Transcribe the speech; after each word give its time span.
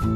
Hola 0.00 0.10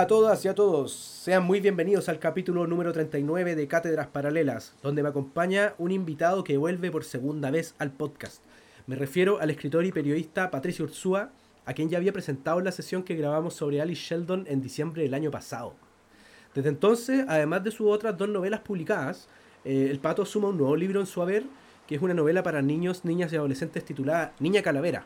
a 0.00 0.06
todas 0.06 0.44
y 0.44 0.48
a 0.48 0.54
todos, 0.54 0.92
sean 0.92 1.42
muy 1.42 1.58
bienvenidos 1.58 2.08
al 2.08 2.20
capítulo 2.20 2.68
número 2.68 2.92
39 2.92 3.56
de 3.56 3.66
Cátedras 3.66 4.06
Paralelas, 4.06 4.76
donde 4.84 5.02
me 5.02 5.08
acompaña 5.08 5.74
un 5.78 5.90
invitado 5.90 6.44
que 6.44 6.58
vuelve 6.58 6.92
por 6.92 7.02
segunda 7.02 7.50
vez 7.50 7.74
al 7.78 7.90
podcast. 7.90 8.44
Me 8.86 8.94
refiero 8.94 9.40
al 9.40 9.50
escritor 9.50 9.84
y 9.84 9.90
periodista 9.90 10.52
Patricio 10.52 10.84
Ursúa, 10.84 11.32
a 11.64 11.74
quien 11.74 11.88
ya 11.88 11.98
había 11.98 12.12
presentado 12.12 12.60
en 12.60 12.66
la 12.66 12.72
sesión 12.72 13.02
que 13.02 13.16
grabamos 13.16 13.54
sobre 13.54 13.80
Alice 13.80 14.02
Sheldon 14.02 14.44
en 14.46 14.60
diciembre 14.60 15.02
del 15.02 15.14
año 15.14 15.32
pasado. 15.32 15.89
Desde 16.54 16.68
entonces, 16.68 17.24
además 17.28 17.62
de 17.62 17.70
sus 17.70 17.86
otras 17.86 18.16
dos 18.18 18.28
novelas 18.28 18.60
publicadas, 18.60 19.28
eh, 19.64 19.88
el 19.90 20.00
Pato 20.00 20.24
suma 20.24 20.48
un 20.48 20.58
nuevo 20.58 20.74
libro 20.74 21.00
en 21.00 21.06
su 21.06 21.22
haber, 21.22 21.44
que 21.86 21.94
es 21.94 22.02
una 22.02 22.14
novela 22.14 22.42
para 22.42 22.62
niños, 22.62 23.04
niñas 23.04 23.32
y 23.32 23.36
adolescentes 23.36 23.84
titulada 23.84 24.32
Niña 24.40 24.62
Calavera, 24.62 25.04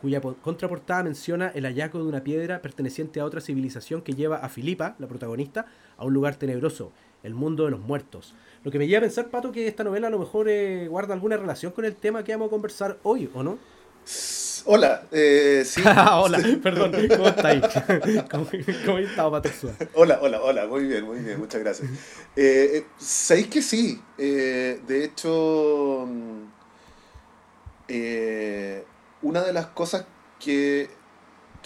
cuya 0.00 0.20
contraportada 0.20 1.02
menciona 1.02 1.48
el 1.48 1.64
hallazgo 1.64 1.98
de 2.02 2.08
una 2.08 2.22
piedra 2.22 2.62
perteneciente 2.62 3.20
a 3.20 3.24
otra 3.24 3.40
civilización 3.40 4.02
que 4.02 4.14
lleva 4.14 4.36
a 4.36 4.48
Filipa, 4.48 4.94
la 4.98 5.08
protagonista, 5.08 5.66
a 5.96 6.04
un 6.04 6.14
lugar 6.14 6.36
tenebroso, 6.36 6.92
el 7.22 7.34
mundo 7.34 7.64
de 7.64 7.72
los 7.72 7.80
muertos. 7.80 8.34
Lo 8.64 8.70
que 8.70 8.78
me 8.78 8.86
lleva 8.86 8.98
a 8.98 9.02
pensar, 9.02 9.28
Pato, 9.28 9.52
que 9.52 9.66
esta 9.66 9.84
novela 9.84 10.06
a 10.06 10.10
lo 10.10 10.18
mejor 10.18 10.48
eh, 10.48 10.86
guarda 10.88 11.14
alguna 11.14 11.36
relación 11.36 11.72
con 11.72 11.84
el 11.84 11.96
tema 11.96 12.24
que 12.24 12.32
vamos 12.32 12.48
a 12.48 12.50
conversar 12.50 12.98
hoy, 13.02 13.28
¿o 13.34 13.42
no? 13.42 13.58
Hola, 14.70 15.04
eh, 15.12 15.62
sí. 15.64 15.80
hola, 16.12 16.42
perdón, 16.62 16.92
¿cómo 17.08 17.28
estáis? 17.28 17.62
¿Cómo, 18.30 18.46
cómo 18.84 18.98
estado, 18.98 19.30
Pato? 19.30 19.48
Hola, 19.94 20.18
hola, 20.20 20.42
hola, 20.42 20.66
muy 20.66 20.84
bien, 20.84 21.06
muy 21.06 21.20
bien, 21.20 21.38
muchas 21.38 21.62
gracias. 21.62 21.90
Eh, 22.36 22.72
eh 22.74 22.86
¿Sabéis 22.98 23.46
que 23.46 23.62
sí? 23.62 23.98
de 24.18 25.04
hecho, 25.04 26.04
mm, 26.06 26.42
eh, 27.88 28.84
una 29.22 29.42
de 29.42 29.54
las 29.54 29.68
cosas 29.68 30.04
que, 30.38 30.90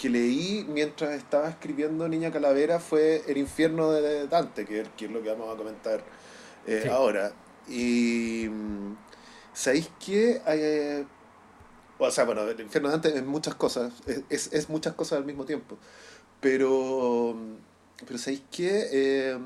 leí 0.03 0.65
mientras 0.69 1.11
estaba 1.11 1.49
escribiendo 1.49 2.07
Niña 2.07 2.31
Calavera 2.31 2.79
fue 2.79 3.21
El 3.27 3.37
infierno 3.37 3.91
de 3.91 4.27
Dante, 4.27 4.65
que, 4.65 4.81
es 4.81 5.11
lo 5.11 5.21
que 5.21 5.29
vamos 5.29 5.53
a 5.53 5.57
comentar 5.57 6.01
eh, 6.67 6.89
ahora. 6.89 7.33
Y 7.67 8.47
mm, 8.49 8.95
¿sabéis 9.51 9.89
qué? 10.05 10.41
O 12.07 12.11
sea, 12.11 12.25
bueno, 12.25 12.43
el 12.43 12.59
infierno 12.59 12.89
de 12.89 12.93
Dante 12.93 13.17
es 13.17 13.25
muchas 13.25 13.55
cosas, 13.55 13.93
es, 14.29 14.51
es, 14.51 14.69
muchas 14.69 14.93
cosas 14.93 15.17
al 15.19 15.25
mismo 15.25 15.45
tiempo. 15.45 15.77
Pero, 16.41 17.35
pero 18.05 18.19
¿sabéis 18.19 18.41
qué? 18.51 18.87
Eh, 18.91 19.37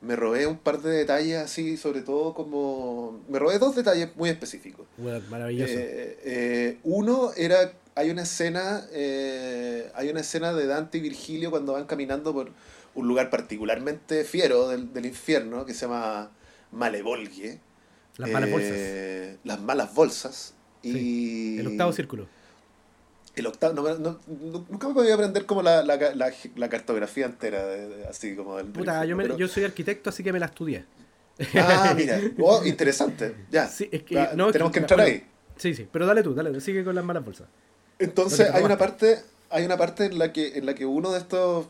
me 0.00 0.16
robé 0.16 0.46
un 0.46 0.58
par 0.58 0.80
de 0.80 0.90
detalles 0.90 1.38
así, 1.38 1.76
sobre 1.76 2.02
todo 2.02 2.32
como... 2.32 3.20
Me 3.28 3.38
robé 3.38 3.58
dos 3.58 3.76
detalles 3.76 4.16
muy 4.16 4.30
específicos. 4.30 4.86
maravilloso. 5.28 5.72
Eh, 5.72 6.18
eh, 6.24 6.78
uno 6.84 7.32
era, 7.36 7.72
hay 7.94 8.10
una 8.10 8.22
escena, 8.22 8.86
hay 9.94 10.08
una 10.08 10.20
escena 10.20 10.54
de 10.54 10.66
Dante 10.66 10.98
y 10.98 11.00
Virgilio 11.00 11.50
cuando 11.50 11.74
van 11.74 11.84
caminando 11.84 12.32
por 12.32 12.52
un 12.94 13.08
lugar 13.08 13.28
particularmente 13.28 14.24
fiero 14.24 14.68
del, 14.68 14.92
del 14.92 15.06
infierno 15.06 15.66
que 15.66 15.74
se 15.74 15.82
llama 15.82 16.30
Malevolgie. 16.72 17.60
Las 18.16 18.30
malas 18.30 18.50
bolsas. 18.50 18.78
Las 19.44 19.60
malas 19.60 19.94
bolsas. 19.94 20.54
Y... 20.82 21.58
El 21.58 21.66
octavo 21.68 21.92
círculo 21.92 22.28
el 23.38 23.46
octavo, 23.46 23.74
no, 23.98 24.18
nunca 24.26 24.88
me 24.88 24.94
podía 24.94 25.14
aprender 25.14 25.46
como 25.46 25.62
la, 25.62 25.82
la, 25.82 25.98
la, 26.56 26.68
cartografía 26.68 27.26
entera, 27.26 27.64
así 28.08 28.34
como 28.34 28.58
el... 28.58 28.66
Puta, 28.66 29.04
yo, 29.04 29.20
yo, 29.36 29.48
soy 29.48 29.64
arquitecto, 29.64 30.10
así 30.10 30.22
que 30.22 30.32
me 30.32 30.38
la 30.38 30.46
estudié. 30.46 30.84
Ah, 31.54 31.94
mira, 31.96 32.20
oh, 32.40 32.64
interesante, 32.64 33.34
ya. 33.50 33.68
Sí, 33.68 33.88
es 33.92 34.02
que, 34.02 34.14
no, 34.34 34.50
tenemos 34.50 34.72
que, 34.72 34.80
entrar 34.80 35.00
ahí. 35.00 35.24
Sí, 35.56 35.74
sí, 35.74 35.86
pero 35.90 36.06
dale 36.06 36.22
tú, 36.22 36.34
dale, 36.34 36.60
sigue 36.60 36.84
con 36.84 36.94
las 36.94 37.04
malas 37.04 37.24
bolsas. 37.24 37.48
Entonces, 37.98 38.50
hay 38.52 38.62
una 38.62 38.78
parte, 38.78 39.20
hay 39.50 39.64
una 39.64 39.76
parte 39.76 40.06
en 40.06 40.18
la 40.18 40.32
que, 40.32 40.58
en 40.58 40.66
la 40.66 40.74
que 40.74 40.86
uno 40.86 41.12
de 41.12 41.18
estos, 41.18 41.66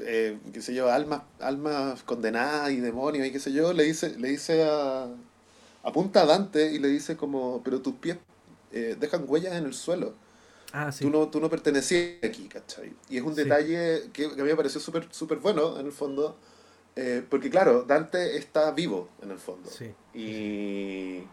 eh, 0.00 0.38
qué 0.52 0.62
sé 0.62 0.74
yo, 0.74 0.90
almas, 0.90 1.22
almas 1.38 2.02
condenadas 2.02 2.70
y 2.72 2.76
demonios 2.76 3.26
y 3.26 3.30
qué 3.30 3.40
sé 3.40 3.52
yo, 3.52 3.72
le 3.72 3.84
dice, 3.84 4.18
le 4.18 4.28
dice 4.28 4.64
a, 4.64 5.08
apunta 5.82 6.22
a 6.22 6.26
Dante 6.26 6.72
y 6.72 6.78
le 6.78 6.88
dice 6.88 7.16
como, 7.16 7.62
pero 7.62 7.80
tus 7.80 7.94
pies 7.94 8.18
eh, 8.72 8.96
dejan 8.98 9.24
huellas 9.26 9.54
en 9.54 9.64
el 9.64 9.74
suelo. 9.74 10.14
Ah, 10.72 10.90
tú, 10.96 11.10
no, 11.10 11.28
tú 11.28 11.40
no 11.40 11.50
pertenecías 11.50 12.22
aquí, 12.22 12.46
¿cachai? 12.48 12.92
Y 13.08 13.16
es 13.16 13.22
un 13.22 13.34
detalle 13.34 14.10
que, 14.12 14.26
a 14.26 14.28
mí 14.28 14.42
me 14.42 14.54
pareció 14.54 14.80
súper 14.80 15.08
super 15.10 15.38
bueno, 15.38 15.80
en 15.80 15.86
el 15.86 15.92
fondo, 15.92 16.36
eh, 16.94 17.24
porque 17.28 17.50
claro, 17.50 17.82
Dante 17.82 18.36
está 18.36 18.70
vivo, 18.70 19.08
en 19.20 19.32
el 19.32 19.38
fondo. 19.38 19.68
Sí. 19.68 19.92
Y, 20.14 21.24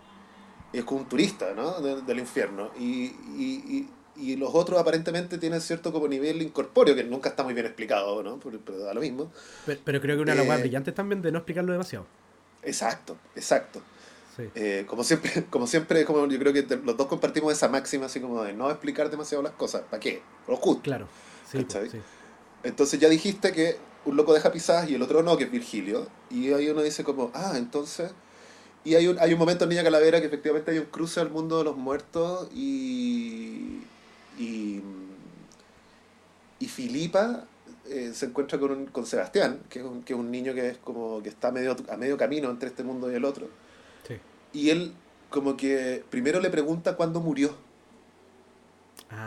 es 0.74 0.84
como 0.84 1.02
un 1.02 1.10
turista, 1.10 1.54
¿no? 1.54 1.80
del 1.82 2.20
infierno. 2.20 2.72
Y, 2.80 3.06
y, 3.38 3.90
y, 4.16 4.36
los 4.36 4.54
otros 4.54 4.80
aparentemente 4.80 5.38
tienen 5.38 5.62
cierto 5.62 5.94
como 5.94 6.08
nivel 6.08 6.42
incorpóreo, 6.42 6.96
que 6.96 7.04
nunca 7.04 7.30
está 7.30 7.44
muy 7.44 7.54
bien 7.54 7.66
explicado, 7.66 8.22
¿no? 8.24 8.40
Pero, 8.40 8.80
da 8.80 8.94
lo 8.94 9.02
mismo. 9.02 9.32
Pero, 9.66 10.02
creo 10.02 10.18
que 10.18 10.22
una 10.24 10.36
de 10.36 10.46
las 10.46 10.58
eh, 10.58 10.62
brillantes 10.62 10.94
también 10.94 11.22
de 11.22 11.32
no 11.32 11.40
explicarlo 11.40 11.72
demasiado. 11.72 12.06
Exacto, 12.64 13.18
exacto. 13.36 13.82
Eh, 14.56 14.86
como 14.88 15.04
siempre, 15.04 15.46
como 15.50 15.68
siempre, 15.68 16.06
como 16.06 16.28
yo 16.28 16.40
creo 16.40 16.54
que 16.54 16.64
los 16.84 16.98
dos 16.98 17.08
compartimos 17.08 17.54
esa 17.54 17.68
máxima 17.68 18.06
así 18.06 18.20
como 18.20 18.44
de 18.44 18.54
no 18.54 18.70
explicar 18.70 19.10
demasiado 19.10 19.44
las 19.44 19.54
cosas. 19.54 19.84
¿Para 19.90 20.00
qué? 20.00 20.22
Lo 20.48 20.56
justo. 20.58 20.84
Claro. 20.84 21.08
Entonces 22.64 23.00
ya 23.00 23.10
dijiste 23.10 23.52
que 23.52 23.78
un 24.06 24.16
loco 24.16 24.34
deja 24.34 24.52
pisadas 24.52 24.90
y 24.90 24.96
el 24.96 25.02
otro 25.02 25.24
no, 25.24 25.38
que 25.38 25.46
es 25.46 25.52
Virgilio. 25.52 26.08
Y 26.30 26.52
ahí 26.54 26.70
uno 26.70 26.82
dice 26.82 27.04
como, 27.04 27.32
ah, 27.34 27.54
entonces... 27.56 28.12
Y 28.84 28.96
hay 28.96 29.08
un, 29.08 29.20
hay 29.20 29.34
un 29.34 29.40
momento 29.40 29.66
en 29.66 29.72
Niña 29.72 29.84
Calavera 29.84 30.22
que 30.22 30.28
efectivamente 30.28 30.72
hay 30.72 30.78
un 30.78 30.86
cruce 30.86 31.20
al 31.20 31.30
mundo 31.30 31.58
de 31.58 31.64
los 31.64 31.76
muertos 31.76 32.50
y... 32.54 33.82
Y, 34.40 34.82
y 36.60 36.68
Filipa 36.68 37.46
eh, 37.90 38.12
se 38.14 38.28
encuentra 38.28 38.60
con, 38.60 38.86
con 38.86 39.06
Sebastián, 39.06 39.62
que 39.68 39.80
es, 39.80 39.86
un, 39.86 40.04
que 40.04 40.14
es 40.14 40.20
un 40.20 40.30
niño 40.30 40.54
que 40.54 40.70
es 40.70 40.78
como 40.78 41.24
que 41.24 41.30
está 41.30 41.52
medio, 41.52 41.76
a 41.90 41.98
medio 41.98 42.18
camino 42.18 42.52
entre 42.52 42.70
este 42.70 42.84
mundo 42.84 43.12
y 43.12 43.16
el 43.16 43.26
otro 43.26 43.48
y 44.54 44.70
él 44.70 44.94
como 45.30 45.58
que 45.58 46.04
primero 46.10 46.40
le 46.40 46.50
pregunta 46.50 46.96
cuándo 46.96 47.20
murió. 47.20 47.56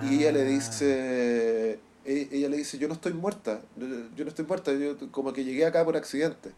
Y 0.03 0.19
ella 0.19 0.33
le 0.33 0.45
dice, 0.45 1.79
ah. 1.79 2.01
e-, 2.05 2.29
ella 2.33 2.49
le 2.49 2.59
dice, 2.59 2.79
yo 2.79 2.87
no 2.89 2.95
estoy 2.95 3.15
muerta, 3.15 3.63
yo 3.77 4.25
no 4.25 4.29
estoy 4.29 4.45
muerta, 4.45 4.73
yo 4.73 4.97
como 5.11 5.33
que 5.33 5.45
llegué 5.45 5.65
acá 5.65 5.85
por 5.85 5.97
accidente. 5.97 6.51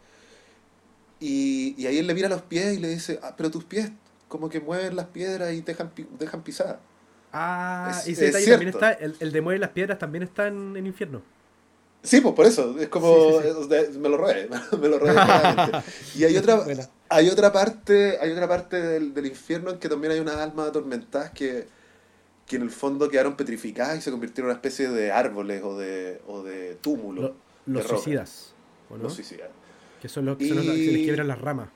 Y, 1.19 1.73
y 1.77 1.87
ahí 1.87 1.99
él 1.99 2.07
le 2.07 2.13
mira 2.13 2.27
los 2.27 2.41
pies 2.41 2.77
y 2.77 2.79
le 2.79 2.89
dice, 2.89 3.19
ah, 3.23 3.33
pero 3.37 3.49
tus 3.49 3.63
pies 3.63 3.91
como 4.27 4.49
que 4.49 4.59
mueven 4.59 4.95
las 4.95 5.07
piedras 5.07 5.53
y 5.53 5.61
dejan, 5.61 5.91
dejan 6.19 6.41
pisar. 6.41 6.79
Ah, 7.31 8.01
y 8.05 8.11
ese 8.11 8.31
también 8.31 8.69
está, 8.69 8.91
el, 8.91 9.15
el 9.19 9.31
de 9.31 9.41
mueven 9.41 9.61
las 9.61 9.69
piedras 9.69 9.99
también 9.99 10.23
está 10.23 10.47
en, 10.47 10.75
en 10.75 10.85
infierno. 10.85 11.21
Sí, 12.03 12.19
pues 12.19 12.35
por 12.35 12.45
eso, 12.45 12.77
es 12.77 12.89
como, 12.89 13.39
me 13.39 14.09
lo 14.09 14.17
robé, 14.17 14.49
me 14.81 14.87
lo 14.89 14.99
robé. 14.99 15.13
y 16.15 16.25
hay 16.25 16.35
otra, 16.35 16.61
hay 17.13 17.29
otra 17.29 17.51
parte, 17.51 18.17
hay 18.19 18.31
otra 18.31 18.47
parte 18.47 18.81
del, 18.81 19.13
del, 19.13 19.27
infierno 19.27 19.69
en 19.71 19.79
que 19.79 19.87
también 19.87 20.13
hay 20.13 20.19
unas 20.19 20.37
almas 20.37 20.69
atormentadas 20.69 21.31
que, 21.31 21.67
que 22.47 22.55
en 22.55 22.63
el 22.63 22.71
fondo 22.71 23.09
quedaron 23.09 23.35
petrificadas 23.35 23.97
y 23.99 24.01
se 24.01 24.11
convirtieron 24.11 24.49
en 24.49 24.51
una 24.51 24.57
especie 24.57 24.89
de 24.89 25.11
árboles 25.11 25.61
o 25.63 25.77
de, 25.77 26.21
o 26.27 26.43
de 26.43 26.75
túmulos. 26.75 27.31
los 27.65 27.85
suicidas, 27.85 28.53
¿o 28.89 28.97
no? 28.97 29.03
Los 29.03 29.13
suicidas. 29.13 29.49
Que 30.01 30.09
son 30.09 30.25
los, 30.25 30.37
que, 30.37 30.47
son 30.47 30.57
los 30.57 30.65
que 30.65 30.85
se 30.85 30.91
les 30.91 31.03
quiebran 31.03 31.27
las 31.27 31.39
ramas. 31.39 31.69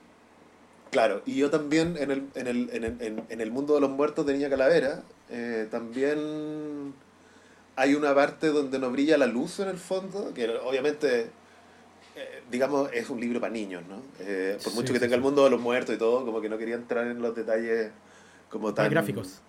Claro, 0.90 1.22
y 1.26 1.36
yo 1.36 1.50
también 1.50 1.96
en 1.98 2.10
el, 2.10 2.28
en 2.34 2.46
el, 2.46 2.70
en 2.72 2.84
el, 2.84 3.22
en 3.28 3.40
el 3.40 3.50
mundo 3.50 3.74
de 3.74 3.80
los 3.80 3.90
muertos 3.90 4.26
de 4.26 4.32
Niña 4.32 4.48
Calavera, 4.48 5.02
eh, 5.30 5.68
también 5.70 6.94
hay 7.76 7.94
una 7.94 8.14
parte 8.14 8.48
donde 8.48 8.78
no 8.78 8.90
brilla 8.90 9.16
la 9.18 9.26
luz 9.26 9.60
en 9.60 9.68
el 9.68 9.78
fondo, 9.78 10.32
que 10.34 10.48
obviamente, 10.48 11.30
digamos, 12.50 12.90
es 12.92 13.10
un 13.10 13.20
libro 13.20 13.40
para 13.40 13.52
niños, 13.52 13.82
¿no? 13.88 14.02
Eh, 14.20 14.58
por 14.62 14.74
mucho 14.74 14.92
que 14.92 15.00
tenga 15.00 15.14
el 15.14 15.20
mundo 15.20 15.44
de 15.44 15.50
los 15.50 15.60
muertos 15.60 15.94
y 15.94 15.98
todo, 15.98 16.24
como 16.24 16.40
que 16.40 16.48
no 16.48 16.58
quería 16.58 16.74
entrar 16.74 17.06
en 17.06 17.20
los 17.20 17.34
detalles 17.34 17.90
como 18.50 18.74
tan... 18.74 18.90
gráficos. 18.90 19.40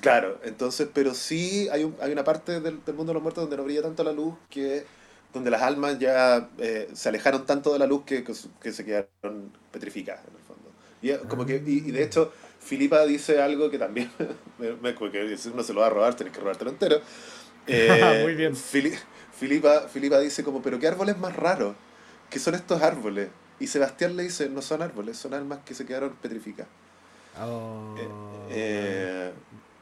Claro, 0.00 0.40
entonces, 0.44 0.88
pero 0.92 1.14
sí 1.14 1.68
hay, 1.72 1.84
un, 1.84 1.96
hay 2.00 2.12
una 2.12 2.24
parte 2.24 2.60
del, 2.60 2.80
mundo 2.94 3.06
de 3.06 3.14
los 3.14 3.22
muertos 3.22 3.42
donde 3.42 3.56
no 3.56 3.64
brilla 3.64 3.82
tanto 3.82 4.04
la 4.04 4.12
luz 4.12 4.34
que 4.48 4.84
donde 5.32 5.50
las 5.50 5.62
almas 5.62 5.98
ya 5.98 6.48
eh, 6.58 6.88
se 6.94 7.08
alejaron 7.08 7.44
tanto 7.44 7.72
de 7.72 7.78
la 7.78 7.86
luz 7.86 8.04
que, 8.04 8.24
que, 8.24 8.72
se 8.72 8.84
quedaron 8.84 9.52
petrificadas 9.70 10.24
en 10.24 10.36
el 10.36 10.42
fondo. 10.42 10.70
Y, 11.02 11.28
como 11.28 11.44
que, 11.44 11.62
y, 11.64 11.80
de 11.80 12.02
hecho, 12.02 12.32
Filipa 12.60 13.04
dice 13.04 13.42
algo 13.42 13.70
que 13.70 13.78
también, 13.78 14.10
me, 14.58 14.72
me, 14.74 14.94
que 14.94 15.36
si 15.36 15.48
uno 15.50 15.62
se 15.62 15.74
lo 15.74 15.80
va 15.80 15.88
a 15.88 15.90
robar, 15.90 16.14
tenés 16.14 16.32
que 16.32 16.40
robártelo 16.40 16.70
entero, 16.70 17.00
eh, 17.66 18.20
Muy 18.22 18.34
bien. 18.34 18.54
Filipa, 18.56 19.88
Filipa 19.88 20.18
dice 20.18 20.42
como, 20.42 20.62
pero 20.62 20.78
¿qué 20.78 20.88
árboles 20.88 21.18
más 21.18 21.36
raros? 21.36 21.74
¿Qué 22.30 22.38
son 22.38 22.54
estos 22.54 22.82
árboles? 22.82 23.28
Y 23.60 23.66
Sebastián 23.66 24.16
le 24.16 24.24
dice, 24.24 24.48
no 24.48 24.62
son 24.62 24.82
árboles, 24.82 25.16
son 25.16 25.34
almas 25.34 25.60
que 25.64 25.74
se 25.74 25.84
quedaron 25.84 26.14
petrificadas. 26.22 26.70
Oh. 27.40 27.94
Eh, 27.98 28.08
eh, 28.50 29.32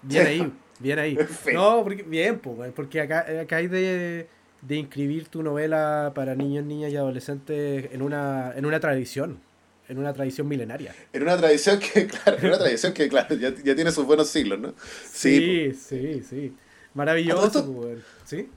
bien 0.02 0.26
ahí, 0.26 0.52
bien 0.78 0.98
ahí. 0.98 1.18
No, 1.52 1.82
porque, 1.82 2.02
bien, 2.02 2.40
porque 2.40 3.00
acá, 3.00 3.26
acá 3.42 3.56
hay 3.56 3.68
de... 3.68 4.28
de 4.62 4.76
inscribir 4.76 5.28
tu 5.28 5.42
novela 5.42 6.12
para 6.14 6.34
niños, 6.34 6.64
niñas 6.64 6.90
y 6.92 6.96
adolescentes 6.96 7.90
en 7.92 8.02
una, 8.02 8.52
en 8.56 8.64
una 8.66 8.80
tradición, 8.80 9.40
en 9.88 9.98
una 9.98 10.12
tradición 10.12 10.48
milenaria. 10.48 10.94
En 11.12 11.22
una 11.22 11.36
tradición 11.36 11.78
que, 11.78 12.06
claro, 12.08 12.38
en 12.38 12.46
una 12.46 12.58
tradición 12.58 12.92
que, 12.92 13.08
claro, 13.08 13.34
ya, 13.36 13.54
ya 13.54 13.74
tiene 13.74 13.92
sus 13.92 14.06
buenos 14.06 14.28
siglos, 14.28 14.58
¿no? 14.58 14.74
Sí, 15.10 15.72
sí, 15.74 16.22
sí. 16.28 16.54
Maravilloso, 16.94 17.72
pues, 17.72 17.98
¿sí? 18.24 18.48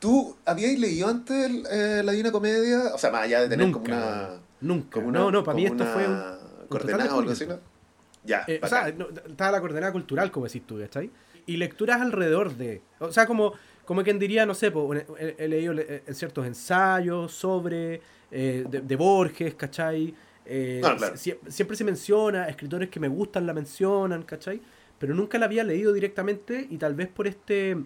¿Tú 0.00 0.34
habías 0.46 0.78
leído 0.78 1.08
antes 1.08 1.50
eh, 1.70 2.02
la 2.02 2.12
Divina 2.12 2.32
Comedia? 2.32 2.94
O 2.94 2.98
sea, 2.98 3.10
más 3.10 3.22
allá 3.22 3.42
de 3.42 3.48
tener 3.50 3.70
como 3.70 3.84
una... 3.84 4.40
Nunca. 4.62 5.00
no, 5.00 5.30
no, 5.30 5.44
para 5.44 5.54
mí 5.54 5.66
esto 5.66 5.84
fue 5.84 6.06
un... 6.06 6.20
coordenada 6.68 7.14
o 7.14 7.18
algo 7.20 7.30
así, 7.30 7.46
¿no? 7.46 7.58
Ya. 8.24 8.44
Eh, 8.46 8.60
o 8.62 8.66
sea, 8.66 8.88
estaba 8.88 9.52
la 9.52 9.60
coordenada 9.60 9.92
cultural, 9.92 10.30
como 10.30 10.46
decís 10.46 10.66
tú, 10.66 10.78
¿cachai? 10.78 11.10
Y 11.46 11.58
lecturas 11.58 12.00
alrededor 12.00 12.56
de... 12.56 12.82
O 12.98 13.12
sea, 13.12 13.26
como, 13.26 13.52
como 13.84 14.02
quien 14.02 14.18
diría, 14.18 14.46
no 14.46 14.54
sé, 14.54 14.70
pues, 14.70 15.04
he, 15.18 15.48
leído 15.48 15.74
eh, 15.78 16.02
ciertos 16.12 16.46
ensayos 16.46 17.32
sobre... 17.32 18.00
de, 18.30 18.96
Borges, 18.96 19.54
¿cachai? 19.54 20.14
Ah, 20.82 20.96
siempre 21.14 21.76
se 21.76 21.84
menciona, 21.84 22.48
escritores 22.48 22.88
que 22.88 23.00
me 23.00 23.08
gustan 23.08 23.46
la 23.46 23.52
mencionan, 23.52 24.22
¿cachai? 24.22 24.62
Pero 24.98 25.14
nunca 25.14 25.38
la 25.38 25.44
había 25.46 25.64
leído 25.64 25.92
directamente 25.92 26.66
y 26.70 26.78
tal 26.78 26.94
vez 26.94 27.08
por 27.08 27.26
este 27.26 27.76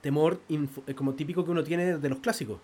temor 0.00 0.40
eh, 0.48 0.94
como 0.94 1.14
típico 1.14 1.44
que 1.44 1.50
uno 1.50 1.64
tiene 1.64 1.98
de 1.98 2.08
los 2.08 2.18
clásicos. 2.18 2.58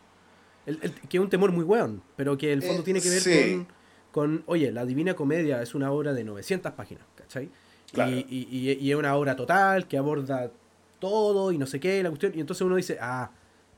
El, 0.67 0.79
que 0.79 1.17
es 1.17 1.21
un 1.21 1.31
temor 1.31 1.53
muy 1.53 1.65
weón, 1.65 2.03
pero 2.17 2.37
que 2.37 2.53
el 2.53 2.63
fondo 2.63 2.83
eh, 2.83 2.85
tiene 2.85 3.01
que 3.01 3.09
ver 3.09 3.23
con, 3.23 3.67
con, 4.11 4.45
oye, 4.47 4.73
la 4.73 4.85
Divina 4.85 5.15
Comedia 5.15 5.63
es 5.63 5.75
una 5.75 5.93
obra 5.93 6.13
de 6.13 6.25
900 6.25 6.73
páginas, 6.73 7.05
¿cachai? 7.15 7.49
Y, 8.29 8.49
y, 8.51 8.91
es 8.91 8.97
una 8.97 9.15
obra 9.15 9.37
total 9.37 9.87
que 9.87 9.97
aborda 9.97 10.51
todo 10.99 11.53
y 11.53 11.59
no 11.59 11.67
sé 11.67 11.79
qué, 11.79 12.03
la 12.03 12.09
cuestión. 12.09 12.33
Y 12.35 12.41
entonces 12.41 12.63
uno 12.63 12.77
dice, 12.77 12.99
ah, 13.01 13.31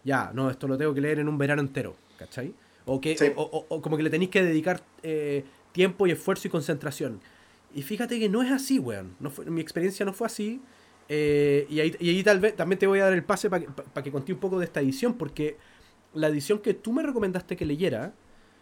ya, 0.02 0.30
no, 0.34 0.50
esto 0.50 0.66
lo 0.66 0.78
tengo 0.78 0.94
que 0.94 1.00
leer 1.00 1.18
en 1.18 1.28
un 1.28 1.36
verano 1.36 1.60
entero, 1.60 1.94
¿cachai? 2.18 2.54
O, 2.86 3.00
que, 3.00 3.34
o, 3.36 3.82
como 3.82 3.98
que 3.98 4.02
le 4.02 4.08
tenéis 4.10 4.30
que 4.30 4.42
dedicar 4.42 4.82
eh, 5.02 5.44
tiempo 5.72 6.06
y 6.06 6.12
esfuerzo 6.12 6.48
y 6.48 6.50
concentración. 6.50 7.20
Y 7.74 7.82
fíjate 7.82 8.18
que 8.18 8.30
no 8.30 8.42
es 8.42 8.50
así, 8.50 8.78
weón. 8.78 9.14
No 9.20 9.30
fue, 9.30 9.44
mi 9.46 9.60
experiencia 9.60 10.06
no 10.06 10.14
fue 10.14 10.26
así. 10.26 10.60
Eh, 11.08 11.66
y, 11.70 11.80
ahí, 11.80 12.22
tal 12.22 12.40
vez 12.40 12.54
también 12.54 12.78
te 12.78 12.86
voy 12.86 13.00
a 13.00 13.04
dar 13.04 13.14
el 13.14 13.24
pase 13.24 13.48
para 13.48 13.64
que, 13.64 13.70
para 13.70 14.04
que 14.04 14.12
conté 14.12 14.32
un 14.32 14.38
poco 14.38 14.58
de 14.58 14.66
esta 14.66 14.80
edición, 14.80 15.14
porque 15.14 15.56
la 16.14 16.28
edición 16.28 16.58
que 16.58 16.74
tú 16.74 16.92
me 16.92 17.02
recomendaste 17.02 17.56
que 17.56 17.64
leyera, 17.64 18.12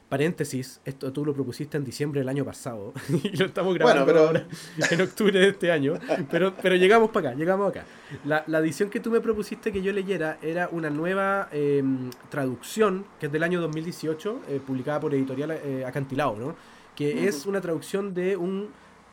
paréntesis, 0.09 0.81
esto 0.85 1.13
tú 1.13 1.25
lo 1.25 1.35
propusiste 1.35 1.77
en 1.77 1.85
diciembre 1.85 2.21
del 2.21 2.29
año 2.29 2.45
pasado, 2.45 2.93
y 3.25 3.37
lo 3.37 3.47
estamos 3.47 3.75
grabando 3.75 4.07
pero... 4.07 4.21
ahora 4.21 4.47
en 4.91 5.01
octubre 5.01 5.39
de 5.39 5.49
este 5.49 5.73
año, 5.73 5.95
pero, 6.31 6.55
pero 6.63 6.77
llegamos 6.77 7.11
para 7.11 7.31
acá, 7.31 7.39
llegamos 7.39 7.69
acá. 7.69 7.85
La, 8.25 8.45
la, 8.47 8.59
edición 8.59 8.91
que 8.91 9.01
tú 9.01 9.11
me 9.11 9.21
propusiste 9.21 9.73
que 9.73 9.83
yo 9.83 9.93
leyera 9.93 10.39
era 10.41 10.69
una 10.71 10.91
nueva 10.91 11.49
em, 11.51 12.11
traducción, 12.29 13.07
que 13.19 13.27
es 13.27 13.33
del 13.33 13.43
año 13.43 13.61
2018, 13.61 14.43
eh, 14.49 14.61
publicada 14.65 15.01
por 15.01 15.15
editorial 15.15 15.51
eh, 15.51 15.85
Acantilado, 15.85 16.37
¿no? 16.37 16.57
que 16.95 17.29
es 17.29 17.45
una 17.45 17.61
traducción 17.61 18.15
de 18.15 18.39
un 18.39 18.71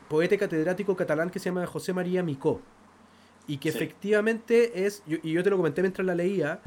poeta 0.08 0.38
catedrático 0.38 0.96
catalán 0.96 1.28
que 1.28 1.38
se 1.38 1.46
llama 1.46 1.66
José 1.66 1.92
María 1.92 2.22
Micó 2.22 2.62
y 3.46 3.58
que 3.58 3.68
efectivamente 3.68 4.86
es, 4.86 5.02
y 5.06 5.32
yo 5.32 5.42
te 5.42 5.50
lo 5.50 5.56
comenté 5.56 5.82
mientras 5.82 6.06
la 6.06 6.14
leía, 6.14 6.60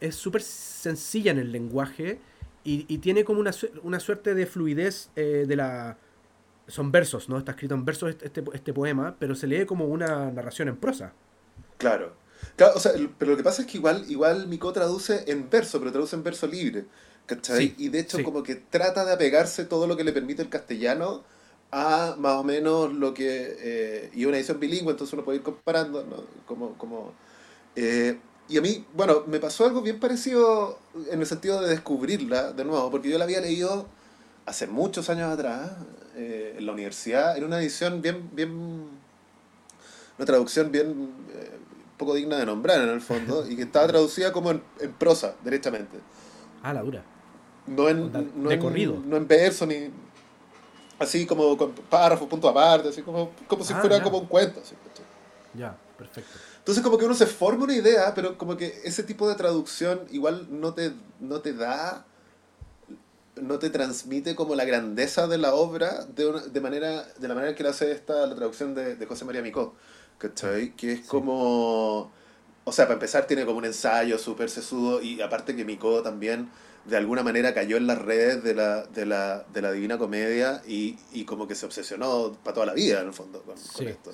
es 0.00 0.14
súper 0.14 0.42
sencilla 0.42 1.30
en 1.30 1.38
el 1.38 1.52
lenguaje 1.52 2.20
y, 2.62 2.98
tiene 2.98 3.24
como 3.24 3.40
una, 3.40 3.52
una, 3.82 4.00
suerte 4.00 4.34
de 4.34 4.46
fluidez 4.46 5.08
eh, 5.16 5.44
de 5.48 5.56
la... 5.56 5.96
Son 6.66 6.92
versos, 6.92 7.28
¿no? 7.28 7.38
Está 7.38 7.52
escrito 7.52 7.74
en 7.74 7.84
versos 7.84 8.10
este, 8.10 8.26
este, 8.26 8.44
este, 8.52 8.72
poema, 8.72 9.16
pero 9.18 9.34
se 9.34 9.46
lee 9.46 9.64
como 9.64 9.86
una 9.86 10.30
narración 10.30 10.68
en 10.68 10.76
prosa. 10.76 11.14
Claro. 11.78 12.14
claro 12.56 12.74
o 12.76 12.80
sea, 12.80 12.92
pero 13.18 13.32
lo 13.32 13.36
que 13.36 13.42
pasa 13.42 13.62
es 13.62 13.68
que 13.68 13.78
igual, 13.78 14.04
igual 14.08 14.46
Miko 14.46 14.72
traduce 14.72 15.24
en 15.26 15.48
verso, 15.48 15.78
pero 15.80 15.90
traduce 15.90 16.14
en 16.14 16.22
verso 16.22 16.46
libre. 16.46 16.84
¿Cachai? 17.26 17.74
y 17.78 17.90
de 17.90 18.00
hecho 18.00 18.24
como 18.24 18.42
que 18.42 18.56
trata 18.56 19.04
de 19.04 19.12
apegarse 19.12 19.64
todo 19.64 19.86
lo 19.86 19.96
que 19.96 20.02
le 20.02 20.12
permite 20.12 20.42
el 20.42 20.48
castellano 20.48 21.22
a 21.72 22.16
más 22.18 22.34
o 22.34 22.44
menos 22.44 22.92
lo 22.92 23.14
que... 23.14 23.56
Eh, 23.58 24.10
y 24.14 24.24
una 24.24 24.36
edición 24.36 24.60
bilingüe, 24.60 24.92
entonces 24.92 25.12
uno 25.14 25.24
puede 25.24 25.38
ir 25.38 25.44
comparando, 25.44 26.04
¿no? 26.04 26.24
Como... 26.46 26.76
como 26.76 27.12
eh, 27.76 28.18
y 28.48 28.58
a 28.58 28.60
mí, 28.60 28.84
bueno, 28.94 29.22
me 29.28 29.38
pasó 29.38 29.64
algo 29.64 29.80
bien 29.80 30.00
parecido 30.00 30.76
en 31.10 31.20
el 31.20 31.26
sentido 31.26 31.60
de 31.60 31.68
descubrirla 31.68 32.52
de 32.52 32.64
nuevo, 32.64 32.90
porque 32.90 33.08
yo 33.08 33.16
la 33.16 33.22
había 33.22 33.40
leído 33.40 33.86
hace 34.44 34.66
muchos 34.66 35.08
años 35.08 35.32
atrás, 35.32 35.70
eh, 36.16 36.56
en 36.58 36.66
la 36.66 36.72
universidad, 36.72 37.36
en 37.38 37.44
una 37.44 37.60
edición 37.60 38.02
bien, 38.02 38.28
bien, 38.34 38.50
una 40.18 40.26
traducción 40.26 40.72
bien 40.72 41.12
poco 42.00 42.14
digna 42.14 42.38
de 42.38 42.46
nombrar 42.46 42.80
en 42.80 42.88
el 42.88 43.00
fondo, 43.00 43.48
y 43.48 43.54
que 43.54 43.62
estaba 43.62 43.86
traducida 43.94 44.32
como 44.32 44.50
en, 44.50 44.62
prosa, 44.98 45.36
derechamente. 45.44 45.98
Ah, 46.62 46.72
la 46.72 46.82
dura. 46.82 47.04
No 47.66 47.88
en, 47.88 48.10
no 48.42 48.48
de 48.48 48.58
corrido. 48.58 49.00
No 49.06 49.16
en 49.16 49.28
verso 49.28 49.66
ni, 49.66 49.90
así 51.00 51.26
como 51.26 51.56
con 51.56 51.72
párrafos, 51.72 52.28
punto 52.28 52.48
aparte, 52.48 52.90
así 52.90 53.02
como, 53.02 53.30
como 53.48 53.64
si 53.64 53.72
ah, 53.72 53.80
fuera 53.80 54.02
como 54.02 54.18
un 54.18 54.26
cuento. 54.26 54.62
ya, 55.54 55.76
perfecto. 55.98 56.38
Entonces 56.58 56.84
como 56.84 56.98
que 56.98 57.06
uno 57.06 57.14
se 57.14 57.26
forma 57.26 57.64
una 57.64 57.74
idea, 57.74 58.14
pero 58.14 58.36
como 58.36 58.56
que 58.56 58.80
ese 58.84 59.02
tipo 59.02 59.26
de 59.28 59.34
traducción 59.34 60.02
igual 60.10 60.46
no 60.50 60.74
te, 60.74 60.92
no 61.18 61.40
te 61.40 61.54
da, 61.54 62.04
no 63.40 63.58
te 63.58 63.70
transmite 63.70 64.34
como 64.34 64.54
la 64.54 64.66
grandeza 64.66 65.26
de 65.26 65.38
la 65.38 65.54
obra 65.54 66.04
de, 66.04 66.30
de, 66.52 66.60
manera, 66.60 67.06
de 67.18 67.28
la 67.28 67.34
manera 67.34 67.54
que 67.54 67.62
la 67.62 67.70
hace 67.70 67.90
esta, 67.92 68.26
la 68.26 68.36
traducción 68.36 68.74
de, 68.74 68.94
de 68.94 69.06
José 69.06 69.24
María 69.24 69.40
Micó, 69.40 69.74
¿cachai? 70.18 70.76
Que 70.76 70.92
es 70.92 71.06
como... 71.06 72.12
O 72.64 72.72
sea, 72.72 72.84
para 72.84 72.94
empezar 72.94 73.26
tiene 73.26 73.46
como 73.46 73.56
un 73.56 73.64
ensayo 73.64 74.18
súper 74.18 74.50
sesudo 74.50 75.00
y 75.00 75.22
aparte 75.22 75.56
que 75.56 75.64
Micó 75.64 76.02
también 76.02 76.50
de 76.90 76.96
alguna 76.96 77.22
manera 77.22 77.54
cayó 77.54 77.76
en 77.76 77.86
las 77.86 77.98
redes 77.98 78.42
de 78.42 78.52
la, 78.52 78.82
de 78.82 79.06
la, 79.06 79.44
de 79.52 79.62
la 79.62 79.70
Divina 79.70 79.96
Comedia 79.96 80.60
y, 80.66 80.98
y 81.12 81.24
como 81.24 81.46
que 81.46 81.54
se 81.54 81.64
obsesionó 81.64 82.36
para 82.42 82.54
toda 82.54 82.66
la 82.66 82.74
vida, 82.74 83.00
en 83.00 83.06
el 83.06 83.12
fondo, 83.12 83.42
con, 83.42 83.56
esto. 83.56 84.10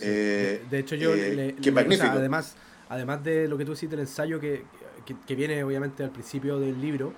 Eh, 0.00 0.62
de, 0.70 0.78
hecho, 0.78 0.94
yo 0.94 1.14
eh, 1.14 1.56
le, 1.58 1.72
magnífico. 1.72 2.10
además, 2.12 2.54
además 2.90 3.24
de 3.24 3.48
lo 3.48 3.56
que 3.56 3.64
tú 3.64 3.72
hiciste, 3.72 3.94
el 3.94 4.02
ensayo 4.02 4.38
que, 4.38 4.64
que, 5.26 5.34
viene 5.34 5.64
obviamente 5.64 6.04
al 6.04 6.10
principio 6.10 6.60
del 6.60 6.80
libro, 6.80 7.14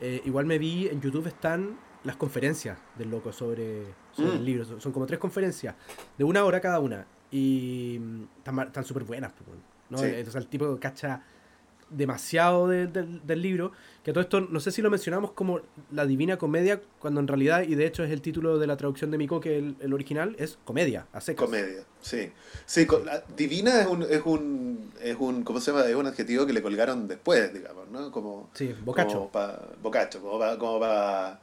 eh, 0.00 0.20
igual 0.26 0.44
me 0.44 0.58
vi 0.58 0.86
en 0.88 1.00
YouTube 1.00 1.26
están 1.26 1.78
las 2.04 2.16
conferencias 2.16 2.78
del 2.96 3.10
loco 3.10 3.32
sobre, 3.32 3.84
sobre 4.12 4.34
el 4.34 4.40
mm. 4.40 4.44
libro. 4.44 4.80
Son, 4.80 4.92
como 4.92 5.06
tres 5.06 5.18
conferencias, 5.18 5.74
de 6.18 6.24
una 6.24 6.44
hora 6.44 6.60
cada 6.60 6.80
una. 6.80 7.06
Y 7.30 7.98
mm, 7.98 8.60
están 8.66 8.84
súper 8.84 9.04
buenas. 9.04 9.32
Pues, 9.32 9.48
¿no? 9.88 10.04
Entonces 10.04 10.34
el 10.36 10.46
tipo 10.48 10.78
cacha 10.78 11.22
demasiado 11.90 12.68
del 12.68 13.42
libro, 13.42 13.72
que 14.02 14.12
todo 14.12 14.22
esto, 14.22 14.40
no 14.40 14.60
sé 14.60 14.70
si 14.70 14.80
lo 14.80 14.90
mencionamos 14.90 15.32
como 15.32 15.60
la 15.90 16.06
Divina 16.06 16.38
Comedia, 16.38 16.80
cuando 16.98 17.20
en 17.20 17.28
realidad, 17.28 17.62
y 17.62 17.74
de 17.74 17.86
hecho 17.86 18.02
es 18.04 18.10
el 18.10 18.22
título 18.22 18.58
de 18.58 18.66
la 18.66 18.76
traducción 18.76 19.10
de 19.10 19.18
Miko, 19.18 19.40
que 19.40 19.58
el, 19.58 19.76
el 19.80 19.92
original 19.92 20.34
es 20.38 20.58
comedia, 20.64 21.06
a 21.12 21.20
Comedia, 21.34 21.84
sí. 22.00 22.32
Sí, 22.64 22.86
divina 23.36 23.82
es 23.82 23.86
un, 23.86 24.02
es 24.02 24.22
un, 24.24 24.90
es 25.02 25.16
un, 25.18 25.42
¿cómo 25.42 25.60
se 25.60 25.72
llama? 25.72 25.84
Es 25.84 25.94
un 25.94 26.06
adjetivo 26.06 26.46
que 26.46 26.52
le 26.52 26.62
colgaron 26.62 27.08
después, 27.08 27.52
digamos, 27.52 27.88
¿no? 27.90 28.10
Como, 28.10 28.50
sí, 28.54 28.74
bocacho. 28.84 29.30
Como 29.30 29.58
bocacho, 29.82 30.20
como 30.20 30.38
para... 30.38 30.58
Como 30.58 30.80
para 30.80 31.40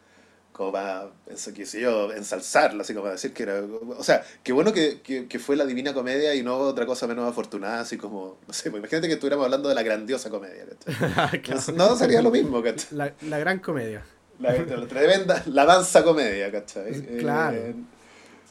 como 0.58 0.72
para, 0.72 1.12
qué 1.56 1.66
sé 1.68 1.80
yo, 1.80 2.12
ensalzarla, 2.12 2.82
así 2.82 2.94
como 2.94 3.04
para 3.04 3.14
decir 3.14 3.32
que 3.32 3.44
era... 3.44 3.62
O 3.96 4.04
sea, 4.04 4.24
qué 4.42 4.52
bueno 4.52 4.74
que, 4.74 5.02
que, 5.02 5.40
fue 5.40 5.56
la 5.56 5.68
Divina 5.68 5.94
Comedia 5.94 6.34
y 6.34 6.42
no 6.42 6.58
otra 6.58 6.88
cosa 6.88 7.06
menos 7.06 7.30
afortunada, 7.30 7.82
así 7.82 7.96
como, 7.96 8.40
no 8.48 8.54
sé, 8.54 8.72
pues 8.72 8.80
imagínate 8.80 9.08
que 9.08 9.14
estuviéramos 9.14 9.46
hablando 9.46 9.70
de 9.70 9.76
la 9.76 9.84
grandiosa 9.84 10.32
comedia, 10.32 10.66
no, 11.76 11.96
sería 11.96 12.24
lo 12.24 12.32
mismo, 12.32 12.64
¿cachai? 12.64 12.98
La, 12.98 13.14
la 13.30 13.38
gran 13.38 13.60
comedia. 13.60 14.04
La, 14.40 14.56
tremenda, 14.88 15.44
la 15.46 15.66
danza 15.66 16.04
comedia, 16.04 16.52
¿cachai? 16.52 16.92
Claro. 17.20 17.56
Eh, 17.56 17.76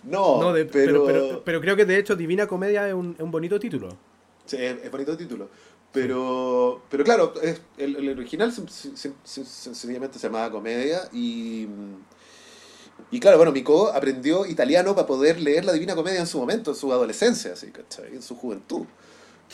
no, 0.04 0.54
pero, 0.70 1.42
pero, 1.44 1.60
creo 1.60 1.74
que 1.74 1.84
de 1.84 1.98
hecho 1.98 2.14
Divina 2.14 2.46
Comedia 2.46 2.86
es 2.86 2.94
un, 2.94 3.16
un 3.18 3.30
bonito 3.32 3.58
título. 3.58 3.88
Sí, 4.44 4.56
es, 4.58 4.76
es 4.84 4.90
bonito 4.92 5.16
título. 5.16 5.48
Pero, 5.96 6.82
pero 6.90 7.04
claro, 7.04 7.32
el, 7.78 7.96
el 7.96 8.18
original 8.18 8.52
sencillamente 8.52 10.18
se 10.18 10.26
llamaba 10.26 10.50
Comedia 10.50 11.08
y, 11.10 11.66
y 13.10 13.18
claro, 13.18 13.38
bueno, 13.38 13.50
Miko 13.50 13.88
aprendió 13.88 14.44
italiano 14.44 14.94
para 14.94 15.06
poder 15.06 15.40
leer 15.40 15.64
la 15.64 15.72
Divina 15.72 15.94
Comedia 15.94 16.20
en 16.20 16.26
su 16.26 16.38
momento, 16.38 16.72
en 16.72 16.76
su 16.76 16.92
adolescencia, 16.92 17.54
así, 17.54 17.68
¿cachai? 17.68 18.14
En 18.14 18.20
su 18.20 18.36
juventud. 18.36 18.84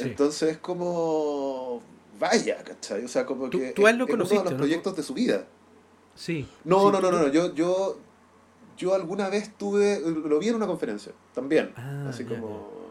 Entonces, 0.01 0.59
como, 0.59 1.81
vaya, 2.19 2.61
¿cachai? 2.65 3.05
O 3.05 3.09
sea, 3.09 3.25
como 3.25 3.49
que 3.49 3.71
¿Tú 3.71 3.87
es 3.87 3.95
uno 3.95 4.07
de 4.07 4.17
los 4.17 4.55
proyectos 4.55 4.97
de 4.97 5.05
su 5.05 5.15
vida. 5.15 5.47
Sí. 6.17 6.49
No, 6.65 6.91
no, 6.91 7.01
no, 7.01 7.13
no, 7.13 7.21
no, 7.21 7.29
yo, 7.29 7.55
yo, 7.55 7.99
yo 8.77 8.95
alguna 8.95 9.29
vez 9.29 9.57
tuve, 9.57 10.01
lo 10.01 10.41
vi 10.41 10.49
en 10.49 10.57
una 10.57 10.67
conferencia, 10.67 11.13
también, 11.35 11.73
ah, 11.77 12.07
así 12.09 12.25
como 12.25 12.82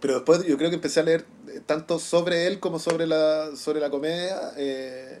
pero 0.00 0.14
después 0.14 0.44
yo 0.46 0.56
creo 0.56 0.70
que 0.70 0.76
empecé 0.76 1.00
a 1.00 1.02
leer 1.02 1.24
eh, 1.48 1.60
tanto 1.64 1.98
sobre 1.98 2.46
él 2.46 2.60
como 2.60 2.78
sobre 2.78 3.06
la, 3.06 3.56
sobre 3.56 3.80
la 3.80 3.90
comedia. 3.90 4.52
Eh, 4.56 5.20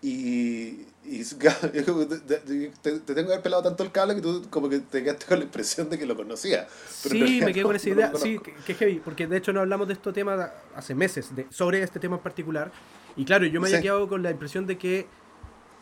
y, 0.00 0.86
y 1.04 1.24
te, 1.38 2.38
te, 2.82 2.98
tengo 3.00 3.14
que 3.14 3.20
haber 3.20 3.42
pelado 3.42 3.62
tanto 3.62 3.82
el 3.82 3.90
cable 3.90 4.14
que 4.14 4.20
tú 4.20 4.46
como 4.50 4.68
que 4.68 4.78
te 4.78 5.02
quedaste 5.02 5.26
con 5.26 5.38
la 5.38 5.44
impresión 5.44 5.90
de 5.90 5.98
que 5.98 6.06
lo 6.06 6.16
conocía. 6.16 6.68
sí, 6.88 7.40
me 7.44 7.52
quedé 7.52 7.64
con 7.64 7.74
esa 7.74 7.88
idea. 7.88 8.12
sí, 8.14 8.38
que, 8.66 8.74
heavy, 8.74 9.00
porque 9.04 9.26
de 9.26 9.38
hecho 9.38 9.52
no 9.52 9.60
hablamos 9.60 9.88
de 9.88 9.94
este 9.94 10.12
tema 10.12 10.52
hace 10.76 10.94
meses, 10.94 11.34
de, 11.34 11.46
sobre 11.50 11.82
este 11.82 11.98
tema 11.98 12.16
en 12.16 12.22
particular. 12.22 12.70
Y 13.16 13.24
claro, 13.24 13.46
yo 13.46 13.60
me 13.60 13.68
había 13.68 13.80
quedado 13.80 14.08
con 14.08 14.22
la 14.22 14.30
impresión 14.30 14.66
de 14.66 14.78
que 14.78 15.06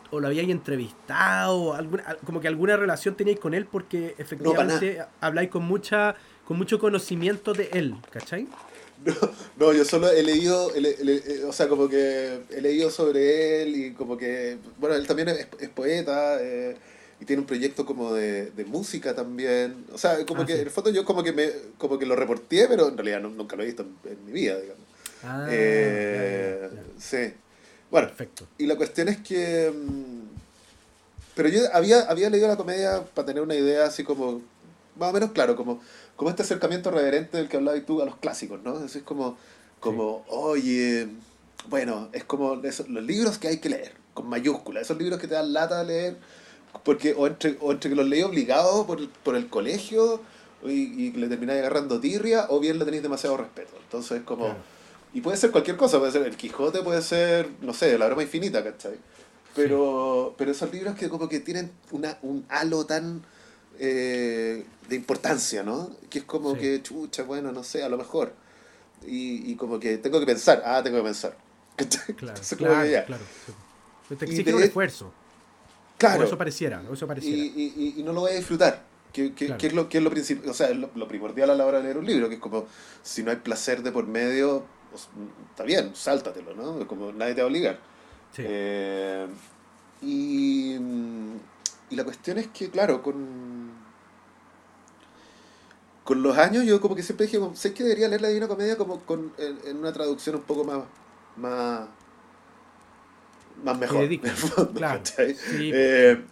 o 0.09 0.19
lo 0.19 0.27
habíais 0.27 0.49
entrevistado, 0.49 1.73
alguna, 1.73 2.15
como 2.25 2.39
que 2.39 2.47
alguna 2.47 2.77
relación 2.77 3.15
teníais 3.15 3.39
con 3.39 3.53
él 3.53 3.65
porque 3.65 4.15
efectivamente 4.17 5.03
habláis 5.19 5.49
con 5.49 5.63
mucha 5.63 6.15
con 6.47 6.57
mucho 6.57 6.79
conocimiento 6.79 7.53
de 7.53 7.69
él, 7.73 7.95
¿cachai? 8.09 8.47
No, 9.03 9.13
no, 9.57 9.73
yo 9.73 9.83
solo 9.83 10.09
he 10.09 10.23
leído, 10.23 10.71
o 11.45 11.51
sea, 11.51 11.67
como 11.67 11.89
que 11.89 12.39
he 12.49 12.61
leído 12.61 12.89
sobre 12.89 13.61
él 13.61 13.75
y 13.75 13.91
como 13.91 14.17
que, 14.17 14.57
bueno, 14.79 14.95
él 14.95 15.05
también 15.05 15.27
es, 15.27 15.69
poeta 15.69 16.37
eh, 16.41 16.77
y 17.19 17.25
tiene 17.25 17.41
un 17.41 17.45
proyecto 17.45 17.85
como 17.85 18.13
de, 18.13 18.49
música 18.65 19.13
también. 19.13 19.85
O 19.91 19.97
sea, 19.97 20.25
como 20.25 20.43
ah, 20.43 20.45
que 20.45 20.53
en 20.53 20.61
el 20.61 20.69
fondo 20.69 20.89
yo 20.89 21.03
como 21.03 21.21
que 21.21 21.33
me 21.33 21.51
como 21.77 21.99
que 21.99 22.05
lo 22.05 22.15
reporté, 22.15 22.65
pero 22.69 22.87
en 22.87 22.97
realidad 22.97 23.19
nunca 23.19 23.57
lo 23.57 23.63
he 23.63 23.65
visto 23.65 23.85
en, 24.05 24.25
mi 24.25 24.31
vida, 24.31 24.57
digamos. 24.57 24.83
Ah, 25.23 25.47
eh, 25.51 26.69
Sí. 26.97 27.33
Bueno, 27.91 28.07
Perfecto. 28.07 28.47
y 28.57 28.67
la 28.67 28.77
cuestión 28.77 29.09
es 29.09 29.17
que... 29.17 29.69
Mm, 29.69 30.27
pero 31.35 31.49
yo 31.49 31.61
había, 31.73 32.01
había 32.03 32.29
leído 32.29 32.47
la 32.47 32.55
comedia 32.55 33.03
para 33.13 33.25
tener 33.25 33.43
una 33.43 33.53
idea 33.53 33.85
así 33.85 34.03
como, 34.03 34.41
más 34.97 35.09
o 35.09 35.13
menos 35.13 35.31
claro, 35.31 35.55
como 35.55 35.81
como 36.17 36.29
este 36.29 36.41
acercamiento 36.43 36.91
reverente 36.91 37.37
del 37.37 37.47
que 37.47 37.55
hablabas 37.55 37.85
tú 37.85 38.01
a 38.01 38.05
los 38.05 38.17
clásicos, 38.17 38.61
¿no? 38.61 38.83
Es 38.83 38.97
como, 39.03 39.37
como 39.79 40.25
oye, 40.27 41.07
bueno, 41.69 42.09
es 42.11 42.25
como 42.25 42.55
los 42.55 43.03
libros 43.03 43.37
que 43.37 43.47
hay 43.47 43.59
que 43.59 43.69
leer, 43.69 43.93
con 44.13 44.27
mayúsculas, 44.27 44.83
esos 44.83 44.97
libros 44.97 45.19
que 45.19 45.27
te 45.27 45.35
dan 45.35 45.53
lata 45.53 45.79
de 45.79 45.85
leer, 45.85 46.17
porque 46.83 47.13
o 47.17 47.27
entre, 47.27 47.57
o 47.61 47.71
entre 47.71 47.91
que 47.91 47.95
los 47.95 48.07
leí 48.07 48.23
obligados 48.23 48.85
por, 48.85 49.07
por 49.09 49.35
el 49.35 49.47
colegio 49.47 50.19
y, 50.65 50.71
y 50.71 51.11
le 51.11 51.27
termináis 51.27 51.59
agarrando 51.59 51.99
tirria, 51.99 52.47
o 52.49 52.59
bien 52.59 52.79
le 52.79 52.85
tenéis 52.85 53.03
demasiado 53.03 53.37
respeto. 53.37 53.77
Entonces, 53.83 54.19
es 54.19 54.23
como... 54.23 54.53
Y 55.13 55.21
puede 55.21 55.37
ser 55.37 55.51
cualquier 55.51 55.77
cosa, 55.77 55.99
puede 55.99 56.11
ser 56.11 56.23
el 56.23 56.35
Quijote, 56.35 56.81
puede 56.81 57.01
ser, 57.01 57.49
no 57.61 57.73
sé, 57.73 57.97
la 57.97 58.07
broma 58.07 58.23
infinita, 58.23 58.63
¿cachai? 58.63 58.97
Pero, 59.55 60.35
pero 60.37 60.51
esos 60.51 60.71
libros 60.71 60.95
que 60.95 61.09
como 61.09 61.29
que 61.29 61.39
tienen 61.39 61.71
una, 61.91 62.17
un 62.21 62.45
halo 62.49 62.85
tan 62.85 63.23
eh, 63.79 64.65
de 64.87 64.95
importancia, 64.95 65.63
¿no? 65.63 65.89
Que 66.09 66.19
es 66.19 66.25
como 66.25 66.55
que, 66.55 66.81
chucha, 66.81 67.23
bueno, 67.23 67.51
no 67.51 67.63
sé, 67.63 67.83
a 67.83 67.89
lo 67.89 67.97
mejor. 67.97 68.33
Y, 69.05 69.51
y, 69.51 69.55
como 69.55 69.79
que 69.79 69.97
tengo 69.97 70.19
que 70.19 70.25
pensar, 70.25 70.63
ah, 70.65 70.81
tengo 70.83 70.97
que 70.97 71.03
pensar. 71.03 71.37
Claro, 72.17 72.41
claro, 72.57 73.05
claro. 73.05 73.23
Te 74.17 74.25
exige 74.25 74.53
un 74.53 74.63
esfuerzo. 74.63 75.11
Claro. 75.97 76.21
O 76.21 76.25
eso 76.25 76.37
pareciera, 76.37 76.81
o 76.89 76.93
eso 76.93 77.05
pareciera. 77.05 77.37
Y, 77.37 77.73
y, 77.75 77.99
y, 77.99 78.03
no 78.03 78.13
lo 78.13 78.21
voy 78.21 78.31
a 78.31 78.35
disfrutar. 78.35 78.83
Que, 79.13 79.33
que, 79.33 79.55
que 79.57 79.67
es 79.67 79.73
lo, 79.73 79.89
que 79.89 79.97
es 79.97 80.03
lo, 80.03 80.11
o 80.49 80.53
sea, 80.53 80.69
lo, 80.69 80.89
lo, 80.93 81.07
primordial 81.07 81.49
a 81.49 81.55
la 81.55 81.65
hora 81.65 81.77
de 81.77 81.85
leer 81.85 81.97
un 81.97 82.05
libro, 82.05 82.29
que 82.29 82.35
es 82.35 82.41
como, 82.41 82.65
si 83.01 83.23
no 83.23 83.31
hay 83.31 83.37
placer 83.37 83.81
de 83.81 83.91
por 83.91 84.05
medio, 84.05 84.65
pues, 84.91 85.07
está 85.49 85.63
bien, 85.63 85.95
sáltatelo, 85.95 86.53
¿no? 86.53 86.87
Como 86.87 87.11
nadie 87.11 87.33
te 87.33 87.41
va 87.41 87.47
a 87.47 87.49
obligar. 87.49 87.79
Sí. 88.35 88.43
Eh, 88.45 89.27
y, 90.01 90.75
y 91.89 91.95
la 91.95 92.03
cuestión 92.03 92.37
es 92.37 92.47
que, 92.47 92.69
claro, 92.69 93.01
con 93.01 93.66
con 96.07 96.23
los 96.23 96.37
años 96.37 96.63
yo 96.63 96.79
como 96.79 96.95
que 96.95 97.03
siempre 97.03 97.25
dije, 97.25 97.37
sé 97.53 97.73
que 97.73 97.83
debería 97.83 98.07
leer 98.07 98.21
la 98.21 98.29
Divina 98.29 98.47
Comedia 98.47 98.77
como 98.77 99.01
con, 99.01 99.33
en, 99.37 99.75
una 99.75 99.91
traducción 99.91 100.37
un 100.37 100.43
poco 100.43 100.63
más 100.63 100.85
más, 101.35 101.89
más 103.61 103.77
mejor. 103.77 104.07
claro. 104.73 105.01
Eh, 105.17 106.23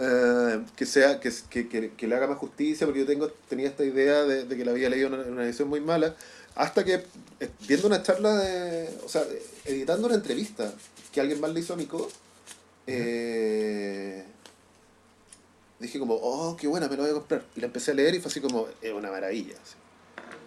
eh, 0.00 0.64
que 0.76 0.86
sea 0.86 1.18
que, 1.18 1.32
que, 1.50 1.90
que, 1.96 2.06
le 2.06 2.14
haga 2.14 2.28
más 2.28 2.38
justicia 2.38 2.86
porque 2.86 3.00
yo 3.00 3.06
tengo 3.06 3.26
tenía 3.48 3.66
esta 3.66 3.84
idea 3.84 4.22
de, 4.22 4.46
que 4.46 4.64
la 4.64 4.70
había 4.70 4.90
leído 4.90 5.08
en 5.08 5.32
una, 5.32 5.44
edición 5.44 5.70
muy 5.70 5.80
mala 5.80 6.14
hasta 6.54 6.84
que 6.84 7.02
eh, 7.40 7.50
viendo 7.66 7.88
una 7.88 8.04
charla 8.04 8.32
de 8.36 8.96
o 9.04 9.08
sea 9.08 9.24
editando 9.64 10.06
una 10.06 10.14
entrevista 10.14 10.72
que 11.10 11.20
alguien 11.20 11.40
más 11.40 11.52
le 11.52 11.58
hizo 11.58 11.72
a 11.72 11.76
Mico 11.76 12.08
eh, 12.86 14.24
dije 15.78 15.98
como, 15.98 16.14
oh, 16.14 16.56
qué 16.56 16.66
buena, 16.66 16.88
me 16.88 16.96
lo 16.96 17.02
voy 17.02 17.10
a 17.10 17.14
comprar. 17.14 17.44
Y 17.54 17.60
la 17.60 17.66
empecé 17.66 17.90
a 17.90 17.94
leer 17.94 18.14
y 18.14 18.20
fue 18.20 18.30
así 18.30 18.40
como, 18.40 18.66
es 18.80 18.92
una 18.92 19.10
maravilla. 19.10 19.54
Así. 19.62 19.76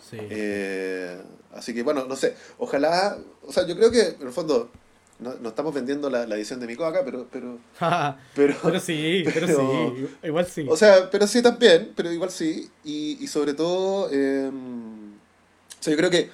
Sí. 0.09 0.17
Eh, 0.29 1.21
así 1.53 1.74
que 1.74 1.83
bueno, 1.83 2.05
no 2.05 2.15
sé, 2.15 2.36
ojalá, 2.57 3.17
o 3.45 3.53
sea, 3.53 3.67
yo 3.67 3.75
creo 3.75 3.91
que 3.91 4.15
en 4.19 4.27
el 4.27 4.33
fondo 4.33 4.71
no, 5.19 5.36
no 5.36 5.50
estamos 5.50 5.74
vendiendo 5.74 6.09
la, 6.09 6.25
la, 6.25 6.36
edición 6.36 6.59
de 6.59 6.67
Mico 6.67 6.86
acá, 6.86 7.01
pero... 7.03 7.27
Pero, 7.31 7.59
pero, 8.36 8.55
pero 8.63 8.79
sí, 8.79 9.24
pero, 9.33 9.48
sí, 9.48 10.07
igual 10.24 10.45
sí. 10.48 10.65
O 10.69 10.77
sea, 10.77 11.09
pero 11.12 11.27
sí 11.27 11.41
también, 11.41 11.91
pero 11.95 12.12
igual 12.12 12.31
sí. 12.31 12.69
Y, 12.83 13.17
y 13.21 13.27
sobre 13.27 13.53
todo, 13.53 14.09
eh, 14.12 14.50
o 14.50 15.83
sea, 15.83 15.91
yo 15.91 15.98
creo 15.98 16.09
que 16.09 16.29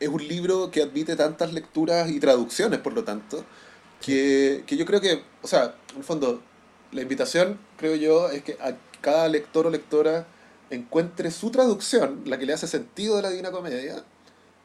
es 0.00 0.08
un 0.08 0.26
libro 0.26 0.70
que 0.70 0.82
admite 0.82 1.16
tantas 1.16 1.52
lecturas 1.52 2.08
y 2.10 2.20
traducciones, 2.20 2.78
por 2.78 2.92
lo 2.92 3.04
tanto, 3.04 3.44
que, 4.00 4.62
que 4.66 4.76
yo 4.76 4.86
creo 4.86 5.00
que, 5.00 5.22
o 5.42 5.48
sea, 5.48 5.74
en 5.90 5.98
el 5.98 6.04
fondo, 6.04 6.40
la 6.92 7.02
invitación, 7.02 7.58
creo 7.76 7.94
yo, 7.96 8.30
es 8.30 8.42
que 8.42 8.56
a 8.60 8.76
cada 9.00 9.28
lector 9.28 9.66
o 9.66 9.70
lectora 9.70 10.26
encuentre 10.70 11.30
su 11.30 11.50
traducción, 11.50 12.22
la 12.24 12.38
que 12.38 12.46
le 12.46 12.52
hace 12.52 12.66
sentido 12.66 13.16
de 13.16 13.22
la 13.22 13.30
Divina 13.30 13.50
Comedia, 13.50 14.04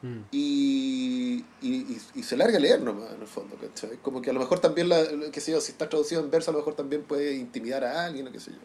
mm. 0.02 0.18
y, 0.32 1.44
y, 1.62 1.98
y, 2.14 2.22
se 2.22 2.36
larga 2.36 2.58
a 2.58 2.60
leer 2.60 2.80
nomás, 2.80 3.12
en 3.12 3.22
el 3.22 3.26
fondo, 3.26 3.56
¿cachai? 3.56 3.98
Como 4.02 4.20
que 4.20 4.30
a 4.30 4.32
lo 4.32 4.40
mejor 4.40 4.58
también, 4.58 4.88
la, 4.88 5.02
qué 5.32 5.40
sé 5.40 5.52
yo, 5.52 5.60
si 5.60 5.72
está 5.72 5.88
traducido 5.88 6.22
en 6.22 6.30
verso, 6.30 6.50
a 6.50 6.52
lo 6.52 6.58
mejor 6.58 6.74
también 6.74 7.02
puede 7.02 7.34
intimidar 7.34 7.84
a 7.84 8.04
alguien, 8.04 8.28
o 8.28 8.32
qué 8.32 8.40
sé 8.40 8.52
yo. 8.52 8.58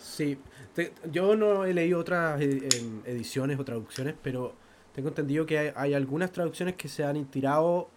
Sí, 0.00 0.38
yo 1.10 1.36
no 1.36 1.64
he 1.64 1.74
leído 1.74 1.98
otras 1.98 2.40
eh, 2.40 2.68
ediciones 3.04 3.58
o 3.58 3.64
traducciones, 3.64 4.14
pero 4.22 4.54
tengo 4.94 5.08
entendido 5.08 5.46
que 5.46 5.58
hay, 5.58 5.72
hay 5.74 5.94
algunas 5.94 6.30
traducciones 6.32 6.76
que 6.76 6.88
se 6.88 7.04
han 7.04 7.16
inspirado 7.16 7.90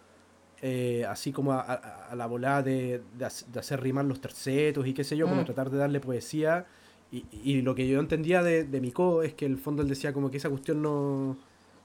eh, 0.62 1.06
así 1.10 1.32
como 1.32 1.54
a, 1.54 2.12
la 2.16 2.28
volada 2.28 2.62
de, 2.62 3.02
de, 3.18 3.26
hacer 3.60 3.82
rimar 3.82 4.06
los 4.06 4.22
tercetos 4.22 4.86
y 4.86 4.94
qué 4.94 5.04
sé 5.04 5.18
yo, 5.18 5.28
como 5.28 5.42
mm. 5.42 5.46
tratar 5.46 5.70
de 5.70 5.78
darle 5.78 6.00
poesía. 6.00 6.68
Y, 7.12 7.26
y, 7.32 7.62
lo 7.62 7.76
que 7.76 7.88
yo 7.88 8.00
entendía 8.00 8.42
de, 8.42 8.64
de 8.64 8.80
Miko 8.80 9.24
es 9.24 9.34
que 9.34 9.46
el 9.46 9.58
fondo 9.58 9.82
él 9.82 9.90
decía 9.90 10.14
como 10.14 10.32
que 10.32 10.38
esa 10.38 10.50
cuestión 10.50 10.82
no, 10.82 11.38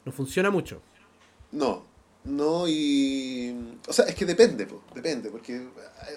no 0.05 0.13
funciona 0.13 0.51
mucho. 0.51 0.81
No, 1.53 1.85
no, 2.27 2.67
y. 2.69 3.79
O 3.89 3.93
sea, 3.93 4.05
es 4.07 4.15
que 4.15 4.25
depende, 4.25 4.67
depende, 4.95 5.31
porque 5.31 5.57
eh, 5.57 5.69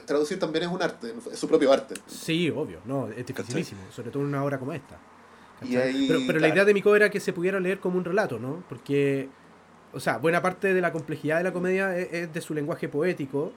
traducir 0.06 0.40
también 0.40 0.66
es 0.66 0.72
un 0.72 0.82
arte, 0.82 1.14
es 1.32 1.40
su 1.40 1.48
propio 1.48 1.72
arte. 1.72 1.96
Sí, 2.08 2.50
obvio, 2.50 2.82
no, 2.86 3.10
es 3.10 3.26
dificilísimo, 3.26 3.82
sobre 3.92 4.10
todo 4.12 4.24
en 4.24 4.30
una 4.30 4.44
obra 4.44 4.58
como 4.58 4.74
esta. 4.74 5.00
pero, 5.62 6.20
pero 6.26 6.40
la 6.40 6.50
idea 6.50 6.66
de 6.66 6.74
Miko 6.74 6.96
era 6.96 7.10
que 7.10 7.20
se 7.20 7.32
pudiera 7.32 7.60
leer 7.60 7.80
como 7.80 7.98
un 7.98 8.06
relato, 8.06 8.40
¿no? 8.40 8.64
Porque 8.68 9.30
o 9.94 10.00
sea, 10.00 10.18
buena 10.18 10.42
parte 10.42 10.74
de 10.74 10.82
la 10.82 10.92
complejidad 10.92 11.38
de 11.38 11.44
la 11.44 11.54
comedia 11.54 11.98
es, 11.98 12.34
de 12.34 12.42
su 12.42 12.54
lenguaje 12.54 12.90
poético, 12.90 13.52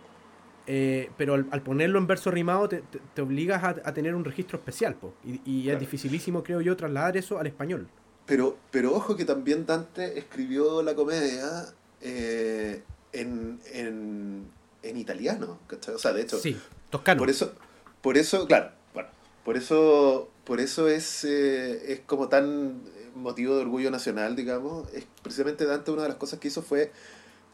eh, 0.66 1.10
pero 1.16 1.34
al, 1.34 1.62
ponerlo 1.62 1.98
en 1.98 2.06
verso 2.06 2.30
rimado 2.30 2.68
te, 2.68 2.82
obligas 3.20 3.62
a, 3.64 3.94
tener 3.94 4.14
un 4.14 4.24
registro 4.24 4.58
especial, 4.58 4.94
po, 4.94 5.14
y, 5.24 5.68
es 5.68 5.78
dificilísimo, 5.78 6.42
creo 6.42 6.60
yo, 6.60 6.76
trasladar 6.76 7.16
eso 7.16 7.38
al 7.38 7.46
español. 7.46 7.88
Pero, 8.26 8.56
pero 8.70 8.94
ojo 8.94 9.16
que 9.16 9.24
también 9.24 9.66
Dante 9.66 10.18
escribió 10.18 10.82
la 10.82 10.94
comedia 10.94 11.66
eh, 12.00 12.82
en, 13.12 13.60
en, 13.72 14.46
en, 14.82 14.96
italiano, 14.96 15.58
¿cachai? 15.66 15.96
O 15.96 15.98
sea, 15.98 16.12
de 16.12 16.22
hecho... 16.22 16.38
Sí, 16.38 16.56
toscano. 16.90 17.18
Por 17.18 17.30
eso, 17.30 17.52
por 18.00 18.16
eso 18.16 18.46
claro, 18.46 18.70
bueno, 18.94 19.08
por 19.44 19.56
eso, 19.56 20.30
por 20.44 20.60
eso 20.60 20.88
es, 20.88 21.24
eh, 21.24 21.92
es 21.92 22.00
como 22.00 22.28
tan 22.28 22.82
motivo 23.14 23.56
de 23.56 23.62
orgullo 23.62 23.90
nacional, 23.90 24.36
digamos, 24.36 24.92
es 24.92 25.06
precisamente 25.22 25.64
Dante 25.66 25.90
una 25.90 26.02
de 26.02 26.08
las 26.08 26.16
cosas 26.18 26.38
que 26.38 26.48
hizo 26.48 26.62
fue 26.62 26.92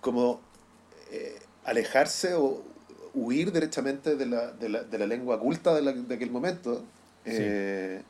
como 0.00 0.40
eh, 1.10 1.38
alejarse 1.64 2.34
o 2.34 2.62
huir 3.14 3.52
derechamente 3.52 4.16
de 4.16 4.26
la, 4.26 4.52
de 4.52 4.68
la, 4.68 4.82
de 4.84 4.98
la 4.98 5.06
lengua 5.06 5.40
culta 5.40 5.74
de, 5.74 5.92
de 5.92 6.14
aquel 6.14 6.30
momento. 6.30 6.84
Eh, 7.24 8.02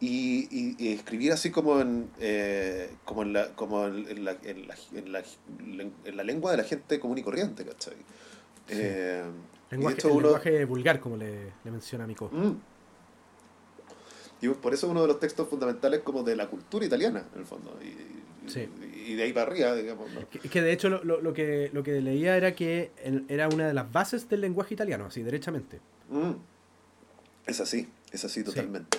y, 0.00 0.76
y, 0.78 0.92
escribir 0.92 1.32
así 1.32 1.50
como 1.50 1.80
en, 1.80 2.10
eh, 2.18 2.90
como 3.04 3.22
en, 3.22 3.32
la, 3.32 3.52
como 3.54 3.86
en, 3.86 4.24
la, 4.24 4.36
en, 4.42 4.66
la, 4.66 4.74
en, 4.92 5.12
la, 5.12 5.22
en, 6.04 6.16
la, 6.16 6.24
lengua 6.24 6.50
de 6.50 6.56
la 6.56 6.64
gente 6.64 6.98
común 6.98 7.18
y 7.18 7.22
corriente, 7.22 7.64
¿cachai? 7.64 7.94
lenguaje, 9.70 10.08
lenguaje 10.08 10.64
vulgar, 10.64 10.98
como 10.98 11.16
le, 11.16 11.52
le 11.64 11.70
menciona 11.70 12.06
Mico. 12.06 12.28
Mm. 12.32 12.71
Y 14.42 14.48
por 14.48 14.74
eso 14.74 14.86
es 14.86 14.90
uno 14.90 15.02
de 15.02 15.06
los 15.06 15.20
textos 15.20 15.48
fundamentales 15.48 16.00
como 16.00 16.24
de 16.24 16.34
la 16.34 16.48
cultura 16.48 16.84
italiana, 16.84 17.24
en 17.32 17.40
el 17.40 17.46
fondo. 17.46 17.78
Y, 17.80 19.14
de 19.14 19.22
ahí 19.22 19.32
para 19.32 19.50
arriba, 19.50 19.74
digamos. 19.74 20.10
Es 20.42 20.50
que 20.50 20.60
de 20.60 20.72
hecho 20.72 20.88
lo, 20.88 21.20
lo, 21.20 21.32
que, 21.32 21.70
lo 21.72 21.84
que 21.84 22.00
leía 22.00 22.36
era 22.36 22.54
que 22.54 22.90
era 23.28 23.48
una 23.48 23.68
de 23.68 23.74
las 23.74 23.90
bases 23.90 24.28
del 24.28 24.40
lenguaje 24.40 24.74
italiano, 24.74 25.06
así, 25.06 25.22
derechamente. 25.22 25.80
Mm. 26.10 26.32
Es 27.46 27.60
así, 27.60 27.88
es 28.10 28.24
así 28.24 28.42
totalmente. 28.42 28.98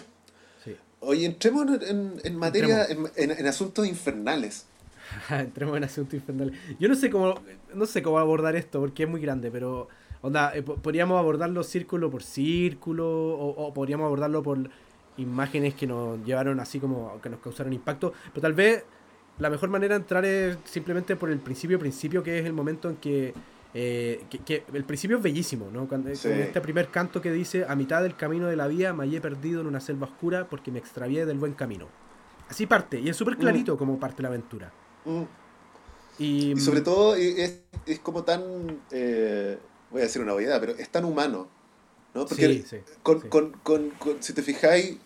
Sí. 0.64 0.78
Oye, 1.02 1.26
entremos 1.26 1.68
en, 1.84 2.22
en, 2.24 2.36
materia, 2.38 2.86
en, 2.86 3.10
en, 3.18 3.48
asuntos 3.48 3.86
infernales. 3.86 4.66
entremos 5.30 5.76
en 5.76 5.84
asuntos 5.84 6.14
infernales. 6.14 6.58
Yo 6.80 6.88
no 6.88 6.96
sé 6.96 7.10
cómo 7.10 7.36
no 7.74 7.86
sé 7.86 8.02
cómo 8.02 8.18
abordar 8.18 8.56
esto 8.56 8.80
porque 8.80 9.04
es 9.04 9.10
muy 9.10 9.20
grande, 9.20 9.52
pero 9.52 9.90
Onda, 10.24 10.56
eh, 10.56 10.62
podríamos 10.62 11.20
abordarlo 11.20 11.64
círculo 11.64 12.10
por 12.10 12.24
círculo 12.24 13.06
o, 13.06 13.74
podríamos 13.74 14.06
abordarlo 14.06 14.42
por 14.42 14.70
imágenes 15.18 15.76
que 15.76 15.88
nos 15.88 16.24
llevaron 16.26 16.60
así 16.60 16.80
como 16.80 17.20
que 17.22 17.30
nos 17.30 17.40
causaron 17.40 17.74
impacto, 17.74 18.14
pero 18.30 18.42
tal 18.42 18.54
vez 18.54 18.84
la 19.40 19.50
mejor 19.50 19.70
manera 19.70 19.96
de 19.96 20.02
entrar 20.02 20.26
es 20.26 20.58
simplemente 20.66 21.16
por 21.16 21.30
el 21.30 21.40
principio 21.40 21.80
principio 21.80 22.24
que 22.24 22.40
es 22.40 22.46
el 22.46 22.54
momento 22.54 22.90
en 22.90 22.98
que 22.98 23.34
eh, 23.76 24.24
que, 24.46 24.64
el 24.72 24.84
principio 24.84 25.18
es 25.18 25.24
bellísimo, 25.24 25.70
¿no? 25.72 25.88
Cuando, 25.88 26.12
Con 26.22 26.32
este 26.32 26.62
primer 26.62 26.90
canto 26.90 27.22
que 27.22 27.32
dice, 27.32 27.66
a 27.68 27.76
mitad 27.76 28.04
del 28.04 28.16
camino 28.16 28.48
de 28.48 28.56
la 28.56 28.68
vía 28.68 28.94
me 28.94 29.04
hallé 29.04 29.20
perdido 29.20 29.62
en 29.62 29.68
una 29.68 29.80
selva 29.80 30.06
oscura 30.06 30.48
porque 30.48 30.72
me 30.72 30.78
extravié 30.78 31.26
del 31.26 31.40
buen 31.40 31.54
camino. 31.54 31.88
Así 32.50 32.68
parte, 32.68 33.00
y 33.00 33.10
es 33.10 33.18
súper 33.18 33.38
clarito 33.38 33.74
mm. 33.74 33.78
como 33.78 34.00
parte 34.00 34.22
la 34.22 34.30
aventura. 34.30 34.72
Mm. 35.06 35.24
Y, 36.20 36.56
sobre 36.60 36.82
todo 36.82 37.16
es, 37.16 37.62
es 37.88 38.00
como 38.00 38.24
tan, 38.24 38.44
eh, 38.92 39.58
voy 39.90 40.02
a 40.02 40.04
decir 40.04 40.22
una 40.22 40.34
obviedad, 40.34 40.60
pero 40.60 40.74
es 40.74 40.90
tan 40.90 41.06
humano, 41.06 41.48
¿no? 42.14 42.26
Porque 42.26 42.64
con, 43.02 43.22
Con, 43.22 43.52
con, 43.92 44.22
si 44.22 44.34
te 44.34 44.42
fijáis, 44.42 44.98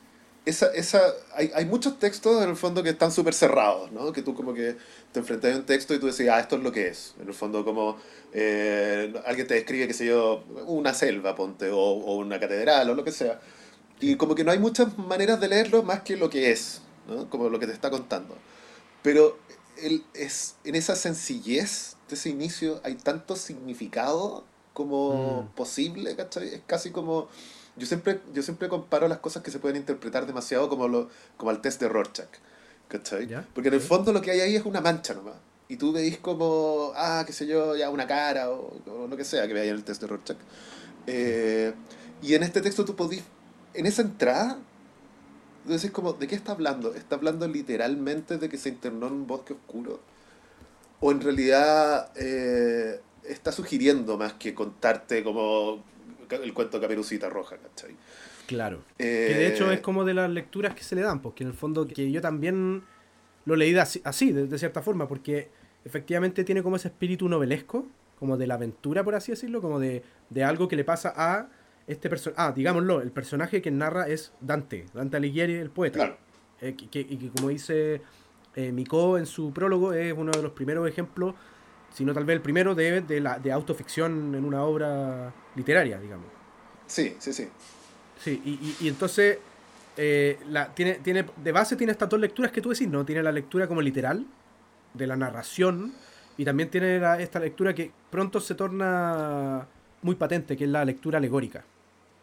esa, 0.46 0.68
esa, 0.68 1.02
hay, 1.36 1.52
hay, 1.54 1.66
muchos 1.66 2.00
textos 2.00 2.42
en 2.42 2.50
el 2.50 2.56
fondo 2.56 2.82
que 2.82 2.90
están 2.90 3.12
súper 3.12 3.34
cerrados, 3.34 3.92
¿no? 3.92 4.14
Que 4.14 4.22
tú 4.22 4.34
como 4.34 4.54
que 4.54 4.78
te 5.12 5.20
enfrentas 5.20 5.54
a 5.54 5.58
un 5.58 5.66
texto 5.66 5.94
y 5.94 6.00
tú 6.00 6.08
decís, 6.08 6.30
ah, 6.30 6.40
esto 6.40 6.56
es 6.56 6.64
lo 6.64 6.72
que 6.72 6.88
es. 6.88 7.16
En 7.20 7.28
el 7.28 7.34
fondo 7.34 7.66
como 7.66 7.98
eh, 8.34 9.14
alguien 9.26 9.46
te 9.46 9.56
describe, 9.56 9.88
qué 9.88 9.94
sé 9.94 10.06
yo, 10.06 10.44
una 10.66 10.94
selva, 10.94 11.36
ponte, 11.36 11.70
o, 11.70 11.78
o, 11.78 12.18
una 12.18 12.40
catedral, 12.40 12.90
o 12.90 12.96
lo 12.96 13.04
que 13.04 13.12
sea. 13.12 13.42
Y 14.00 14.16
como 14.16 14.36
que 14.36 14.44
no 14.44 14.52
hay 14.52 14.60
muchas 14.60 14.98
maneras 14.98 15.40
de 15.42 15.50
leerlo 15.50 15.84
más 15.84 16.02
que 16.04 16.16
lo 16.16 16.30
que 16.30 16.52
es, 16.52 16.82
¿no? 17.08 17.30
Como 17.30 17.50
lo 17.50 17.60
que 17.60 17.68
te 17.68 17.74
está 17.74 17.90
contando. 17.90 18.38
Pero 19.02 19.38
él 19.82 20.04
es, 20.14 20.56
en 20.64 20.76
esa 20.76 20.96
sencillez 20.96 21.98
de 22.08 22.16
ese 22.16 22.30
inicio 22.30 22.80
hay 22.84 22.96
tanto 22.96 23.36
significado 23.36 24.46
como 24.78 25.42
mm. 25.42 25.56
posible, 25.56 26.16
¿cachai? 26.16 26.50
Es 26.50 26.62
casi 26.68 26.92
como 26.92 27.30
yo 27.78 27.88
siempre, 27.88 28.22
yo 28.32 28.44
siempre 28.44 28.70
comparo 28.70 29.08
las 29.08 29.18
cosas 29.18 29.42
que 29.42 29.50
se 29.50 29.58
pueden 29.58 29.78
interpretar 29.78 30.28
demasiado 30.28 30.70
como, 30.70 30.88
lo, 30.88 31.10
como 31.36 31.50
el 31.50 31.62
test 31.62 31.82
de 31.82 31.90
Rorschach. 31.90 32.30
¿Cachai? 32.88 33.28
Porque 33.56 33.70
en 33.70 33.74
el 33.74 33.82
fondo 33.82 34.14
lo 34.14 34.22
que 34.22 34.30
hay 34.30 34.40
ahí 34.40 34.56
es 34.56 34.66
una 34.66 34.80
mancha 34.80 35.16
nomás. 35.16 35.34
Y 35.68 35.78
tú 35.78 35.92
veis 35.92 36.20
como, 36.20 36.92
ah, 36.96 37.24
qué 37.26 37.34
sé 37.34 37.48
yo, 37.48 37.76
ya 37.76 37.90
una 37.90 38.06
cara 38.06 38.52
o, 38.52 39.08
lo 39.10 39.18
que 39.18 39.26
sea 39.26 39.48
que 39.48 39.54
veáis 39.54 39.72
en 39.72 39.78
el 39.78 39.84
test 39.84 40.02
de 40.02 40.08
Rorschach. 40.08 40.38
Eh, 41.08 41.74
y 42.22 42.36
en 42.36 42.44
este 42.44 42.62
texto 42.62 42.86
tú 42.86 42.96
podís, 42.96 43.24
en 43.74 43.88
esa 43.88 44.04
entrada, 44.04 44.60
tú 45.66 45.74
decís 45.74 45.90
como, 45.90 46.14
¿de 46.14 46.28
qué 46.28 46.36
está 46.36 46.52
hablando? 46.52 46.94
¿Está 46.94 47.16
hablando 47.16 47.48
literalmente 47.48 48.38
de 48.38 48.48
que 48.48 48.58
se 48.58 48.70
internó 48.70 49.08
en 49.08 49.14
un 49.14 49.28
bosque 49.28 49.54
oscuro? 49.54 50.00
¿O 51.00 51.12
en 51.12 51.22
realidad 51.22 52.12
eh, 52.16 53.02
está 53.28 53.52
sugiriendo 53.52 54.18
más 54.18 54.34
que 54.34 54.54
contarte 54.54 55.24
como 55.24 55.84
el 56.30 56.54
cuento 56.54 56.78
de 56.78 56.82
Caperucita 56.82 57.30
Roja, 57.30 57.58
¿cachai? 57.58 57.96
Claro. 58.48 58.82
que 58.98 59.06
de 59.06 59.48
hecho 59.48 59.72
es 59.72 59.82
como 59.82 60.06
de 60.06 60.14
las 60.14 60.30
lecturas 60.30 60.74
que 60.74 60.84
se 60.84 60.96
le 60.96 61.02
dan, 61.02 61.22
porque 61.22 61.44
en 61.44 61.50
el 61.50 61.56
fondo 61.56 61.86
que 61.86 62.12
yo 62.12 62.22
también 62.22 62.84
lo 63.46 63.56
leí 63.56 63.76
así, 63.78 64.02
así 64.04 64.32
de, 64.32 64.58
cierta 64.58 64.82
forma, 64.82 65.08
porque 65.08 65.50
efectivamente 65.84 66.44
tiene 66.44 66.64
como 66.64 66.78
ese 66.78 66.88
espíritu 66.88 67.28
novelesco, 67.28 67.86
como 68.20 68.38
de 68.38 68.48
la 68.48 68.56
aventura, 68.56 69.04
por 69.04 69.16
así 69.16 69.32
decirlo, 69.32 69.62
como 69.62 69.80
de, 69.80 70.04
de 70.30 70.44
algo 70.44 70.68
que 70.68 70.76
le 70.76 70.84
pasa 70.84 71.14
a 71.16 71.50
este 71.88 72.10
personaje. 72.10 72.42
Ah, 72.42 72.52
digámoslo, 72.56 73.02
el 73.02 73.12
personaje 73.12 73.62
que 73.62 73.72
narra 73.72 74.08
es 74.08 74.34
Dante, 74.42 74.86
Dante 74.94 75.18
Alighieri, 75.18 75.56
el 75.56 75.70
poeta. 75.70 76.00
Claro. 76.00 76.18
Eh, 76.60 76.76
que, 76.76 77.02
y 77.02 77.18
que 77.18 77.30
como 77.30 77.50
dice 77.50 78.02
eh, 78.56 78.72
Miko 78.72 79.18
en 79.18 79.26
su 79.26 79.54
prólogo, 79.54 79.94
es 79.94 80.14
uno 80.14 80.32
de 80.32 80.42
los 80.42 80.52
primeros 80.54 80.88
ejemplos 80.90 81.36
sino 81.94 82.13
tal 82.13 82.25
vez 82.25 82.36
el 82.36 82.41
primero 82.41 82.75
de, 82.75 83.01
de, 83.01 83.20
la, 83.20 83.39
de 83.39 83.51
autoficción 83.51 84.36
en 84.36 84.46
una 84.46 84.63
obra 84.63 85.34
literaria, 85.56 86.00
digamos. 86.00 86.27
Sí, 86.86 87.15
sí, 87.20 87.34
sí. 87.34 87.48
Sí, 88.24 88.41
y, 88.46 88.86
y, 88.86 88.88
entonces, 88.88 89.38
eh, 89.96 90.39
la, 90.50 90.74
tiene, 90.74 90.96
tiene, 90.96 91.25
de 91.36 91.51
base 91.51 91.75
tiene 91.75 91.91
estas 91.91 92.10
dos 92.10 92.20
lecturas 92.20 92.51
que 92.51 92.62
tú 92.62 92.70
decís, 92.70 92.88
¿no? 92.88 93.06
Tiene 93.06 93.22
la 93.24 93.32
lectura 93.32 93.67
como 93.67 93.82
literal, 93.82 94.25
de 94.94 95.08
la 95.08 95.15
narración, 95.15 95.94
y 96.38 96.46
también 96.46 96.70
tiene 96.70 97.01
esta 97.22 97.39
lectura 97.39 97.74
que 97.74 97.91
pronto 98.10 98.39
se 98.39 98.56
torna 98.56 99.67
muy 100.01 100.15
patente, 100.15 100.56
que 100.56 100.63
es 100.63 100.70
la 100.70 100.86
lectura 100.86 101.17
alegórica. 101.17 101.63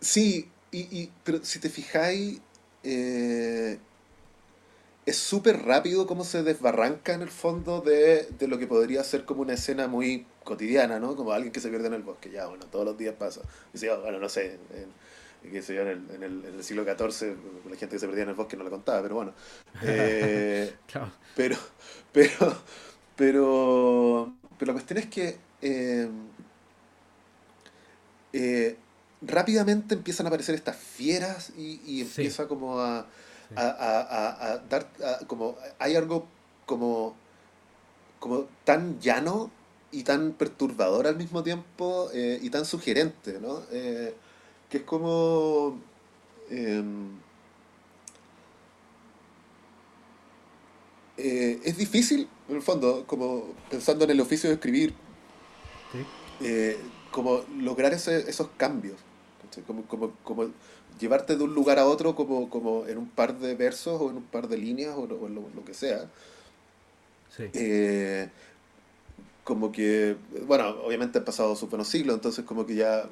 Sí, 0.01 0.49
y, 0.71 0.79
y 0.79 1.11
pero 1.23 1.45
si 1.45 1.59
te 1.59 1.69
fijáis, 1.69 2.41
eh, 2.83 3.79
es 5.07 5.17
súper 5.17 5.65
rápido 5.65 6.07
cómo 6.07 6.25
se 6.25 6.43
desbarranca 6.43 7.13
en 7.13 7.23
el 7.23 7.29
fondo 7.29 7.81
de, 7.81 8.27
de, 8.39 8.49
lo 8.49 8.59
que 8.59 8.67
podría 8.67 9.05
ser 9.05 9.25
como 9.25 9.43
una 9.43 9.53
escena 9.55 9.87
muy 9.87 10.27
cotidiana, 10.45 10.99
¿no? 10.99 11.15
Como 11.15 11.33
alguien 11.33 11.53
que 11.53 11.61
se 11.61 11.69
pierde 11.69 11.89
en 11.89 11.95
el 11.95 12.03
bosque, 12.03 12.31
ya, 12.31 12.47
bueno, 12.47 12.65
todos 12.67 12.87
los 12.87 12.97
días 12.97 13.15
pasa. 13.19 13.43
Y 13.75 13.87
bueno, 13.87 14.19
no 14.19 14.29
sé, 14.29 14.59
en, 14.73 15.55
en, 15.55 15.63
en, 15.63 16.23
el, 16.23 16.45
en, 16.45 16.55
el, 16.55 16.65
siglo 16.65 16.85
XIV 16.85 17.37
la 17.69 17.77
gente 17.77 17.97
que 17.97 17.99
se 17.99 18.07
perdía 18.07 18.23
en 18.23 18.31
el 18.31 18.35
bosque 18.35 18.57
no 18.57 18.65
la 18.65 18.71
contaba, 18.71 19.03
pero 19.03 19.15
bueno. 19.17 19.33
Eh, 19.83 20.73
pero, 21.35 21.57
pero, 22.13 22.57
pero, 23.17 24.33
pero 24.59 24.67
la 24.67 24.73
cuestión 24.73 24.99
es 24.99 25.07
que 25.07 25.37
eh, 25.61 26.09
eh, 28.33 28.77
rápidamente 29.21 29.95
empiezan 29.95 30.27
a 30.27 30.29
aparecer 30.29 30.55
estas 30.55 30.77
fieras 30.77 31.53
y, 31.57 31.81
y 31.85 32.01
empieza 32.03 32.47
como 32.49 32.81
a 32.81 33.07
a, 33.57 34.61
dar, 34.69 34.89
como, 35.27 35.57
hay 35.79 35.97
algo 35.97 36.27
como, 36.67 37.15
como 38.19 38.47
tan 38.65 39.01
llano 39.01 39.51
y 39.95 40.03
tan 40.03 40.33
perturbador 40.33 41.07
al 41.07 41.17
mismo 41.17 41.43
tiempo 41.43 42.11
eh, 42.13 42.39
y 42.43 42.51
tan 42.51 42.65
sugerente, 42.65 43.39
¿no? 43.41 43.63
Eh, 43.71 44.15
que 44.69 44.79
es 44.79 44.83
como... 44.83 45.79
Em, 46.51 47.11
eh, 51.17 51.61
es 51.65 51.77
difícil, 51.77 52.29
en 52.49 52.57
el 52.57 52.63
fondo, 52.63 53.07
como 53.07 53.55
pensando 53.71 54.05
en 54.05 54.11
el 54.11 54.21
oficio 54.21 54.51
de 54.51 54.57
escribir, 54.57 54.95
como 57.13 57.45
lograr 57.59 57.93
esos 57.95 58.49
cambios, 58.57 58.97
como, 59.65 59.85
como, 59.87 60.11
como 60.25 60.51
llevarte 61.01 61.37
de 61.37 61.45
un 61.45 61.55
lugar 61.55 61.79
a 61.79 61.87
otro 61.87 62.15
como, 62.15 62.49
como 62.49 62.87
en 62.87 62.99
un 62.99 63.09
par 63.09 63.39
de 63.39 63.55
versos 63.55 64.01
o 64.01 64.11
en 64.11 64.17
un 64.19 64.25
par 64.25 64.49
de 64.49 64.59
líneas 64.59 64.95
o, 64.97 65.07
lo, 65.07 65.65
que 65.65 65.75
sea. 65.75 66.09
Eh, 67.39 68.29
como 69.43 69.73
que, 69.73 70.17
bueno, 70.47 70.69
obviamente 70.85 71.19
han 71.19 71.25
pasado 71.25 71.57
sus 71.57 71.69
buenos 71.69 71.89
siglos, 71.89 72.15
entonces 72.15 72.45
como 72.45 72.65
que 72.65 72.75
ya 72.75 73.09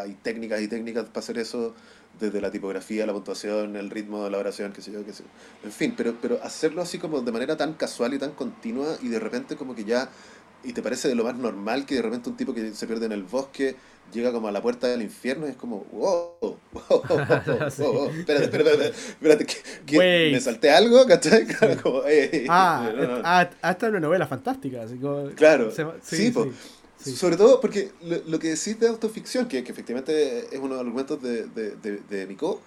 hay 0.00 0.14
técnicas 0.22 0.60
y 0.60 0.68
técnicas 0.68 1.06
para 1.06 1.20
hacer 1.20 1.38
eso, 1.38 1.74
desde 2.20 2.40
la 2.40 2.50
tipografía, 2.50 3.06
la 3.06 3.12
puntuación, 3.12 3.76
el 3.76 3.90
ritmo 3.90 4.24
de 4.24 4.30
la 4.30 4.38
oración, 4.38 4.72
qué 4.72 4.82
sé 4.82 4.92
yo, 4.92 5.04
qué 5.04 5.12
sé 5.12 5.24
En 5.64 5.72
fin, 5.72 5.94
pero, 5.96 6.14
pero 6.20 6.42
hacerlo 6.42 6.82
así 6.82 6.98
como 6.98 7.20
de 7.20 7.32
manera 7.32 7.56
tan 7.56 7.74
casual 7.74 8.14
y 8.14 8.18
tan 8.18 8.32
continua 8.32 8.96
y 9.02 9.08
de 9.08 9.20
repente 9.20 9.56
como 9.56 9.74
que 9.74 9.84
ya 9.84 10.08
y 10.64 10.72
te 10.72 10.82
parece 10.82 11.08
de 11.08 11.14
lo 11.14 11.24
más 11.24 11.36
normal 11.36 11.86
que 11.86 11.96
de 11.96 12.02
repente 12.02 12.28
un 12.28 12.36
tipo 12.36 12.52
que 12.54 12.72
se 12.74 12.86
pierde 12.86 13.06
en 13.06 13.12
el 13.12 13.22
bosque 13.22 13.76
llega 14.12 14.32
como 14.32 14.48
a 14.48 14.52
la 14.52 14.62
puerta 14.62 14.86
del 14.86 15.02
infierno 15.02 15.46
y 15.46 15.50
es 15.50 15.56
como, 15.56 15.84
wow, 15.92 16.30
wow, 16.40 16.58
wow, 16.72 17.02
wow, 17.78 18.10
espérate, 18.18 18.44
espérate, 18.44 18.86
espérate, 18.88 20.32
me 20.32 20.40
salté 20.40 20.70
algo, 20.70 21.06
¿cachai? 21.06 21.46
Claro, 21.46 21.82
como, 21.82 22.02
ah, 22.48 22.90
ah, 23.24 23.50
hasta 23.62 23.88
una 23.88 24.00
novela 24.00 24.26
fantástica. 24.26 24.84
Claro, 25.34 25.72
sí, 26.02 26.32
sobre 27.14 27.36
todo 27.36 27.60
porque 27.60 27.90
lo, 28.26 28.38
que 28.38 28.48
decís 28.48 28.78
de 28.80 28.88
autoficción, 28.88 29.48
que, 29.48 29.62
que, 29.62 29.72
efectivamente 29.72 30.46
es 30.50 30.58
uno 30.58 30.76
de 30.76 30.84
los 30.84 30.86
argumentos 30.86 31.22
de, 31.22 31.46
de, 31.46 32.00
de, 32.08 32.26
Miko, 32.26 32.60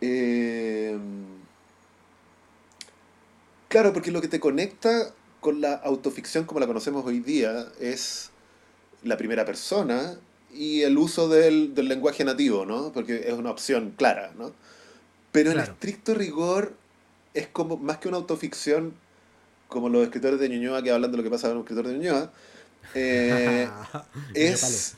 eh, 0.00 0.96
claro, 3.68 3.92
porque 3.92 4.10
lo 4.10 4.20
que 4.20 4.28
te 4.28 4.40
conecta 4.40 5.12
con 5.42 5.60
la 5.60 5.74
autoficción 5.74 6.44
como 6.44 6.60
la 6.60 6.68
conocemos 6.68 7.04
hoy 7.04 7.18
día 7.18 7.66
es 7.80 8.30
la 9.02 9.16
primera 9.16 9.44
persona 9.44 10.16
y 10.54 10.82
el 10.82 10.96
uso 10.96 11.28
del, 11.28 11.74
del 11.74 11.88
lenguaje 11.88 12.24
nativo, 12.24 12.64
¿no? 12.64 12.92
Porque 12.92 13.24
es 13.26 13.34
una 13.34 13.50
opción 13.50 13.92
clara, 13.96 14.32
¿no? 14.38 14.52
Pero 15.32 15.50
en 15.50 15.58
estricto 15.58 16.14
rigor 16.14 16.74
es 17.34 17.48
como 17.48 17.76
más 17.76 17.98
que 17.98 18.06
una 18.06 18.18
autoficción 18.18 18.94
como 19.66 19.88
los 19.88 20.04
escritores 20.04 20.38
de 20.38 20.48
Ñuñoa 20.48 20.80
que 20.80 20.92
hablan 20.92 21.10
de 21.10 21.16
lo 21.16 21.24
que 21.24 21.30
pasa 21.30 21.48
con 21.48 21.56
un 21.56 21.62
escritor 21.64 21.88
de 21.88 21.94
Ñuñoa. 21.94 22.32
Eh, 22.94 23.68
es 24.34 24.96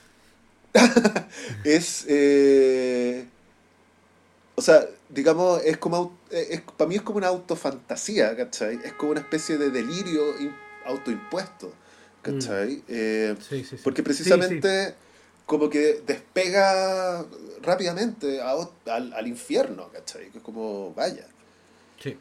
es 1.64 2.06
eh, 2.08 3.26
o 4.56 4.62
sea, 4.62 4.86
digamos, 5.08 5.62
es 5.64 5.76
como, 5.78 6.16
es, 6.34 6.60
para 6.60 6.88
mí 6.88 6.96
es 6.96 7.02
como 7.02 7.18
una 7.18 7.28
autofantasía, 7.28 8.36
¿cachai? 8.36 8.78
Es 8.84 8.92
como 8.94 9.12
una 9.12 9.20
especie 9.20 9.56
de 9.56 9.70
delirio 9.70 10.22
autoimpuesto, 10.86 11.72
¿cachai? 12.22 12.76
Mm. 12.76 12.82
Eh, 12.88 13.36
sí, 13.40 13.64
sí, 13.64 13.76
sí. 13.76 13.82
Porque 13.82 14.02
precisamente 14.02 14.94
como 15.46 15.68
que 15.68 16.02
despega 16.06 17.24
rápidamente 17.62 18.40
al, 18.40 19.12
al, 19.12 19.26
infierno, 19.26 19.88
¿cachai? 19.92 20.30
Que 20.30 20.38
es 20.38 20.44
como, 20.44 20.92
vaya. 20.94 21.26
Sí, 22.00 22.16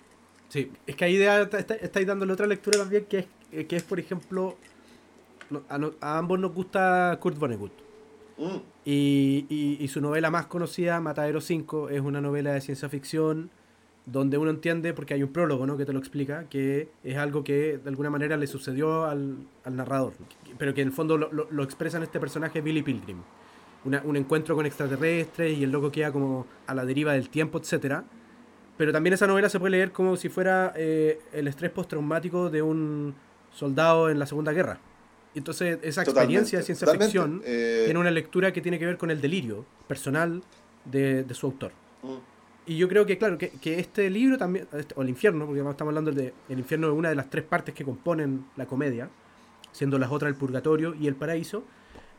sí. 0.49 0.71
Es 0.85 0.95
que 0.95 1.05
ahí 1.05 1.21
estáis 1.81 2.07
dándole 2.07 2.33
otra 2.33 2.47
lectura 2.47 2.79
también, 2.79 3.05
que 3.05 3.19
es, 3.51 3.65
que 3.67 3.75
es 3.75 3.83
por 3.83 3.99
ejemplo, 3.99 4.57
a, 5.69 6.17
ambos 6.17 6.39
nos 6.39 6.53
gusta 6.53 7.17
Kurt 7.21 7.37
Vonnegut. 7.37 7.71
Mm. 8.37 8.57
Y, 8.85 9.45
y- 9.49 9.77
y 9.79 9.87
su 9.87 10.01
novela 10.01 10.29
más 10.31 10.47
conocida, 10.47 10.99
Matadero 10.99 11.39
5, 11.39 11.89
es 11.89 12.01
una 12.01 12.19
novela 12.19 12.53
de 12.53 12.61
ciencia 12.61 12.89
ficción 12.89 13.51
donde 14.05 14.37
uno 14.37 14.49
entiende, 14.49 14.93
porque 14.93 15.13
hay 15.13 15.23
un 15.23 15.31
prólogo 15.31 15.65
¿no? 15.65 15.77
que 15.77 15.85
te 15.85 15.93
lo 15.93 15.99
explica, 15.99 16.43
que 16.49 16.89
es 17.03 17.15
algo 17.17 17.43
que 17.43 17.77
de 17.77 17.89
alguna 17.89 18.09
manera 18.09 18.35
le 18.35 18.47
sucedió 18.47 19.05
al, 19.05 19.37
al 19.63 19.75
narrador, 19.75 20.13
pero 20.57 20.73
que 20.73 20.81
en 20.81 20.89
el 20.89 20.93
fondo 20.93 21.17
lo, 21.17 21.31
lo- 21.31 21.47
lo 21.49 21.63
expresa 21.63 21.97
en 21.97 22.03
este 22.03 22.19
personaje 22.19 22.59
Billy 22.61 22.83
Pilgrim. 22.83 23.19
Una- 23.85 24.01
un 24.03 24.15
encuentro 24.17 24.55
con 24.55 24.65
extraterrestres 24.65 25.57
y 25.57 25.63
el 25.63 25.71
loco 25.71 25.91
queda 25.91 26.11
como 26.11 26.45
a 26.67 26.73
la 26.75 26.85
deriva 26.85 27.13
del 27.13 27.29
tiempo, 27.29 27.57
etcétera. 27.59 28.03
Pero 28.77 28.91
también 28.91 29.13
esa 29.13 29.27
novela 29.27 29.49
se 29.49 29.59
puede 29.59 29.71
leer 29.71 29.91
como 29.91 30.15
si 30.17 30.29
fuera 30.29 30.73
eh, 30.75 31.19
el 31.31 31.47
estrés 31.47 31.71
postraumático 31.71 32.49
de 32.49 32.61
un 32.61 33.13
soldado 33.51 34.09
en 34.09 34.19
la 34.19 34.25
Segunda 34.25 34.51
Guerra. 34.51 34.79
Y 35.35 35.39
entonces 35.39 35.79
esa 35.81 36.01
experiencia 36.03 36.59
de 36.59 36.63
Totalmente, 36.65 36.65
ciencia 36.65 36.85
totalmente. 36.85 37.05
ficción 37.05 37.41
Eh, 37.45 37.83
tiene 37.85 37.99
una 37.99 38.11
lectura 38.11 38.51
que 38.51 38.61
tiene 38.61 38.79
que 38.79 38.85
ver 38.85 38.97
con 38.97 39.11
el 39.11 39.21
delirio 39.21 39.65
personal 39.87 40.41
de, 40.85 41.23
de 41.23 41.33
su 41.33 41.45
autor. 41.45 41.71
mm. 42.03 42.32
Y 42.65 42.77
yo 42.77 42.87
creo 42.87 43.05
que, 43.05 43.17
claro, 43.17 43.37
que, 43.37 43.49
que 43.49 43.79
este 43.79 44.09
libro 44.09 44.37
también, 44.37 44.67
este- 44.73 44.93
o 44.97 45.01
el 45.01 45.09
infierno, 45.09 45.45
porque 45.45 45.59
estamos 45.59 45.91
hablando 45.91 46.11
de 46.11 46.33
el 46.49 46.59
infierno 46.59 46.87
es 46.87 46.93
una 46.93 47.09
de 47.09 47.15
las 47.15 47.29
tres 47.29 47.43
partes 47.43 47.75
que 47.75 47.83
componen 47.83 48.45
la 48.55 48.65
comedia, 48.65 49.09
siendo 49.71 49.99
las 49.99 50.11
otras 50.11 50.29
el 50.31 50.35
purgatorio 50.37 50.95
y 50.99 51.07
el 51.07 51.15
paraíso, 51.15 51.63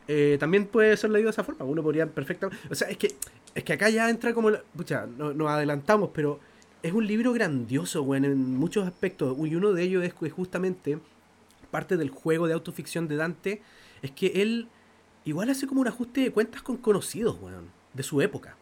eh, 0.06 0.36
también 0.38 0.66
puede 0.66 0.96
ser 0.98 1.10
leído 1.10 1.28
de 1.28 1.30
esa 1.32 1.44
forma. 1.44 1.64
Uno 1.64 1.82
podría 1.82 2.06
perfectamente... 2.06 2.58
O 2.70 2.74
sea, 2.74 2.88
es 2.90 2.98
que, 2.98 3.14
es 3.54 3.64
que 3.64 3.72
acá 3.72 3.88
ya 3.88 4.10
entra 4.10 4.34
como... 4.34 4.50
la- 4.50 4.62
pucha, 4.76 5.06
no- 5.06 5.32
nos 5.32 5.48
adelantamos, 5.48 6.10
pero 6.12 6.40
es 6.82 6.92
un 6.92 7.06
libro 7.06 7.32
grandioso, 7.32 8.02
güey, 8.02 8.22
en 8.22 8.54
muchos 8.56 8.86
aspectos. 8.86 9.34
Y 9.46 9.54
uno 9.54 9.72
de 9.72 9.82
ellos 9.82 10.04
es 10.04 10.12
que 10.12 10.28
justamente 10.28 10.98
parte 11.70 11.96
del 11.96 12.10
juego 12.10 12.46
de 12.46 12.52
autoficción 12.52 13.08
de 13.08 13.16
Dante, 13.16 13.62
es 14.02 14.10
que 14.10 14.42
él 14.42 14.68
igual 15.24 15.48
hace 15.48 15.66
como 15.66 15.80
un 15.80 15.88
ajuste 15.88 16.20
de 16.20 16.30
cuentas 16.32 16.60
con 16.60 16.76
conocidos, 16.76 17.38
weón, 17.40 17.70
de 17.94 18.02
su 18.02 18.20
época. 18.20 18.56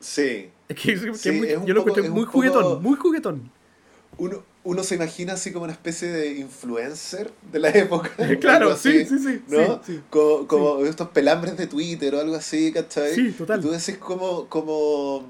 Sí. 0.00 0.50
Es 0.72 0.80
que, 0.80 0.94
que 0.94 1.14
Sí, 1.14 1.28
es 1.30 1.36
muy- 1.38 1.48
es 1.48 1.58
yo 1.64 1.74
lo 1.74 1.84
poco- 1.84 2.00
encuentro 2.00 2.04
es 2.04 2.10
muy 2.10 2.20
poco- 2.24 2.32
juguetón, 2.32 2.82
muy 2.82 2.96
juguetón. 2.96 3.50
Uno, 4.18 4.42
uno 4.64 4.82
se 4.84 4.94
imagina 4.96 5.32
así 5.32 5.52
como 5.52 5.64
una 5.64 5.72
especie 5.72 6.08
de 6.08 6.34
influencer 6.38 7.32
de 7.50 7.58
la 7.58 7.70
época. 7.70 8.10
claro, 8.40 8.76
sí, 8.76 9.04
sí, 9.06 9.18
sí, 9.18 9.42
¿no? 9.48 9.80
sí, 9.84 9.94
sí. 9.94 10.00
Como, 10.10 10.46
como 10.46 10.84
estos 10.84 11.08
pelambres 11.08 11.56
de 11.56 11.66
Twitter 11.66 12.14
o 12.14 12.20
algo 12.20 12.36
así, 12.36 12.72
¿cachai? 12.72 13.14
Sí, 13.14 13.32
total. 13.32 13.60
Y 13.60 13.62
tú 13.62 13.70
decís 13.70 13.96
como... 13.98 14.46
como 14.48 15.26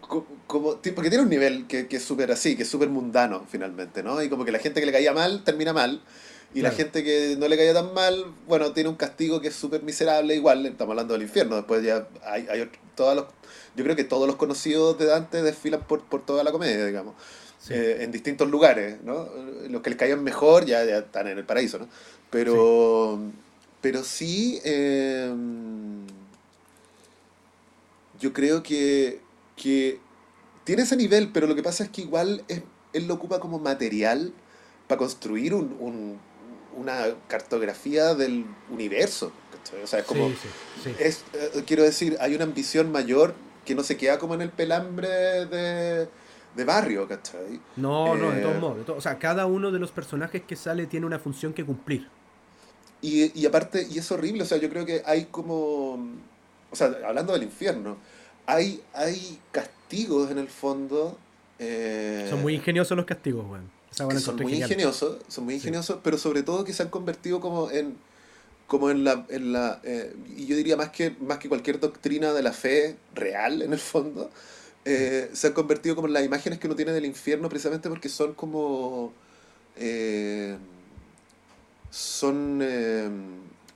co- 0.00 0.26
como, 0.46 0.76
porque 0.94 1.08
tiene 1.10 1.22
un 1.24 1.30
nivel 1.30 1.66
que, 1.66 1.86
que 1.88 1.96
es 1.96 2.04
súper 2.04 2.30
así, 2.30 2.56
que 2.56 2.62
es 2.62 2.68
súper 2.68 2.88
mundano 2.88 3.44
finalmente, 3.50 4.02
¿no? 4.02 4.22
Y 4.22 4.28
como 4.28 4.44
que 4.44 4.52
la 4.52 4.58
gente 4.58 4.80
que 4.80 4.86
le 4.86 4.92
caía 4.92 5.12
mal 5.12 5.42
termina 5.44 5.72
mal, 5.72 6.00
y 6.54 6.62
la 6.62 6.70
gente 6.70 7.02
que 7.04 7.36
no 7.38 7.48
le 7.48 7.56
caía 7.56 7.74
tan 7.74 7.92
mal, 7.94 8.24
bueno, 8.46 8.72
tiene 8.72 8.88
un 8.88 8.96
castigo 8.96 9.40
que 9.40 9.48
es 9.48 9.54
súper 9.54 9.82
miserable, 9.82 10.34
igual, 10.34 10.64
estamos 10.66 10.92
hablando 10.92 11.14
del 11.14 11.22
infierno, 11.22 11.56
después 11.56 11.82
ya 11.84 12.06
hay, 12.24 12.46
hay 12.48 12.70
todos 12.94 13.16
los, 13.16 13.24
yo 13.76 13.82
creo 13.84 13.96
que 13.96 14.04
todos 14.04 14.26
los 14.26 14.36
conocidos 14.36 14.96
de 14.98 15.06
Dante 15.06 15.42
desfilan 15.42 15.80
por, 15.86 16.02
por 16.04 16.24
toda 16.24 16.44
la 16.44 16.52
comedia, 16.52 16.86
digamos, 16.86 17.14
Sí. 17.58 17.72
eh, 17.74 18.02
en 18.04 18.12
distintos 18.12 18.50
lugares, 18.50 18.98
¿no? 19.04 19.26
Los 19.70 19.80
que 19.82 19.88
le 19.90 19.96
caían 19.96 20.22
mejor 20.22 20.66
ya, 20.66 20.84
ya 20.84 20.98
están 20.98 21.28
en 21.28 21.38
el 21.38 21.44
paraíso, 21.44 21.78
¿no? 21.78 21.88
Pero, 22.30 23.18
pero 23.80 24.04
sí, 24.04 24.60
eh, 24.64 25.32
yo 28.20 28.32
creo 28.32 28.62
que, 28.62 29.20
que 29.56 29.98
tiene 30.64 30.82
ese 30.82 30.96
nivel, 30.96 31.30
pero 31.32 31.46
lo 31.46 31.54
que 31.54 31.62
pasa 31.62 31.84
es 31.84 31.90
que 31.90 32.02
igual 32.02 32.44
es- 32.48 32.62
él 32.92 33.06
lo 33.06 33.14
ocupa 33.14 33.40
como 33.40 33.58
material 33.58 34.32
para 34.86 34.98
construir 34.98 35.54
un, 35.54 35.74
un- 35.80 36.18
una 36.76 37.06
cartografía 37.28 38.14
del 38.14 38.44
universo. 38.70 39.32
¿cachai? 39.52 39.82
O 39.82 39.86
sea, 39.86 40.00
es 40.00 40.04
como, 40.04 40.28
Sí, 40.28 40.36
sí, 40.36 40.48
sí. 40.84 40.94
es, 40.98 41.24
eh, 41.32 41.62
quiero 41.66 41.82
decir, 41.82 42.16
hay 42.20 42.34
una 42.34 42.44
ambición 42.44 42.90
mayor 42.92 43.34
que 43.64 43.74
no 43.74 43.82
se 43.82 43.96
queda 43.96 44.18
como 44.18 44.34
en 44.34 44.42
el 44.42 44.50
pelambre 44.50 45.08
de, 45.46 46.08
de 46.54 46.64
barrio, 46.64 47.08
¿cachai? 47.08 47.60
No, 47.76 48.14
no, 48.16 48.30
de 48.30 48.40
eh, 48.40 48.42
todos 48.42 48.60
modos. 48.60 48.86
de 48.86 48.92
o 48.92 49.00
sea, 49.00 49.18
cada 49.18 49.46
uno 49.46 49.70
de 49.72 49.78
los 49.78 49.90
personajes 49.90 50.42
que 50.42 50.56
sale 50.56 50.86
tiene 50.86 51.06
una 51.06 51.18
función 51.18 51.52
que 51.54 51.64
cumplir. 51.64 52.08
Y, 53.00 53.38
y 53.38 53.46
aparte, 53.46 53.86
y 53.90 53.98
es 53.98 54.10
horrible, 54.12 54.42
o 54.42 54.46
sea, 54.46 54.58
yo 54.58 54.68
creo 54.70 54.86
que 54.86 55.02
hay 55.04 55.26
como, 55.26 55.94
o 56.70 56.76
sea, 56.76 56.94
hablando 57.06 57.32
del 57.34 57.42
infierno, 57.42 57.96
hay, 58.46 58.82
hay 58.94 59.38
castigos 59.52 60.30
en 60.30 60.38
el 60.38 60.48
fondo. 60.48 61.18
eh, 61.58 62.26
Son 62.30 62.42
muy 62.42 62.54
ingeniosos 62.54 62.96
los 62.96 63.06
castigos, 63.06 63.44
weón. 63.48 63.70
Esa 63.94 64.08
que 64.08 64.18
son 64.18 64.36
muy 64.42 64.52
genial. 64.52 64.70
ingeniosos, 64.70 65.18
son 65.28 65.44
muy 65.44 65.54
Sí. 65.54 65.60
ingeniosos, 65.60 66.00
pero 66.02 66.18
sobre 66.18 66.42
todo 66.42 66.64
que 66.64 66.72
se 66.72 66.82
han 66.82 66.90
convertido 66.90 67.40
como 67.40 67.70
en, 67.70 67.96
como 68.68 68.90
en 68.90 69.04
la, 69.04 69.26
en 69.30 69.52
la 69.52 69.80
eh, 69.84 70.14
y 70.36 70.46
yo 70.46 70.56
diría 70.56 70.76
más 70.76 70.90
que, 70.90 71.10
más 71.20 71.38
que 71.38 71.48
cualquier 71.48 71.80
doctrina 71.80 72.32
de 72.32 72.42
la 72.42 72.52
fe 72.52 72.96
real 73.14 73.62
en 73.62 73.72
el 73.72 73.78
fondo, 73.80 74.30
eh, 74.84 75.30
se 75.34 75.48
han 75.48 75.52
convertido 75.54 75.96
como 75.96 76.08
en 76.08 76.14
las 76.14 76.24
imágenes 76.24 76.58
que 76.58 76.66
uno 76.68 76.76
tiene 76.76 76.92
del 76.92 77.06
infierno 77.06 77.48
precisamente 77.48 77.88
porque 77.88 78.08
son 78.08 78.34
como, 78.34 79.12
eh, 79.76 80.56
son 81.90 82.60
eh, 82.62 83.08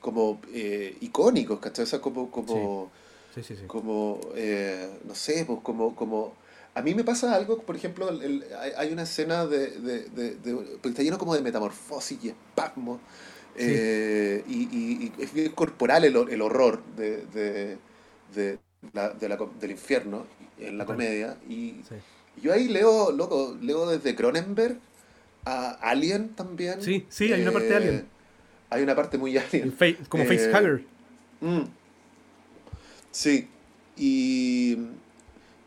como 0.01 0.39
eh, 0.53 0.97
icónicos, 1.01 1.59
¿cachai? 1.59 1.83
O 1.83 1.87
sea, 1.87 2.01
como, 2.01 2.29
como, 2.31 2.89
Sí, 3.33 3.43
sí, 3.43 3.55
sí. 3.55 3.63
como 3.67 4.19
no 5.05 5.15
sé, 5.15 5.45
pues 5.45 5.59
como, 5.63 5.95
como 5.95 6.33
a 6.75 6.81
mí 6.81 6.93
me 6.95 7.03
pasa 7.03 7.35
algo, 7.35 7.61
por 7.63 7.75
ejemplo, 7.75 8.09
el- 8.09 8.21
el- 8.21 8.45
hay, 8.77 8.91
una 8.93 9.03
escena 9.03 9.45
de, 9.45 9.71
de, 9.71 10.03
de, 10.09 10.35
de- 10.35 10.53
porque 10.81 10.89
está 10.89 11.03
lleno 11.03 11.17
como 11.17 11.35
de 11.35 11.41
metamorfosis 11.41 12.17
y 12.23 12.29
espasmos, 12.29 12.99
Sí. 13.57 13.65
eh, 13.67 14.43
y, 14.47 14.57
y- 14.71 15.13
y 15.17 15.21
es 15.23 15.33
bien 15.33 15.51
corporal 15.51 16.05
el, 16.05 16.15
el 16.15 16.41
horror 16.41 16.81
de, 16.95 17.77
la- 18.93 19.13
la 19.19 19.37
del 19.59 19.71
infierno 19.71 20.25
en 20.59 20.77
la 20.77 20.85
comedia, 20.85 21.37
y 21.49 21.81
Sí. 21.87 21.95
y 22.37 22.41
yo 22.41 22.53
ahí 22.53 22.67
leo, 22.67 23.11
loco, 23.11 23.57
leo 23.61 23.89
desde 23.89 24.15
Cronenberg 24.15 24.77
a 25.45 25.71
Alien 25.81 26.29
también. 26.35 26.81
Sí, 26.81 27.05
sí, 27.09 27.33
hay 27.33 27.41
una 27.41 27.51
parte 27.51 27.67
de 27.67 27.73
Eh, 27.73 27.77
Alien. 27.77 28.05
Hay 28.69 28.83
una 28.83 28.95
parte 28.95 29.17
muy 29.17 29.35
Alien. 29.37 29.73
fa- 29.73 29.85
como 30.07 30.23
eh, 30.23 30.27
facehugger. 30.27 30.83
Mm. 31.41 31.63
Sí, 33.11 33.47
y, 33.97 34.77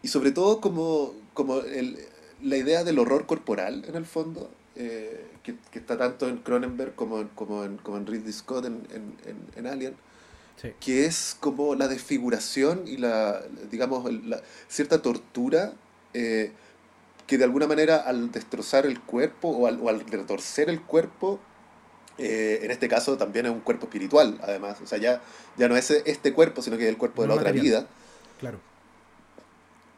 y 0.03 0.09
sobre 0.09 0.33
todo 0.33 0.61
como, 0.61 1.15
como 1.35 1.59
el- 1.61 1.99
la 2.43 2.57
idea 2.57 2.83
del 2.85 2.99
horror 2.99 3.27
corporal 3.27 3.85
en 3.87 3.95
el 3.95 4.05
fondo, 4.07 4.51
eh, 4.75 5.27
que, 5.43 5.55
que 5.71 5.79
está 5.79 5.97
tanto 5.99 6.29
en 6.29 6.39
Cronenberg 6.39 6.95
como 6.95 7.21
en, 7.21 7.29
como 7.29 7.65
en, 7.65 7.77
como 7.79 7.97
en 7.99 8.07
Ridley 8.07 8.33
Scott 8.33 8.65
en, 8.65 8.87
en, 8.93 9.15
en- 9.27 9.47
en 9.57 9.67
Alien, 9.67 9.95
Sí. 10.61 10.69
que 10.81 11.07
es 11.07 11.37
como 11.41 11.75
la 11.75 11.89
desfiguración 11.89 12.83
y 12.87 12.97
la, 12.99 13.43
digamos, 13.71 14.11
la, 14.25 14.41
cierta 14.69 15.01
tortura 15.03 15.73
eh, 16.15 16.53
que 17.27 17.39
de 17.39 17.45
alguna 17.45 17.67
manera 17.67 17.97
al 17.97 18.31
destrozar 18.31 18.85
el 18.87 19.01
cuerpo 19.01 19.49
o 19.49 19.67
al, 19.67 19.81
o 19.81 19.89
al 19.89 20.01
retorcer 20.01 20.69
el 20.69 20.81
cuerpo, 20.83 21.41
eh, 22.19 22.61
en 22.63 22.71
este 22.71 22.89
caso 22.89 23.17
también 23.17 23.47
es 23.47 23.53
un 23.53 23.61
cuerpo 23.61 23.87
espiritual, 23.87 24.39
además. 24.43 24.79
O 24.83 24.87
sea, 24.87 24.99
ya, 24.99 25.23
ya 25.57 25.69
no 25.69 25.77
es 25.77 25.91
este 25.91 26.33
cuerpo, 26.33 26.61
sino 26.63 26.77
que 26.77 26.85
es 26.85 26.91
el 26.91 26.99
cuerpo 26.99 27.23
de 27.23 27.29
No 27.29 27.35
la 27.35 27.41
otra 27.41 27.53
vida. 27.53 27.87
Claro. 28.39 28.61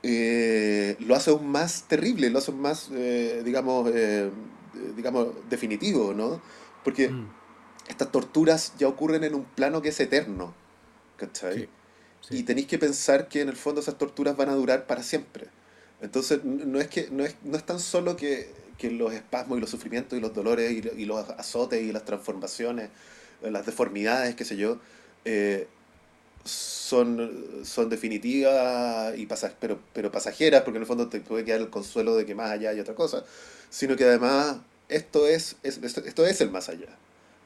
Eh, 0.05 0.97
lo 1.01 1.15
hace 1.17 1.31
aún 1.31 1.49
más 1.49 1.85
terrible, 1.89 2.31
lo 2.31 2.39
hace 2.39 2.51
aún 2.53 2.61
más, 2.63 2.91
eh, 2.93 3.43
digamos, 3.45 3.91
eh, 3.95 4.31
digamos, 4.97 5.29
definitivo, 5.49 6.15
¿no? 6.15 6.43
Porque 6.85 7.17
Mm, 7.17 7.35
estas 7.89 8.13
torturas 8.13 8.75
ya 8.79 8.89
ocurren 8.89 9.25
en 9.25 9.35
un 9.35 9.45
plano 9.47 9.83
que 9.83 9.91
es 9.91 10.01
eterno, 10.01 10.55
¿cachai? 11.17 11.65
sí, 11.65 11.69
sí. 12.21 12.37
Y 12.37 12.45
tenéis 12.45 12.67
que 12.69 12.79
pensar 12.79 13.29
que 13.29 13.43
en 13.43 13.49
el 13.49 13.57
fondo 13.57 13.81
esas 13.81 13.99
torturas 13.99 14.37
van 14.37 14.49
a 14.51 14.55
durar 14.55 14.87
para 14.87 15.03
siempre. 15.03 15.49
Entonces, 16.01 16.45
no 16.45 16.81
es, 16.81 16.89
que, 16.89 17.09
no 17.11 17.25
es, 17.25 17.37
no 17.45 17.57
es 17.57 17.65
tan 17.67 17.81
solo 17.81 18.17
que, 18.17 18.55
que 18.79 18.91
los 18.91 19.13
espasmos 19.15 19.59
y 19.59 19.61
los 19.63 19.71
sufrimientos 19.71 20.19
y 20.19 20.23
los 20.23 20.35
dolores 20.35 20.73
y, 20.73 21.03
y 21.03 21.07
los 21.07 21.29
azotes 21.31 21.83
y 21.83 21.93
las 21.93 22.05
transformaciones, 22.05 22.91
las 23.43 23.67
deformidades, 23.67 24.35
qué 24.37 24.45
sé 24.45 24.57
yo, 24.57 24.81
son, 26.45 27.65
son 27.65 27.89
definitivas 27.89 29.17
y 29.19 29.27
pero, 29.59 29.79
pero 29.93 30.13
pasajeras, 30.13 30.63
porque 30.63 30.77
en 30.77 30.83
el 30.83 30.87
fondo 30.87 31.09
te 31.09 31.21
puede 31.21 31.45
quedar 31.45 31.61
el 31.61 31.71
consuelo 31.71 32.15
de 32.17 32.27
que 32.27 32.35
más 32.35 32.51
allá 32.51 32.71
hay 32.71 32.81
otra 32.81 32.95
cosa, 32.95 33.25
sino 33.71 33.97
que 33.97 34.05
además 34.05 34.59
esto 34.89 35.27
es, 35.27 35.57
es- 35.63 35.79
esto, 35.83 36.03
esto 36.05 36.27
es 36.27 36.41
el 36.41 36.51
más 36.51 36.69
allá. 36.69 36.89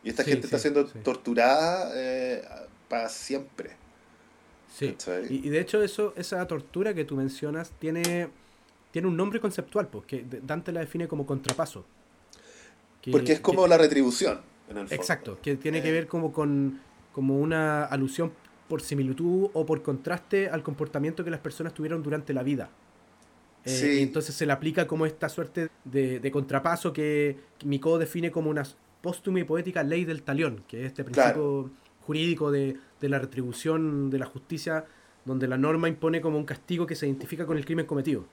Y 0.02 0.10
esta 0.10 0.24
Sí, 0.24 0.30
gente 0.32 0.46
está 0.46 0.58
siendo 0.58 0.86
sí. 0.86 0.98
torturada 1.04 1.92
eh, 1.94 2.44
para 2.88 3.08
siempre. 3.08 3.70
Sí. 4.76 4.96
Y, 5.28 5.46
y 5.46 5.50
de 5.50 5.60
hecho 5.60 5.82
eso, 5.82 6.12
esa 6.16 6.46
tortura 6.46 6.94
que 6.94 7.04
tú 7.04 7.16
mencionas 7.16 7.72
tiene, 7.80 8.28
tiene 8.92 9.08
un 9.08 9.16
nombre 9.16 9.40
conceptual, 9.40 9.88
pues, 9.88 10.04
que 10.06 10.22
de- 10.22 10.40
Dante 10.40 10.72
la 10.72 10.80
define 10.80 11.08
como 11.08 11.26
contrapaso. 11.26 11.84
Que- 13.02 13.10
Porque 13.12 13.32
es 13.32 13.40
como 13.40 13.62
que- 13.64 13.68
la 13.70 13.78
retribución, 13.78 14.40
en 14.68 14.78
el 14.78 14.88
fondo. 14.88 14.94
Exacto, 14.94 15.38
que 15.42 15.56
tiene 15.56 15.82
que 15.82 15.88
Eh. 15.88 15.92
ver 15.92 16.06
como 16.08 16.32
con 16.32 16.80
como 17.12 17.40
una 17.40 17.84
alusión 17.84 18.32
por 18.68 18.82
similitud 18.82 19.50
o 19.52 19.64
por 19.66 19.82
contraste 19.82 20.48
al 20.48 20.62
comportamiento 20.62 21.24
que 21.24 21.30
las 21.30 21.40
personas 21.40 21.74
tuvieron 21.74 22.02
durante 22.02 22.32
la 22.34 22.42
vida. 22.42 22.68
Eh, 23.64 23.70
Sí. 23.70 23.86
y 23.98 24.02
entonces 24.02 24.34
se 24.34 24.46
le 24.46 24.52
aplica 24.52 24.86
como 24.86 25.04
esta 25.06 25.28
suerte 25.28 25.68
de, 25.84 26.20
de 26.20 26.30
contrapaso 26.30 26.92
que 26.92 27.36
Miko 27.64 27.98
define 27.98 28.30
como 28.30 28.50
una 28.50 28.62
póstuma 29.02 29.40
y 29.40 29.44
poética 29.44 29.82
ley 29.82 30.04
del 30.04 30.22
talión, 30.22 30.62
que 30.68 30.82
es 30.82 30.86
este 30.88 31.04
principio 31.04 31.32
Claro. 31.32 31.70
jurídico 32.06 32.50
de, 32.50 32.76
de 33.00 33.08
la 33.08 33.18
retribución 33.18 34.10
de 34.10 34.18
la 34.18 34.26
justicia, 34.26 34.84
donde 35.24 35.46
la 35.48 35.58
norma 35.58 35.88
impone 35.88 36.20
como 36.20 36.38
un 36.38 36.44
castigo 36.44 36.86
que 36.86 36.94
se 36.94 37.06
identifica 37.06 37.46
con 37.46 37.56
el 37.56 37.64
crimen 37.64 37.86
cometido. 37.86 38.24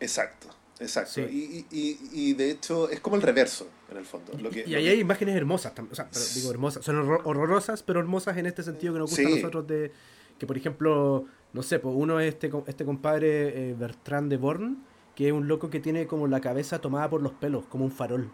Exacto, 0.00 0.48
exacto. 0.80 1.20
Y, 1.20 1.66
y, 1.70 1.98
y, 2.12 2.32
de 2.34 2.50
hecho 2.50 2.90
es 2.90 3.00
como 3.00 3.16
el 3.16 3.22
reverso, 3.22 3.68
en 3.90 3.98
el 3.98 4.04
fondo. 4.04 4.32
Lo 4.38 4.50
que, 4.50 4.64
y 4.66 4.74
ahí 4.74 4.88
hay 4.88 5.00
imágenes 5.00 5.36
hermosas, 5.36 5.72
o 5.78 5.94
sea, 5.94 6.08
digo 6.34 6.50
hermosas, 6.50 6.84
son 6.84 6.98
horrorosas, 6.98 7.82
pero 7.82 8.00
hermosas 8.00 8.36
en 8.36 8.46
este 8.46 8.62
sentido 8.62 8.94
que 8.94 8.98
nos 8.98 9.10
gusta 9.10 9.26
a 9.26 9.30
nosotros 9.30 9.66
de 9.66 9.92
que, 10.38 10.46
por 10.46 10.56
ejemplo, 10.56 11.26
no 11.52 11.62
sé, 11.62 11.78
pues 11.78 11.94
uno 11.96 12.18
es 12.18 12.34
este, 12.34 12.50
este 12.66 12.84
compadre 12.84 13.70
eh, 13.70 13.74
Bertrand 13.78 14.30
de 14.30 14.38
Born, 14.38 14.84
que 15.14 15.28
es 15.28 15.32
un 15.32 15.46
loco 15.48 15.70
que 15.70 15.80
tiene 15.80 16.06
como 16.06 16.26
la 16.26 16.40
cabeza 16.40 16.80
tomada 16.80 17.08
por 17.10 17.22
los 17.22 17.32
pelos, 17.32 17.66
como 17.66 17.84
un 17.84 17.92
farol. 17.92 18.32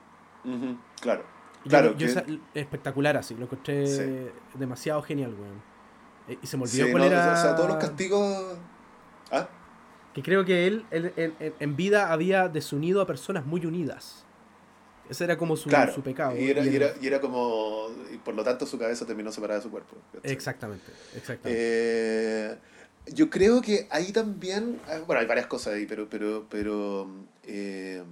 claro. 1.00 1.24
claro 1.68 1.96
espectacular 2.54 3.16
así, 3.16 3.34
lo 3.34 3.44
encontré 3.44 4.32
demasiado 4.54 5.02
genial, 5.02 5.34
weón. 5.34 5.76
Eh, 6.28 6.38
y 6.42 6.46
se 6.46 6.56
me 6.56 6.64
olvidó 6.64 6.90
cuál 6.90 7.04
era. 7.04 7.32
O 7.32 7.36
sea, 7.36 7.56
todos 7.56 7.68
los 7.68 7.78
castigos. 7.78 8.56
Que 10.16 10.22
creo 10.22 10.46
que 10.46 10.66
él, 10.66 10.86
en 11.60 11.76
vida 11.76 12.10
había 12.10 12.48
desunido 12.48 13.02
a 13.02 13.06
personas 13.06 13.44
muy 13.44 13.66
unidas. 13.66 14.24
Ese 15.10 15.24
era 15.24 15.36
como 15.36 15.58
su, 15.58 15.68
su 15.94 16.00
pecado. 16.00 16.34
Y 16.34 16.48
era, 16.48 16.64
y, 16.64 16.74
era, 16.74 16.94
y 16.98 17.06
era, 17.06 17.20
como. 17.20 17.88
Y 18.10 18.16
por 18.16 18.34
lo 18.34 18.42
tanto 18.42 18.64
su 18.64 18.78
cabeza 18.78 19.04
terminó 19.04 19.30
separada 19.30 19.60
de 19.60 19.64
su 19.64 19.70
cuerpo. 19.70 19.94
Exactamente. 20.22 20.90
exactamente. 21.14 21.50
Eh, 21.52 22.56
yo 23.12 23.28
creo 23.28 23.60
que 23.60 23.88
ahí 23.90 24.10
también, 24.10 24.80
ah, 24.88 25.00
bueno, 25.06 25.20
hay 25.20 25.26
varias 25.26 25.48
cosas 25.48 25.74
ahí, 25.74 25.84
pero, 25.84 26.08
pero, 26.08 26.46
pero 26.48 27.10
eh, 27.44 28.02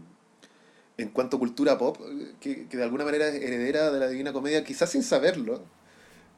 en 0.98 1.08
cuanto 1.08 1.38
a 1.38 1.40
cultura 1.40 1.78
pop, 1.78 1.96
que, 2.38 2.68
que, 2.68 2.76
de 2.76 2.82
alguna 2.82 3.06
manera 3.06 3.28
es 3.28 3.36
heredera 3.36 3.90
de 3.90 3.98
la 3.98 4.08
Divina 4.08 4.34
Comedia, 4.34 4.62
quizás 4.62 4.90
sin 4.90 5.02
saberlo, 5.02 5.64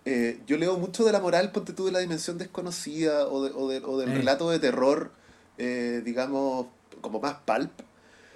eh, 0.05 0.39
yo 0.47 0.57
leo 0.59 0.79
mucho 0.79 1.05
de 1.05 1.11
la 1.11 1.19
moral, 1.19 1.51
ponte 1.51 1.73
tú, 1.73 1.87
de 1.87 1.93
la 1.93 1.99
dimensión 1.99 2.39
desconocida 2.39 3.27
o, 3.27 3.45
de, 3.45 3.51
o, 3.53 3.69
de, 3.69 3.83
o 3.85 3.99
del 3.99 4.11
eh. 4.11 4.15
relato 4.15 4.49
de 4.49 4.61
terror, 4.61 5.11
digamos, 5.59 6.67
como 7.01 7.21
más 7.21 7.37
pulp. 7.45 7.73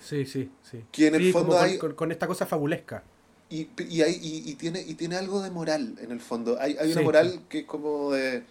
Sí, 0.00 0.24
sí, 0.24 0.50
sí. 0.62 0.85
Que 0.90 1.09
en 1.09 1.14
el 1.16 1.33
fondo 1.33 1.59
hay... 1.59 1.78
Con, 1.78 2.11
esta 2.11 2.26
cosa 2.26 2.46
fabulesca. 2.46 3.02
Y, 3.50 3.68
y, 3.88 4.02
hay, 4.02 4.18
y, 4.22 4.54
tiene, 4.54 4.80
y 4.80 4.94
tiene 4.94 5.16
algo 5.16 5.42
de 5.42 5.50
moral, 5.50 5.96
en 6.00 6.12
el 6.12 6.20
fondo. 6.20 6.56
Hay, 6.61 6.76
hay 6.78 6.92
una 6.92 7.02
moral 7.02 7.40
que 7.48 7.61
es 7.61 7.64
como 7.64 8.12
de 8.12 8.44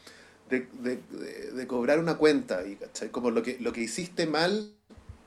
de, 0.49 0.67
de, 0.81 1.51
de, 1.53 1.67
cobrar 1.67 1.99
una 1.99 2.17
cuenta, 2.17 2.65
y, 2.65 2.75
¿cachai? 2.75 3.09
Como 3.09 3.31
lo 3.31 3.43
que, 3.43 3.57
lo 3.59 3.71
que 3.71 3.81
hiciste 3.81 4.25
mal 4.25 4.71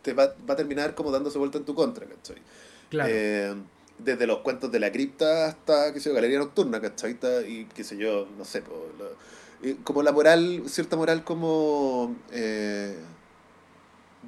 te 0.02 0.12
va, 0.12 0.34
va 0.48 0.54
a 0.54 0.56
terminar 0.56 0.94
como 0.94 1.10
dándose 1.12 1.38
vuelta 1.38 1.58
en 1.58 1.64
tu 1.64 1.74
contra, 1.74 2.06
¿cachai? 2.06 2.36
Claro. 2.90 3.10
Eh, 3.12 3.54
desde 3.98 4.26
los 4.26 4.38
cuentos 4.38 4.72
de 4.72 4.80
la 4.80 4.90
cripta 4.90 5.46
hasta, 5.46 5.92
qué 5.92 6.00
sé 6.00 6.08
yo, 6.08 6.14
Galería 6.14 6.38
Nocturna, 6.38 6.80
¿cachai? 6.80 7.16
Y 7.46 7.66
qué 7.66 7.84
sé 7.84 7.96
yo, 7.96 8.26
no 8.36 8.44
sé, 8.44 8.62
como 9.84 10.02
la 10.02 10.12
moral, 10.12 10.64
cierta 10.66 10.96
moral 10.96 11.22
como 11.22 12.16
eh, 12.32 12.96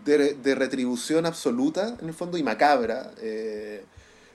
de, 0.05 0.35
de, 0.35 0.55
retribución 0.55 1.27
absoluta, 1.27 1.97
en 2.01 2.09
el 2.09 2.15
fondo, 2.15 2.37
y 2.39 2.43
macabra. 2.43 3.13
Eh, 3.19 3.85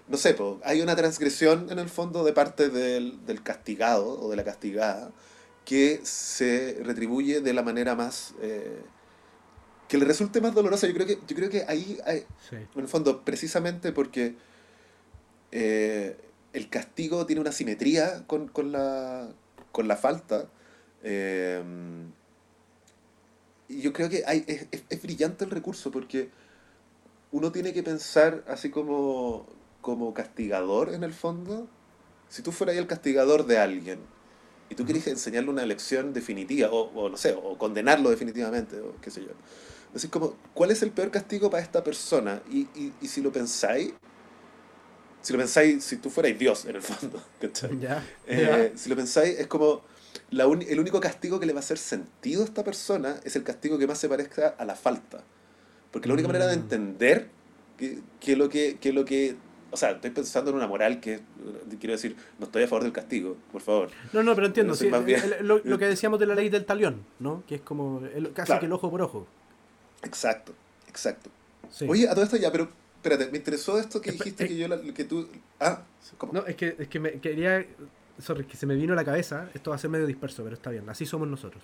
no 0.07 0.17
sé, 0.17 0.35
hay 0.63 0.81
una 0.81 0.95
transgresión 0.95 1.67
en 1.69 1.79
el 1.79 1.89
fondo 1.89 2.23
de 2.23 2.33
parte 2.33 2.69
del, 2.69 3.25
del 3.25 3.43
castigado 3.43 4.19
o 4.19 4.29
de 4.29 4.35
la 4.35 4.43
castigada 4.43 5.11
que 5.65 5.99
se 6.03 6.79
retribuye 6.83 7.41
de 7.41 7.53
la 7.53 7.61
manera 7.61 7.95
más... 7.95 8.33
Eh, 8.41 8.81
que 9.87 9.97
le 9.97 10.05
resulte 10.05 10.39
más 10.39 10.53
dolorosa. 10.53 10.87
Yo 10.87 10.93
creo 10.93 11.07
que, 11.07 11.19
yo 11.27 11.35
creo 11.35 11.49
que 11.49 11.65
ahí, 11.67 11.99
hay, 12.05 12.23
en 12.51 12.81
el 12.81 12.87
fondo, 12.87 13.25
precisamente 13.25 13.91
porque 13.91 14.35
eh, 15.51 16.15
el 16.53 16.69
castigo 16.69 17.25
tiene 17.25 17.41
una 17.41 17.51
simetría 17.51 18.23
con, 18.27 18.47
con, 18.47 18.71
la, 18.71 19.29
con 19.71 19.87
la 19.87 19.95
falta. 19.95 20.47
Eh, 21.03 21.61
y 23.69 23.81
yo 23.81 23.93
creo 23.93 24.09
que 24.09 24.23
hay, 24.25 24.43
es, 24.47 24.65
es, 24.89 25.01
brillante 25.01 25.45
el 25.45 25.51
recurso 25.51 25.91
porque 25.91 26.29
uno 27.31 27.51
tiene 27.51 27.71
que 27.71 27.83
pensar 27.83 28.43
así 28.47 28.71
como, 28.71 29.45
como 29.81 30.13
castigador 30.13 30.91
en 30.93 31.03
el 31.03 31.13
fondo. 31.13 31.67
Si 32.27 32.41
tú 32.41 32.51
fueras 32.51 32.75
el 32.75 32.87
castigador 32.87 33.45
de 33.45 33.59
alguien 33.59 33.99
y 34.69 34.75
tú 34.75 34.85
quieres 34.85 35.05
enseñarle 35.07 35.51
una 35.51 35.65
lección 35.65 36.13
definitiva, 36.13 36.69
o, 36.71 37.09
no 37.09 37.17
sé, 37.17 37.33
o 37.33 37.57
condenarlo 37.57 38.09
definitivamente, 38.09 38.79
o 38.79 38.95
qué 39.01 39.11
sé 39.11 39.21
yo. 39.21 39.31
Así 39.95 40.07
como, 40.07 40.35
¿cuál 40.53 40.71
es 40.71 40.81
el 40.81 40.91
peor 40.91 41.11
castigo 41.11 41.49
para 41.49 41.63
esta 41.63 41.83
persona? 41.83 42.41
Y, 42.51 42.61
y, 42.75 42.93
y 43.01 43.07
si 43.07 43.21
lo 43.21 43.31
pensáis, 43.31 43.93
si 45.21 45.33
lo 45.33 45.39
pensáis, 45.39 45.83
si 45.83 45.97
tú 45.97 46.09
fuerais 46.09 46.37
Dios 46.37 46.65
en 46.65 46.75
el 46.75 46.81
fondo, 46.81 47.21
eh, 48.27 48.71
si 48.75 48.89
lo 48.89 48.95
pensáis, 48.95 49.39
es 49.39 49.47
como 49.47 49.81
la 50.31 50.43
el 50.43 50.79
único 50.79 50.99
castigo 50.99 51.39
que 51.39 51.45
le 51.45 51.53
va 51.53 51.59
a 51.59 51.63
hacer 51.63 51.77
sentido 51.77 52.41
a 52.41 52.45
esta 52.45 52.63
persona 52.63 53.19
es 53.23 53.35
el 53.35 53.43
castigo 53.43 53.77
que 53.77 53.87
más 53.87 53.97
se 53.97 54.09
parezca 54.09 54.55
a 54.57 54.65
la 54.65 54.75
falta. 54.75 55.23
Porque 55.91 56.07
la 56.07 56.13
única 56.13 56.27
manera 56.27 56.47
de 56.47 56.57
mm. 56.57 56.59
entender 56.59 57.27
que, 57.77 57.99
que, 58.19 58.35
lo 58.35 58.49
que, 58.49 58.77
que 58.79 58.93
lo 58.93 59.05
que 59.05 59.35
o 59.71 59.77
sea, 59.77 59.91
estoy 59.91 60.09
pensando 60.11 60.51
en 60.51 60.57
una 60.57 60.67
moral 60.67 60.99
que, 60.99 61.19
quiero 61.79 61.93
decir, 61.93 62.15
no 62.39 62.45
estoy 62.45 62.63
a 62.63 62.67
favor 62.67 62.83
del 62.83 62.91
castigo, 62.91 63.37
por 63.51 63.61
favor. 63.61 63.89
No, 64.13 64.23
no, 64.23 64.33
pero 64.35 64.47
entiendo, 64.47 64.73
lo, 65.41 65.77
que 65.77 65.85
decíamos 65.85 66.19
de 66.19 66.25
la 66.25 66.35
ley 66.35 66.49
del 66.49 66.65
talión, 66.65 67.05
¿no? 67.19 67.43
Que 67.47 67.55
es 67.55 67.61
como 67.61 68.01
casi 68.33 68.57
que 68.59 68.65
el 68.65 68.73
ojo 68.73 68.89
por 68.89 69.01
ojo. 69.01 69.27
Exacto, 70.03 70.53
exacto. 70.87 71.29
Oye, 71.87 72.07
a 72.09 72.13
todo 72.13 72.23
esto 72.23 72.37
ya, 72.37 72.51
pero 72.51 72.69
espérate, 72.95 73.29
me 73.31 73.37
interesó 73.37 73.79
esto 73.79 74.01
que 74.01 74.11
dijiste 74.11 74.47
que 74.47 74.57
yo, 74.57 74.67
que 74.93 75.03
tú... 75.03 75.27
Ah, 75.59 75.83
¿cómo? 76.17 76.33
No, 76.33 76.45
es 76.47 76.55
que, 76.55 76.75
es 76.79 76.87
que 76.87 76.99
me 76.99 77.19
quería... 77.19 77.65
Sorry, 78.19 78.45
que 78.45 78.57
se 78.57 78.65
me 78.65 78.75
vino 78.75 78.93
a 78.93 78.95
la 78.95 79.05
cabeza, 79.05 79.49
esto 79.53 79.71
va 79.71 79.77
a 79.77 79.79
ser 79.79 79.89
medio 79.89 80.05
disperso, 80.05 80.43
pero 80.43 80.55
está 80.55 80.69
bien, 80.69 80.89
así 80.89 81.05
somos 81.05 81.27
nosotros. 81.27 81.63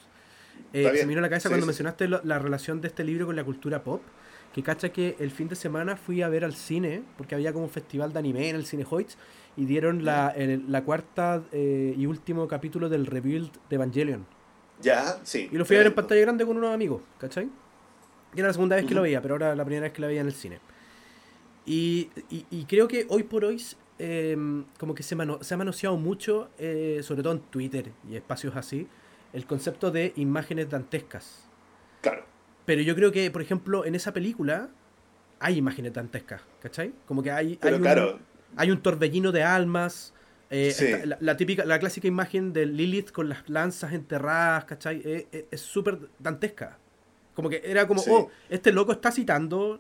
Eh, 0.74 0.84
se 0.96 1.04
me 1.04 1.10
vino 1.10 1.20
a 1.20 1.22
la 1.22 1.30
cabeza 1.30 1.50
cuando 1.50 1.66
mencionaste 1.66 2.08
la 2.08 2.40
relación 2.40 2.82
de 2.82 2.88
este 2.88 3.04
libro 3.04 3.26
con 3.26 3.36
la 3.36 3.44
cultura 3.44 3.84
pop 3.84 4.02
que 4.56 4.64
cacha 4.64 4.88
que 4.88 5.18
el 5.20 5.32
fin 5.32 5.50
de 5.50 5.56
semana 5.58 5.98
fui 5.98 6.22
a 6.22 6.30
ver 6.30 6.46
al 6.46 6.56
cine, 6.56 7.04
porque 7.18 7.36
había 7.36 7.52
como 7.52 7.66
un 7.66 7.70
festival 7.70 8.14
de 8.14 8.20
anime 8.20 8.48
en 8.48 8.56
el 8.56 8.66
Cine 8.66 8.86
Hoyts, 8.90 9.18
y 9.58 9.66
dieron 9.66 10.06
la, 10.06 10.34
la 10.70 10.82
cuarta 10.86 11.44
eh, 11.52 11.94
y 11.98 12.06
último 12.06 12.48
capítulo 12.48 12.88
del 12.88 13.06
Rebuild 13.06 13.52
de 13.70 13.76
Evangelion. 13.76 14.26
Ya, 14.82 15.20
sí. 15.24 15.50
Y 15.52 15.58
lo 15.58 15.66
fui 15.66 15.76
a 15.76 15.80
ver 15.80 15.88
en 15.88 15.94
pantalla 15.94 16.22
grande 16.22 16.46
con 16.46 16.56
unos 16.56 16.74
amigos, 16.74 17.02
¿cachai? 17.18 17.50
Y 18.34 18.40
era 18.40 18.48
la 18.48 18.54
segunda 18.54 18.78
vez 18.78 18.86
que 18.86 18.96
lo 18.96 19.02
veía, 19.02 19.22
pero 19.22 19.34
ahora 19.34 19.54
la 19.58 19.66
primera 19.66 19.88
vez 19.88 19.92
que 19.92 20.00
lo 20.00 20.08
veía 20.08 20.22
en 20.22 20.28
el 20.28 20.34
cine. 20.34 20.60
Y, 21.66 22.10
y, 22.30 22.64
creo 22.64 22.88
que 22.88 23.08
hoy 23.10 23.24
por 23.24 23.44
hoy 23.44 23.62
em, 24.00 24.66
como 24.80 24.94
que 24.94 25.04
se, 25.04 25.16
se 25.42 25.54
ha 25.54 25.58
manoseado 25.58 25.98
mucho, 25.98 26.50
eh, 26.58 27.00
sobre 27.04 27.24
todo 27.24 27.34
en 27.34 27.40
Twitter 27.40 27.92
y 28.10 28.16
espacios 28.16 28.56
así, 28.56 28.88
el 29.34 29.46
concepto 29.46 29.92
de 29.92 30.14
imágenes 30.16 30.70
dantescas. 30.70 31.50
Claro. 32.02 32.26
Pero 32.66 32.82
yo 32.82 32.96
creo 32.96 33.12
que, 33.12 33.30
por 33.32 33.42
ejemplo, 33.42 33.86
en 33.86 33.96
esa 33.96 34.14
película 34.14 34.70
hay 35.40 35.58
imágenes 35.58 35.94
dantescas, 35.94 36.42
¿cachai? 36.62 36.94
Como 37.08 37.22
que 37.22 37.32
hay, 37.32 37.60
hay, 37.62 37.74
un, 37.74 37.88
hay 38.56 38.72
un 38.72 38.82
torbellino 38.82 39.32
de 39.32 39.44
almas. 39.44 40.14
Eh, 40.50 41.04
la, 41.20 41.38
típica, 41.38 41.66
la 41.66 41.80
clásica 41.80 42.08
imagen 42.08 42.54
de 42.54 42.66
Lilith 42.66 43.12
con 43.12 43.30
las 43.30 43.50
lanzas 43.50 43.94
enterradas, 43.94 44.66
¿cachai? 44.66 45.02
Eh, 45.04 45.48
es 45.52 45.62
súper 45.62 46.00
dantesca. 46.20 46.78
Como 47.36 47.50
que 47.50 47.62
era 47.66 47.86
como, 47.86 48.02
oh, 48.10 48.30
este 48.50 48.72
loco 48.72 48.94
está 48.94 49.12
citando 49.12 49.80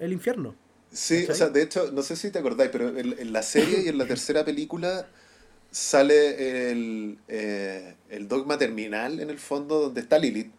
el 0.00 0.12
infierno. 0.12 0.56
Sí, 0.92 1.26
o 1.28 1.34
sea, 1.34 1.48
de 1.48 1.62
hecho, 1.62 1.90
no 1.92 2.02
sé 2.02 2.16
si 2.16 2.30
te 2.30 2.38
acordáis, 2.38 2.70
pero 2.70 2.96
en, 2.96 3.32
la 3.32 3.42
serie 3.42 3.82
y 3.82 3.88
en 3.88 3.98
la 3.98 4.06
tercera 4.06 4.44
película 4.44 5.08
sale 5.70 6.70
el, 6.70 7.18
el 7.28 8.28
dogma 8.28 8.56
terminal 8.56 9.20
en 9.20 9.28
el 9.28 9.38
fondo 9.38 9.80
donde 9.80 10.00
está 10.00 10.18
Lilith. 10.18 10.52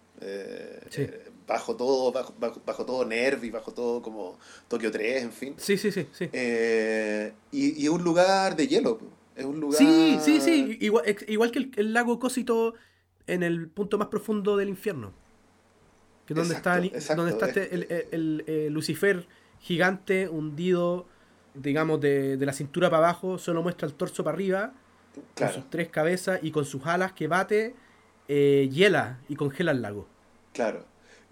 sí 0.90 1.08
bajo 1.48 1.76
todo, 1.76 2.12
bajo, 2.12 2.34
bajo, 2.66 2.86
todo 2.86 3.06
Nerv 3.06 3.50
bajo 3.52 3.72
todo 3.72 4.02
como 4.02 4.38
Tokio 4.68 4.92
3, 4.92 5.24
en 5.24 5.32
fin. 5.32 5.54
Sí, 5.58 5.78
sí, 5.78 5.92
sí. 5.92 6.06
sí. 6.12 6.30
Eh, 6.34 7.32
y, 7.52 7.82
y, 7.82 7.86
es 7.86 7.90
un 7.90 8.04
lugar 8.04 8.56
de 8.56 8.68
hielo. 8.68 9.00
Es 9.36 9.46
un 9.46 9.60
lugar. 9.60 9.78
Sí, 9.78 10.20
sí, 10.22 10.42
sí. 10.42 10.78
Igual, 10.82 11.04
igual 11.28 11.52
que 11.52 11.72
el, 11.76 11.94
lago 11.94 12.20
Cósito 12.20 12.74
en 13.28 13.44
el 13.44 13.70
punto 13.70 13.98
más 13.98 14.10
profundo 14.10 14.58
del 14.58 14.70
infierno. 14.70 15.14
Que 16.26 16.34
donde 16.34 16.56
está, 16.56 16.76
donde 17.16 17.32
está 17.32 17.48
este, 17.48 17.74
el, 17.74 18.44
el, 18.46 18.74
Lucifer 18.74 19.26
gigante 19.60 20.30
hundido, 20.30 21.06
digamos, 21.54 22.00
de, 22.02 22.38
de, 22.38 22.46
la 22.46 22.54
cintura 22.54 22.90
para 22.90 23.10
abajo, 23.10 23.38
solo 23.38 23.64
muestra 23.64 23.88
el 23.88 23.94
torso 23.94 24.24
para 24.24 24.36
arriba, 24.36 24.74
con 25.36 25.54
sus 25.54 25.70
tres 25.70 25.90
cabezas 25.90 26.40
y 26.42 26.52
con 26.52 26.66
sus 26.66 26.86
alas 26.86 27.14
que 27.14 27.28
bate, 27.28 27.76
eh, 28.28 28.70
hiela 28.72 29.20
y 29.28 29.36
congela 29.36 29.72
el 29.72 29.82
lago. 29.82 30.08
Claro. 30.54 30.86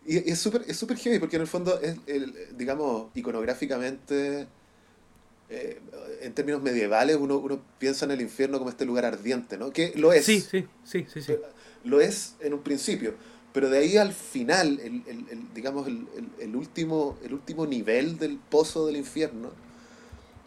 Y 0.06 0.18
es 0.30 0.40
súper 0.40 0.64
es 0.68 0.78
super 0.78 0.98
heavy 0.98 1.20
porque 1.20 1.36
en 1.36 1.42
el 1.42 1.48
fondo 1.48 1.80
es, 1.82 1.98
el, 2.06 2.34
digamos, 2.56 3.08
iconográficamente, 3.16 4.48
eh, 5.50 5.82
en 6.22 6.34
términos 6.34 6.62
medievales, 6.62 7.18
uno, 7.18 7.38
uno 7.38 7.62
piensa 7.80 8.06
en 8.06 8.12
el 8.12 8.22
infierno 8.22 8.58
como 8.58 8.70
este 8.70 8.86
lugar 8.86 9.06
ardiente, 9.06 9.58
¿no? 9.58 9.72
Que 9.72 9.94
lo 9.96 10.14
es. 10.14 10.26
Sí, 10.26 10.42
sí, 10.42 10.68
sí, 10.84 11.06
sí. 11.12 11.22
sí. 11.22 11.36
Lo 11.84 12.02
es 12.02 12.36
en 12.40 12.54
un 12.54 12.62
principio. 12.62 13.14
Pero 13.56 13.70
de 13.70 13.78
ahí 13.78 13.96
al 13.96 14.12
final, 14.12 14.82
el, 14.84 15.02
el, 15.08 15.54
digamos, 15.54 15.88
el, 15.88 16.56
último, 16.58 17.18
el 17.24 17.34
último 17.34 17.66
nivel 17.66 18.20
del 18.20 18.38
pozo 18.38 18.86
del 18.86 18.98
infierno, 18.98 19.50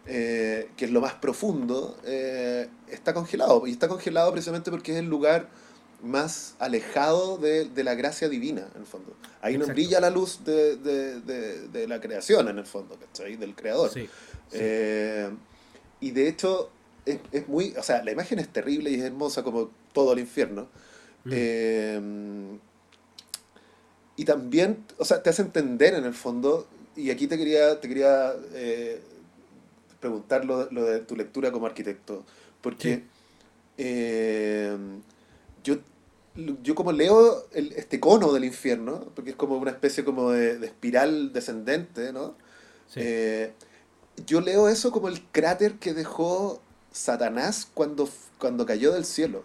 eh, 0.05 0.69
que 0.77 0.85
es 0.85 0.91
lo 0.91 1.01
más 1.01 1.15
profundo, 1.15 1.97
eh, 2.05 2.69
está 2.87 3.15
congelado. 3.15 3.65
Y 3.65 3.71
está 3.71 3.87
congelado 3.87 4.31
precisamente 4.31 4.69
porque 4.69 4.91
es 4.91 4.99
el 4.99 5.07
lugar 5.07 5.49
más 6.03 6.53
alejado 6.59 7.39
de, 7.39 7.65
de 7.65 7.83
la 7.83 7.95
gracia 7.95 8.29
divina, 8.29 8.67
en 8.75 8.81
el 8.81 8.85
fondo. 8.85 9.15
Ahí 9.41 9.57
no 9.57 9.65
brilla 9.65 9.99
la 9.99 10.11
luz 10.11 10.45
de, 10.45 10.75
de, 10.75 11.67
de, 11.67 11.87
la 11.87 11.99
creación, 11.99 12.47
en 12.47 12.59
el 12.59 12.65
fondo, 12.67 12.95
¿cachai? 12.99 13.37
Del 13.37 13.55
creador. 13.55 13.89
Eh, 14.51 15.31
y 15.99 16.11
de 16.11 16.27
hecho, 16.27 16.69
es, 17.07 17.17
es, 17.31 17.47
muy. 17.47 17.73
O 17.75 17.81
sea, 17.81 18.03
la 18.03 18.11
imagen 18.11 18.37
es 18.37 18.49
terrible 18.49 18.91
y 18.91 18.95
es 18.97 19.01
hermosa 19.01 19.41
como 19.41 19.71
todo 19.93 20.13
el 20.13 20.19
infierno. 20.19 20.67
Mm. 21.25 22.68
Eh, 24.19 24.21
y 24.21 24.25
también, 24.25 24.85
o 24.97 25.05
sea, 25.05 25.23
te 25.23 25.29
hace 25.29 25.41
entender 25.41 25.93
en 25.93 26.05
el 26.05 26.13
fondo, 26.13 26.67
y 26.95 27.09
aquí 27.11 27.27
te 27.27 27.37
quería, 27.37 27.79
te 27.79 27.87
quería 27.87 28.33
eh, 28.53 29.01
preguntar 29.99 30.45
lo, 30.45 30.65
de 30.65 30.99
tu 30.99 31.15
lectura 31.15 31.51
como 31.51 31.65
arquitecto, 31.65 32.25
porque 32.61 33.03
yo, 35.63 35.77
yo 36.63 36.75
como 36.75 36.91
leo 36.91 37.45
este 37.53 37.99
cono 37.99 38.31
del 38.33 38.45
infierno, 38.45 39.11
porque 39.15 39.31
es 39.31 39.35
como 39.35 39.57
una 39.57 39.71
especie 39.71 40.03
como 40.03 40.31
de, 40.31 40.65
espiral 40.65 41.33
descendente, 41.33 42.13
¿no? 42.13 42.35
Eh, 42.95 43.53
yo 44.25 44.41
leo 44.41 44.67
eso 44.67 44.91
como 44.91 45.07
el 45.07 45.21
cráter 45.31 45.75
que 45.75 45.93
dejó 45.93 46.61
Satanás 46.91 47.69
cuando, 47.73 48.09
cuando 48.37 48.65
cayó 48.65 48.91
del 48.91 49.05
cielo. 49.05 49.43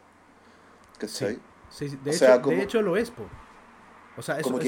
Sí, 1.06 1.38
sí, 1.70 1.98
De, 2.02 2.12
hecho, 2.12 2.38
de 2.38 2.62
hecho 2.62 2.80
lo 2.80 2.96
es, 2.96 3.12
O 4.16 4.22
sea, 4.22 4.38
eso, 4.38 4.58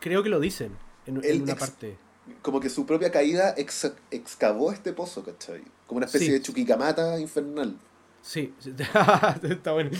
creo 0.00 0.22
que 0.22 0.28
lo 0.28 0.40
dicen 0.40 0.76
en, 1.06 1.42
una 1.42 1.56
parte. 1.56 1.96
Como 2.42 2.60
que 2.60 2.68
su 2.68 2.86
propia 2.86 3.10
caída 3.10 3.54
excavó 3.56 4.72
este 4.72 4.92
pozo, 4.92 5.24
¿cachai? 5.24 5.62
Como 5.86 5.98
una 5.98 6.06
especie 6.06 6.32
de 6.32 6.42
chuquicamata 6.42 7.18
infernal. 7.18 7.76
Sí, 8.22 8.52
está 9.42 9.72
bueno. 9.72 9.90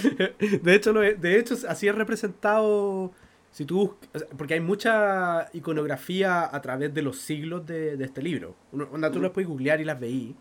De 0.63 0.75
hecho, 0.75 0.93
de 0.93 1.39
hecho, 1.39 1.57
así 1.69 1.89
es 1.89 1.95
representado. 1.95 3.13
Si 3.51 3.65
tú, 3.65 3.97
porque 4.39 4.55
hay 4.55 4.61
mucha 4.61 5.49
iconografía 5.53 6.55
a 6.55 6.63
través 6.63 6.95
de 6.95 7.03
los 7.03 7.19
siglos 7.19 7.67
de, 7.67 7.95
este 8.05 8.23
libro. 8.23 8.55
Una, 8.71 9.11
tú 9.11 9.21
las 9.21 9.33
puedes 9.33 9.49
googlear 9.49 9.81
y 9.81 9.85
las 9.85 9.99
veí. 9.99 10.37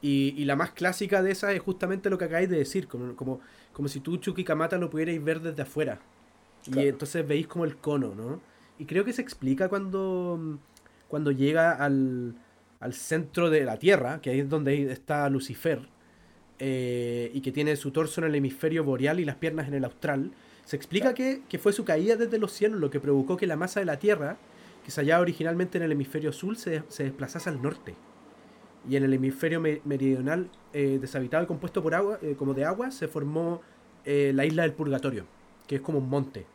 Y, 0.00 0.44
la 0.44 0.56
más 0.56 0.70
clásica 0.70 1.22
de 1.22 1.32
esas 1.32 1.52
es 1.54 1.60
justamente 1.60 2.08
lo 2.08 2.16
que 2.16 2.24
acabáis 2.24 2.48
de 2.48 2.56
decir, 2.56 2.86
como, 2.88 3.14
como, 3.16 3.40
como 3.72 3.88
si 3.88 4.00
tú 4.00 4.16
Chuquicamata 4.16 4.78
lo 4.78 4.88
pudierais 4.88 5.22
ver 5.22 5.40
desde 5.40 5.60
afuera. 5.62 6.00
Y 6.74 6.88
entonces 6.88 7.26
veis 7.26 7.46
como 7.46 7.64
el 7.64 7.76
cono, 7.76 8.14
¿no? 8.14 8.40
Y 8.78 8.84
creo 8.84 9.04
que 9.04 9.12
se 9.12 9.22
explica 9.22 9.68
cuando, 9.68 10.58
cuando 11.08 11.32
llega 11.32 11.72
al, 11.72 12.34
al 12.80 12.94
centro 12.94 13.50
de 13.50 13.64
la 13.64 13.78
Tierra, 13.78 14.20
que 14.20 14.30
ahí 14.30 14.40
es 14.40 14.48
donde 14.48 14.92
está 14.92 15.28
Lucifer 15.28 15.88
eh, 16.58 17.30
y 17.34 17.40
que 17.40 17.52
tiene 17.52 17.76
su 17.76 17.90
torso 17.90 18.20
en 18.20 18.28
el 18.28 18.34
hemisferio 18.34 18.84
boreal 18.84 19.20
y 19.20 19.24
las 19.24 19.36
piernas 19.36 19.68
en 19.68 19.74
el 19.74 19.84
austral, 19.84 20.32
se 20.64 20.76
explica 20.76 21.14
que, 21.14 21.42
fue 21.58 21.72
su 21.72 21.84
caída 21.84 22.16
desde 22.16 22.38
los 22.38 22.52
cielos 22.52 22.80
lo 22.80 22.90
que 22.90 23.00
provocó 23.00 23.36
que 23.36 23.46
la 23.46 23.56
masa 23.56 23.80
de 23.80 23.86
la 23.86 23.98
Tierra, 23.98 24.36
que 24.84 24.90
se 24.90 25.00
hallaba 25.00 25.22
originalmente 25.22 25.78
en 25.78 25.84
el 25.84 25.92
hemisferio 25.92 26.30
azul, 26.30 26.56
se, 26.56 26.82
desplazase 26.98 27.48
al 27.48 27.62
norte. 27.62 27.94
Y 28.88 28.96
en 28.96 29.04
el 29.04 29.12
hemisferio 29.12 29.60
meridional, 29.60 30.50
eh, 30.72 30.98
deshabitado 31.00 31.44
y 31.44 31.46
compuesto 31.46 31.82
por 31.82 31.94
agua, 31.94 32.18
eh, 32.22 32.36
como 32.38 32.54
de 32.54 32.64
agua, 32.64 32.90
se 32.90 33.08
formó 33.08 33.60
la 34.04 34.46
isla 34.46 34.62
del 34.62 34.72
Purgatorio, 34.72 35.26
que 35.66 35.76
es 35.76 35.82
como 35.82 35.98
un 35.98 36.08
monte. 36.08 36.46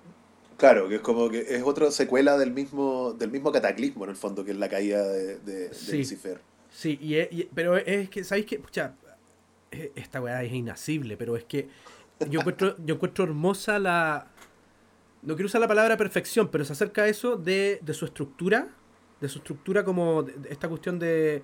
Claro, 0.63 0.87
que 0.87 0.95
es 0.95 1.01
como 1.01 1.29
que 1.29 1.41
es 1.41 1.61
otra 1.61 1.91
secuela 1.91 2.37
del 2.37 2.51
mismo, 2.51 3.11
del 3.19 3.29
mismo 3.29 3.51
cataclismo, 3.51 4.05
en 4.05 4.11
el 4.11 4.15
fondo, 4.15 4.45
que 4.45 4.51
es 4.51 4.57
la 4.57 4.69
caída 4.69 5.03
de, 5.03 5.69
Lucifer. 5.91 6.39
Sí, 6.69 6.97
y, 7.01 7.49
pero 7.53 7.75
es 7.75 8.09
que, 8.09 8.23
¿sabéis 8.23 8.45
qué? 8.45 8.59
Pucha, 8.59 8.95
eh, 9.71 9.91
esta 9.93 10.21
weá 10.21 10.41
es 10.41 10.53
inacible, 10.53 11.17
pero 11.17 11.35
es 11.35 11.43
que 11.43 11.67
yo 12.29 12.39
encuentro, 12.39 12.77
yo 12.85 12.95
encuentro 12.95 13.25
hermosa 13.25 13.77
la... 13.77 14.31
No 15.21 15.35
quiero 15.35 15.47
usar 15.47 15.59
la 15.59 15.67
palabra 15.67 15.97
perfección, 15.97 16.47
pero 16.47 16.63
se 16.63 16.71
acerca 16.71 17.01
a 17.01 17.07
eso 17.09 17.35
de, 17.35 17.81
su 17.91 18.05
estructura, 18.05 18.69
de 19.19 19.27
su 19.27 19.39
estructura 19.39 19.83
como 19.83 20.25
esta 20.49 20.69
cuestión 20.69 20.97
de, 20.97 21.43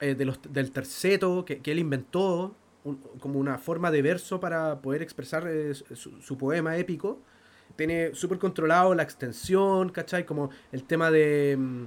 eh, 0.00 0.14
de 0.14 0.24
los, 0.26 0.38
del 0.50 0.70
terceto 0.70 1.46
que, 1.46 1.62
él 1.64 1.78
inventó, 1.78 2.54
como 3.20 3.38
una 3.38 3.56
forma 3.56 3.90
de 3.90 4.02
verso 4.02 4.38
para 4.38 4.82
poder 4.82 5.00
expresar 5.00 5.48
eh, 5.48 5.72
su, 5.72 6.36
poema 6.36 6.76
épico. 6.76 7.22
Tiene 7.76 8.14
súper 8.14 8.38
controlado 8.38 8.94
la 8.94 9.02
extensión, 9.02 9.90
¿cachai? 9.90 10.24
Como 10.24 10.50
el 10.72 10.84
tema 10.84 11.10
de, 11.10 11.56
mm, 11.58 11.84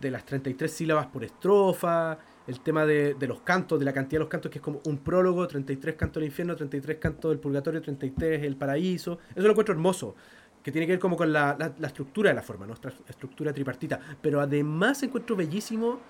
de 0.00 0.10
las 0.10 0.24
33 0.24 0.70
sílabas 0.70 1.06
por 1.06 1.24
estrofa, 1.24 2.18
el 2.46 2.60
tema 2.60 2.84
de, 2.84 3.16
los 3.26 3.40
cantos, 3.40 3.78
de 3.78 3.84
la 3.84 3.92
cantidad 3.92 4.18
de 4.18 4.24
los 4.24 4.28
cantos, 4.28 4.50
que 4.50 4.58
es 4.58 4.62
como 4.62 4.80
un 4.86 4.98
prólogo, 4.98 5.46
33 5.46 5.94
cantos 5.94 6.20
del 6.20 6.28
infierno, 6.28 6.54
33 6.54 6.98
cantos 6.98 7.30
del 7.30 7.38
purgatorio, 7.38 7.80
33 7.80 8.42
el 8.42 8.56
paraíso. 8.56 9.18
Eso 9.34 9.42
lo 9.42 9.50
encuentro 9.50 9.72
hermoso, 9.74 10.14
que 10.62 10.70
tiene 10.70 10.86
que 10.86 10.92
ver 10.92 11.00
como 11.00 11.16
con 11.16 11.32
la, 11.32 11.56
estructura 11.82 12.30
de 12.30 12.34
la 12.34 12.42
forma, 12.42 12.66
nuestra 12.66 12.92
estructura 13.08 13.52
tripartita. 13.52 13.98
Pero 14.20 14.40
además 14.40 15.02
encuentro 15.02 15.36
bellísimo 15.36 16.00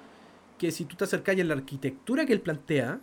que 0.58 0.72
si 0.72 0.84
tú 0.86 0.96
te 0.96 1.04
acercas 1.04 1.38
a 1.38 1.44
la 1.44 1.54
arquitectura 1.54 2.26
que 2.26 2.32
él 2.32 2.40
plantea, 2.40 3.00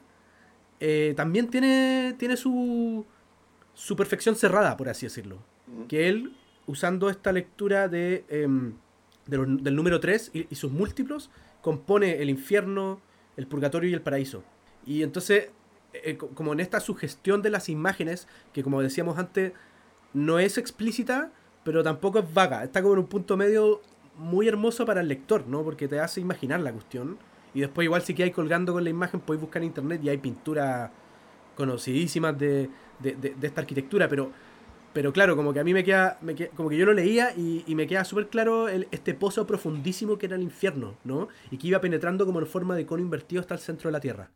eh, 0.79 1.13
también 1.15 1.47
tiene, 1.49 2.15
tiene 2.17 2.35
su, 2.35 3.05
su 3.73 3.95
perfección 3.95 4.35
cerrada, 4.35 4.75
por 4.75 4.89
así 4.89 5.05
decirlo. 5.05 5.50
Que 5.87 6.09
él, 6.09 6.33
usando 6.67 7.09
esta 7.09 7.31
lectura 7.31 7.87
de, 7.87 8.25
em, 8.29 8.73
del 9.27 9.75
número 9.75 9.99
3 9.99 10.31
y, 10.33 10.55
sus 10.55 10.71
múltiplos, 10.71 11.29
compone 11.61 12.21
el 12.21 12.29
infierno, 12.29 12.99
el 13.37 13.47
purgatorio 13.47 13.89
y 13.89 13.93
el 13.93 14.01
paraíso. 14.01 14.43
Y 14.85 15.03
entonces, 15.03 15.49
eh, 15.93 16.17
como 16.17 16.53
en 16.53 16.59
esta 16.59 16.79
sugestión 16.79 17.41
de 17.41 17.49
las 17.49 17.69
imágenes, 17.69 18.27
que 18.53 18.63
como 18.63 18.81
decíamos 18.81 19.17
antes, 19.17 19.53
no 20.13 20.39
es 20.39 20.57
explícita, 20.57 21.31
pero 21.63 21.83
tampoco 21.83 22.19
es 22.19 22.33
vaga. 22.33 22.63
Está 22.63 22.81
como 22.81 22.95
en 22.95 22.99
un 22.99 23.07
punto 23.07 23.37
medio 23.37 23.81
muy 24.17 24.47
hermoso 24.47 24.85
para 24.85 25.01
el 25.01 25.07
lector, 25.07 25.47
¿no? 25.47 25.63
Porque 25.63 25.87
te 25.87 25.99
hace 25.99 26.21
imaginar 26.21 26.59
la 26.59 26.71
cuestión. 26.71 27.17
Y 27.53 27.61
después 27.61 27.85
igual 27.85 28.01
si 28.01 28.19
hay 28.21 28.31
colgando 28.31 28.73
con 28.73 28.83
la 28.83 28.89
imagen, 28.89 29.19
podéis 29.19 29.41
buscar 29.41 29.61
en 29.61 29.67
internet 29.67 30.01
y 30.03 30.09
hay 30.09 30.17
pinturas 30.17 30.89
conocidísimas 31.55 32.37
de, 32.37 32.69
de, 32.99 33.35
esta 33.41 33.61
arquitectura, 33.61 34.07
pero 34.07 34.31
pero 34.93 35.13
claro, 35.13 35.35
como 35.35 35.53
que 35.53 35.59
a 35.59 35.63
mí 35.63 35.73
me 35.73 35.83
queda, 35.83 36.19
como 36.55 36.69
que 36.69 36.77
yo 36.77 36.85
lo 36.85 36.93
leía 36.93 37.33
y, 37.35 37.63
me 37.75 37.87
queda 37.87 38.03
súper 38.03 38.27
claro 38.27 38.67
el, 38.67 38.87
este 38.91 39.13
pozo 39.13 39.47
profundísimo 39.47 40.17
que 40.17 40.25
era 40.25 40.35
el 40.35 40.41
infierno, 40.41 40.97
¿no? 41.03 41.29
Y 41.49 41.57
que 41.57 41.67
iba 41.67 41.79
penetrando 41.79 42.25
como 42.25 42.39
en 42.39 42.47
forma 42.47 42.75
de 42.75 42.85
cono 42.85 43.01
invertido 43.01 43.39
hasta 43.39 43.53
el 43.53 43.61
centro 43.61 43.87
de 43.87 43.93
la 43.93 44.01
Tierra. 44.01 44.29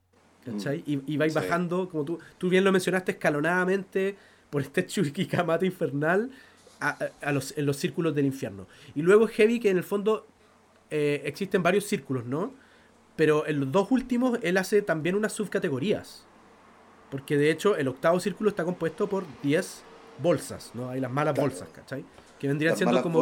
¿Cachai? 0.45 0.79
Mm. 0.79 0.91
Y, 0.91 1.13
y 1.13 1.17
vais 1.17 1.33
bajando, 1.33 1.89
como 1.89 2.05
tú, 2.05 2.19
tú 2.37 2.49
bien 2.49 2.63
lo 2.63 2.71
mencionaste, 2.71 3.13
escalonadamente 3.13 4.15
por 4.49 4.61
este 4.61 4.85
churquicamate 4.87 5.65
infernal 5.65 6.31
a, 6.79 7.31
los, 7.31 7.57
en 7.57 7.65
los 7.65 7.77
círculos 7.77 8.15
del 8.15 8.25
infierno. 8.25 8.67
Y 8.93 9.01
luego 9.01 9.27
heavy 9.27 9.59
que 9.59 9.69
en 9.69 9.77
el 9.77 9.83
fondo 9.83 10.27
eh, 10.89 11.21
existen 11.25 11.63
varios 11.63 11.85
círculos, 11.85 12.25
¿no? 12.25 12.53
Pero 13.15 13.47
en 13.47 13.59
los 13.61 13.71
dos 13.71 13.91
últimos 13.91 14.39
él 14.41 14.57
hace 14.57 14.81
también 14.81 15.15
unas 15.15 15.33
subcategorías. 15.33 16.25
Porque 17.09 17.37
de 17.37 17.49
hecho 17.49 17.75
el 17.75 17.87
octavo 17.87 18.19
círculo 18.19 18.49
está 18.49 18.63
compuesto 18.65 19.07
por 19.07 19.25
10 19.41 19.83
bolsas, 20.19 20.71
¿no? 20.73 20.89
Hay 20.89 20.99
las 20.99 21.11
malas 21.11 21.35
bolsas, 21.35 21.69
¿cachai? 21.69 22.05
Que 22.39 22.47
vendrían 22.47 22.75
siendo 22.75 23.01
como, 23.01 23.19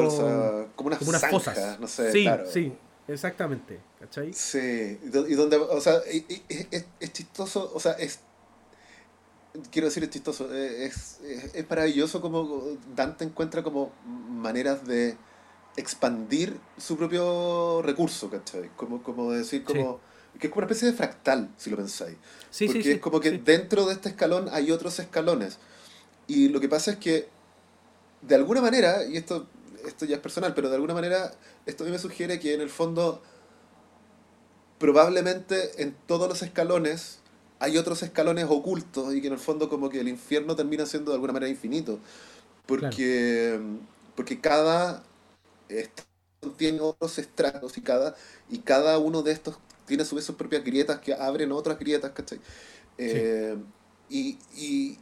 como 0.75 0.87
unas, 0.87 0.99
como 0.99 1.11
fosas. 1.29 1.79
No 1.79 1.87
sé, 1.87 2.11
sí, 2.11 2.27
sí, 2.51 2.73
exactamente, 3.07 3.79
¿cachai? 3.99 4.33
Sí, 4.33 4.99
y 5.03 5.35
donde, 5.35 5.57
o 5.57 5.81
sea, 5.81 5.97
es, 6.07 7.13
chistoso, 7.13 7.71
o 7.73 7.79
sea, 7.79 7.93
es 7.93 8.19
quiero 9.71 9.87
decir 9.87 10.03
es 10.03 10.09
chistoso, 10.09 10.53
eh, 10.53 10.85
es, 10.85 11.19
es, 11.53 11.69
maravilloso 11.69 12.21
como 12.21 12.63
Dante 12.95 13.23
encuentra 13.23 13.61
como 13.61 13.91
maneras 14.05 14.85
de 14.87 15.15
expandir 15.77 16.57
su 16.77 16.97
propio 16.97 17.81
recurso, 17.81 18.29
¿cachai? 18.29 18.69
Como, 18.75 19.01
como 19.03 19.31
decir, 19.31 19.63
como... 19.63 19.99
Que 20.39 20.47
es 20.47 20.51
como 20.51 20.65
una 20.65 20.65
especie 20.65 20.89
de 20.89 20.97
fractal, 20.97 21.51
si 21.57 21.69
lo 21.69 21.77
pensáis. 21.77 22.17
Sí, 22.49 22.65
Porque 22.65 22.81
sí, 22.81 22.91
es 22.93 22.99
como 22.99 23.19
que 23.19 23.37
dentro 23.37 23.85
de 23.85 23.93
este 23.93 24.09
escalón 24.09 24.49
hay 24.51 24.71
otros 24.71 24.97
escalones. 24.97 25.59
Y 26.27 26.49
lo 26.49 26.59
que 26.59 26.69
pasa 26.69 26.91
es 26.91 26.97
que, 26.97 27.27
de 28.21 28.35
alguna 28.35 28.61
manera, 28.61 29.05
y 29.05 29.17
esto, 29.17 29.47
esto 29.85 30.05
ya 30.05 30.15
es 30.15 30.21
personal, 30.21 30.53
pero 30.53 30.69
de 30.69 30.75
alguna 30.75 30.93
manera 30.93 31.33
esto 31.65 31.83
a 31.83 31.85
mí 31.85 31.91
me 31.91 31.99
sugiere 31.99 32.39
que 32.39 32.53
en 32.53 32.61
el 32.61 32.69
fondo, 32.69 33.21
probablemente 34.79 35.81
en 35.81 35.95
todos 36.07 36.27
los 36.27 36.41
escalones 36.41 37.19
hay 37.59 37.77
otros 37.77 38.03
escalones 38.03 38.45
ocultos 38.49 39.13
y 39.15 39.21
que 39.21 39.27
en 39.27 39.33
el 39.33 39.39
fondo 39.39 39.69
como 39.69 39.89
que 39.89 40.01
el 40.01 40.09
infierno 40.09 40.55
termina 40.55 40.85
siendo 40.85 41.11
de 41.11 41.15
alguna 41.15 41.33
manera 41.33 41.49
infinito. 41.49 41.99
Porque, 42.65 43.59
porque 44.15 44.39
cada 44.39 45.03
tiene 46.57 46.81
otros 46.81 47.17
estratos 47.19 47.77
y 47.77 47.81
cada, 47.81 48.15
y 48.49 48.59
cada 48.59 48.97
uno 48.97 49.21
de 49.21 49.31
estos 49.31 49.57
tiene 49.85 50.03
a 50.03 50.05
su 50.05 50.15
vez 50.15 50.25
sus 50.25 50.35
propias 50.35 50.63
grietas 50.63 50.99
que 50.99 51.13
abren 51.13 51.51
otras 51.51 51.79
grietas, 51.79 52.11
¿cachai? 52.11 52.39
Eh, 52.97 53.55
y, 54.09 54.37
y 54.55 54.97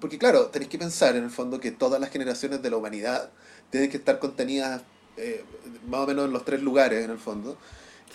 porque 0.00 0.18
claro, 0.18 0.46
tenéis 0.46 0.70
que 0.70 0.78
pensar 0.78 1.16
en 1.16 1.24
el 1.24 1.30
fondo 1.30 1.60
que 1.60 1.70
todas 1.70 2.00
las 2.00 2.10
generaciones 2.10 2.62
de 2.62 2.70
la 2.70 2.76
humanidad 2.76 3.30
tienen 3.70 3.90
que 3.90 3.96
estar 3.96 4.18
contenidas 4.18 4.82
eh, 5.16 5.44
más 5.88 6.00
o 6.00 6.06
menos 6.06 6.26
en 6.26 6.32
los 6.32 6.44
tres 6.44 6.62
lugares 6.62 7.04
en 7.04 7.10
el 7.10 7.18
fondo. 7.18 7.58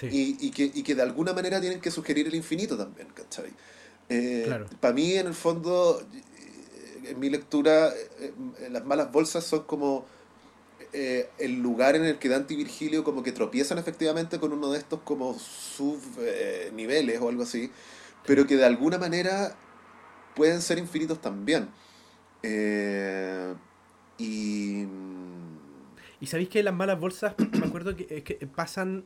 Y, 0.02 0.52
que, 0.52 0.72
y 0.74 0.84
que 0.84 0.96
de 0.96 1.02
alguna 1.02 1.34
manera 1.34 1.62
tienen 1.62 1.80
que 1.80 1.91
sugerir 1.91 2.28
el 2.28 2.36
infinito 2.36 2.76
también, 2.76 3.08
¿cachai? 3.14 3.52
Eh, 4.10 4.54
Para 4.80 4.94
mí, 4.94 5.14
en 5.14 5.28
el 5.28 5.34
fondo, 5.34 6.02
eh, 6.14 7.10
en 7.12 7.20
mi 7.20 7.30
lectura, 7.30 7.89
eh, 8.20 8.34
las 8.70 8.86
malas 8.86 9.12
bolsas 9.12 9.46
son 9.46 9.64
como 9.64 10.06
el 10.91 11.60
lugar 11.60 11.96
en 11.96 12.06
el 12.06 12.20
que 12.20 12.30
Dante 12.30 12.54
y 12.54 12.58
Virgilio 12.58 13.04
como 13.04 13.24
que 13.24 13.32
tropiezan 13.32 13.80
efectivamente 13.80 14.39
con 14.39 14.54
uno 14.54 14.72
de 14.72 14.78
estos 14.78 15.00
como 15.04 15.39
subniveles 15.39 17.20
o 17.20 17.30
algo 17.30 17.41
así, 17.41 17.72
pero 18.28 18.46
que 18.46 18.58
de 18.58 18.66
alguna 18.66 19.00
manera 19.00 19.56
pueden 20.36 20.62
ser 20.62 20.78
infinitos 20.78 21.20
también. 21.22 21.70
y... 24.18 24.88
Y 26.20 26.26
sabéis 26.28 26.48
que 26.48 26.64
las 26.64 26.74
malas 26.74 26.98
bolsas, 27.00 27.36
me 27.60 27.66
acuerdo 27.66 27.98
que, 27.98 28.24
que 28.24 28.48
pasan 28.48 29.04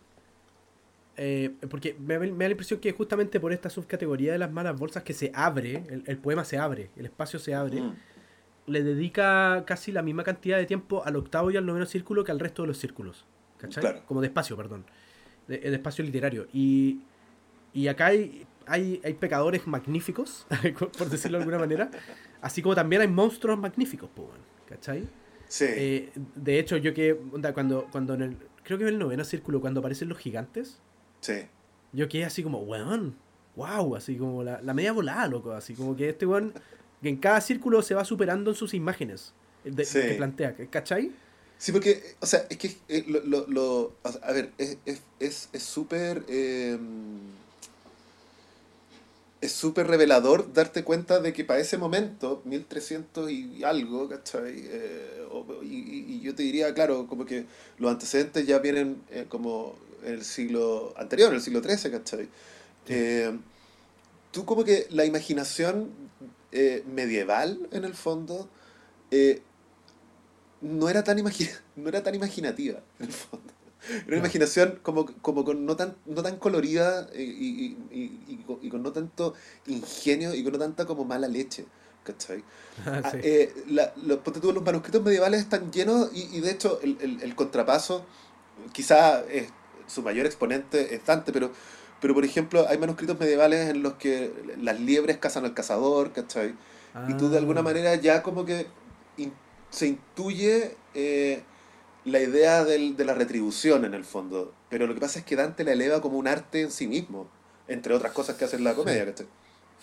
eh, 1.20 1.52
porque 1.72 1.96
me, 2.00 2.14
da 2.20 2.26
la 2.26 2.52
impresión 2.52 2.80
que 2.80 2.92
justamente 2.92 3.40
por 3.40 3.52
esta 3.52 3.72
subcategoría 3.72 4.32
de 4.32 4.38
las 4.38 4.52
malas 4.52 4.78
bolsas 4.78 5.02
que 5.02 5.14
se 5.14 5.32
abre, 5.34 5.84
el, 6.06 6.18
poema 6.20 6.46
se 6.46 6.60
abre, 6.60 6.92
el 6.96 7.06
espacio 7.06 7.40
se 7.40 7.56
abre, 7.56 7.82
mm. 7.82 7.96
le 8.68 8.84
dedica 8.84 9.64
casi 9.66 9.92
la 9.92 10.04
misma 10.04 10.24
cantidad 10.24 10.58
de 10.58 10.68
tiempo 10.68 11.04
al 11.04 11.16
octavo 11.16 11.50
y 11.50 11.58
al 11.58 11.66
noveno 11.66 11.88
círculo 11.88 12.24
que 12.24 12.32
al 12.32 12.40
resto 12.40 12.62
de 12.62 12.68
los 12.68 12.78
círculos. 12.78 13.26
¿Cachai? 13.58 14.04
Como 14.06 14.22
de 14.22 14.28
espacio, 14.28 14.56
perdón. 14.56 14.86
De, 15.48 15.74
espacio 15.74 16.04
literario. 16.04 16.48
Y, 16.54 17.00
y 17.74 17.88
acá 17.88 18.08
hay, 18.08 18.46
hay, 18.68 19.02
hay, 19.04 19.14
pecadores 19.14 19.66
magníficos, 19.68 20.46
por 20.98 21.10
decirlo 21.10 21.38
de 21.38 21.44
alguna 21.44 21.60
manera, 21.60 21.90
así 22.42 22.62
como 22.62 22.76
también 22.76 23.02
hay 23.02 23.08
monstruos 23.08 23.58
magníficos, 23.58 24.10
¿cachai? 24.68 25.08
Sí. 25.48 25.66
Eh, 25.68 26.12
de 26.36 26.60
hecho, 26.60 26.78
yo 26.78 26.94
que, 26.94 27.18
cuando, 27.54 27.88
cuando 27.92 28.14
en 28.14 28.22
el, 28.22 28.38
creo 28.64 28.78
que 28.78 28.84
en 28.84 28.90
el 28.90 29.00
noveno 29.00 29.24
círculo, 29.24 29.62
cuando 29.62 29.80
aparecen 29.80 30.10
los 30.10 30.18
gigantes, 30.18 30.80
Sí. 31.22 31.34
Yo 31.94 32.08
quedé 32.10 32.26
así 32.26 32.44
como, 32.44 32.60
weón, 32.60 33.16
wow, 33.56 33.96
así 33.96 34.16
como 34.18 34.44
la, 34.44 34.62
media 34.74 34.92
volada, 34.92 35.28
loco, 35.28 35.52
así 35.54 35.74
como 35.74 35.96
que 35.96 36.10
este 36.10 36.26
weón, 36.26 36.54
que 37.02 37.10
en 37.10 37.18
cada 37.18 37.42
círculo 37.42 37.82
se 37.82 37.96
va 37.96 38.06
superando 38.06 38.52
en 38.52 38.56
sus 38.56 38.74
imágenes 38.74 39.34
de, 39.64 39.86
que 39.86 40.16
plantea, 40.16 40.56
¿cachai? 40.70 41.12
Sí, 41.58 41.72
porque, 41.72 42.16
o 42.20 42.26
sea, 42.26 42.46
es 42.50 42.58
que 42.58 42.78
eh, 42.88 43.04
lo, 43.08 43.48
lo, 43.48 43.96
a 44.04 44.32
ver, 44.32 44.52
es 44.58 45.48
súper... 45.56 46.24
Es, 46.28 46.78
es 46.78 46.78
súper 49.52 49.86
em, 49.86 49.92
revelador 49.92 50.54
darte 50.54 50.84
cuenta 50.84 51.20
de 51.20 51.34
que 51.34 51.44
para 51.44 51.60
ese 51.60 51.78
momento, 51.78 52.42
1300 52.46 53.32
y 53.32 53.64
algo, 53.64 54.10
¿cachai? 54.10 54.54
Eh, 54.58 55.18
y, 55.64 56.22
yo 56.22 56.36
te 56.36 56.44
diría, 56.44 56.74
claro, 56.74 57.08
como 57.08 57.26
que 57.26 57.46
los 57.78 57.92
antecedentes 57.92 58.46
ya 58.46 58.60
vienen 58.60 59.02
eh, 59.10 59.26
como 59.28 59.76
en 60.04 60.14
el 60.14 60.24
siglo 60.24 60.94
anterior, 60.98 61.30
en 61.30 61.36
el 61.36 61.42
siglo 61.42 61.62
XIII, 61.62 61.92
¿cachai? 61.92 62.30
Eh, 62.88 63.38
tú 64.32 64.46
como 64.46 64.64
que 64.64 64.88
la 64.90 65.06
imaginación 65.06 65.92
eh, 66.52 66.84
medieval, 66.88 67.68
en 67.72 67.84
el 67.84 67.94
fondo, 67.94 68.50
no, 70.62 70.90
era 70.90 71.04
tan 71.04 71.18
no 71.76 71.90
era 71.90 72.04
tan 72.04 72.16
imaginativa, 72.16 72.82
en 73.00 73.06
el 73.08 73.14
fondo. 73.14 73.57
Una 74.08 74.18
imaginación 74.18 74.80
como, 74.84 75.06
como 75.22 75.44
con 75.44 75.66
no 75.66 75.76
tan, 75.76 75.96
no 76.06 76.24
tan 76.24 76.38
colorida 76.38 77.10
y, 77.16 77.78
y, 77.92 78.70
con 78.70 78.84
no 78.84 78.92
tanto 78.92 79.34
ingenio 79.66 80.34
y 80.34 80.44
con 80.44 80.54
no 80.54 80.60
tanta 80.60 80.86
como 80.86 81.06
mala 81.06 81.28
leche. 81.28 81.66
¿cachai? 82.04 82.44
Ah, 82.86 83.02
ah, 83.04 83.12
los, 84.06 84.20
los 84.44 84.64
manuscritos 84.64 85.04
medievales 85.04 85.42
están 85.42 85.72
llenos 85.72 86.12
y, 86.14 86.40
de 86.42 86.52
hecho 86.52 86.80
el, 86.84 86.96
el, 87.02 87.24
el 87.24 87.36
contrapaso 87.36 88.06
quizá 88.72 89.26
es 89.26 89.50
su 89.88 90.04
mayor 90.04 90.26
exponente 90.26 90.94
es 90.94 91.06
Dante, 91.06 91.32
pero, 91.32 91.52
pero 92.00 92.14
por 92.14 92.24
ejemplo 92.24 92.68
hay 92.68 92.78
manuscritos 92.78 93.20
medievales 93.20 93.70
en 93.70 93.82
los 93.82 93.94
que 93.94 94.32
las 94.62 94.80
liebres 94.80 95.18
cazan 95.18 95.46
al 95.46 95.54
cazador, 95.54 96.12
¿cachai? 96.12 96.54
Y 97.08 97.14
tú 97.14 97.30
de 97.30 97.38
alguna 97.38 97.60
ah. 97.60 97.64
manera 97.64 97.96
ya 97.96 98.24
como 98.24 98.44
que 98.46 98.68
se 99.70 99.88
intuye 99.88 100.76
eh, 100.96 101.44
la 102.08 102.22
idea 102.22 102.64
del, 102.64 102.96
de 102.96 103.06
la 103.06 103.14
retribución 103.14 103.86
en 103.86 103.94
el 103.94 104.06
fondo, 104.06 104.54
pero 104.70 104.88
lo 104.88 104.94
que 104.94 105.02
pasa 105.02 105.20
es 105.20 105.26
que 105.26 105.36
Dante 105.36 105.64
la 105.64 105.74
eleva 105.74 106.02
como 106.02 106.18
un 106.18 106.28
arte 106.28 106.62
en 106.62 106.72
sí 106.72 106.88
mismo, 106.88 107.30
entre 107.68 107.94
otras 107.94 108.14
cosas 108.14 108.38
que 108.38 108.46
hace 108.46 108.56
en 108.56 108.64
la 108.64 108.76
comedia, 108.76 109.06
¿cachai? 109.06 109.28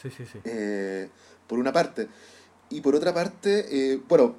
Sí, 0.00 0.10
sí, 0.10 0.24
sí. 0.30 0.38
Eh, 0.44 1.08
por 1.46 1.58
una 1.58 1.72
parte. 1.72 2.08
Y 2.70 2.80
por 2.80 2.94
otra 2.94 3.12
parte, 3.12 3.66
eh, 3.70 4.00
bueno, 4.08 4.36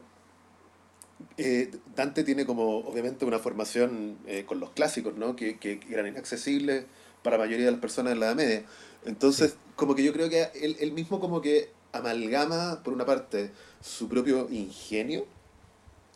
eh, 1.38 1.71
Dante 1.95 2.23
tiene 2.23 2.45
como 2.45 2.79
obviamente 2.79 3.23
una 3.23 3.39
formación 3.39 4.17
con 4.45 4.59
los 4.59 4.71
clásicos, 4.71 5.15
¿no? 5.15 5.36
Que, 5.36 5.57
que, 5.57 5.79
eran 5.89 6.07
inaccesibles 6.07 6.86
para 7.23 7.38
la 7.38 7.45
mayoría 7.45 7.65
de 7.65 7.71
las 7.71 7.81
personas 7.81 8.13
en 8.13 8.19
la 8.19 8.27
Edad 8.27 8.36
Media. 8.36 8.65
Entonces, 9.05 9.55
como 9.75 9.95
que 9.95 10.03
yo 10.03 10.11
creo 10.11 10.29
que 10.29 10.49
él, 10.55 10.91
mismo 10.91 11.19
como 11.19 11.41
que 11.41 11.69
amalgama, 11.91 12.81
por 12.83 12.93
una 12.93 13.05
parte, 13.05 13.51
su 13.81 14.09
propio 14.09 14.47
ingenio, 14.49 15.25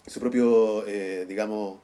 su 0.07 0.19
propio, 0.19 0.85
eh, 0.87 1.25
digamos, 1.27 1.79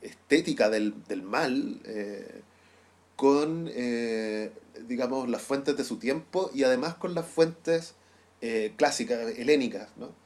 estética 0.00 0.68
del, 0.68 0.94
del 1.04 1.22
mal, 1.22 1.80
con, 3.16 3.70
digamos, 4.86 5.28
las 5.28 5.42
fuentes 5.42 5.76
de 5.76 5.84
su 5.84 5.98
tiempo 5.98 6.50
y 6.54 6.64
además 6.64 6.94
con 6.94 7.14
las 7.14 7.26
fuentes 7.26 7.94
clásicas, 8.76 9.38
helénicas, 9.38 9.88
¿no? 9.96 10.22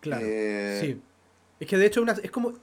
Claro. 0.00 0.24
Eh, 0.26 0.78
sí. 0.80 1.00
Es 1.60 1.66
que 1.66 1.76
de 1.76 1.86
hecho 1.86 2.02
una, 2.02 2.12
es 2.12 2.30
como... 2.30 2.54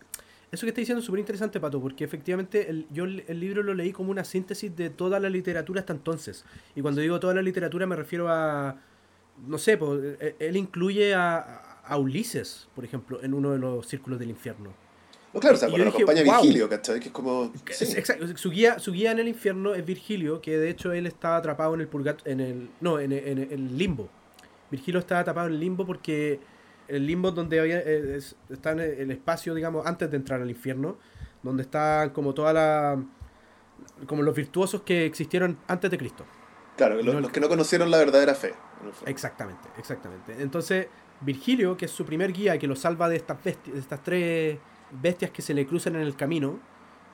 Eso 0.51 0.61
que 0.65 0.69
está 0.69 0.79
diciendo 0.79 0.99
es 0.99 1.05
súper 1.05 1.19
interesante, 1.19 1.59
Pato, 1.59 1.81
porque 1.81 2.05
efectivamente 2.05 2.69
el, 2.69 2.85
yo 2.89 3.03
el, 3.03 3.39
libro 3.39 3.61
lo 3.61 3.73
leí 3.73 3.91
como 3.91 4.11
una 4.11 4.23
síntesis 4.23 4.73
de 4.73 4.89
toda 4.89 5.19
la 5.19 5.29
literatura 5.29 5.81
hasta 5.81 5.91
entonces. 5.91 6.45
Y 6.75 6.81
cuando 6.81 7.01
digo 7.01 7.19
toda 7.19 7.33
la 7.33 7.41
literatura 7.41 7.85
me 7.87 7.95
refiero 7.95 8.29
a... 8.29 8.79
No 9.47 9.57
sé, 9.57 9.75
pues, 9.77 10.17
él 10.39 10.55
incluye 10.55 11.13
a, 11.13 11.74
a 11.87 11.97
Ulises, 11.97 12.67
por 12.75 12.85
ejemplo, 12.85 13.23
en 13.23 13.33
uno 13.33 13.51
de 13.51 13.59
los 13.59 13.87
círculos 13.87 14.19
del 14.19 14.29
infierno. 14.29 14.73
No, 15.33 15.41
claro, 15.41 15.57
o 15.57 15.59
sea, 15.59 15.67
lo 15.67 15.89
acompaña 15.89 16.23
Virgilio, 16.23 16.69
¿cachai? 16.69 16.99
Que 16.99 17.07
es 17.07 17.11
como... 17.11 17.51
Exacto, 17.67 18.25
su 18.37 18.51
guía, 18.51 18.79
su 18.79 18.93
guía 18.93 19.11
en 19.11 19.19
el 19.19 19.27
infierno 19.27 19.75
es 19.75 19.85
Virgilio, 19.85 20.39
que 20.39 20.57
de 20.57 20.69
hecho 20.69 20.93
él 20.93 21.07
estaba 21.07 21.35
atrapado 21.35 21.73
en 21.73 21.81
el 21.81 21.89
purgat 21.89 22.25
en 22.25 22.39
el 22.39 22.69
No, 22.79 22.99
en, 22.99 23.11
el 23.11 23.77
limbo. 23.77 24.07
Virgilio 24.71 24.99
estaba 24.99 25.21
atrapado 25.21 25.47
en 25.47 25.55
el 25.55 25.59
limbo 25.59 25.85
porque 25.85 26.39
el 26.87 27.05
limbo 27.05 27.31
donde 27.31 27.59
había, 27.59 27.79
eh, 27.79 28.17
está 28.49 28.71
en 28.71 28.79
el 28.79 29.11
espacio, 29.11 29.53
digamos, 29.53 29.85
antes 29.85 30.09
de 30.09 30.15
entrar 30.15 30.41
al 30.41 30.49
infierno, 30.49 30.97
donde 31.43 31.63
están 31.63 32.11
como 32.11 32.33
toda 32.33 32.53
la... 32.53 33.03
como 34.07 34.23
los 34.23 34.33
virtuosos 34.33 34.83
que 34.83 35.05
existieron 35.05 35.57
antes 35.67 35.91
de 35.91 35.97
Cristo. 35.97 36.25
Claro, 36.77 37.01
los, 37.01 37.31
que 37.31 37.41
no 37.41 37.49
conocieron 37.49 37.91
la 37.91 37.97
verdadera 37.97 38.35
fe. 38.35 38.53
Exactamente, 39.05 39.67
exactamente. 39.77 40.35
Entonces, 40.39 40.87
Virgilio, 41.25 41.75
que 41.75 41.85
es 41.85 41.91
su 41.91 42.05
primer 42.05 42.31
guía, 42.31 42.57
que 42.57 42.67
lo 42.67 42.75
salva 42.75 43.09
de 43.09 43.17
estas, 43.17 43.43
bestias, 43.43 43.73
de 43.73 43.79
estas 43.79 44.03
tres 44.03 44.59
bestias 44.91 45.31
que 45.31 45.41
se 45.41 45.53
le 45.53 45.65
cruzan 45.65 45.95
en 45.95 46.01
el 46.01 46.15
camino, 46.15 46.59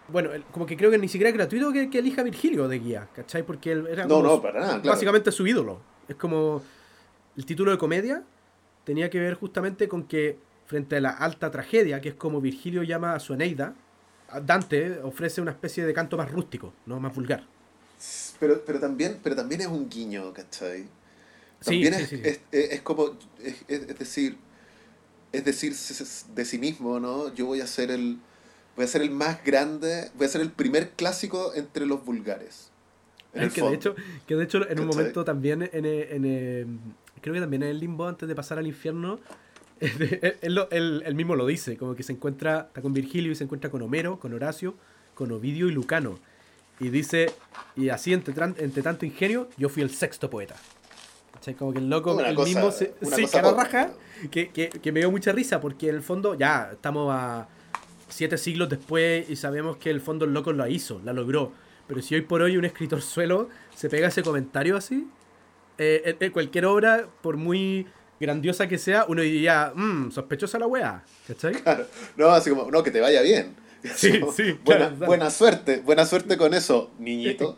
bueno, 0.09 0.29
como 0.51 0.65
que 0.65 0.75
creo 0.75 0.91
que 0.91 0.97
ni 0.97 1.07
siquiera 1.07 1.29
es 1.29 1.35
gratuito 1.35 1.71
que, 1.71 1.97
elija 1.97 2.21
Virgilio 2.23 2.67
de 2.67 2.79
guía, 2.79 3.07
¿cachai? 3.15 3.43
Porque 3.43 3.71
él 3.71 3.87
era 3.87 4.05
no, 4.05 4.21
no, 4.21 4.41
para 4.41 4.59
nada, 4.59 4.77
básicamente 4.83 5.31
su 5.31 5.47
ídolo. 5.47 5.79
Es 6.07 6.15
como 6.15 6.61
el 7.37 7.45
título 7.45 7.71
de 7.71 7.77
comedia 7.77 8.23
tenía 8.83 9.09
que 9.09 9.19
ver 9.19 9.35
justamente 9.35 9.87
con 9.87 10.03
que 10.03 10.37
frente 10.65 10.97
a 10.97 11.01
la 11.01 11.11
alta 11.11 11.49
tragedia, 11.51 12.01
que 12.01 12.09
es 12.09 12.15
como 12.15 12.41
Virgilio 12.41 12.83
llama 12.83 13.13
a 13.13 13.19
su 13.19 13.33
Eneida, 13.33 13.75
Dante 14.45 14.99
ofrece 15.01 15.41
una 15.41 15.51
especie 15.51 15.85
de 15.85 15.93
canto 15.93 16.17
más 16.17 16.31
rústico, 16.31 16.73
no 16.85 16.99
más 16.99 17.13
vulgar. 17.13 17.45
Pero, 18.39 18.63
pero, 18.65 18.79
también, 18.79 19.19
pero 19.21 19.35
también 19.35 19.61
es 19.61 19.67
un 19.67 19.89
guiño, 19.89 20.33
¿cachai? 20.33 20.87
También 21.63 21.93
es, 21.93 22.41
Es, 22.51 22.81
como, 22.81 23.17
es, 23.67 23.97
decir, 23.97 24.37
es 25.31 25.45
decir 25.45 25.75
de 26.33 26.45
sí 26.45 26.57
mismo, 26.57 26.99
¿no? 26.99 27.33
Yo 27.33 27.45
voy 27.45 27.61
a 27.61 27.67
ser 27.67 27.91
el, 27.91 28.17
voy 28.75 28.85
a 28.85 28.87
ser 28.87 29.01
el 29.01 29.11
más 29.11 29.43
grande, 29.43 30.09
voy 30.15 30.25
a 30.25 30.29
ser 30.29 30.41
el 30.41 30.51
primer 30.51 30.91
clásico 30.91 31.53
entre 31.55 31.85
los 31.85 32.03
vulgares. 32.03 32.71
que, 33.33 33.61
de 33.61 33.73
hecho, 33.73 33.95
que 34.27 34.35
de 34.35 34.43
hecho 34.43 34.67
en 34.69 34.79
un 34.79 34.87
momento 34.87 35.23
también 35.23 35.69
en, 35.71 35.85
en, 35.85 36.79
creo 37.21 37.33
que 37.33 37.39
también 37.39 37.63
en 37.63 37.69
el 37.69 37.79
limbo, 37.79 38.07
antes 38.07 38.27
de 38.27 38.35
pasar 38.35 38.57
al 38.57 38.67
infierno, 38.67 39.19
él, 39.81 41.15
mismo 41.15 41.35
lo 41.35 41.45
dice, 41.45 41.77
como 41.77 41.95
que 41.95 42.03
se 42.03 42.13
encuentra, 42.13 42.67
está 42.67 42.81
con 42.81 42.93
Virgilio 42.93 43.31
y 43.31 43.35
se 43.35 43.43
encuentra 43.43 43.69
con 43.69 43.81
Homero, 43.81 44.19
con 44.19 44.33
Horacio, 44.33 44.75
con 45.13 45.31
Ovidio 45.31 45.67
y 45.67 45.71
Lucano. 45.71 46.19
Y 46.79 46.89
dice, 46.89 47.31
y 47.75 47.89
así 47.89 48.13
entre, 48.13 48.33
entre 48.57 48.81
tanto 48.81 49.05
ingenio, 49.05 49.49
yo 49.57 49.69
fui 49.69 49.83
el 49.83 49.91
sexto 49.91 50.29
poeta. 50.29 50.55
¿Cachai? 51.41 51.55
Como 51.55 51.73
que 51.73 51.79
el 51.79 51.89
loco, 51.89 52.19
el 52.19 52.37
mismo, 52.37 52.69
se, 52.71 52.93
sí, 53.01 53.25
cara 53.25 53.51
raja, 53.51 53.89
que, 54.29 54.49
que, 54.51 54.69
que, 54.69 54.91
me 54.91 54.99
dio 54.99 55.09
mucha 55.09 55.31
risa, 55.31 55.59
porque 55.59 55.89
en 55.89 55.95
el 55.95 56.03
fondo, 56.03 56.35
ya, 56.35 56.69
estamos 56.73 57.11
a 57.11 57.47
siete 58.09 58.37
siglos 58.37 58.69
después 58.69 59.27
y 59.27 59.35
sabemos 59.35 59.77
que 59.77 59.89
el 59.89 60.01
fondo 60.01 60.25
el 60.25 60.33
loco 60.35 60.53
lo 60.53 60.67
hizo, 60.67 61.01
la 61.03 61.13
logró. 61.13 61.51
Pero 61.87 61.99
si 62.03 62.13
hoy 62.13 62.21
por 62.21 62.43
hoy 62.43 62.57
un 62.57 62.65
escritor 62.65 63.01
suelo 63.01 63.49
se 63.75 63.89
pega 63.89 64.09
ese 64.09 64.21
comentario 64.21 64.77
así, 64.77 65.07
eh, 65.79 66.29
cualquier 66.31 66.65
obra, 66.65 67.07
por 67.23 67.37
muy 67.37 67.87
grandiosa 68.19 68.67
que 68.67 68.77
sea, 68.77 69.05
uno 69.07 69.23
diría, 69.23 69.73
mmm, 69.75 70.11
sospechosa 70.11 70.59
la 70.59 70.67
weá. 70.67 71.03
¿Cachai? 71.27 71.53
Claro, 71.63 71.87
no, 72.17 72.29
así 72.29 72.51
como, 72.51 72.69
no, 72.69 72.83
que 72.83 72.91
te 72.91 73.01
vaya 73.01 73.23
bien. 73.23 73.55
Sí, 73.95 74.21
sí, 74.35 74.59
buena, 74.63 74.89
claro, 74.89 75.05
buena 75.07 75.31
suerte, 75.31 75.79
buena 75.79 76.05
suerte 76.05 76.37
con 76.37 76.53
eso, 76.53 76.91
niñito. 76.99 77.57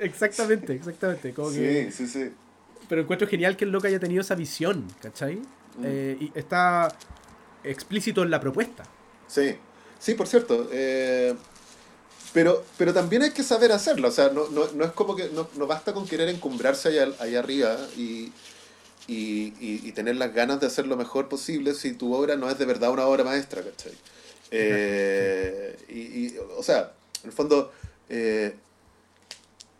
exactamente, 0.00 0.74
exactamente. 0.74 1.32
Como 1.32 1.48
Sí, 1.48 1.60
que- 1.60 1.90
sí, 1.90 2.06
sí. 2.06 2.30
Pero 2.88 3.02
encuentro 3.02 3.26
genial 3.28 3.56
que 3.56 3.64
el 3.64 3.70
loco 3.70 3.86
haya 3.86 3.98
tenido 4.00 4.20
esa 4.20 4.34
visión, 4.34 4.86
¿cachai? 5.02 5.40
Eh, 5.82 6.16
y 6.20 6.32
está 6.38 6.88
explícito 7.64 8.22
en 8.22 8.30
la 8.30 8.40
propuesta. 8.40 8.84
Sí, 9.26 9.56
sí, 9.98 10.14
por 10.14 10.26
cierto. 10.28 10.68
eh, 10.72 11.34
pero, 12.32 12.64
pero 12.76 12.92
también 12.92 13.22
hay 13.22 13.30
que 13.30 13.42
saber 13.44 13.70
hacerlo. 13.72 14.08
O 14.08 14.10
sea, 14.10 14.28
no, 14.30 14.48
no, 14.48 14.66
no 14.72 14.84
es 14.84 14.90
como 14.92 15.14
que 15.14 15.28
no, 15.30 15.48
no 15.56 15.66
basta 15.66 15.92
con 15.92 16.06
querer 16.06 16.28
encumbrarse 16.28 16.88
allá, 16.88 17.08
allá 17.20 17.38
arriba 17.38 17.76
y, 17.96 18.32
y, 19.06 19.52
y- 19.60 19.80
y 19.84 19.92
tener 19.92 20.16
las 20.16 20.34
ganas 20.34 20.58
de 20.60 20.66
hacer 20.66 20.86
lo 20.86 20.96
mejor 20.96 21.28
posible 21.28 21.74
si 21.74 21.92
tu 21.92 22.12
obra 22.14 22.34
no 22.36 22.50
es 22.50 22.58
de 22.58 22.64
verdad 22.66 22.90
una 22.90 23.06
obra 23.06 23.22
maestra, 23.24 23.62
¿cachai? 23.62 23.92
Eh, 24.50 25.76
y, 25.88 25.98
y, 26.26 26.36
o 26.56 26.62
sea, 26.62 26.92
en 27.22 27.30
el 27.30 27.32
fondo, 27.32 27.72
eh, 28.08 28.54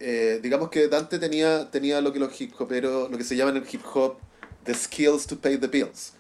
eh, 0.07 0.41
digamos 0.43 0.69
que 0.69 0.89
Dante 0.89 1.19
tenía, 1.19 1.71
tenía 1.71 2.01
lo 2.03 2.13
que 2.13 2.19
los 2.19 2.39
hip 2.41 2.53
hoperos, 2.61 3.11
lo 3.11 3.17
que 3.17 3.25
se 3.25 3.37
llama 3.37 3.51
en 3.53 3.57
el 3.59 3.67
hip 3.71 3.83
hop, 3.95 4.17
the 4.65 4.75
skills 4.75 5.27
to 5.27 5.37
pay 5.39 5.57
the 5.57 5.67
bills. 5.67 6.13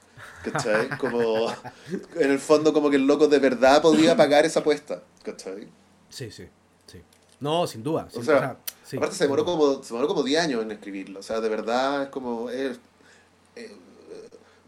¿Cachai? 0.43 0.89
Como, 0.99 1.51
en 2.16 2.30
el 2.30 2.39
fondo, 2.39 2.72
como 2.72 2.91
que 2.91 2.97
el 2.97 3.07
loco 3.07 3.28
de 3.28 3.39
verdad 3.39 3.80
podía 3.82 4.16
pagar 4.16 4.45
esa 4.45 4.61
apuesta. 4.61 5.03
¿Cachai? 5.22 5.68
Sí, 6.11 6.30
sí, 6.30 6.47
sí. 6.87 7.01
No, 7.41 7.66
sin 7.66 7.82
duda. 7.82 8.09
sin- 8.11 8.20
O 8.20 8.24
sea, 8.24 8.59
sí, 8.85 8.97
Aparte 8.97 9.16
se 9.16 9.24
demoró 9.24 9.45
como, 9.45 9.82
se 9.82 9.89
demoró 9.93 10.09
como 10.09 10.22
10 10.22 10.41
años 10.43 10.62
en 10.62 10.70
escribirlo. 10.70 11.20
O 11.20 11.22
sea, 11.22 11.41
de 11.41 11.49
verdad 11.49 12.05
es 12.05 12.09
como... 12.11 12.49
es- 12.51 12.78
eh, 13.57 13.74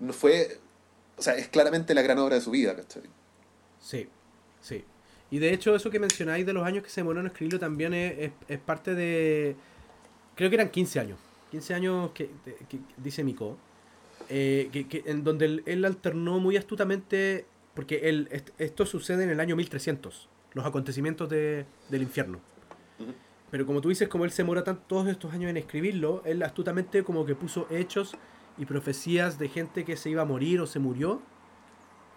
no 0.01 0.13
fue... 0.13 0.59
O 1.19 1.23
sea, 1.23 1.35
es 1.37 1.49
claramente 1.49 1.95
la 1.95 2.03
gran 2.03 2.19
obra 2.19 2.35
de 2.37 2.41
su 2.43 2.51
vida, 2.51 2.75
¿cachai? 2.77 3.03
Sí, 3.83 4.09
sí. 4.63 4.85
Y 5.31 5.39
de 5.39 5.53
hecho, 5.53 5.75
eso 5.75 5.91
que 5.91 5.99
mencionáis 5.99 6.47
de 6.47 6.53
los 6.53 6.65
años 6.65 6.85
que 6.85 6.91
se 6.91 7.01
demoró 7.01 7.21
en 7.21 7.27
escribirlo 7.27 7.59
también 7.59 7.93
es, 7.95 8.19
es- 8.19 8.33
es 8.49 8.59
parte 8.59 8.95
de. 8.95 9.57
Creo 10.37 10.49
que 10.51 10.57
eran 10.57 10.69
15 10.71 11.01
años. 11.01 11.19
15 11.51 11.75
años 11.75 12.11
que, 12.13 12.31
de- 12.45 12.57
que 12.69 12.79
dice 12.97 13.25
Miko. 13.25 13.57
eh, 14.29 14.71
que, 14.73 14.89
que- 14.89 15.03
en 15.07 15.23
donde 15.25 15.45
él, 15.45 15.63
él 15.67 15.85
alternó 15.85 16.39
muy 16.41 16.57
astutamente. 16.57 17.47
Porque 17.75 18.09
él, 18.09 18.29
est- 18.31 18.51
esto 18.59 18.87
sucede 18.87 19.23
en 19.25 19.31
el 19.31 19.39
año 19.41 19.55
1300. 19.57 20.29
Los 20.55 20.65
acontecimientos 20.65 21.29
de- 21.29 21.67
del 21.91 22.03
infierno. 22.03 22.41
Pero 23.51 23.67
como 23.67 23.81
tú 23.81 23.89
dices, 23.91 24.09
como 24.09 24.25
él 24.25 24.31
se 24.31 24.43
demora 24.43 24.65
tan, 24.65 24.81
todos 24.89 25.07
estos 25.09 25.33
años 25.33 25.51
en 25.51 25.57
escribirlo, 25.57 26.23
él 26.25 26.43
astutamente 26.43 27.05
como 27.05 27.25
que 27.27 27.35
puso 27.35 27.67
hechos 27.71 28.17
y 28.59 28.65
profecías 28.65 29.39
de 29.39 29.49
gente 29.49 29.85
que 29.85 29.97
se 29.97 30.11
iba 30.11 30.23
a 30.23 30.25
morir 30.25 30.61
o 30.61 30.67
se 30.67 30.79
murió, 30.79 31.21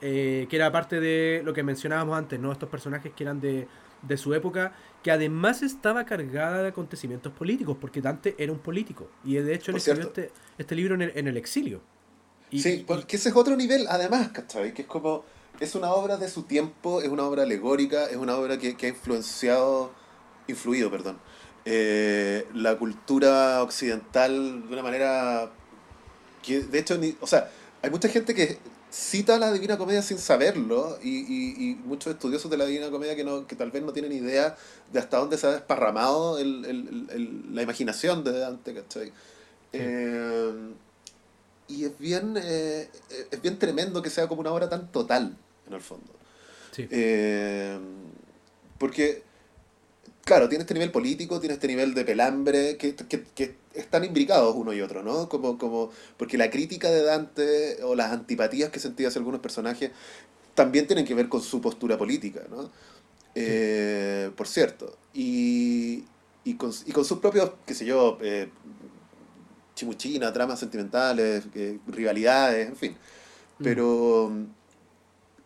eh, 0.01 0.47
que 0.49 0.55
era 0.55 0.71
parte 0.71 0.99
de 0.99 1.41
lo 1.43 1.53
que 1.53 1.63
mencionábamos 1.63 2.17
antes, 2.17 2.39
¿no? 2.39 2.51
Estos 2.51 2.69
personajes 2.69 3.11
que 3.15 3.23
eran 3.23 3.39
de, 3.41 3.67
de 4.01 4.17
su 4.17 4.33
época, 4.33 4.73
que 5.03 5.11
además 5.11 5.61
estaba 5.61 6.05
cargada 6.05 6.61
de 6.63 6.69
acontecimientos 6.69 7.31
políticos, 7.33 7.77
porque 7.79 8.01
Dante 8.01 8.35
era 8.37 8.51
un 8.51 8.59
político, 8.59 9.09
y 9.23 9.35
de 9.35 9.53
hecho 9.53 9.71
él 9.71 9.77
escribió 9.77 10.03
este, 10.03 10.31
este 10.57 10.75
libro 10.75 10.95
en 10.95 11.01
el, 11.03 11.11
en 11.15 11.27
el 11.27 11.37
exilio. 11.37 11.81
Y- 12.51 12.61
sí, 12.61 12.83
porque 12.87 13.17
ese 13.17 13.29
es 13.29 13.35
otro 13.35 13.55
nivel, 13.55 13.85
además, 13.89 14.29
¿cachai? 14.29 14.73
Que 14.73 14.81
es 14.83 14.87
como... 14.87 15.23
Es 15.59 15.75
una 15.75 15.91
obra 15.91 16.15
de 16.15 16.29
su 16.29 16.43
tiempo, 16.43 17.01
es 17.01 17.09
una 17.09 17.23
obra 17.23 17.43
alegórica, 17.43 18.05
es 18.05 18.15
una 18.15 18.35
obra 18.37 18.57
que, 18.57 18.75
que 18.77 18.85
ha 18.85 18.89
influenciado... 18.89 19.91
Influido, 20.47 20.89
perdón. 20.89 21.19
eh, 21.65 22.47
la 22.53 22.77
cultura 22.77 23.61
occidental 23.61 24.67
de 24.67 24.73
una 24.73 24.81
manera 24.81 25.51
que 26.41 26.61
de 26.61 26.79
hecho 26.79 26.97
ni, 26.97 27.15
o 27.19 27.27
sea 27.27 27.51
hay 27.81 27.89
mucha 27.91 28.07
gente 28.09 28.33
que 28.33 28.57
cita 28.91 29.37
la 29.37 29.51
Divina 29.53 29.77
Comedia 29.77 30.01
sin 30.01 30.17
saberlo 30.17 30.97
y, 31.03 31.09
y- 31.19 31.69
y 31.71 31.75
muchos 31.85 32.13
estudiosos 32.13 32.49
de 32.49 32.57
la 32.57 32.65
Divina 32.65 32.89
Comedia 32.89 33.15
que 33.15 33.23
no 33.23 33.45
que 33.45 33.55
tal 33.55 33.69
vez 33.71 33.83
no 33.83 33.93
tienen 33.93 34.11
idea 34.11 34.55
de 34.91 34.99
hasta 34.99 35.17
dónde 35.17 35.37
se 35.37 35.45
ha 35.47 35.51
desparramado 35.51 36.39
el- 36.39 36.65
el- 36.65 36.87
el- 36.87 37.07
el- 37.11 37.55
la 37.55 37.61
imaginación 37.61 38.23
de 38.23 38.39
Dante 38.39 38.73
¿cachai? 38.73 39.11
Eh, 39.73 40.53
y 41.67 41.85
es 41.85 41.97
bien 41.99 42.35
eh, 42.41 42.89
es 43.29 43.41
bien 43.41 43.59
tremendo 43.59 44.01
que 44.01 44.09
sea 44.09 44.27
como 44.27 44.41
una 44.41 44.51
obra 44.51 44.67
tan 44.69 44.91
total 44.91 45.37
en 45.67 45.73
el 45.73 45.81
fondo 45.81 46.11
sí. 46.71 46.87
eh, 46.89 47.77
porque, 48.79 49.21
claro, 50.29 50.47
tiene 50.47 50.61
este 50.61 50.75
nivel 50.75 50.91
político, 50.91 51.39
tiene 51.39 51.55
este 51.55 51.67
nivel 51.67 51.95
de 51.95 52.05
pelambre, 52.05 52.77
que, 52.77 52.93
que, 52.95 53.23
que 53.23 53.55
están 53.73 54.03
imbricados 54.03 54.55
uno 54.55 54.71
y 54.73 54.81
otro, 54.81 55.01
¿no? 55.01 55.27
Como, 55.27 55.57
como, 55.57 55.89
porque 56.17 56.37
la 56.37 56.51
crítica 56.51 56.91
de 56.91 57.01
Dante 57.01 57.83
o 57.83 57.95
las 57.95 58.11
antipatías 58.11 58.69
que 58.69 58.79
sentía 58.79 59.07
hacia 59.07 59.17
algunos 59.17 59.41
personajes 59.41 59.89
también 60.53 60.85
tienen 60.85 61.03
que 61.03 61.15
ver 61.15 61.29
con 61.29 61.41
su 61.41 61.61
postura 61.61 61.97
política, 61.97 62.41
¿no? 62.47 62.69
Eh, 63.33 64.29
por 64.35 64.47
cierto. 64.47 64.95
Y, 65.15 66.03
y, 66.43 66.53
con, 66.57 66.71
y 66.85 66.91
con 66.91 67.05
sus 67.05 67.17
propios, 67.17 67.53
qué 67.65 67.73
sé 67.73 67.85
yo, 67.85 68.19
eh, 68.21 68.49
chimuchina, 69.73 70.31
tramas 70.31 70.59
sentimentales, 70.59 71.45
eh, 71.55 71.79
rivalidades, 71.87 72.67
en 72.67 72.75
fin. 72.75 72.95
Pero... 73.63 74.31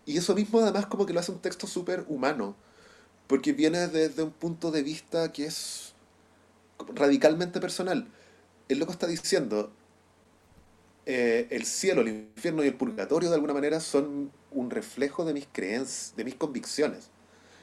Y 0.06 0.18
eso 0.18 0.36
mismo 0.36 0.60
además 0.60 0.88
como 0.88 1.06
que 1.06 1.14
lo 1.14 1.22
hace 1.22 1.32
un 1.32 1.40
texto 1.40 1.68
súper 1.68 2.04
humano, 2.10 2.58
porque 3.28 3.54
viene 3.54 3.88
desde 3.88 4.24
un 4.24 4.32
punto 4.32 4.72
de 4.72 4.84
vista 4.84 5.32
que 5.32 5.46
es 5.46 5.94
radicalmente 6.96 7.60
personal. 7.60 8.08
El 8.70 8.80
loco 8.80 8.92
está 8.92 9.08
diciendo, 9.08 9.72
eh, 11.06 11.48
el 11.50 11.66
cielo, 11.66 12.02
el 12.02 12.10
infierno 12.10 12.64
y 12.64 12.68
el 12.68 12.76
purgatorio 12.76 13.30
de 13.30 13.36
alguna 13.36 13.54
manera 13.54 13.80
son 13.80 14.32
un 14.52 14.70
reflejo 14.70 15.26
de 15.26 15.34
mis 15.34 15.48
creencias, 15.52 16.14
de 16.16 16.24
mis 16.24 16.36
convicciones. 16.36 17.10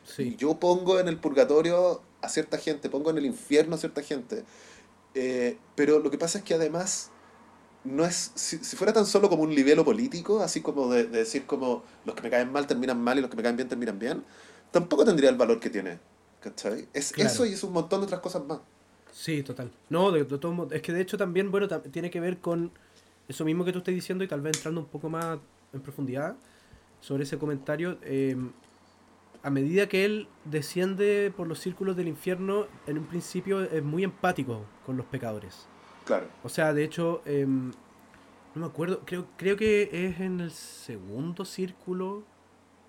Sí. 0.05 0.35
yo 0.37 0.59
pongo 0.59 0.99
en 0.99 1.09
el 1.09 1.19
purgatorio 1.19 2.03
a 2.21 2.29
cierta 2.29 2.59
gente, 2.59 2.91
pongo 2.91 3.11
en 3.11 3.19
el 3.19 3.27
infierno 3.27 3.77
a 3.77 3.79
cierta 3.79 4.03
gente. 4.03 4.45
Eh, 5.15 5.59
pero 5.75 6.01
lo 6.01 6.11
que 6.11 6.19
pasa 6.19 6.39
es 6.39 6.45
que 6.45 6.55
además 6.55 7.11
no 7.85 8.05
es 8.05 8.33
si, 8.35 8.59
si 8.59 8.77
fuera 8.77 8.93
tan 8.93 9.07
solo 9.07 9.29
como 9.29 9.43
un 9.43 9.55
libelo 9.55 9.85
político, 9.85 10.41
así 10.43 10.61
como 10.61 10.93
de, 10.93 11.05
de 11.05 11.19
decir 11.21 11.47
como 11.47 11.85
los 12.05 12.15
que 12.15 12.23
me 12.23 12.31
caen 12.31 12.53
mal 12.53 12.67
terminan 12.67 13.01
mal 13.01 13.19
y 13.19 13.21
los 13.23 13.31
que 13.31 13.37
me 13.37 13.43
caen 13.43 13.57
bien 13.57 13.69
terminan 13.69 13.99
bien, 13.99 14.25
tampoco 14.71 15.05
tendría 15.05 15.31
el 15.31 15.37
valor 15.37 15.61
que 15.61 15.71
tiene. 15.71 15.99
¿Cachai? 16.41 16.89
Es 16.95 17.13
Claro. 17.13 17.31
eso 17.31 17.45
y 17.47 17.53
es 17.53 17.63
un 17.65 17.73
montón 17.73 18.01
de 18.01 18.07
otras 18.07 18.21
cosas 18.21 18.45
más. 18.47 18.61
Sí, 19.13 19.43
total. 19.43 19.71
No, 19.89 20.11
de, 20.11 20.25
de 20.25 20.49
modos, 20.49 20.73
es 20.73 20.83
que 20.83 20.93
de 20.93 21.01
hecho 21.01 21.19
también, 21.19 21.51
bueno, 21.51 21.69
tiene 21.69 22.11
que 22.11 22.21
ver 22.21 22.39
con 22.39 22.71
eso 23.29 23.45
mismo 23.45 23.65
que 23.65 23.73
tú 23.73 23.79
estás 23.79 23.95
diciendo 23.95 24.25
y 24.25 24.29
tal 24.29 24.41
vez 24.41 24.57
entrando 24.57 24.81
un 24.81 24.87
poco 24.87 25.09
más 25.11 25.39
en 25.73 25.81
profundidad 25.81 26.37
sobre 27.01 27.25
ese 27.25 27.39
comentario. 27.39 27.99
eh, 28.03 28.37
a 29.43 29.49
medida 29.49 29.89
que 29.89 30.05
él 30.05 30.29
desciende 30.45 31.33
por 31.35 31.47
los 31.47 31.59
círculos 31.61 31.97
del 31.97 32.09
infierno, 32.09 32.67
en 32.87 32.99
un 32.99 33.07
principio 33.07 33.63
es 33.63 33.83
muy 33.83 34.05
empático 34.05 34.67
con 34.85 34.99
los 34.99 35.07
pecadores. 35.07 35.67
Claro. 36.05 36.27
O 36.45 36.49
sea, 36.51 36.75
de 36.75 36.85
hecho, 36.85 37.23
em, 37.25 37.71
no 38.55 38.61
me 38.61 38.67
acuerdo, 38.67 39.01
creo, 39.07 39.27
creo 39.39 39.57
que 39.57 39.89
es 40.09 40.21
en 40.21 40.41
el 40.41 40.51
segundo 40.51 41.45
círculo 41.47 42.23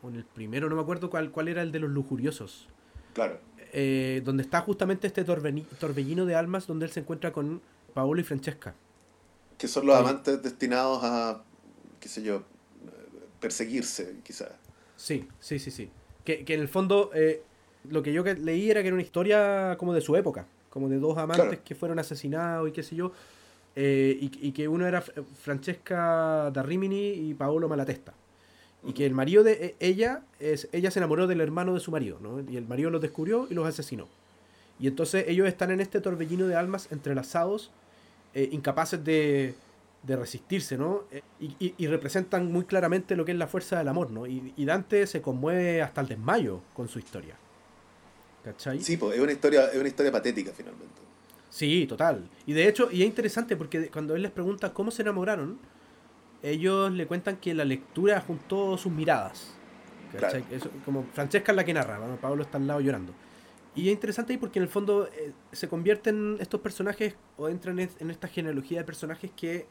o 0.03 0.09
en 0.09 0.15
el 0.15 0.25
primero, 0.25 0.69
no 0.69 0.75
me 0.75 0.81
acuerdo 0.81 1.09
cuál, 1.09 1.31
cuál 1.31 1.47
era 1.47 1.61
el 1.61 1.71
de 1.71 1.79
los 1.79 1.89
lujuriosos 1.89 2.67
Claro. 3.13 3.39
eh, 3.73 4.21
donde 4.25 4.43
está 4.43 4.61
justamente 4.61 5.07
este 5.07 5.23
torbellino 5.23 6.25
de 6.25 6.35
almas 6.35 6.67
donde 6.67 6.85
él 6.85 6.91
se 6.91 7.01
encuentra 7.01 7.31
con 7.31 7.61
Paolo 7.93 8.19
y 8.19 8.23
Francesca. 8.23 8.73
Que 9.57 9.67
son 9.67 9.85
los 9.85 9.95
Sí. 9.95 10.01
amantes 10.01 10.41
destinados 10.41 10.99
a, 11.03 11.43
qué 11.99 12.07
sé 12.09 12.23
yo, 12.23 12.43
perseguirse, 13.39 14.15
quizás. 14.23 14.51
Sí, 14.95 15.27
sí, 15.39 15.59
sí, 15.59 15.71
sí. 15.71 15.89
Que, 16.25 16.45
que 16.45 16.53
en 16.53 16.61
el 16.61 16.67
fondo 16.67 17.11
eh, 17.13 17.43
lo 17.89 18.03
que 18.03 18.13
yo 18.13 18.23
leí 18.23 18.69
era 18.69 18.81
que 18.81 18.87
era 18.87 18.93
una 18.93 19.03
historia 19.03 19.75
como 19.77 19.93
de 19.93 20.01
su 20.01 20.15
época, 20.15 20.45
como 20.69 20.89
de 20.89 20.99
dos 20.99 21.17
amantes 21.17 21.47
Claro. 21.47 21.61
que 21.63 21.75
fueron 21.75 21.99
asesinados 21.99 22.69
y 22.69 22.71
qué 22.71 22.83
sé 22.83 22.95
yo, 22.95 23.11
eh, 23.75 24.17
y, 24.19 24.47
y 24.47 24.51
que 24.51 24.67
uno 24.67 24.85
era 24.87 25.01
Francesca 25.01 26.51
da 26.51 26.63
Rimini 26.63 27.09
y 27.29 27.33
Paolo 27.33 27.67
Malatesta. 27.69 28.13
Y 28.83 28.93
que 28.93 29.05
el 29.05 29.13
marido 29.13 29.43
de 29.43 29.51
e- 29.53 29.75
ella, 29.79 30.23
es, 30.39 30.67
ella 30.71 30.89
se 30.91 30.99
enamoró 30.99 31.27
del 31.27 31.39
hermano 31.41 31.73
de 31.73 31.79
su 31.79 31.91
marido, 31.91 32.17
¿no? 32.21 32.39
Y 32.51 32.57
el 32.57 32.67
marido 32.67 32.89
los 32.89 33.01
descubrió 33.01 33.47
y 33.49 33.53
los 33.53 33.67
asesinó. 33.67 34.07
Y 34.79 34.87
entonces 34.87 35.25
ellos 35.27 35.47
están 35.47 35.69
en 35.71 35.81
este 35.81 36.01
torbellino 36.01 36.47
de 36.47 36.55
almas 36.55 36.91
entrelazados, 36.91 37.69
eh, 38.33 38.49
incapaces 38.51 39.03
de, 39.03 39.53
de 40.01 40.15
resistirse, 40.15 40.77
¿no? 40.77 41.03
Eh, 41.11 41.21
Y, 41.39 41.55
y- 41.59 41.75
y 41.77 41.87
representan 41.87 42.51
muy 42.51 42.65
claramente 42.65 43.15
lo 43.15 43.23
que 43.25 43.33
es 43.33 43.37
la 43.37 43.45
fuerza 43.47 43.77
del 43.77 43.87
amor, 43.87 44.09
¿no? 44.09 44.25
Y, 44.25 44.53
y 44.57 44.65
Dante 44.65 45.05
se 45.05 45.21
conmueve 45.21 45.81
hasta 45.83 46.01
el 46.01 46.07
desmayo 46.07 46.61
con 46.73 46.87
su 46.87 46.97
historia. 46.97 47.35
¿Cachai? 48.43 48.81
Sí, 48.81 48.97
pues 48.97 49.15
es 49.15 49.21
una 49.21 49.31
historia, 49.33 49.65
es 49.67 49.77
una 49.77 49.87
historia 49.87 50.11
patética 50.11 50.51
finalmente. 50.55 50.95
Sí, 51.51 51.85
total. 51.87 52.27
Y 52.47 52.53
de 52.53 52.67
hecho, 52.67 52.89
y 52.91 53.01
es 53.03 53.07
interesante 53.07 53.55
porque 53.55 53.89
cuando 53.89 54.15
él 54.15 54.23
les 54.23 54.31
pregunta 54.31 54.73
cómo 54.73 54.89
se 54.89 55.03
enamoraron, 55.03 55.59
ellos 56.43 56.91
le 56.91 57.07
cuentan 57.07 57.37
que 57.37 57.53
la 57.53 57.65
lectura 57.65 58.21
juntó 58.21 58.77
sus 58.77 58.91
miradas. 58.91 59.53
¿cachai? 60.19 60.43
Eso, 60.51 60.69
como 60.85 61.05
Francesca 61.13 61.51
es 61.51 61.55
la 61.55 61.63
que 61.63 61.73
narra, 61.73 61.99
¿no? 61.99 62.15
Pablo 62.17 62.43
está 62.43 62.57
al 62.57 62.67
lado 62.67 62.81
llorando. 62.81 63.13
Y 63.75 63.87
es 63.87 63.93
interesante 63.93 64.33
ahí 64.33 64.37
porque 64.37 64.59
en 64.59 64.63
el 64.63 64.69
fondo 64.69 65.07
eh, 65.07 65.31
se 65.51 65.69
convierten 65.69 66.37
estos 66.39 66.59
personajes 66.59 67.15
o 67.37 67.47
entran 67.47 67.79
en, 67.79 68.11
esta 68.11 68.27
genealogía 68.27 68.79
de 68.79 68.83
personajes 68.83 69.31
que, 69.35 69.65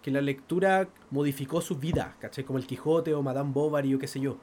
que 0.00 0.10
la 0.12 0.20
lectura 0.20 0.88
modificó 1.10 1.60
su 1.60 1.76
vida, 1.76 2.16
¿cachai? 2.20 2.44
Como 2.44 2.58
el 2.58 2.66
Quijote 2.66 3.14
o 3.14 3.22
Madame 3.22 3.50
Bovary 3.52 3.94
o 3.94 3.98
qué 3.98 4.06
sé 4.06 4.20
yo. 4.20 4.38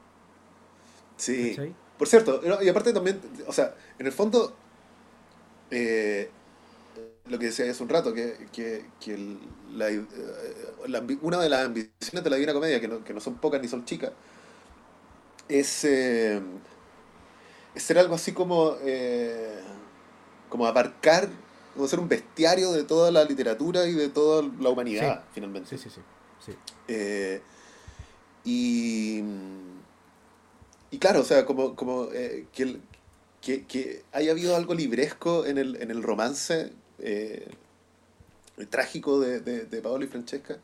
Sí. 1.16 1.56
Por 1.96 2.08
cierto, 2.08 2.40
y 2.62 2.68
aparte 2.68 2.92
también, 2.92 3.20
o 3.46 3.52
sea, 3.52 3.74
en 3.98 4.06
el 4.06 4.12
fondo, 4.12 4.54
eh, 5.70 6.30
lo 7.30 7.38
que 7.38 7.46
decía 7.46 7.70
hace 7.70 7.82
un 7.82 7.88
rato, 7.88 8.12
que, 8.12 8.48
que, 8.52 8.84
que 9.00 9.14
eh, 9.14 10.08
la, 10.88 11.02
una 11.22 11.38
de 11.38 11.48
las 11.48 11.64
ambiciones 11.64 12.24
de 12.24 12.28
la 12.28 12.36
Divina 12.36 12.52
Comedia, 12.52 12.80
que 12.80 12.88
no, 12.88 13.04
que 13.04 13.14
no 13.14 13.20
son 13.20 13.36
pocas 13.36 13.62
ni 13.62 13.68
son 13.68 13.84
chicas, 13.84 14.10
es, 15.48 15.84
eh, 15.84 16.40
es 17.74 17.82
ser 17.82 17.98
algo 17.98 18.16
así 18.16 18.32
como, 18.32 18.74
eh, 18.82 19.60
como 20.48 20.66
abarcar, 20.66 21.28
como 21.74 21.86
ser 21.86 22.00
un 22.00 22.08
bestiario 22.08 22.72
de 22.72 22.82
toda 22.82 23.12
la 23.12 23.24
literatura 23.24 23.86
y 23.86 23.92
de 23.92 24.08
toda 24.08 24.42
la 24.58 24.68
humanidad, 24.68 25.22
finalmente. 25.32 25.70
Sí, 25.70 25.78
sí, 25.78 25.88
sí. 25.88 26.00
sí. 26.44 27.40
y, 28.44 29.22
y 30.90 30.98
claro, 30.98 31.20
o 31.20 31.24
sea, 31.24 31.46
como, 31.46 31.76
como 31.76 32.08
que, 32.08 32.80
que, 33.40 33.66
que, 33.66 34.02
haya 34.10 34.32
habido 34.32 34.56
algo 34.56 34.74
libresco 34.74 35.46
en 35.46 35.58
el, 35.58 35.76
en 35.76 35.92
el 35.92 36.02
romance 36.02 36.72
eh, 37.00 37.48
trágico 38.68 39.20
de, 39.20 39.40
de, 39.40 39.82
Paolo 39.82 40.04
y 40.04 40.08
Francesca, 40.08 40.58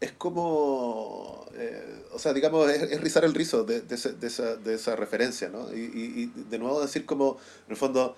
es 0.00 0.12
como, 0.12 1.46
eh, 1.54 2.04
o 2.12 2.18
sea, 2.18 2.32
digamos, 2.32 2.70
es, 2.70 3.00
rizar 3.00 3.24
el 3.24 3.34
rizo 3.34 3.64
de, 3.64 3.80
de, 3.80 3.94
esa, 3.94 4.56
de 4.56 4.74
esa 4.74 4.96
referencia, 4.96 5.48
¿no? 5.48 5.72
Y, 5.72 6.26
de 6.26 6.58
nuevo 6.58 6.80
decir 6.80 7.04
como, 7.04 7.38
en 7.66 7.72
el 7.72 7.76
fondo, 7.76 8.16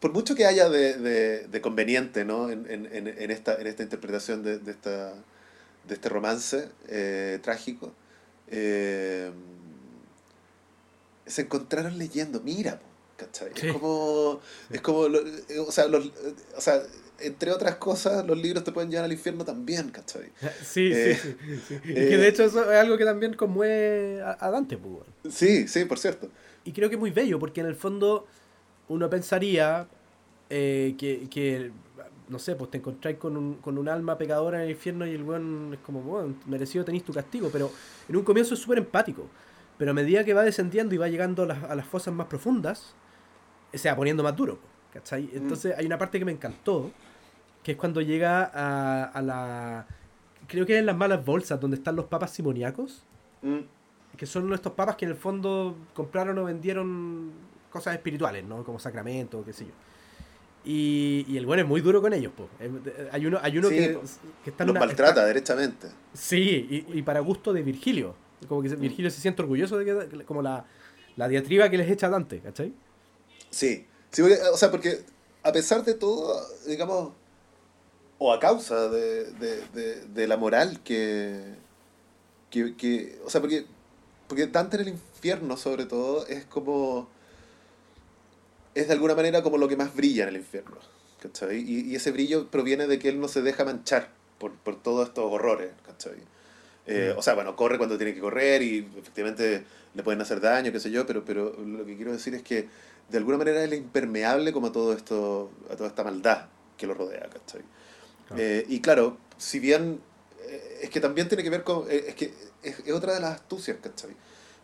por 0.00 0.12
mucho 0.12 0.34
que 0.34 0.46
haya 0.46 0.68
de, 0.68 1.46
de 1.46 1.60
conveniente, 1.60 2.24
¿no? 2.24 2.50
En, 2.50 2.66
en, 2.68 3.30
esta, 3.30 3.54
en 3.54 3.68
esta 3.68 3.84
interpretación 3.84 4.42
de, 4.42 4.58
de, 4.58 4.72
esta, 4.72 5.14
de 5.86 5.94
este 5.94 6.08
romance 6.08 6.68
eh, 6.88 7.38
trágico, 7.42 7.92
eh, 8.48 9.30
se 11.26 11.42
encontraron 11.42 11.98
leyendo, 11.98 12.40
mira, 12.40 12.80
¿cachai? 13.16 13.52
Es 13.54 13.72
como, 13.72 14.40
es 14.70 14.80
como 14.80 14.98
o, 15.00 15.72
sea, 15.72 15.86
los, 15.88 16.10
o 16.56 16.60
sea, 16.60 16.82
entre 17.20 17.52
otras 17.52 17.76
cosas, 17.76 18.26
los 18.26 18.36
libros 18.36 18.64
te 18.64 18.72
pueden 18.72 18.90
llevar 18.90 19.04
al 19.04 19.12
infierno 19.12 19.44
también, 19.44 19.90
¿cachai? 19.90 20.30
Sí, 20.64 20.92
sí, 20.92 21.14
sí, 21.14 21.36
sí, 21.68 21.80
que 21.80 22.16
de 22.16 22.28
hecho 22.28 22.44
eso 22.44 22.70
es 22.70 22.78
algo 22.78 22.96
que 22.98 23.04
también 23.04 23.34
conmueve 23.34 24.22
a, 24.22 24.50
Dante, 24.50 24.76
pues. 24.76 25.34
Sí, 25.34 25.68
sí, 25.68 25.84
por 25.84 25.98
cierto. 25.98 26.28
Y 26.64 26.72
creo 26.72 26.88
que 26.88 26.96
es 26.96 27.00
muy 27.00 27.10
bello, 27.10 27.38
porque 27.38 27.60
en 27.60 27.66
el 27.66 27.76
fondo 27.76 28.26
uno 28.88 29.08
pensaría 29.08 29.86
eh, 30.50 30.94
que, 30.98 31.28
que, 31.30 31.70
no 32.28 32.38
sé, 32.38 32.56
pues 32.56 32.70
te 32.70 32.78
encontráis 32.78 33.18
con 33.18 33.36
un, 33.36 33.54
con 33.56 33.78
un 33.78 33.88
alma 33.88 34.18
pecadora 34.18 34.58
en 34.58 34.64
el 34.64 34.70
infierno 34.70 35.06
y 35.06 35.10
el 35.10 35.22
weón 35.22 35.70
es 35.74 35.80
como, 35.80 36.00
bueno, 36.02 36.34
merecido 36.46 36.84
tenéis 36.84 37.04
tu 37.04 37.12
castigo, 37.12 37.50
pero 37.52 37.70
en 38.08 38.16
un 38.16 38.24
comienzo 38.24 38.54
es 38.54 38.60
súper 38.60 38.78
empático. 38.78 39.28
Pero 39.76 39.90
a 39.90 39.94
medida 39.94 40.24
que 40.24 40.34
va 40.34 40.42
descendiendo 40.42 40.94
y 40.94 40.98
va 40.98 41.08
llegando 41.08 41.42
a 41.42 41.46
las, 41.46 41.64
a 41.64 41.74
las 41.74 41.86
fosas 41.86 42.14
más 42.14 42.28
profundas, 42.28 42.94
se 43.76 43.88
va 43.88 43.96
poniendo 43.96 44.22
más 44.22 44.36
duro. 44.36 44.58
¿cachai? 44.94 45.24
Mm. 45.24 45.36
Entonces 45.36 45.74
hay 45.76 45.84
una 45.84 45.98
parte 45.98 46.18
que 46.18 46.24
me 46.24 46.32
encantó, 46.32 46.90
que 47.62 47.72
es 47.72 47.78
cuando 47.78 48.00
llega 48.00 48.50
a, 48.54 49.04
a 49.04 49.22
la... 49.22 49.86
Creo 50.46 50.64
que 50.64 50.74
es 50.74 50.80
en 50.80 50.86
las 50.86 50.96
malas 50.96 51.24
bolsas, 51.24 51.60
donde 51.60 51.76
están 51.76 51.96
los 51.96 52.06
papas 52.06 52.30
simoniacos, 52.30 53.02
mm. 53.42 54.16
que 54.16 54.26
son 54.26 54.52
estos 54.52 54.72
papas 54.72 54.96
que 54.96 55.04
en 55.04 55.10
el 55.10 55.16
fondo 55.16 55.76
compraron 55.94 56.38
o 56.38 56.44
vendieron 56.44 57.32
cosas 57.70 57.94
espirituales, 57.94 58.44
¿no? 58.44 58.62
Como 58.62 58.78
sacramento, 58.78 59.44
qué 59.44 59.52
sé 59.52 59.64
yo. 59.66 59.72
Y, 60.66 61.26
y, 61.28 61.36
el 61.36 61.44
bueno 61.44 61.62
es 61.62 61.68
muy 61.68 61.82
duro 61.82 62.00
con 62.00 62.14
ellos, 62.14 62.32
pues. 62.34 62.48
Hay 63.12 63.26
uno, 63.26 63.38
hay 63.42 63.58
uno 63.58 63.68
que, 63.68 63.98
que 64.42 64.50
está 64.50 64.64
Los 64.64 64.74
maltrata 64.74 65.26
directamente. 65.26 65.88
Sí, 66.14 66.86
y, 66.88 66.98
y, 66.98 67.02
para 67.02 67.20
gusto 67.20 67.52
de 67.52 67.62
Virgilio. 67.62 68.14
Como 68.48 68.62
que 68.62 68.70
mm. 68.70 68.80
Virgilio 68.80 69.10
se 69.10 69.20
siente 69.20 69.42
orgulloso 69.42 69.76
de 69.76 69.84
que, 69.84 70.24
como 70.24 70.40
la, 70.40 70.64
la 71.16 71.28
diatriba 71.28 71.68
que 71.68 71.76
les 71.76 71.90
echa 71.90 72.08
Dante, 72.08 72.40
¿cachai? 72.40 72.72
Sí, 73.54 73.86
sí 74.10 74.22
o 74.22 74.56
sea, 74.56 74.70
porque 74.72 75.04
a 75.44 75.52
pesar 75.52 75.84
de 75.84 75.94
todo, 75.94 76.44
digamos, 76.66 77.12
o 78.18 78.32
a 78.32 78.40
causa 78.40 78.88
de, 78.88 79.30
de, 79.32 80.04
de, 80.06 80.26
la 80.26 80.36
moral 80.36 80.80
que, 80.82 81.40
que, 82.50 82.74
que, 82.74 83.20
o 83.24 83.30
sea, 83.30 83.40
porque, 83.40 83.64
porque 84.26 84.48
Dante 84.48 84.76
en 84.76 84.82
el 84.82 84.88
infierno, 84.88 85.56
sobre 85.56 85.86
todo, 85.86 86.26
es 86.26 86.44
como, 86.46 87.08
es 88.74 88.88
de 88.88 88.94
alguna 88.94 89.14
manera 89.14 89.42
como 89.42 89.56
lo 89.56 89.68
que 89.68 89.76
más 89.76 89.94
brilla 89.94 90.24
en 90.24 90.30
el 90.30 90.36
infierno, 90.36 90.78
¿cachai? 91.20 91.58
Y, 91.58 91.92
y 91.92 91.94
ese 91.94 92.10
brillo 92.10 92.50
proviene 92.50 92.88
de 92.88 92.98
que 92.98 93.08
él 93.08 93.20
no 93.20 93.28
se 93.28 93.40
deja 93.42 93.64
manchar 93.64 94.10
por, 94.38 94.52
por 94.52 94.82
todos 94.82 95.08
estos 95.08 95.30
horrores, 95.30 95.70
¿cachai? 95.86 96.18
Eh, 96.86 97.12
mm. 97.14 97.18
O 97.18 97.22
sea, 97.22 97.34
bueno, 97.34 97.54
corre 97.54 97.78
cuando 97.78 97.96
tiene 97.96 98.14
que 98.14 98.20
correr 98.20 98.62
y 98.62 98.88
efectivamente 98.98 99.64
le 99.94 100.02
pueden 100.02 100.20
hacer 100.20 100.40
daño, 100.40 100.72
qué 100.72 100.80
sé 100.80 100.90
yo, 100.90 101.06
pero, 101.06 101.24
pero 101.24 101.56
lo 101.58 101.86
que 101.86 101.96
quiero 101.96 102.12
decir 102.12 102.34
es 102.34 102.42
que 102.42 102.68
de 103.08 103.18
alguna 103.18 103.38
manera 103.38 103.62
él 103.62 103.72
es 103.72 103.78
impermeable 103.78 104.52
como 104.52 104.68
a 104.68 104.72
todo 104.72 104.92
esto, 104.92 105.50
a 105.70 105.76
toda 105.76 105.88
esta 105.88 106.04
maldad 106.04 106.46
que 106.76 106.86
lo 106.86 106.94
rodea, 106.94 107.28
¿cachai? 107.30 107.62
Eh, 108.36 108.64
y 108.68 108.80
claro, 108.80 109.18
si 109.36 109.58
bien 109.58 110.00
eh, 110.46 110.80
es 110.82 110.90
que 110.90 111.00
también 111.00 111.28
tiene 111.28 111.42
que 111.42 111.50
ver 111.50 111.62
con, 111.62 111.90
eh, 111.90 112.06
es 112.08 112.14
que 112.14 112.34
es, 112.62 112.90
otra 112.92 113.14
de 113.14 113.20
las 113.20 113.34
astucias, 113.34 113.76
¿cachai? 113.82 114.10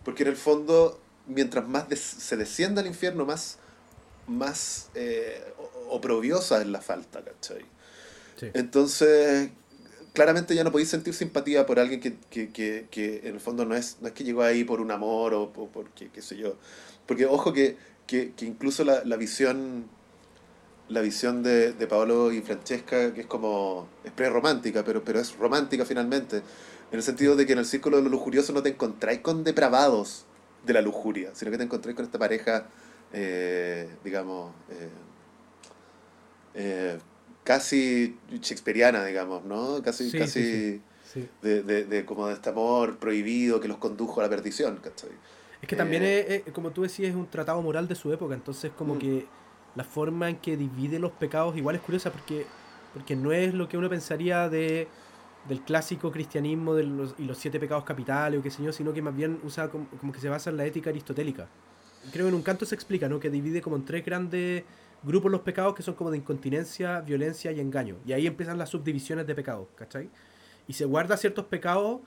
Porque 0.04 0.22
en 0.22 0.30
el 0.30 0.36
fondo, 0.36 1.00
mientras 1.26 1.68
más 1.68 1.86
se 1.98 2.36
descienda 2.36 2.80
al 2.80 2.86
infierno, 2.86 3.26
más, 3.26 3.58
más 4.26 4.88
oprobiosa 5.88 6.60
es 6.60 6.66
la 6.66 6.80
falta, 6.80 7.22
¿cachai? 7.22 7.64
Entonces, 8.54 9.50
claramente 10.14 10.54
ya 10.54 10.64
no 10.64 10.72
podéis 10.72 10.88
sentir 10.88 11.12
simpatía 11.12 11.66
por 11.66 11.78
alguien 11.78 12.00
que, 12.00 12.16
que, 12.30 12.48
que, 12.50 12.86
que, 12.90 13.20
en 13.24 13.34
el 13.34 13.40
fondo 13.40 13.66
no 13.66 13.76
es, 13.76 13.98
no 14.00 14.08
es 14.08 14.14
que 14.14 14.24
llegó 14.24 14.42
ahí 14.42 14.64
por 14.64 14.80
un 14.80 14.90
amor 14.90 15.34
o, 15.34 15.42
o 15.42 15.68
porque, 15.68 16.08
qué 16.08 16.22
sé 16.22 16.38
yo. 16.38 16.56
Porque 17.06 17.26
ojo 17.26 17.52
que 17.52 17.76
que, 18.10 18.32
que 18.32 18.44
incluso 18.44 18.82
la, 18.82 19.04
la, 19.04 19.16
visión 19.16 19.88
la 20.88 21.00
visión 21.00 21.44
de, 21.44 21.72
de 21.72 21.86
Paolo 21.86 22.32
y 22.32 22.42
Francesca, 22.42 23.14
que 23.14 23.20
es 23.20 23.26
como, 23.28 23.86
es 24.02 24.10
pre-romántica, 24.10 24.84
pero, 24.84 25.04
pero 25.04 25.20
es 25.20 25.36
romántica 25.36 25.84
finalmente, 25.84 26.38
en 26.38 26.96
el 26.96 27.04
sentido 27.04 27.36
de 27.36 27.46
que 27.46 27.52
en 27.52 27.60
el 27.60 27.66
círculo 27.66 27.98
de 27.98 28.02
lo 28.02 28.08
lujurioso 28.08 28.52
no 28.52 28.64
te 28.64 28.70
encontráis 28.70 29.20
con 29.20 29.44
depravados 29.44 30.24
de 30.66 30.72
la 30.72 30.82
lujuria, 30.82 31.30
sino 31.34 31.52
que 31.52 31.58
te 31.58 31.62
encontráis 31.62 31.94
con 31.94 32.04
esta 32.04 32.18
pareja, 32.18 32.66
eh, 33.12 33.88
digamos, 34.02 34.52
eh, 34.70 34.88
eh, 36.54 36.98
casi 37.44 38.18
shakespeariana, 38.40 39.04
digamos, 39.04 39.44
¿no? 39.44 39.80
Casi, 39.84 40.10
casi 40.10 40.82
De, 41.42 41.62
de, 41.62 41.84
de, 41.84 42.04
como 42.04 42.26
de 42.26 42.34
este 42.34 42.50
amor 42.50 42.98
prohibido 42.98 43.60
que 43.60 43.68
los 43.68 43.78
condujo 43.78 44.20
a 44.20 44.24
la 44.24 44.30
perdición, 44.30 44.76
¿cachai? 44.82 45.10
Es 45.62 45.68
que 45.68 45.76
también, 45.76 46.02
eh, 46.02 46.44
es, 46.46 46.52
como 46.52 46.70
tú 46.70 46.82
decías, 46.82 47.10
es 47.10 47.16
un 47.16 47.26
tratado 47.26 47.60
moral 47.62 47.86
de 47.86 47.94
su 47.94 48.12
época, 48.12 48.34
entonces 48.34 48.72
como 48.76 48.94
mm. 48.94 48.98
que 48.98 49.26
la 49.74 49.84
forma 49.84 50.28
en 50.28 50.36
que 50.36 50.56
divide 50.56 50.98
los 50.98 51.12
pecados 51.12 51.56
igual 51.56 51.76
es 51.76 51.82
curiosa 51.82 52.10
porque, 52.10 52.46
porque 52.94 53.14
no 53.14 53.32
es 53.32 53.54
lo 53.54 53.68
que 53.68 53.76
uno 53.76 53.88
pensaría 53.88 54.48
de 54.48 54.88
del 55.48 55.62
clásico 55.62 56.12
cristianismo 56.12 56.74
de 56.74 56.84
los, 56.84 57.14
y 57.18 57.24
los 57.24 57.38
siete 57.38 57.58
pecados 57.58 57.84
capitales 57.84 58.38
o 58.38 58.42
qué 58.42 58.50
sé 58.50 58.62
yo, 58.62 58.72
sino 58.72 58.92
que 58.92 59.02
más 59.02 59.14
bien 59.14 59.40
usa 59.42 59.68
como, 59.70 60.12
que 60.12 60.20
se 60.20 60.28
basa 60.28 60.50
en 60.50 60.56
la 60.56 60.66
ética 60.66 60.90
aristotélica. 60.90 61.48
Creo 62.12 62.26
que 62.26 62.28
en 62.28 62.34
un 62.34 62.42
canto 62.42 62.66
se 62.66 62.74
explica, 62.74 63.08
¿no? 63.08 63.20
Que 63.20 63.30
divide 63.30 63.60
como 63.60 63.76
en 63.76 63.84
tres 63.84 64.04
grandes 64.04 64.64
grupos 65.02 65.30
los 65.30 65.40
pecados 65.40 65.74
que 65.74 65.82
son 65.82 65.94
como 65.94 66.10
de 66.10 66.18
incontinencia, 66.18 67.00
violencia 67.00 67.52
y 67.52 67.60
engaño. 67.60 67.96
Y 68.06 68.12
ahí 68.12 68.26
empiezan 68.26 68.58
las 68.58 68.70
subdivisiones 68.70 69.26
de 69.26 69.34
pecados, 69.34 69.68
¿cachai? 69.76 70.10
Y 70.66 70.74
se 70.74 70.84
guarda 70.84 71.16
ciertos 71.16 71.46
pecados, 71.46 72.00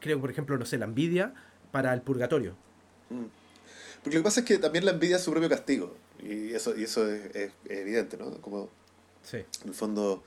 creo 0.00 0.20
por 0.20 0.30
ejemplo, 0.30 0.56
no 0.56 0.64
sé, 0.64 0.78
la 0.78 0.86
envidia, 0.86 1.34
para 1.70 1.92
el 1.92 2.02
purgatorio. 2.02 2.54
Mm. 3.10 3.24
Porque 4.02 4.16
lo 4.16 4.22
que 4.22 4.24
pasa 4.24 4.40
es 4.40 4.46
que 4.46 4.58
también 4.58 4.84
la 4.84 4.92
envidia 4.92 5.16
es 5.16 5.22
su 5.22 5.30
propio 5.30 5.48
castigo. 5.48 5.96
Y 6.22 6.52
eso, 6.52 6.76
y 6.76 6.84
eso 6.84 7.10
es, 7.10 7.50
evidente, 7.68 8.16
¿no? 8.16 8.30
Como, 8.40 8.68
sí. 9.22 9.38
en 9.38 9.68
el 9.68 9.74
fondo... 9.74 10.22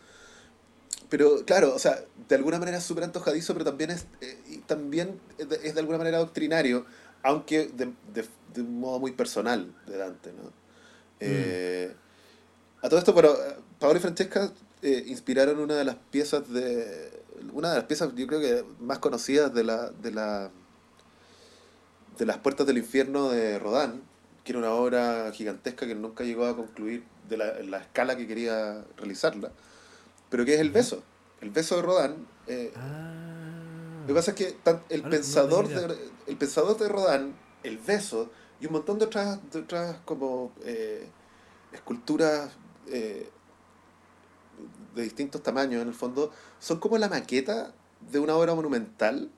Pero 1.09 1.43
claro, 1.45 1.73
o 1.73 1.79
sea, 1.79 2.03
de 2.27 2.35
alguna 2.35 2.59
manera 2.59 2.77
es 2.77 2.83
súper 2.83 3.03
antojadizo, 3.03 3.53
pero 3.53 3.65
también 3.65 3.89
es, 3.89 4.05
eh, 4.21 4.37
y 4.47 4.57
también 4.57 5.19
es 5.39 5.73
de, 5.73 5.79
alguna 5.79 5.97
manera 5.97 6.19
doctrinario, 6.19 6.85
aunque 7.23 7.67
de, 7.67 7.91
de, 8.13 8.61
un 8.61 8.79
modo 8.79 8.99
muy 8.99 9.13
personal 9.13 9.73
de 9.87 9.97
Dante, 9.97 10.31
¿no? 10.33 10.43
Mm. 10.43 10.51
Eh, 11.21 11.93
a 12.81 12.89
todo 12.89 12.99
esto, 12.99 13.13
bueno, 13.13 13.33
Paolo 13.79 13.97
y 13.97 14.01
Francesca 14.01 14.51
eh, 14.81 15.03
inspiraron 15.07 15.59
una 15.59 15.75
de 15.75 15.85
las 15.85 15.95
piezas 16.11 16.51
de... 16.51 17.11
Una 17.53 17.69
de 17.69 17.75
las 17.77 17.85
piezas, 17.85 18.13
yo 18.15 18.27
creo 18.27 18.39
que 18.39 18.63
más 18.79 18.99
conocidas 18.99 19.53
de 19.53 19.63
la, 19.63 19.89
de 19.89 20.11
la 20.11 20.51
de 22.19 22.25
Las 22.25 22.37
Puertas 22.37 22.67
del 22.67 22.77
Infierno 22.77 23.29
de 23.29 23.57
Rodán, 23.57 24.01
que 24.43 24.51
era 24.51 24.59
una 24.59 24.71
obra 24.71 25.31
gigantesca 25.31 25.87
que 25.87 25.95
nunca 25.95 26.25
llegó 26.25 26.45
a 26.45 26.55
concluir 26.55 27.03
de 27.29 27.37
la, 27.37 27.53
la 27.63 27.77
escala 27.77 28.17
que 28.17 28.27
quería 28.27 28.83
realizarla, 28.97 29.51
pero 30.29 30.43
que 30.43 30.53
es 30.55 30.59
el 30.59 30.69
beso. 30.69 31.01
El 31.39 31.49
beso 31.49 31.77
de 31.77 31.81
Rodán. 31.81 32.27
Eh, 32.47 32.73
ah. 32.75 34.01
Lo 34.01 34.07
que 34.07 34.13
pasa 34.13 34.31
es 34.31 34.37
que 34.37 34.57
el, 34.89 35.03
pensador 35.03 35.69
de, 35.69 35.95
el 36.27 36.35
pensador 36.35 36.77
de 36.77 36.89
Rodán, 36.89 37.33
el 37.63 37.77
beso 37.77 38.29
y 38.59 38.65
un 38.65 38.73
montón 38.73 38.99
de 38.99 39.05
otras, 39.05 39.39
de 39.51 39.59
otras 39.59 39.97
como 40.03 40.51
eh, 40.65 41.07
esculturas 41.71 42.51
eh, 42.87 43.29
de 44.93 45.01
distintos 45.01 45.41
tamaños 45.41 45.81
en 45.81 45.87
el 45.87 45.93
fondo, 45.93 46.33
son 46.59 46.79
como 46.79 46.97
la 46.97 47.07
maqueta 47.07 47.71
de 48.11 48.19
una 48.19 48.35
obra 48.35 48.55
monumental 48.55 49.29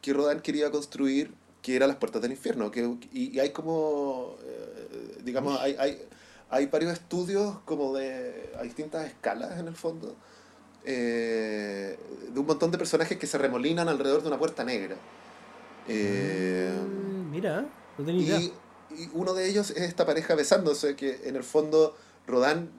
que 0.00 0.12
Rodán 0.12 0.40
quería 0.40 0.70
construir 0.70 1.41
que 1.62 1.76
era 1.76 1.86
Las 1.86 1.96
Puertas 1.96 2.20
del 2.20 2.32
Infierno. 2.32 2.70
Que, 2.70 2.96
y, 3.12 3.38
hay 3.38 3.50
como, 3.50 4.36
eh, 4.42 5.18
digamos, 5.24 5.58
hay, 5.60 5.76
hay, 5.78 6.02
hay, 6.50 6.66
varios 6.66 6.92
estudios 6.92 7.58
como 7.64 7.96
de, 7.96 8.52
a 8.58 8.62
distintas 8.62 9.06
escalas 9.06 9.58
en 9.58 9.68
el 9.68 9.76
fondo, 9.76 10.16
eh, 10.84 11.96
de 12.32 12.40
un 12.40 12.46
montón 12.46 12.72
de 12.72 12.78
personajes 12.78 13.16
que 13.16 13.26
se 13.26 13.38
remolinan 13.38 13.88
alrededor 13.88 14.22
de 14.22 14.28
una 14.28 14.38
puerta 14.38 14.64
negra. 14.64 14.96
Eh, 15.88 16.72
mm, 16.72 17.30
mira, 17.30 17.64
no 17.96 18.04
tenía 18.04 18.22
idea. 18.22 18.40
Y, 18.40 18.52
y, 18.90 19.10
uno 19.14 19.32
de 19.32 19.48
ellos 19.48 19.70
es 19.70 19.82
esta 19.82 20.04
pareja 20.04 20.34
besándose, 20.34 20.96
que 20.96 21.22
en 21.24 21.36
el 21.36 21.44
fondo 21.44 21.96
Rodán 22.26 22.70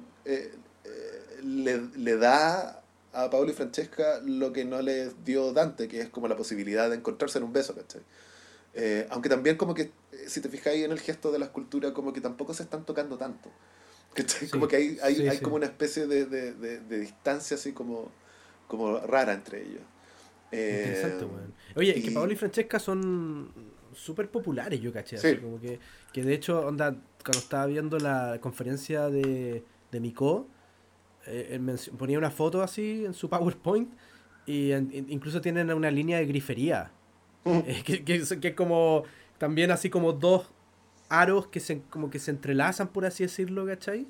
le, 1.42 1.82
le 1.96 2.18
da 2.18 2.82
a 3.14 3.30
Paolo 3.30 3.52
y 3.52 3.54
Francesca 3.54 4.20
lo 4.26 4.52
que 4.54 4.66
no 4.66 4.82
les 4.82 5.24
dio 5.24 5.54
Dante, 5.54 5.88
que 5.88 6.02
es 6.02 6.10
como 6.10 6.28
la 6.28 6.36
posibilidad 6.36 6.90
de 6.90 6.98
encontrarse 6.98 7.38
en 7.38 7.46
un 7.46 7.54
beso, 7.54 7.76
¿cachai? 7.76 8.02
Eh, 8.74 9.08
aunque 9.12 9.30
también 9.30 9.56
como 9.56 9.74
que, 9.74 9.84
eh, 9.84 9.92
si 10.28 10.42
te 10.42 10.50
fijáis 10.50 10.84
en 10.84 10.92
el 10.92 11.00
gesto 11.00 11.32
de 11.32 11.40
la 11.40 11.46
escultura, 11.46 11.94
como 11.94 12.12
que 12.12 12.22
tampoco 12.22 12.54
se 12.54 12.64
están 12.64 12.86
tocando 12.86 13.18
tanto. 13.18 13.50
como 14.52 14.68
que 14.68 14.76
hay, 14.76 14.98
hay, 15.02 15.28
hay 15.28 15.40
como 15.40 15.56
una 15.56 15.66
especie 15.66 16.08
de, 16.08 16.26
de, 16.26 16.54
de, 16.54 17.00
distancia 17.00 17.56
así 17.56 17.74
como, 17.74 18.12
como 18.68 19.00
rara 19.00 19.34
entre 19.34 19.62
ellos. 19.62 19.82
Interesante, 20.52 21.26
eh, 21.26 21.30
Oye, 21.76 21.94
y... 21.98 22.02
que 22.04 22.12
Paolo 22.12 22.32
y 22.32 22.36
Francesca 22.36 22.80
son 22.80 23.52
súper 23.96 24.30
populares, 24.30 24.80
yo 24.80 24.92
caché. 24.92 25.40
como 25.40 25.60
que, 25.60 25.80
que 26.12 26.24
de 26.24 26.34
hecho, 26.34 26.62
onda, 26.62 26.96
cuando 27.24 27.40
estaba 27.40 27.66
viendo 27.66 27.98
la 27.98 28.38
conferencia 28.40 29.10
de, 29.10 29.64
de 29.92 30.00
Miko, 30.00 30.48
eh, 31.26 31.60
ponía 31.98 32.18
una 32.18 32.32
foto 32.32 32.62
así 32.62 33.06
en 33.06 33.14
su 33.14 33.30
PowerPoint 33.30 33.94
y 34.46 34.74
incluso 34.74 35.40
tienen 35.42 35.72
una 35.72 35.90
línea 35.90 36.18
de 36.18 36.26
grifería. 36.26 36.92
Eh, 37.68 37.84
que, 37.86 38.06
que, 38.06 38.16
es 38.16 38.56
como 38.56 39.04
también 39.38 39.70
así 39.72 39.90
como 39.90 40.14
dos 40.14 40.50
aros 41.10 41.48
que 41.48 41.60
se, 41.60 41.82
como 41.90 42.10
que 42.10 42.18
se 42.18 42.32
entrelazan, 42.32 42.88
por 42.88 43.06
así 43.06 43.24
decirlo, 43.24 43.66
¿cachai? 43.66 44.08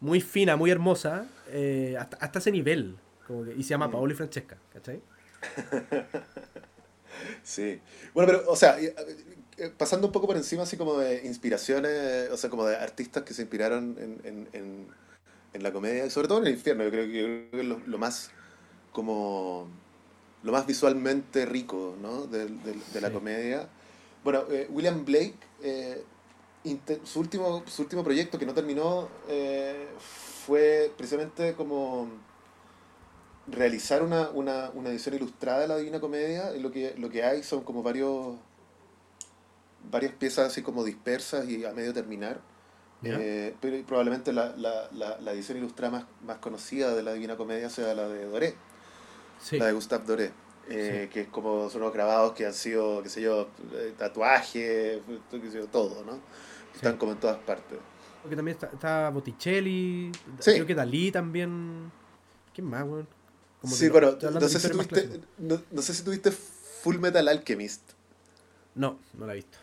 Muy 0.00 0.20
fina, 0.20 0.56
muy 0.56 0.70
hermosa, 0.70 1.26
eh, 1.48 1.96
hasta, 1.98 2.18
hasta, 2.18 2.40
ese 2.40 2.52
nivel. 2.52 2.96
Como 3.26 3.46
y 3.46 3.62
se 3.62 3.70
llama 3.70 3.88
mm. 3.88 3.90
Paolo 3.90 4.12
y 4.12 4.16
Francesca, 4.16 4.58
¿cachai? 4.74 5.00
sí. 7.42 7.80
Bueno, 8.12 8.30
pero, 8.30 8.50
o 8.50 8.56
sea, 8.56 8.76
pasando 9.78 10.06
un 10.06 10.12
poco 10.12 10.26
por 10.26 10.36
encima, 10.36 10.64
así 10.64 10.76
como 10.76 10.98
de 10.98 11.24
inspiraciones, 11.24 12.28
o 12.30 12.36
sea, 12.36 12.50
como 12.50 12.66
de 12.66 12.76
artistas 12.76 13.22
que 13.22 13.32
se 13.32 13.40
inspiraron 13.40 13.96
en, 13.98 14.48
en 14.52 14.88
en 15.54 15.62
la 15.62 15.72
comedia, 15.72 16.10
sobre 16.10 16.28
todo 16.28 16.38
en 16.38 16.48
el 16.48 16.54
infierno, 16.54 16.84
yo 16.84 16.90
creo, 16.90 17.06
que 17.06 17.48
es 17.52 17.64
lo, 17.64 17.98
más 17.98 18.30
como 18.92 19.68
lo 20.44 20.52
más 20.52 20.66
visualmente 20.66 21.46
rico 21.46 21.96
¿no? 22.00 22.26
de, 22.26 22.46
de, 22.46 23.00
la 23.00 23.10
comedia. 23.10 23.68
Bueno, 24.22 24.44
eh, 24.50 24.68
William 24.70 25.04
Blake, 25.04 25.34
eh, 25.62 26.04
su, 27.04 27.20
último, 27.20 27.64
su 27.66 27.82
último 27.82 28.04
proyecto 28.04 28.38
que 28.38 28.46
no 28.46 28.54
terminó 28.54 29.08
eh, 29.28 29.88
fue 30.46 30.92
precisamente 30.96 31.54
como 31.54 32.08
realizar 33.46 34.02
una, 34.02 34.30
una, 34.30 34.70
una, 34.74 34.90
edición 34.90 35.14
ilustrada 35.14 35.60
de 35.60 35.68
la 35.68 35.76
Divina 35.76 36.00
Comedia. 36.00 36.50
Lo 36.52 36.70
que, 36.70 36.94
lo 36.96 37.10
que 37.10 37.24
hay 37.24 37.42
son 37.42 37.64
como 37.64 37.82
varios 37.82 38.36
varias 39.90 40.12
piezas 40.12 40.46
así 40.46 40.62
como 40.62 40.82
dispersas 40.84 41.46
y 41.48 41.64
a 41.64 41.72
medio 41.72 41.92
terminar 41.92 42.40
eh, 43.12 43.54
pero 43.60 43.84
probablemente 43.84 44.32
la, 44.32 44.54
la, 44.56 44.88
la, 45.20 45.32
edición 45.32 45.58
ilustrada 45.58 45.90
más, 45.90 46.04
más, 46.24 46.38
conocida 46.38 46.94
de 46.94 47.02
la 47.02 47.12
Divina 47.12 47.36
Comedia 47.36 47.68
sea 47.68 47.94
la 47.94 48.08
de 48.08 48.24
Doré, 48.24 48.54
la 49.52 49.66
de 49.66 49.72
Gustave 49.72 50.04
Doré, 50.04 50.32
eh, 50.68 51.08
que 51.12 51.22
es 51.22 51.28
como 51.28 51.68
son 51.70 51.82
los 51.82 51.92
grabados 51.92 52.32
que 52.32 52.46
han 52.46 52.54
sido, 52.54 53.02
qué 53.02 53.08
sé 53.08 53.22
yo, 53.22 53.48
eh, 53.74 53.94
tatuajes, 53.96 55.00
todo, 55.70 56.04
¿no? 56.04 56.20
Están 56.74 56.96
como 56.96 57.12
en 57.12 57.18
todas 57.18 57.38
partes. 57.38 57.78
Porque 58.22 58.36
también 58.36 58.56
está, 58.56 58.70
está 58.72 59.10
Botticelli, 59.10 60.10
creo 60.42 60.66
que 60.66 60.74
Dalí 60.74 61.10
también. 61.10 61.92
¿Quién 62.54 62.66
más, 62.66 62.84
weón? 62.84 63.08
sí, 63.64 63.88
bueno, 63.88 64.16
no 64.20 64.40
sé, 64.48 64.60
si 64.60 64.68
tuviste, 64.70 65.20
no, 65.38 65.60
no 65.70 65.82
sé 65.82 65.94
si 65.94 66.02
tuviste 66.02 66.30
Full 66.30 66.98
Metal 66.98 67.26
Alchemist. 67.26 67.82
No, 68.74 68.98
no 69.14 69.26
la 69.26 69.32
he 69.32 69.36
visto. 69.36 69.58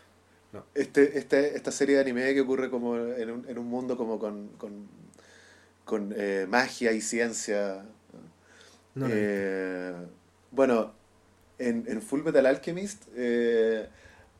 Este, 0.74 1.18
este, 1.18 1.56
esta 1.56 1.72
serie 1.72 1.96
de 1.96 2.02
anime 2.02 2.34
que 2.34 2.42
ocurre 2.42 2.68
como 2.68 2.96
en 2.98 3.30
un, 3.30 3.48
en 3.48 3.58
un 3.58 3.66
mundo 3.66 3.96
como 3.96 4.18
con, 4.18 4.48
con, 4.58 4.86
con 5.84 6.12
eh, 6.16 6.46
magia 6.48 6.92
y 6.92 7.00
ciencia. 7.00 7.86
Eh, 9.00 9.94
bueno, 10.50 10.92
en, 11.58 11.84
en, 11.88 12.02
Full 12.02 12.22
Metal 12.22 12.44
Alchemist 12.44 13.04
eh, 13.16 13.86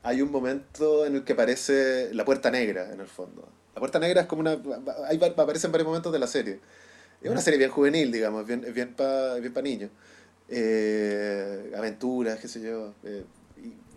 hay 0.03 0.21
un 0.21 0.31
momento 0.31 1.05
en 1.05 1.15
el 1.15 1.23
que 1.23 1.33
aparece 1.33 2.13
la 2.13 2.25
puerta 2.25 2.51
negra, 2.51 2.91
en 2.91 2.99
el 2.99 3.07
fondo. 3.07 3.47
La 3.73 3.79
puerta 3.79 3.99
negra 3.99 4.21
es 4.21 4.27
como 4.27 4.41
una... 4.41 4.59
Ahí 5.07 5.19
aparece 5.23 5.67
en 5.67 5.71
varios 5.71 5.87
momentos 5.87 6.13
de 6.13 6.19
la 6.19 6.27
serie. 6.27 6.59
Es 7.21 7.31
una 7.31 7.41
serie 7.41 7.57
bien 7.57 7.71
juvenil, 7.71 8.11
digamos, 8.11 8.45
bien, 8.45 8.65
bien 8.73 8.93
para 8.93 9.35
bien 9.35 9.53
pa 9.53 9.61
niños. 9.61 9.89
aventuras, 11.75 12.39
qué 12.39 12.47
sé 12.47 12.61
yo 12.61 12.93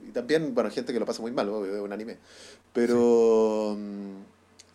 y 0.07 0.13
también, 0.13 0.55
bueno, 0.55 0.71
gente 0.71 0.93
que 0.93 1.01
lo 1.01 1.07
pasa 1.07 1.21
muy 1.21 1.33
mal, 1.33 1.49
obvio, 1.49 1.75
es 1.75 1.81
un 1.81 1.93
anime. 1.93 2.19
Pero. 2.73 3.77
Mm, 3.79 4.23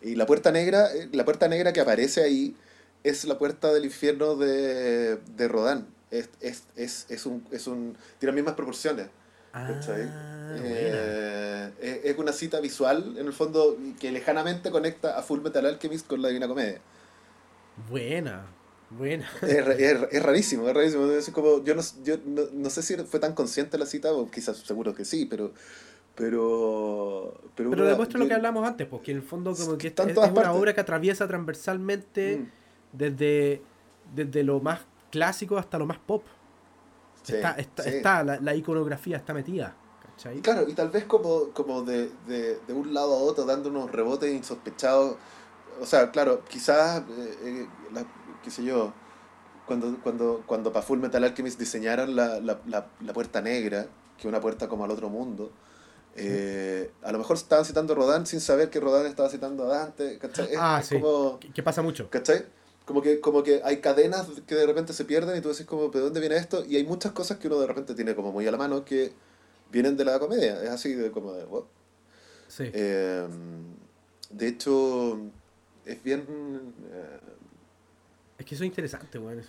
y 0.02 0.14
la 0.16 0.26
puerta 0.26 0.50
negra, 0.50 0.92
eh, 0.94 1.08
la 1.12 1.24
puerta 1.24 1.48
negra 1.48 1.72
que 1.72 1.80
aparece 1.80 2.22
ahí 2.22 2.56
es 3.04 3.24
la 3.24 3.38
puerta 3.38 3.72
del 3.72 3.84
infierno 3.84 4.36
de, 4.36 5.16
de 5.16 5.48
Rodán. 5.48 5.86
Es, 6.10 6.28
es, 6.40 6.64
es, 6.76 7.06
es, 7.08 7.26
un, 7.26 7.46
es 7.50 7.66
un. 7.66 7.96
Tiene 8.18 8.32
las 8.32 8.34
mismas 8.34 8.54
proporciones. 8.54 9.08
Ah, 9.54 9.70
eh, 10.62 12.00
es, 12.04 12.18
una 12.18 12.32
cita 12.32 12.60
visual, 12.60 13.16
en 13.18 13.26
el 13.26 13.32
fondo, 13.32 13.76
que 14.00 14.10
lejanamente 14.10 14.70
conecta 14.70 15.18
a 15.18 15.22
Full 15.22 15.40
Metal 15.40 15.64
Alchemist 15.66 16.06
con 16.06 16.22
la 16.22 16.28
Divina 16.28 16.48
Comedia. 16.48 16.80
Buena, 17.90 18.46
bueno. 18.90 19.24
Es, 19.42 20.22
rarísimo, 20.22 20.68
es 20.68 20.74
rarísimo. 20.74 21.06
como, 21.32 21.62
yo, 21.64 21.74
no, 21.74 21.82
yo 22.02 22.16
no, 22.52 22.70
sé 22.70 22.82
si 22.82 22.96
fue 22.96 23.20
tan 23.20 23.34
consciente 23.34 23.76
la 23.76 23.86
cita, 23.86 24.12
o 24.12 24.30
quizás 24.30 24.56
seguro 24.58 24.94
que 24.94 25.04
sí, 25.04 25.26
pero. 25.26 25.52
Pero. 26.14 27.40
Pero, 27.54 27.70
pero 27.70 27.84
demuestra 27.86 28.18
lo 28.18 28.28
que 28.28 28.34
hablamos 28.34 28.66
antes, 28.66 28.86
porque 28.86 29.12
en 29.12 29.18
el 29.18 29.22
fondo, 29.22 29.54
como 29.54 29.76
que 29.76 29.88
es, 29.88 29.94
es 29.98 30.16
una 30.16 30.52
obra 30.52 30.74
que 30.74 30.80
atraviesa 30.80 31.26
transversalmente 31.26 32.38
mm. 32.38 32.61
Desde, 32.92 33.62
desde 34.14 34.42
lo 34.42 34.60
más 34.60 34.80
clásico 35.10 35.58
hasta 35.58 35.78
lo 35.78 35.86
más 35.86 35.98
pop. 35.98 36.24
está, 37.26 37.52
está, 37.58 38.24
la, 38.24 38.54
iconografía 38.54 39.16
está 39.16 39.34
metida. 39.34 39.76
Claro, 40.42 40.68
y 40.68 40.74
tal 40.74 40.90
vez 40.90 41.04
como, 41.04 41.48
como 41.48 41.82
de, 41.82 42.10
de, 42.26 42.58
de 42.66 42.72
un 42.72 42.94
lado 42.94 43.14
a 43.14 43.18
otro, 43.18 43.44
dando 43.44 43.70
unos 43.70 43.90
rebotes 43.90 44.32
insospechados. 44.32 45.16
O 45.80 45.86
sea, 45.86 46.10
claro, 46.10 46.44
quizás 46.48 47.02
eh, 47.08 47.36
eh, 47.42 48.04
qué 48.42 48.50
sé 48.50 48.64
yo, 48.64 48.92
cuando, 49.66 49.96
cuando, 50.02 50.42
cuando 50.46 50.72
para 50.72 50.84
Full 50.84 50.98
Metal 50.98 51.22
Alchemist 51.22 51.58
diseñaron 51.58 52.14
la, 52.14 52.40
la, 52.40 52.60
la, 52.66 53.12
puerta 53.12 53.40
negra, 53.40 53.84
que 54.16 54.20
es 54.20 54.24
una 54.26 54.40
puerta 54.40 54.68
como 54.68 54.84
al 54.84 54.90
otro 54.90 55.08
mundo, 55.08 55.50
eh, 56.14 56.90
a 57.02 57.12
lo 57.12 57.18
mejor 57.18 57.36
estaban 57.36 57.64
citando 57.64 57.94
a 57.94 57.96
Rodán 57.96 58.26
sin 58.26 58.40
saber 58.40 58.68
que 58.68 58.80
Rodán 58.80 59.06
estaba 59.06 59.28
citando 59.28 59.64
a 59.64 59.78
Dante, 59.78 60.18
¿cachai? 60.18 60.48
ah, 60.58 60.82
sí. 60.84 61.00
Como, 61.00 61.38
que 61.40 61.62
pasa 61.62 61.82
mucho. 61.82 62.10
¿Cachai? 62.10 62.44
Como 62.84 63.00
que, 63.00 63.20
como 63.20 63.42
que 63.42 63.60
hay 63.64 63.80
cadenas 63.80 64.28
que 64.46 64.54
de 64.54 64.66
repente 64.66 64.92
se 64.92 65.04
pierden 65.04 65.36
y 65.36 65.40
tú 65.40 65.50
decís 65.50 65.66
como, 65.66 65.88
¿de 65.88 66.00
dónde 66.00 66.20
viene 66.20 66.36
esto? 66.36 66.64
Y 66.68 66.76
hay 66.76 66.84
muchas 66.84 67.12
cosas 67.12 67.38
que 67.38 67.46
uno 67.46 67.60
de 67.60 67.66
repente 67.66 67.94
tiene 67.94 68.14
como 68.14 68.32
muy 68.32 68.46
a 68.46 68.50
la 68.50 68.58
mano 68.58 68.84
que 68.84 69.12
vienen 69.70 69.96
de 69.96 70.04
la 70.04 70.18
comedia. 70.18 70.62
Es 70.62 70.70
así 70.70 70.94
de 70.94 71.10
como 71.10 71.32
de, 71.32 71.46
Sí. 72.48 72.64
Eh, 72.72 73.26
de 74.30 74.48
hecho, 74.48 75.18
es 75.86 76.02
bien... 76.02 76.20
Eh, 76.92 77.20
es 78.38 78.46
que 78.46 78.54
eso 78.56 78.64
es 78.64 78.68
interesante, 78.68 79.18
weón. 79.18 79.40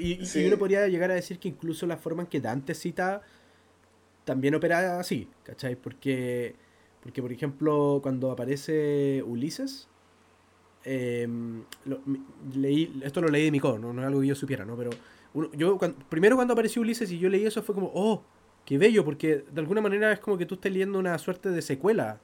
y, 0.00 0.46
uno 0.46 0.58
podría 0.58 0.86
llegar 0.86 1.10
a 1.10 1.14
decir 1.14 1.38
que 1.40 1.48
incluso 1.48 1.86
la 1.86 1.96
forma 1.96 2.22
en 2.22 2.28
que 2.28 2.40
Dante 2.40 2.74
cita 2.74 3.22
también 4.24 4.54
opera 4.54 5.00
así, 5.00 5.28
¿cachai? 5.42 5.76
Porque, 5.76 6.54
porque 7.02 7.20
por 7.20 7.32
ejemplo, 7.32 8.00
cuando 8.02 8.30
aparece 8.30 9.22
Ulises, 9.26 9.88
em, 10.86 11.62
leí, 12.54 13.00
esto 13.02 13.20
lo 13.20 13.28
leí 13.28 13.44
de 13.44 13.50
mi 13.50 13.58
no, 13.58 13.92
no 13.92 14.00
es 14.00 14.06
algo 14.06 14.20
que 14.20 14.28
yo 14.28 14.34
supiera, 14.34 14.64
¿no? 14.64 14.76
Pero 14.76 14.90
yo 15.52 15.78
primero 16.08 16.36
cuando 16.36 16.54
apareció 16.54 16.80
Ulises 16.80 17.10
y 17.10 17.18
yo 17.18 17.28
leí 17.28 17.44
eso 17.44 17.62
fue 17.62 17.74
como, 17.74 17.90
oh, 17.92 18.22
qué 18.64 18.78
bello, 18.78 19.04
porque 19.04 19.44
de 19.50 19.60
alguna 19.60 19.80
manera 19.80 20.12
es 20.12 20.20
como 20.20 20.38
que 20.38 20.46
tú 20.46 20.54
estés 20.54 20.72
leyendo 20.72 20.98
una 20.98 21.18
suerte 21.18 21.50
de 21.50 21.60
secuela 21.60 22.20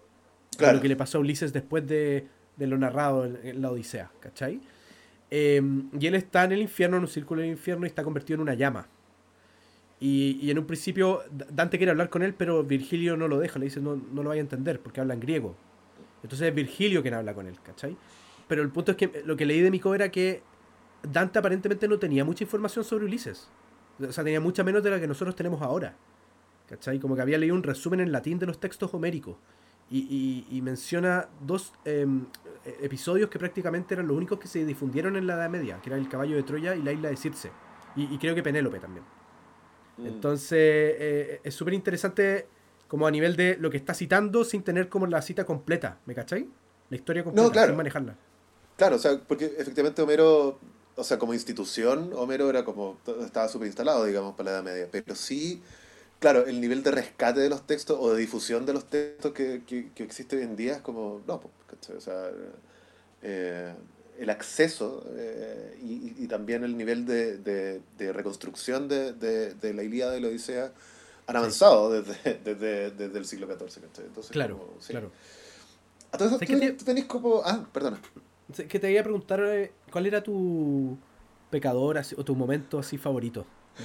claro. 0.57 0.73
de 0.73 0.77
lo 0.77 0.83
que 0.83 0.89
le 0.89 0.97
pasó 0.97 1.19
a 1.19 1.21
Ulises 1.21 1.53
después 1.53 1.87
de, 1.87 2.29
de 2.57 2.67
lo 2.67 2.79
narrado 2.79 3.25
en 3.25 3.61
la 3.61 3.71
Odisea, 3.71 4.11
¿cachai? 4.21 4.61
Em, 5.31 5.89
y 5.99 6.07
él 6.07 6.15
está 6.15 6.45
en 6.45 6.53
el 6.53 6.61
infierno, 6.61 6.99
en 6.99 7.05
un 7.05 7.09
círculo 7.09 7.41
del 7.41 7.51
infierno, 7.51 7.87
y 7.87 7.89
está 7.89 8.05
convertido 8.05 8.37
en 8.37 8.43
una 8.43 8.55
llama. 8.55 8.87
Y, 9.99 10.39
y, 10.43 10.51
en 10.51 10.59
un 10.59 10.67
principio 10.67 11.23
Dante 11.51 11.79
quiere 11.79 11.91
hablar 11.91 12.11
con 12.11 12.23
él, 12.23 12.35
pero 12.35 12.63
Virgilio 12.65 13.17
no 13.17 13.29
lo 13.29 13.39
deja, 13.39 13.59
le 13.59 13.67
dice 13.67 13.81
no, 13.81 13.97
no 13.97 14.23
lo 14.23 14.29
vaya 14.31 14.41
a 14.41 14.43
entender 14.43 14.81
porque 14.81 15.01
habla 15.01 15.15
en 15.15 15.21
griego. 15.21 15.57
Entonces 16.23 16.49
es 16.49 16.55
Virgilio 16.55 17.03
quien 17.03 17.15
habla 17.15 17.35
con 17.35 17.47
él, 17.47 17.57
¿cachai? 17.63 17.97
Pero 18.53 18.61
el 18.61 18.69
punto 18.69 18.91
es 18.91 18.99
que 18.99 19.23
lo 19.25 19.35
que 19.35 19.47
leí 19.47 19.63
de 19.63 19.71
Mico 19.71 19.95
era 19.95 20.11
que 20.11 20.43
Dante 21.03 21.39
aparentemente 21.39 21.89
no 21.89 21.99
tenía 21.99 22.23
mucha 22.23 22.45
información 22.45 22.85
sobre 22.85 23.07
Ulises. 23.07 23.49
O 23.99 24.13
sea, 24.13 24.23
tenía 24.23 24.43
mucha 24.43 24.63
menos 24.63 24.83
de 24.83 24.91
la 24.91 25.01
que 25.01 25.07
nosotros 25.07 25.35
tenemos 25.35 25.63
ahora. 25.63 25.97
¿cachai? 26.69 26.99
Como 26.99 27.17
que 27.17 27.23
había 27.23 27.39
leído 27.39 27.55
un 27.55 27.63
resumen 27.63 28.01
en 28.01 28.13
latín 28.13 28.39
de 28.39 28.45
los 28.45 28.61
textos 28.61 28.93
homéricos. 28.93 29.37
Y, 29.91 30.45
y, 30.51 30.61
menciona 30.61 31.31
dos 31.41 31.73
em, 31.87 32.27
episodios 32.83 33.31
que 33.31 33.39
prácticamente 33.39 33.95
eran 33.95 34.07
los 34.07 34.19
únicos 34.19 34.39
que 34.39 34.49
se 34.49 34.67
difundieron 34.67 35.17
en 35.17 35.27
la 35.27 35.33
Edad 35.33 35.49
Media, 35.49 35.81
que 35.81 35.89
era 35.89 35.97
el 35.97 36.11
caballo 36.11 36.37
de 36.37 36.43
Troya 36.43 36.75
y 36.75 36.83
la 36.83 36.93
isla 36.93 37.09
de 37.09 37.17
Circe. 37.17 37.51
Y, 37.97 38.19
creo 38.19 38.35
que 38.35 38.43
Penélope 38.43 38.81
también. 38.81 39.07
Mm. 39.97 40.07
Entonces, 40.09 40.61
eh, 40.61 41.41
es 41.43 41.55
súper 41.55 41.73
interesante 41.73 42.49
como 42.87 43.07
a 43.07 43.11
nivel 43.11 43.35
de 43.35 43.57
lo 43.59 43.71
que 43.71 43.79
está 43.79 43.95
citando 43.95 44.45
sin 44.45 44.63
tener 44.63 44.91
como 44.91 45.07
la 45.07 45.23
cita 45.23 45.47
completa, 45.47 46.01
¿me 46.05 46.15
cachai? 46.15 46.51
La 46.91 46.97
historia 46.97 47.25
completa, 47.25 47.47
no, 47.47 47.51
claro. 47.51 47.69
sin 47.69 47.79
manejarla. 47.79 48.19
Claro, 48.77 48.97
o 48.97 48.99
sea, 48.99 49.19
porque 49.19 49.47
efectivamente 49.59 50.03
Homero, 50.03 50.59
o 50.97 51.05
sea, 51.05 51.19
como 51.19 51.35
institución, 51.35 52.13
Homero 52.15 52.49
era 52.51 52.65
como, 52.65 52.99
estaba 53.25 53.49
súper 53.49 53.67
instalado, 53.67 54.05
digamos, 54.05 54.35
para 54.35 54.51
la 54.51 54.57
Edad 54.57 54.65
Media, 54.65 54.89
pero 54.91 55.15
sí 55.15 55.63
claro, 56.23 56.47
el 56.47 56.61
nivel 56.61 56.85
de 56.85 56.93
rescate 56.93 57.41
de 57.41 57.51
los 57.51 57.67
textos 57.67 57.99
o 58.01 58.15
de 58.15 58.21
difusión 58.21 58.65
de 58.65 58.73
los 58.73 58.85
textos 58.85 59.33
que, 59.33 59.63
que, 59.67 60.03
existe 60.05 60.37
hoy 60.37 60.45
en 60.45 60.57
día 60.57 60.77
es 60.77 60.81
como, 60.81 61.21
no, 61.27 61.35
o 61.35 62.01
sea, 62.01 62.31
eh, 63.23 63.75
el 64.19 64.31
acceso 64.31 65.05
eh, 65.17 65.77
y, 65.83 66.23
y, 66.23 66.29
también 66.29 66.63
el 66.63 66.77
nivel 66.77 67.05
de, 67.07 67.39
de, 67.39 68.13
reconstrucción 68.13 68.87
de, 68.87 69.13
de, 69.13 69.75
la 69.75 69.83
Ilíada 69.83 70.17
y 70.17 70.21
la 70.21 70.29
Odisea 70.29 70.73
han 71.27 71.37
avanzado 71.37 71.91
desde, 71.91 72.39
desde, 72.45 72.91
desde, 72.93 73.19
el 73.19 73.25
siglo 73.25 73.49
XIV. 73.49 73.83
Entonces, 74.07 74.31
claro, 74.31 74.77
claro. 74.87 75.11
A 76.13 76.19
todo 76.19 76.29
eso, 76.29 76.39
tú, 76.39 76.85
tenés 76.85 77.07
como... 77.07 77.43
Ah, 77.45 77.67
perdona. 77.73 78.01
Que 78.53 78.79
te 78.79 78.91
iba 78.91 79.01
a 79.01 79.05
preguntar 79.05 79.41
eh, 79.41 79.73
cuál 79.91 80.07
era 80.07 80.23
tu 80.23 80.97
pecador 81.51 82.01
o 82.17 82.25
tu 82.25 82.35
momento 82.35 82.79
así 82.79 82.99
favorito. 82.99 83.47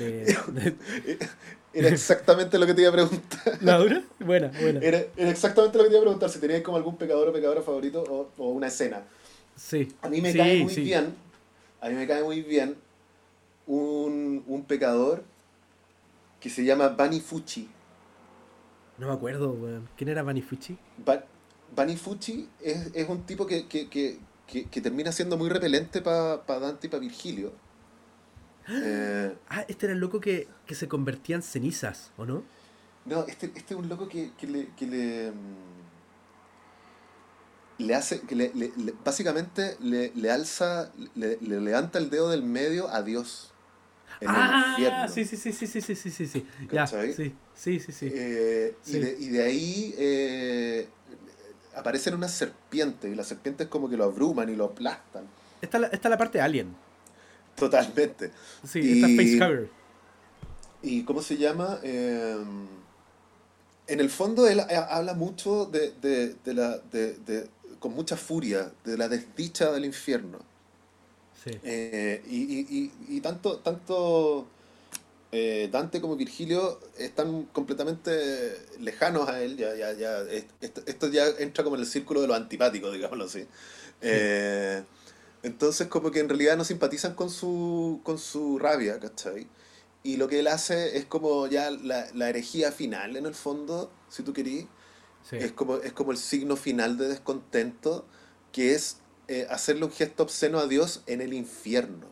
Era 1.74 1.90
exactamente 1.90 2.58
lo 2.58 2.66
que 2.66 2.74
te 2.74 2.82
iba 2.82 2.90
a 2.90 2.94
preguntar. 2.94 3.58
¿La 3.62 3.78
dura? 3.78 4.04
Buena, 4.20 4.52
buena. 4.60 4.80
Era, 4.82 5.04
exactamente 5.18 5.78
lo 5.78 5.84
que 5.84 5.90
te 5.90 5.96
iba 5.96 6.02
a 6.02 6.06
preguntar, 6.06 6.30
si 6.30 6.40
tenías 6.40 6.62
como 6.62 6.78
algún 6.78 6.98
pecador 6.98 7.28
o 7.30 7.34
pecadora 7.34 7.62
favorito 7.62 8.04
o, 8.04 8.32
o 8.38 8.50
una 8.50 8.68
escena. 8.68 9.04
Sí. 9.56 9.88
A 10.02 10.10
mí 10.10 10.22
me 10.22 10.34
cae 10.36 10.64
muy 10.64 10.76
bien, 10.76 11.16
a 11.82 11.90
mí 11.90 11.96
me 11.96 12.08
cae 12.08 12.24
muy 12.24 12.42
bien 12.42 12.76
un, 13.68 14.44
un 14.48 14.64
pecador 14.64 15.24
que 16.40 16.50
se 16.50 16.64
llama 16.64 16.90
Bani 16.90 17.20
Fuchi. 17.20 17.70
No 18.98 19.08
me 19.08 19.14
acuerdo, 19.14 19.56
¿Quién 19.96 20.10
era 20.10 20.24
Bani 20.24 20.42
Fuchi? 20.42 20.78
Bani 21.76 21.96
Fuchi 21.96 22.50
es, 22.62 22.90
es 22.94 23.08
un 23.08 23.24
tipo 23.24 23.46
que, 23.46 23.68
que, 23.68 23.90
que, 23.90 24.18
que, 24.48 24.66
que 24.66 24.82
termina 24.82 25.12
siendo 25.12 25.38
muy 25.38 25.50
repelente 25.50 26.02
para 26.02 26.46
pa 26.46 26.60
Dante 26.60 26.88
y 26.88 26.90
para 26.90 27.02
Virgilio. 27.02 27.54
Eh, 28.70 29.36
ah, 29.50 29.66
este 29.68 29.86
era 29.86 29.94
el 29.94 30.00
loco 30.00 30.20
que, 30.20 30.48
que, 30.66 30.76
se 30.76 30.88
convertía 30.88 31.36
en 31.36 31.42
cenizas, 31.42 32.12
¿o 32.18 32.26
no? 32.26 32.44
No, 33.06 33.26
este, 33.28 33.52
este 33.56 33.74
es 33.74 33.80
un 33.80 33.88
loco 33.88 34.10
que, 34.10 34.32
que 34.38 34.48
le, 34.48 34.68
que 34.76 34.86
le, 34.86 35.32
mm, 35.32 35.78
le 37.78 37.96
hace, 37.96 38.22
que 38.22 38.36
le, 38.36 38.52
le, 38.54 38.74
básicamente 39.06 39.78
le, 39.80 40.12
le 40.16 40.32
alza, 40.32 40.92
le, 41.16 41.38
levanta 41.40 42.00
el 42.00 42.10
dedo 42.10 42.30
del 42.30 42.44
medio 42.44 42.90
a 42.90 43.04
Dios. 43.04 43.54
En 44.20 44.30
ah, 44.30 44.76
el 45.06 45.10
sí, 45.10 45.24
sí, 45.26 45.38
sí, 45.38 45.52
sí, 45.54 45.68
sí, 45.68 45.82
sí, 45.82 45.96
sí, 45.96 46.28
sí. 46.28 46.46
Ya, 46.72 46.88
sí, 46.88 47.14
sí, 47.54 47.80
sí, 47.80 47.92
sí. 47.92 48.10
Eh, 48.12 48.76
sí. 48.82 48.98
Y, 48.98 49.00
de, 49.00 49.18
y, 49.20 49.30
de, 49.30 49.44
ahí 49.44 49.96
eh, 49.98 50.90
aparecen 51.78 52.14
unas 52.14 52.32
serpientes, 52.32 53.12
y 53.12 53.16
las 53.16 53.28
serpientes 53.28 53.68
como 53.68 53.90
que 53.90 53.98
lo 53.98 54.06
abruman 54.06 54.50
y 54.50 54.56
lo 54.56 54.66
aplastan. 54.66 55.26
Esta, 55.62 55.86
es 55.88 56.04
la 56.04 56.18
parte 56.18 56.38
de 56.38 56.44
Alien. 56.44 56.76
Totalmente. 57.56 58.32
Sí, 58.68 58.80
y, 58.80 58.94
esta 58.96 59.08
facehugger. 59.08 59.70
¿Y 60.82 61.04
cómo 61.04 61.22
se 61.22 61.38
llama? 61.38 61.80
Em, 61.84 62.68
en 63.88 64.00
el 64.00 64.10
fondo 64.10 64.48
él 64.48 64.60
habla 64.60 65.14
mucho 65.14 65.66
de, 65.66 65.92
de, 66.02 66.36
de 66.46 66.54
la, 66.54 66.78
de, 66.78 67.50
con 67.80 67.94
mucha 67.94 68.18
furia, 68.18 68.72
de 68.84 68.98
la 68.98 69.08
desdicha 69.08 69.72
del 69.72 69.86
infierno. 69.86 70.40
Sí. 71.44 71.52
Eh, 71.64 72.24
y, 72.28 72.60
y, 72.60 72.92
y, 73.08 73.22
tanto, 73.22 73.60
tanto 73.60 74.48
eh, 75.32 75.70
Dante 75.72 76.00
como 76.02 76.16
Virgilio 76.16 76.80
están 76.98 77.44
completamente 77.46 78.56
lejanos 78.80 79.28
a 79.30 79.42
él. 79.42 79.58
Ya, 79.58 79.76
ya, 79.76 79.94
ya, 79.94 80.22
esto, 80.62 81.08
ya 81.10 81.28
entra 81.40 81.64
como 81.64 81.76
en 81.76 81.82
el 81.82 81.88
círculo 81.88 82.22
de 82.22 82.28
lo 82.28 82.36
antipático, 82.36 82.92
digámoslo 82.92 83.26
así. 83.26 83.46
Eh, 84.02 84.84
entonces 85.44 85.88
como 85.88 86.12
que 86.12 86.20
en 86.20 86.30
realidad 86.30 86.58
no 86.58 86.64
simpatizan 86.64 87.16
con 87.16 87.30
su, 87.30 88.02
con 88.04 88.18
su 88.18 88.60
rabia, 88.60 89.00
¿cachai? 89.00 89.48
Y 90.04 90.18
lo 90.18 90.28
que 90.28 90.40
él 90.40 90.48
hace 90.48 90.98
es 90.98 91.06
como 91.06 91.48
ya 91.48 91.72
la, 91.72 92.08
la 92.14 92.30
herejía 92.30 92.72
final, 92.72 93.18
en 93.18 93.26
el 93.26 93.36
fondo, 93.36 93.92
si 94.10 94.24
tú 94.24 94.34
querís. 94.34 94.66
Es, 95.32 95.52
como, 95.52 95.78
es 95.78 95.92
como 95.92 96.12
el 96.12 96.18
signo 96.18 96.56
final 96.56 96.98
de 96.98 97.10
descontento, 97.10 98.06
que 98.54 98.74
es 98.74 99.00
eh, 99.28 99.46
hacerle 99.50 99.84
un 99.84 99.92
gesto 99.92 100.24
obsceno 100.24 100.60
a 100.60 100.68
Dios 100.68 101.04
en 101.06 101.20
el 101.20 101.34
infierno. 101.34 102.08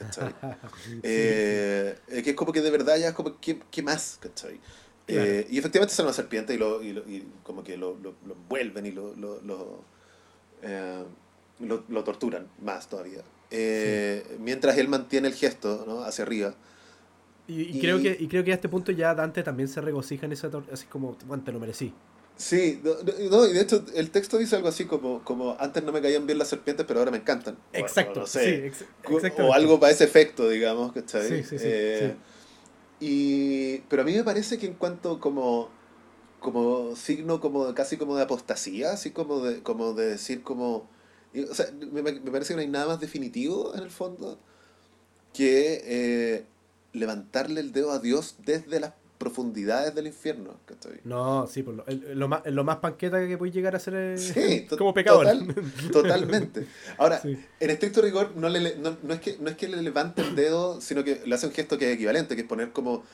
¿Cachai? 0.00 0.34
Eh, 1.02 1.96
eh, 2.08 2.22
que 2.22 2.30
es 2.30 2.36
como 2.36 2.52
que 2.52 2.60
de 2.60 2.70
verdad 2.70 2.96
ya 2.96 3.08
es 3.08 3.14
como, 3.14 3.38
¿qué, 3.40 3.60
qué 3.70 3.82
más? 3.82 4.18
¿cachai? 4.20 4.58
y 5.06 5.58
efectivamente 5.58 5.92
son 5.92 6.06
una 6.06 6.12
serpiente 6.12 6.54
y, 6.54 6.56
lo, 6.56 6.80
y, 6.80 6.92
lo, 6.92 7.00
y 7.00 7.26
como 7.42 7.64
que 7.64 7.76
lo, 7.76 7.96
lo, 8.00 8.14
lo 8.24 8.34
envuelven 8.34 8.86
y 8.86 8.92
lo, 8.92 9.12
lo, 9.16 9.40
lo 9.42 9.84
lo, 11.60 11.84
lo 11.88 12.04
torturan 12.04 12.48
más 12.62 12.88
todavía. 12.88 13.22
Eh, 13.50 14.36
mientras 14.40 14.78
él 14.78 14.88
mantiene 14.88 15.28
el 15.28 15.34
gesto 15.34 15.84
¿no? 15.86 16.02
hacia 16.02 16.24
arriba. 16.24 16.54
Y, 17.48 17.80
creo 17.80 18.00
que, 18.00 18.16
y 18.18 18.28
creo 18.28 18.44
que 18.44 18.52
a 18.52 18.54
este 18.54 18.68
punto 18.68 18.92
ya 18.92 19.12
Dante 19.12 19.42
también 19.42 19.68
se 19.68 19.80
regocija 19.80 20.24
en 20.24 20.32
esa 20.32 20.48
así 20.72 20.86
como, 20.86 21.16
bueno, 21.26 21.42
te 21.42 21.50
lo 21.50 21.58
merecí. 21.58 21.92
Sí, 22.40 22.80
no, 22.82 23.46
y 23.46 23.52
de 23.52 23.60
hecho 23.60 23.84
el 23.94 24.10
texto 24.10 24.38
dice 24.38 24.56
algo 24.56 24.68
así 24.68 24.86
como, 24.86 25.22
como 25.24 25.58
antes 25.60 25.84
no 25.84 25.92
me 25.92 26.00
caían 26.00 26.26
bien 26.26 26.38
las 26.38 26.48
serpientes, 26.48 26.86
pero 26.86 27.00
ahora 27.00 27.10
me 27.10 27.18
encantan. 27.18 27.58
Exacto, 27.74 28.26
sí, 28.26 28.70
O 29.38 29.52
algo 29.52 29.78
para 29.78 29.92
ese 29.92 30.04
efecto, 30.04 30.48
digamos, 30.48 30.92
¿cachai? 30.92 31.28
Sí, 31.28 31.44
sí, 31.44 31.56
eh, 31.60 32.16
y, 32.98 33.78
pero 33.90 34.00
a 34.02 34.04
mí 34.06 34.14
me 34.14 34.24
parece 34.24 34.56
que 34.56 34.64
en 34.64 34.72
cuanto 34.72 35.20
como, 35.20 35.68
como 36.38 36.96
signo 36.96 37.40
como 37.40 37.74
casi 37.74 37.98
como 37.98 38.16
de 38.16 38.22
apostasía, 38.22 38.92
así 38.92 39.10
como 39.10 39.40
de, 39.40 39.62
como 39.62 39.92
de 39.92 40.06
decir 40.06 40.42
como 40.42 40.88
o 41.50 41.54
sea, 41.54 41.66
me, 41.92 42.02
me, 42.02 42.12
parece 42.30 42.54
que 42.54 42.56
no 42.56 42.62
hay 42.62 42.68
nada 42.68 42.86
más 42.86 43.00
definitivo 43.00 43.74
en 43.74 43.82
el 43.82 43.90
fondo 43.90 44.38
que 45.34 45.82
eh, 45.84 46.46
levantarle 46.94 47.60
el 47.60 47.72
dedo 47.72 47.92
a 47.92 47.98
Dios 47.98 48.36
desde 48.44 48.80
las 48.80 48.94
profundidades 49.20 49.94
del 49.94 50.06
infierno. 50.06 50.58
No, 51.04 51.46
sí, 51.46 51.62
por 51.62 51.74
lo, 51.74 51.84
lo, 51.86 52.26
más, 52.26 52.40
lo 52.46 52.64
más 52.64 52.78
panqueta 52.78 53.28
que 53.28 53.36
puede 53.36 53.52
llegar 53.52 53.76
a 53.76 53.78
ser 53.78 54.16
eh, 54.18 54.66
como 54.78 54.94
pecador. 54.94 55.26
totalmente. 55.92 56.66
Ahora, 56.96 57.20
en 57.22 57.70
estricto 57.70 58.00
rigor, 58.00 58.34
no, 58.34 58.48
le, 58.48 58.76
no, 58.76 58.96
no, 59.02 59.12
es 59.12 59.20
que, 59.20 59.36
no 59.38 59.50
es 59.50 59.56
que 59.56 59.68
le 59.68 59.82
levante 59.82 60.22
el 60.22 60.34
dedo, 60.34 60.80
sino 60.80 61.04
que 61.04 61.20
le 61.26 61.34
hace 61.34 61.46
un 61.46 61.52
gesto 61.52 61.76
que 61.76 61.90
es 61.90 61.96
equivalente, 61.96 62.34
que 62.34 62.42
es 62.42 62.48
poner 62.48 62.72
como 62.72 63.04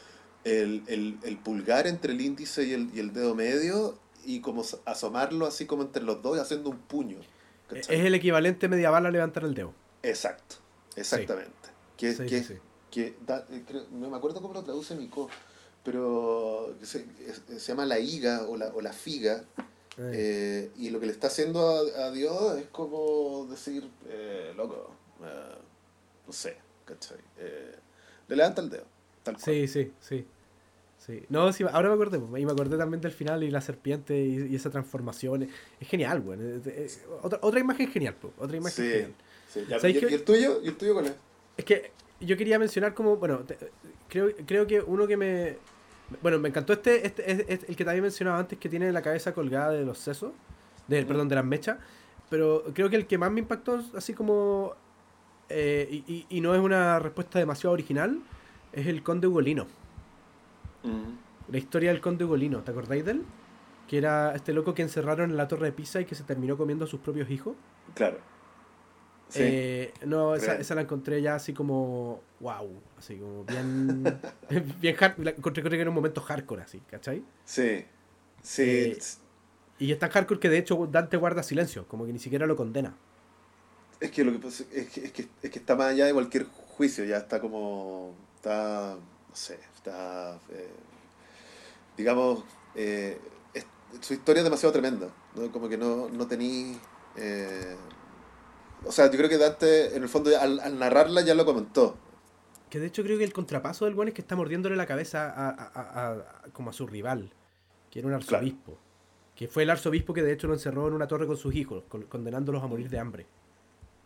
el, 0.44 0.84
el, 0.86 1.18
el 1.24 1.38
pulgar 1.38 1.88
entre 1.88 2.12
el 2.12 2.20
índice 2.20 2.62
y 2.62 2.72
el, 2.72 2.88
y 2.94 3.00
el 3.00 3.12
dedo 3.12 3.34
medio 3.34 3.98
y 4.24 4.40
como 4.40 4.62
asomarlo 4.84 5.44
así 5.44 5.66
como 5.66 5.82
entre 5.82 6.04
los 6.04 6.22
dos 6.22 6.38
haciendo 6.38 6.70
un 6.70 6.78
puño. 6.78 7.18
Es 7.72 7.88
el 7.88 8.14
equivalente 8.14 8.68
medieval 8.68 9.07
a 9.07 9.11
levantar 9.11 9.42
el 9.42 9.54
dedo. 9.54 9.74
Exacto, 10.04 10.54
exactamente. 10.94 11.50
Que, 11.96 12.14
que, 12.14 12.61
que 12.92 13.07
eh, 13.07 13.86
no 13.90 14.09
me 14.09 14.16
acuerdo 14.16 14.40
cómo 14.40 14.54
lo 14.54 14.62
traduce 14.62 14.94
Nico, 14.94 15.28
pero 15.87 16.74
se, 16.82 17.07
llama 17.61 17.87
la 17.87 18.01
higa 18.01 18.43
o 18.49 18.57
la, 18.57 18.66
o 18.74 18.80
la 18.80 18.93
figa. 18.93 19.45
Eh, 19.99 20.70
y 20.76 20.91
lo 20.91 21.01
que 21.01 21.07
le 21.07 21.12
está 21.12 21.28
haciendo 21.28 21.61
a, 21.97 22.11
Dios 22.11 22.59
es 22.59 22.66
como 22.66 23.47
decir, 23.49 23.89
eh, 24.09 24.53
loco, 24.57 24.93
no 26.26 26.32
sé, 26.32 26.57
¿cachai? 26.84 27.18
le 28.28 28.37
levanta 28.37 28.61
el 28.61 28.68
dedo. 28.68 28.84
Tal 29.22 29.39
Sí, 29.39 29.68
sí, 29.68 29.93
sí. 30.01 30.26
Sí. 30.99 31.22
No, 31.28 31.53
sí, 31.53 31.62
ahora 31.70 31.89
me 31.89 31.95
acordé, 31.95 32.18
y 32.18 32.45
me 32.45 32.51
acordé 32.51 32.76
también 32.76 33.01
del 33.01 33.12
final 33.12 33.45
y 33.45 33.51
la 33.51 33.61
serpiente 33.61 34.20
y, 34.20 34.57
esa 34.57 34.70
transformación. 34.70 35.49
Es 35.78 35.89
genial, 35.89 36.20
güey. 36.20 36.39
Otra, 37.22 37.39
otra 37.43 37.61
imagen 37.61 37.89
genial, 37.93 38.16
otra 38.39 38.57
imagen 38.57 38.84
genial. 38.84 39.14
Sí. 39.49 39.61
¿Y, 39.70 40.14
el 40.14 40.24
tuyo? 40.24 40.61
¿Y 40.64 40.68
el 40.68 40.76
tuyo 40.76 40.95
cuál 40.95 41.07
es? 41.07 41.12
Es 41.57 41.64
que 41.64 41.93
yo 42.20 42.37
quería 42.37 42.59
mencionar 42.59 42.93
como, 42.93 43.16
bueno, 43.18 43.45
creo, 44.09 44.32
creo 44.47 44.66
que 44.66 44.80
uno 44.80 45.07
que 45.07 45.16
me... 45.16 45.59
Bueno, 46.22 46.38
me 46.38 46.48
encantó 46.48 46.72
este, 46.72 47.07
este 47.07 47.52
es, 47.52 47.64
el 47.68 47.76
que 47.76 47.84
te 47.84 47.90
había 47.90 48.02
mencionado 48.02 48.38
antes, 48.38 48.59
que 48.59 48.68
tiene 48.68 48.92
la 48.92 49.02
cabeza 49.02 49.34
colgada 49.34 49.70
de 49.72 49.84
los 49.84 49.98
sesos, 49.98 50.32
de, 50.86 51.04
perdón, 51.04 51.28
de 51.28 51.34
las 51.34 51.44
mechas, 51.44 51.78
pero 52.30 52.64
creo 52.74 52.88
que 52.88 52.96
el 52.96 53.07
que 53.07 53.18
más 53.18 53.30
me 53.30 53.40
impactó, 53.40 53.82
así 53.94 54.14
como, 54.14 54.74
eh, 55.48 56.02
y, 56.07 56.26
y, 56.28 56.40
no 56.40 56.54
es 56.54 56.61
una 56.61 56.98
respuesta 56.98 57.38
demasiado 57.38 57.74
original, 57.74 58.20
es 58.72 58.86
el 58.86 59.02
conde 59.02 59.26
Ugolino. 59.26 59.66
La 61.50 61.59
historia 61.59 61.90
del 61.90 62.00
conde 62.00 62.24
Ugolino, 62.24 62.61
¿te 62.61 62.70
acordáis 62.70 63.04
de 63.04 63.12
él? 63.12 63.22
Que 63.88 63.98
era 63.98 64.34
este 64.34 64.52
loco 64.52 64.74
que 64.74 64.82
encerraron 64.82 65.30
en 65.30 65.36
la 65.36 65.48
torre 65.48 65.66
de 65.66 65.72
Pisa 65.72 66.00
y 66.00 66.04
que 66.04 66.14
se 66.14 66.22
terminó 66.22 66.57
comiendo 66.57 66.84
a 66.84 66.88
sus 66.88 67.00
propios 67.00 67.28
hijos. 67.30 67.57
Claro. 67.94 68.18
Eh, 69.34 69.92
no, 70.04 70.34
esa, 70.34 70.54
esa, 70.54 70.74
la 70.74 70.82
encontré 70.82 71.20
ya 71.20 71.34
así 71.34 71.52
como. 71.52 72.22
¡Wow! 72.40 72.70
Así 72.98 73.16
como 73.16 73.44
bien. 73.44 74.20
bien 74.80 74.96
hard, 74.98 75.18
la 75.18 75.30
encontré 75.30 75.62
que 75.62 75.80
era 75.80 75.90
un 75.90 75.96
momento 75.96 76.20
hardcore, 76.20 76.62
así, 76.62 76.80
¿cachai? 76.90 77.24
Sí. 77.44 77.84
Sí. 78.42 78.62
Eh, 78.62 78.98
y 79.78 79.92
es 79.92 79.98
tan 79.98 80.10
hardcore 80.10 80.40
que 80.40 80.48
de 80.48 80.58
hecho 80.58 80.86
Dante 80.90 81.16
guarda 81.16 81.42
silencio, 81.42 81.86
como 81.88 82.06
que 82.06 82.12
ni 82.12 82.18
siquiera 82.18 82.46
lo 82.46 82.56
condena. 82.56 82.94
Es 84.00 84.10
que 84.10 84.24
lo 84.24 84.32
que 84.32 84.38
pasa 84.38 84.64
es 84.72 84.88
que, 84.90 85.04
es 85.06 85.12
que, 85.12 85.28
es 85.42 85.50
que 85.50 85.58
está 85.58 85.74
más 85.74 85.88
allá 85.88 86.06
de 86.06 86.12
cualquier 86.12 86.44
juicio, 86.44 87.04
ya 87.04 87.16
está 87.16 87.40
como. 87.40 88.14
Está. 88.36 88.96
No 89.28 89.36
sé, 89.36 89.58
está. 89.74 90.38
Eh, 90.50 90.70
digamos. 91.96 92.44
Eh, 92.74 93.18
su 94.00 94.14
historia 94.14 94.40
es 94.40 94.44
demasiado 94.44 94.72
tremenda, 94.72 95.08
¿no? 95.34 95.50
Como 95.50 95.68
que 95.68 95.78
no, 95.78 96.08
no 96.08 96.26
tení. 96.26 96.78
O 98.84 98.92
sea, 98.92 99.10
yo 99.10 99.16
creo 99.16 99.28
que 99.28 99.38
Dante, 99.38 99.96
en 99.96 100.02
el 100.02 100.08
fondo, 100.08 100.30
al, 100.38 100.78
narrarla 100.78 101.22
ya 101.22 101.34
lo 101.34 101.44
comentó. 101.44 101.96
Que 102.70 102.80
de 102.80 102.86
hecho 102.86 103.02
creo 103.02 103.18
que 103.18 103.24
el 103.24 103.32
contrapaso 103.32 103.84
del 103.84 103.94
buen 103.94 104.08
es 104.08 104.14
que 104.14 104.20
está 104.20 104.36
mordiéndole 104.36 104.76
la 104.76 104.86
cabeza 104.86 105.30
a, 105.30 105.50
a, 105.50 106.10
a, 106.10 106.24
como 106.52 106.70
a 106.70 106.72
su 106.72 106.86
rival, 106.86 107.32
que 107.90 108.00
era 108.00 108.08
un 108.08 108.14
arzobispo. 108.14 108.78
Que 109.34 109.48
fue 109.48 109.64
el 109.64 109.70
arzobispo 109.70 110.14
que 110.14 110.22
de 110.22 110.32
hecho 110.32 110.46
lo 110.46 110.54
encerró 110.54 110.88
en 110.88 110.94
una 110.94 111.06
torre 111.06 111.26
con 111.26 111.36
sus 111.36 111.54
hijos, 111.54 111.84
condenándolos 112.08 112.62
a 112.62 112.66
morir 112.66 112.88
de 112.88 112.98
hambre. 112.98 113.26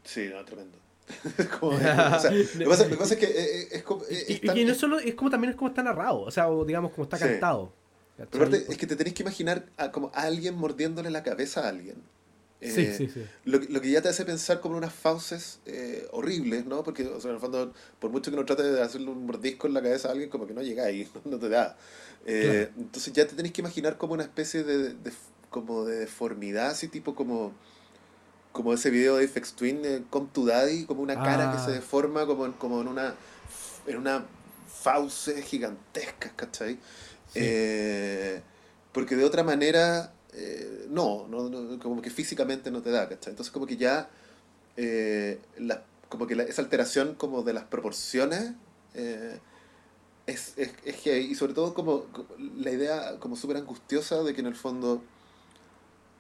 Sí, 0.03 0.29
no, 0.33 0.45
tremendo. 0.45 0.79
como, 1.61 1.73
o 1.77 1.79
sea, 1.79 2.31
lo, 2.31 2.59
que 2.59 2.65
pasa, 2.67 2.85
lo, 2.85 2.91
que 2.91 2.97
pasa, 2.97 3.15
es 3.15 3.21
que 3.21 3.77
es, 3.77 3.83
como. 3.83 4.03
y, 4.09 4.61
y, 4.61 4.65
no 4.65 4.75
solo, 4.75 4.99
es 4.99 5.15
como 5.15 5.31
también 5.31 5.51
es 5.51 5.57
como 5.57 5.69
está 5.69 5.83
narrado, 5.83 6.21
o 6.21 6.31
sea, 6.31 6.49
o 6.49 6.65
digamos 6.65 6.93
como 6.93 7.05
está 7.05 7.19
cantado. 7.19 7.73
Pero 8.17 8.45
aparte, 8.45 8.67
es 8.69 8.77
que 8.77 8.87
te 8.87 8.97
tenés 8.97 9.15
que 9.15 9.23
imaginar 9.23 9.67
a, 9.77 9.91
como 9.91 10.11
a 10.15 10.23
alguien 10.23 10.55
mordiéndole 10.55 11.11
la 11.11 11.23
cabeza 11.23 11.65
a 11.65 11.69
alguien. 11.69 12.03
Sí, 12.61 12.81
eh, 12.81 12.95
sí, 12.97 13.09
sí. 13.09 13.25
Lo, 13.45 13.59
lo, 13.59 13.81
que 13.81 13.91
ya 13.91 14.03
te 14.03 14.09
hace 14.09 14.25
pensar 14.25 14.61
como 14.61 14.77
unas 14.77 14.93
fauces 14.93 15.61
eh, 15.67 16.07
horribles, 16.13 16.67
¿no? 16.67 16.83
Porque, 16.83 17.07
o 17.07 17.21
sea, 17.21 17.31
en 17.31 17.37
el 17.37 17.41
fondo, 17.41 17.73
por 17.99 18.11
mucho 18.11 18.31
que 18.31 18.37
no 18.37 18.45
trates 18.45 18.73
de 18.73 18.83
hacerle 18.83 19.11
un 19.11 19.27
mordisco 19.27 19.67
en 19.67 19.75
la 19.75 19.83
cabeza 19.83 20.09
a 20.09 20.13
alguien, 20.13 20.31
como 20.31 20.47
que 20.47 20.55
no 20.55 20.63
llega 20.63 20.85
ahí, 20.85 21.09
no 21.25 21.39
te 21.39 21.49
da. 21.49 21.77
Eh, 22.27 22.69
claro. 22.69 22.83
Entonces 22.85 23.13
ya 23.13 23.27
te 23.27 23.35
tenés 23.35 23.53
que 23.53 23.61
imaginar 23.61 23.97
como 23.99 24.15
una 24.15 24.25
especie 24.25 24.63
de, 24.65 24.95
de, 24.95 25.13
como 25.51 25.85
de 25.85 26.01
deformidad, 26.01 26.71
así 26.71 26.89
tipo 26.89 27.15
como 27.15 27.53
como 28.53 28.73
ese 28.73 28.91
video 28.91 29.17
de 29.17 29.29
FX 29.29 29.53
Twin, 29.53 29.81
eh, 29.85 30.03
Come 30.11 30.29
to 30.33 30.45
Daddy, 30.45 30.85
como 30.85 31.03
una 31.03 31.15
cara 31.15 31.53
que 31.53 31.59
se 31.59 31.71
ah. 31.71 31.75
deforma 31.75 32.27
como 32.27 32.47
en, 32.47 32.53
como 32.53 32.81
en 32.81 32.89
una 32.89 33.15
en 33.87 33.97
una 33.97 34.27
fauce 34.67 35.43
gigantesca, 35.43 36.33
¿cachai? 36.37 36.79
Eh, 37.35 38.41
porque 38.93 39.17
de 39.17 39.25
otra 39.25 39.43
manera, 39.43 40.13
eh, 40.33 40.87
no, 40.89 41.27
no, 41.29 41.79
como 41.79 42.01
que 42.01 42.11
físicamente 42.11 42.71
no 42.71 42.83
te 42.83 42.91
da, 42.91 43.09
¿cachai? 43.09 43.33
Entonces 43.33 43.53
como 43.53 43.67
que 43.67 43.77
ya, 43.77 44.09
eh, 44.77 45.41
la, 45.59 45.85
como 46.09 46.27
que 46.27 46.35
la, 46.35 46.45
esa 46.45 46.63
alteración 46.63 47.15
como 47.15 47.43
de 47.43 47.53
las 47.53 47.65
proporciones 47.65 48.53
eh, 48.95 49.39
es, 50.27 50.55
es, 50.57 50.73
es, 50.85 50.97
que, 50.97 51.21
y 51.21 51.35
sobre 51.35 51.55
todo 51.55 51.75
como, 51.75 52.07
la 52.57 52.71
idea 52.71 53.19
como 53.19 53.37
súper 53.37 53.57
angustiosa 53.57 54.23
de 54.23 54.35
que 54.35 54.41
en 54.41 54.47
el 54.47 54.57
fondo 54.57 55.03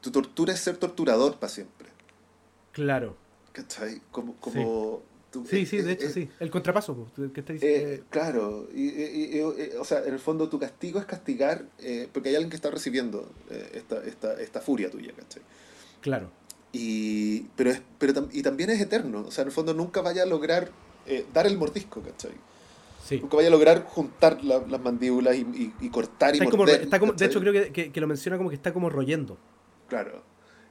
tu 0.00 0.10
tortura 0.10 0.52
es 0.52 0.60
ser 0.60 0.76
torturador 0.76 1.36
para 1.36 1.52
siempre. 1.52 1.88
Claro. 2.72 3.16
¿Cachai? 3.52 4.00
Como, 4.10 4.36
como 4.36 5.02
sí, 5.02 5.09
sí, 5.44 5.64
de 5.64 5.92
hecho, 5.92 6.08
sí. 6.08 6.28
El 6.38 6.50
contrapaso 6.50 7.06
que 7.34 7.42
te 7.42 7.54
dice. 7.54 7.94
Eh, 7.94 8.02
claro, 8.10 8.68
y, 8.74 8.88
y, 8.88 9.38
y, 9.38 9.40
o 9.40 9.84
sea, 9.84 10.02
en 10.04 10.12
el 10.12 10.18
fondo 10.18 10.48
tu 10.48 10.58
castigo 10.58 10.98
es 10.98 11.06
castigar, 11.06 11.64
eh, 11.78 12.08
porque 12.12 12.30
hay 12.30 12.36
alguien 12.36 12.50
que 12.50 12.56
está 12.56 12.70
recibiendo 12.70 13.30
eh, 13.50 13.70
esta, 13.74 14.04
esta, 14.04 14.40
esta 14.40 14.60
furia 14.60 14.90
tuya, 14.90 15.12
¿cachai? 15.16 15.42
Claro. 16.00 16.30
Y, 16.72 17.42
pero 17.56 17.70
es, 17.70 17.82
pero 17.98 18.28
y 18.32 18.42
también 18.42 18.70
es 18.70 18.80
eterno, 18.80 19.24
o 19.26 19.30
sea, 19.30 19.42
en 19.42 19.48
el 19.48 19.52
fondo 19.52 19.74
nunca 19.74 20.00
vaya 20.00 20.22
a 20.22 20.26
lograr 20.26 20.70
dar 21.32 21.46
el 21.46 21.58
mordisco, 21.58 22.00
¿cachai? 22.02 22.32
Sí. 23.04 23.18
Nunca 23.20 23.36
vaya 23.36 23.48
a 23.48 23.50
lograr 23.50 23.84
juntar 23.84 24.44
la, 24.44 24.60
las 24.68 24.80
mandíbulas 24.80 25.34
y, 25.34 25.74
y, 25.80 25.88
cortar 25.90 26.34
está 26.34 26.44
y 26.44 26.46
morder, 26.46 26.76
como, 26.76 26.84
está 26.84 27.00
como, 27.00 27.12
De 27.12 27.26
hecho, 27.26 27.40
creo 27.40 27.52
que, 27.52 27.72
que, 27.72 27.90
que, 27.90 28.00
lo 28.00 28.06
menciona 28.06 28.36
como 28.36 28.50
que 28.50 28.54
está 28.54 28.72
como 28.72 28.88
royendo. 28.88 29.36
Claro. 29.88 30.22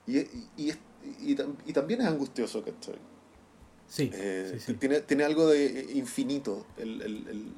Y, 0.07 0.19
y, 0.57 0.73
y, 1.65 1.73
también 1.73 2.01
es 2.01 2.07
angustioso, 2.07 2.63
¿cachai? 2.63 2.95
Sí, 3.89 4.11
eh, 4.13 4.51
sí, 4.53 4.59
sí, 4.59 4.73
Tiene, 4.75 5.01
tiene 5.01 5.23
algo 5.23 5.47
de 5.47 5.89
infinito 5.95 6.65
el, 6.77 7.01
el, 7.01 7.53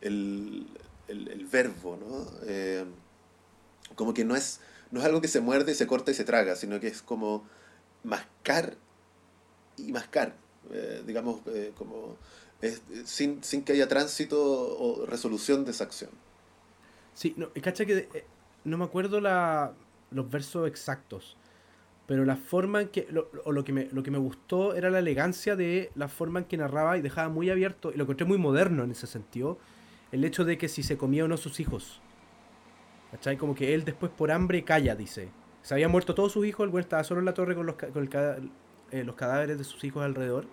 el, 0.00 0.66
el 1.08 1.46
verbo, 1.46 1.96
¿no? 1.96 2.26
Eh, 2.46 2.84
como 3.94 4.12
que 4.12 4.24
no 4.24 4.34
es, 4.34 4.60
no 4.90 5.00
es 5.00 5.06
algo 5.06 5.20
que 5.20 5.28
se 5.28 5.40
muerde, 5.40 5.74
se 5.74 5.86
corta 5.86 6.10
y 6.10 6.14
se 6.14 6.24
traga, 6.24 6.56
sino 6.56 6.80
que 6.80 6.88
es 6.88 7.02
como 7.02 7.44
mascar 8.02 8.76
y 9.76 9.92
mascar, 9.92 10.34
eh, 10.72 11.02
digamos, 11.06 11.40
como 11.78 12.16
es, 12.60 12.82
sin, 13.04 13.42
sin 13.44 13.62
que 13.62 13.72
haya 13.72 13.88
tránsito 13.88 14.38
o 14.42 15.06
resolución 15.06 15.64
de 15.64 15.70
esa 15.70 15.84
acción. 15.84 16.10
Sí, 17.14 17.34
no, 17.36 17.50
cacha 17.62 17.86
que 17.86 18.24
no 18.64 18.76
me 18.76 18.84
acuerdo 18.84 19.20
la, 19.20 19.72
los 20.10 20.30
versos 20.30 20.68
exactos, 20.68 21.36
pero 22.10 22.24
la 22.24 22.34
forma 22.34 22.80
en 22.80 22.88
que, 22.88 23.06
o 23.44 23.52
lo 23.52 23.62
que, 23.62 23.72
me, 23.72 23.84
lo 23.92 24.02
que 24.02 24.10
me 24.10 24.18
gustó 24.18 24.74
era 24.74 24.90
la 24.90 24.98
elegancia 24.98 25.54
de 25.54 25.92
la 25.94 26.08
forma 26.08 26.40
en 26.40 26.46
que 26.46 26.56
narraba 26.56 26.98
y 26.98 27.02
dejaba 27.02 27.28
muy 27.28 27.50
abierto, 27.50 27.92
y 27.94 27.96
lo 27.96 28.02
encontré 28.02 28.26
muy 28.26 28.36
moderno 28.36 28.82
en 28.82 28.90
ese 28.90 29.06
sentido, 29.06 29.58
el 30.10 30.24
hecho 30.24 30.44
de 30.44 30.58
que 30.58 30.68
si 30.68 30.82
se 30.82 30.98
comía 30.98 31.24
o 31.24 31.28
no 31.28 31.36
sus 31.36 31.60
hijos. 31.60 32.02
¿Cachai? 33.12 33.36
Como 33.36 33.54
que 33.54 33.74
él 33.74 33.84
después 33.84 34.10
por 34.10 34.32
hambre 34.32 34.64
calla, 34.64 34.96
dice. 34.96 35.28
Se 35.62 35.72
habían 35.72 35.92
muerto 35.92 36.12
todos 36.16 36.32
sus 36.32 36.44
hijos, 36.44 36.64
el 36.64 36.70
güey 36.70 36.82
estaba 36.82 37.04
solo 37.04 37.20
en 37.20 37.26
la 37.26 37.34
torre 37.34 37.54
con 37.54 37.66
los, 37.66 37.76
con 37.76 38.10
eh, 38.90 39.04
los 39.04 39.14
cadáveres 39.14 39.56
de 39.56 39.62
sus 39.62 39.84
hijos 39.84 40.02
alrededor. 40.02 40.46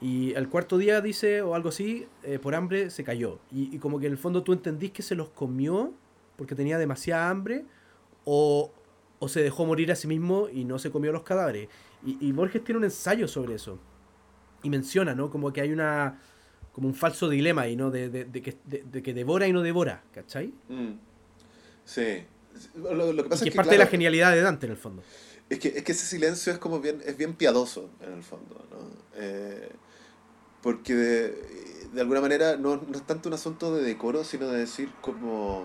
Y 0.00 0.32
el 0.36 0.48
cuarto 0.48 0.78
día, 0.78 1.02
dice, 1.02 1.42
o 1.42 1.54
algo 1.54 1.68
así, 1.68 2.06
eh, 2.22 2.38
por 2.38 2.54
hambre 2.54 2.88
se 2.88 3.04
cayó. 3.04 3.40
Y, 3.52 3.76
y, 3.76 3.78
como 3.78 4.00
que 4.00 4.06
en 4.06 4.12
el 4.12 4.18
fondo 4.18 4.42
tú 4.42 4.54
entendís 4.54 4.92
que 4.92 5.02
se 5.02 5.16
los 5.16 5.28
comió 5.28 5.92
porque 6.38 6.54
tenía 6.54 6.78
demasiada 6.78 7.28
hambre, 7.28 7.66
o, 8.24 8.72
o 9.18 9.28
se 9.28 9.42
dejó 9.42 9.64
morir 9.66 9.90
a 9.92 9.96
sí 9.96 10.06
mismo 10.06 10.48
y 10.52 10.64
no 10.64 10.78
se 10.78 10.90
comió 10.90 11.12
los 11.12 11.22
cadáveres. 11.22 11.68
Y, 12.04 12.18
y, 12.20 12.32
Borges 12.32 12.62
tiene 12.62 12.78
un 12.78 12.84
ensayo 12.84 13.28
sobre 13.28 13.54
eso. 13.54 13.78
Y 14.62 14.70
menciona, 14.70 15.14
¿no? 15.14 15.30
Como 15.30 15.52
que 15.52 15.60
hay 15.60 15.72
una. 15.72 16.20
como 16.72 16.88
un 16.88 16.94
falso 16.94 17.28
dilema 17.28 17.62
ahí, 17.62 17.76
¿no? 17.76 17.90
De, 17.90 18.08
de, 18.08 18.24
de 18.24 18.42
que, 18.42 18.56
de, 18.64 19.02
que 19.02 19.14
devora 19.14 19.46
y 19.46 19.52
no 19.52 19.62
devora, 19.62 20.02
¿cachai? 20.12 20.52
Mm. 20.68 20.92
Sí. 21.84 22.24
Lo, 22.74 23.12
lo, 23.12 23.22
que 23.22 23.28
pasa 23.28 23.44
y 23.44 23.48
es 23.48 23.52
que 23.52 23.56
parte 23.56 23.70
claro, 23.70 23.78
de 23.78 23.84
la 23.84 23.90
genialidad 23.90 24.32
de 24.32 24.40
Dante, 24.40 24.66
en 24.66 24.72
el 24.72 24.78
fondo. 24.78 25.02
Es 25.48 25.58
que, 25.58 25.68
es 25.68 25.84
que 25.84 25.92
ese 25.92 26.06
silencio 26.06 26.52
es 26.52 26.58
como 26.58 26.80
bien, 26.80 27.02
es 27.04 27.16
bien 27.16 27.34
piadoso, 27.34 27.90
en 28.00 28.12
el 28.14 28.22
fondo, 28.22 28.64
¿no? 28.70 28.78
Eh, 29.14 29.68
porque 30.62 30.94
de, 30.94 31.42
de, 31.92 32.00
alguna 32.00 32.20
manera 32.20 32.56
no, 32.56 32.76
no, 32.76 32.96
es 32.96 33.06
tanto 33.06 33.28
un 33.28 33.34
asunto 33.34 33.74
de 33.74 33.82
decoro, 33.82 34.24
sino 34.24 34.48
de 34.48 34.58
decir 34.58 34.90
como. 35.00 35.64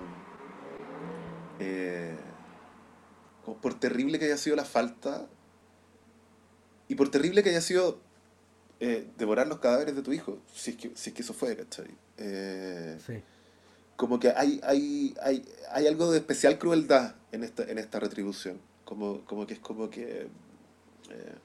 Eh, 1.59 2.15
por 3.57 3.79
terrible 3.79 4.19
que 4.19 4.25
haya 4.25 4.37
sido 4.37 4.55
la 4.55 4.65
falta 4.65 5.27
y 6.87 6.95
por 6.95 7.09
terrible 7.09 7.43
que 7.43 7.49
haya 7.49 7.61
sido 7.61 7.99
eh, 8.79 9.07
devorar 9.17 9.47
los 9.47 9.59
cadáveres 9.59 9.95
de 9.95 10.01
tu 10.01 10.11
hijo, 10.11 10.39
si 10.53 10.71
es 10.71 10.77
que, 10.77 10.91
si 10.95 11.09
es 11.09 11.15
que 11.15 11.21
eso 11.21 11.33
fue, 11.33 11.55
¿cachai? 11.55 11.87
Eh, 12.17 12.97
sí. 13.05 13.21
Como 13.95 14.19
que 14.19 14.29
hay, 14.29 14.59
hay, 14.63 15.15
hay, 15.21 15.45
hay 15.71 15.87
algo 15.87 16.11
de 16.11 16.17
especial 16.17 16.57
crueldad 16.57 17.15
en 17.31 17.43
esta, 17.43 17.63
en 17.63 17.77
esta 17.77 17.99
retribución, 17.99 18.59
como, 18.83 19.23
como 19.25 19.45
que 19.45 19.53
es 19.53 19.59
como 19.59 19.89
que 19.89 20.27
eh, 21.09 21.35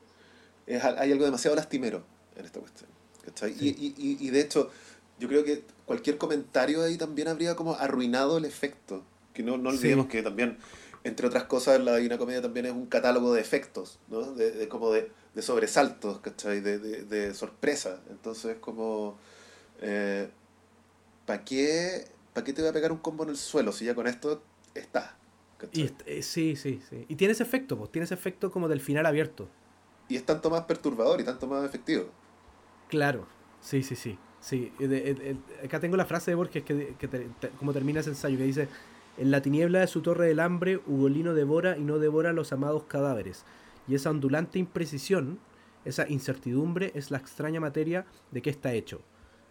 es, 0.67 0.83
hay 0.83 1.13
algo 1.13 1.25
demasiado 1.25 1.55
lastimero 1.55 2.05
en 2.37 2.47
esta 2.47 2.61
cuestión, 2.61 2.89
¿cachai? 3.25 3.55
Sí. 3.55 3.77
Y, 3.79 3.95
y, 4.03 4.27
y 4.27 4.31
de 4.31 4.41
hecho, 4.41 4.71
yo 5.19 5.29
creo 5.29 5.45
que 5.45 5.63
cualquier 5.85 6.19
comentario 6.19 6.83
ahí 6.83 6.97
también 6.97 7.29
habría 7.29 7.55
como 7.55 7.75
arruinado 7.75 8.39
el 8.39 8.45
efecto, 8.45 9.05
que 9.33 9.43
no, 9.43 9.59
no 9.59 9.69
olvidemos 9.69 10.07
sí. 10.07 10.13
que 10.13 10.23
también 10.23 10.59
entre 11.07 11.29
otras 11.29 11.45
cosas, 11.45 11.81
la 11.81 11.97
Divina 11.97 12.19
Comedia 12.19 12.43
también 12.43 12.67
es 12.67 12.73
un 12.73 12.87
catálogo 12.87 13.33
de 13.33 13.41
efectos, 13.41 14.01
¿no? 14.09 14.33
De, 14.33 14.51
de 14.51 14.69
como 14.69 14.91
de, 14.91 15.13
de, 15.35 15.43
sobresaltos, 15.43 16.19
¿cachai? 16.19 16.61
De, 16.61 16.79
de, 16.79 17.05
de 17.05 17.33
sorpresa. 17.33 18.03
Entonces, 18.11 18.57
como, 18.59 19.17
eh, 19.81 20.29
¿para 21.25 21.45
qué, 21.45 22.09
pa 22.35 22.43
qué 22.43 22.53
te 22.53 22.61
voy 22.61 22.71
a 22.71 22.73
pegar 22.73 22.91
un 22.91 22.99
combo 22.99 23.23
en 23.23 23.31
el 23.31 23.37
suelo 23.37 23.71
si 23.71 23.85
ya 23.85 23.95
con 23.95 24.09
esto 24.09 24.43
está? 24.75 25.17
Y, 25.73 25.89
eh, 26.07 26.23
sí, 26.23 26.57
sí, 26.57 26.83
sí. 26.91 27.07
Y 27.09 27.15
tiene 27.15 27.33
ese 27.33 27.45
efecto, 27.45 27.79
pues, 27.79 27.93
tiene 27.93 28.05
ese 28.05 28.15
efecto 28.15 28.51
como 28.51 28.67
del 28.67 28.81
final 28.81 29.07
abierto. 29.07 29.49
Y 30.09 30.17
es 30.17 30.27
tanto 30.27 30.51
más 30.51 30.63
perturbador 30.63 31.21
y 31.21 31.25
tanto 31.25 31.47
más 31.47 31.65
efectivo. 31.65 32.07
Claro, 32.89 33.29
sí, 33.61 33.85
sí, 33.85 33.95
sí. 33.95 34.19
sí. 34.41 34.73
acá 35.65 35.79
tengo 35.79 35.97
la 35.97 36.05
frase 36.05 36.33
de 36.33 36.35
Borges 36.35 36.65
que, 36.65 36.97
que 36.99 37.09
te, 37.09 37.29
te, 37.41 37.51
como 37.51 37.73
termina 37.73 38.01
ese 38.01 38.11
ensayo, 38.11 38.37
que 38.37 38.45
dice 38.45 38.69
en 39.19 39.31
la 39.31 39.41
tiniebla 39.43 39.81
de 39.81 39.87
su 39.87 40.03
torre 40.03 40.27
del 40.27 40.41
hambre, 40.41 40.81
Ugolino 40.87 41.35
devora 41.35 41.77
y 41.79 41.83
no 41.83 41.99
devora 41.99 42.33
los 42.33 42.53
amados 42.53 42.85
cadáveres, 42.85 43.45
y 43.89 43.95
esa 43.95 44.11
ondulante 44.11 44.59
imprecisión, 44.59 45.39
esa 45.85 46.09
incertidumbre 46.09 46.91
es 46.95 47.11
la 47.11 47.19
extraña 47.19 47.61
materia 47.61 48.05
de 48.33 48.43
que 48.43 48.51
está 48.51 48.73
hecho. 48.73 49.01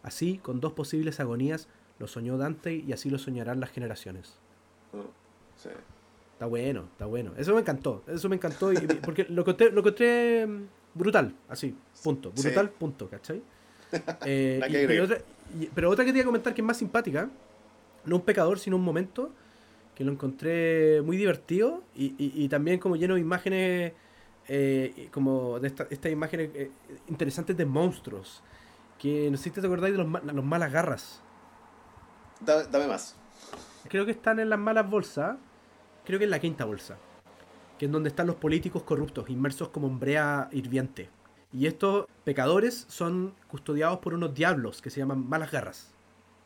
Así, 0.03 0.37
con 0.37 0.59
dos 0.59 0.73
posibles 0.73 1.19
agonías, 1.19 1.67
lo 1.97 2.07
soñó 2.07 2.37
Dante 2.37 2.75
y 2.75 2.91
así 2.93 3.09
lo 3.09 3.17
soñarán 3.17 3.59
las 3.59 3.71
generaciones. 3.71 4.37
Oh, 4.93 5.05
sí. 5.57 5.69
Está 6.33 6.45
bueno, 6.47 6.89
está 6.91 7.05
bueno. 7.05 7.31
Eso 7.37 7.53
me 7.53 7.61
encantó, 7.61 8.03
eso 8.07 8.27
me 8.27 8.35
encantó, 8.35 8.73
y, 8.73 8.77
porque 8.77 9.25
lo 9.29 9.41
encontré, 9.41 9.71
lo 9.71 9.79
encontré 9.79 10.45
brutal, 10.93 11.33
así, 11.47 11.73
punto. 12.03 12.31
Sí. 12.35 12.43
Brutal, 12.43 12.69
punto, 12.69 13.09
¿cachai? 13.09 13.41
Eh, 14.25 14.59
y- 14.67 14.71
pero, 14.87 15.03
otra, 15.05 15.17
y- 15.59 15.65
pero 15.73 15.89
otra 15.89 16.03
que 16.03 16.11
te 16.11 16.17
iba 16.17 16.23
a 16.23 16.25
comentar 16.25 16.53
que 16.53 16.59
es 16.61 16.65
más 16.67 16.75
simpática, 16.77 17.29
no 18.03 18.17
un 18.17 18.21
pecador, 18.23 18.59
sino 18.59 18.75
un 18.75 18.83
momento 18.83 19.31
que 19.95 20.03
lo 20.03 20.11
encontré 20.11 21.01
muy 21.01 21.17
divertido 21.17 21.81
y, 21.95 22.07
y- 22.17 22.43
y 22.43 22.49
también 22.49 22.79
como 22.79 22.95
lleno 22.97 23.15
de 23.15 23.21
imágenes, 23.21 23.93
eh, 24.47 25.07
como 25.11 25.59
de 25.59 25.67
esta- 25.69 25.87
estas 25.89 26.11
imágenes 26.11 26.51
eh, 26.53 26.71
interesantes 27.07 27.55
de 27.57 27.65
monstruos. 27.65 28.43
Que 28.99 29.29
no 29.31 29.37
sé 29.37 29.45
si 29.45 29.49
te 29.51 29.65
acordáis 29.65 29.93
de 29.93 29.97
los, 29.99 30.07
ma- 30.07 30.21
los 30.21 30.43
malas 30.45 30.71
garras. 30.71 31.21
Dame, 32.41 32.63
dame 32.71 32.87
más. 32.87 33.15
Creo 33.87 34.05
que 34.05 34.11
están 34.11 34.39
en 34.39 34.49
las 34.49 34.59
malas 34.59 34.89
bolsas. 34.89 35.37
Creo 36.05 36.19
que 36.19 36.25
en 36.25 36.31
la 36.31 36.39
quinta 36.39 36.65
bolsa. 36.65 36.97
Que 37.79 37.85
es 37.85 37.91
donde 37.91 38.09
están 38.09 38.27
los 38.27 38.35
políticos 38.37 38.83
corruptos, 38.83 39.29
inmersos 39.29 39.69
como 39.69 39.87
en 39.87 39.99
brea 39.99 40.49
hirviente. 40.51 41.09
Y 41.53 41.67
estos 41.67 42.05
pecadores 42.23 42.85
son 42.89 43.33
custodiados 43.47 43.99
por 43.99 44.13
unos 44.13 44.33
diablos 44.33 44.81
que 44.81 44.89
se 44.89 44.99
llaman 44.99 45.27
malas 45.27 45.51
garras. 45.51 45.94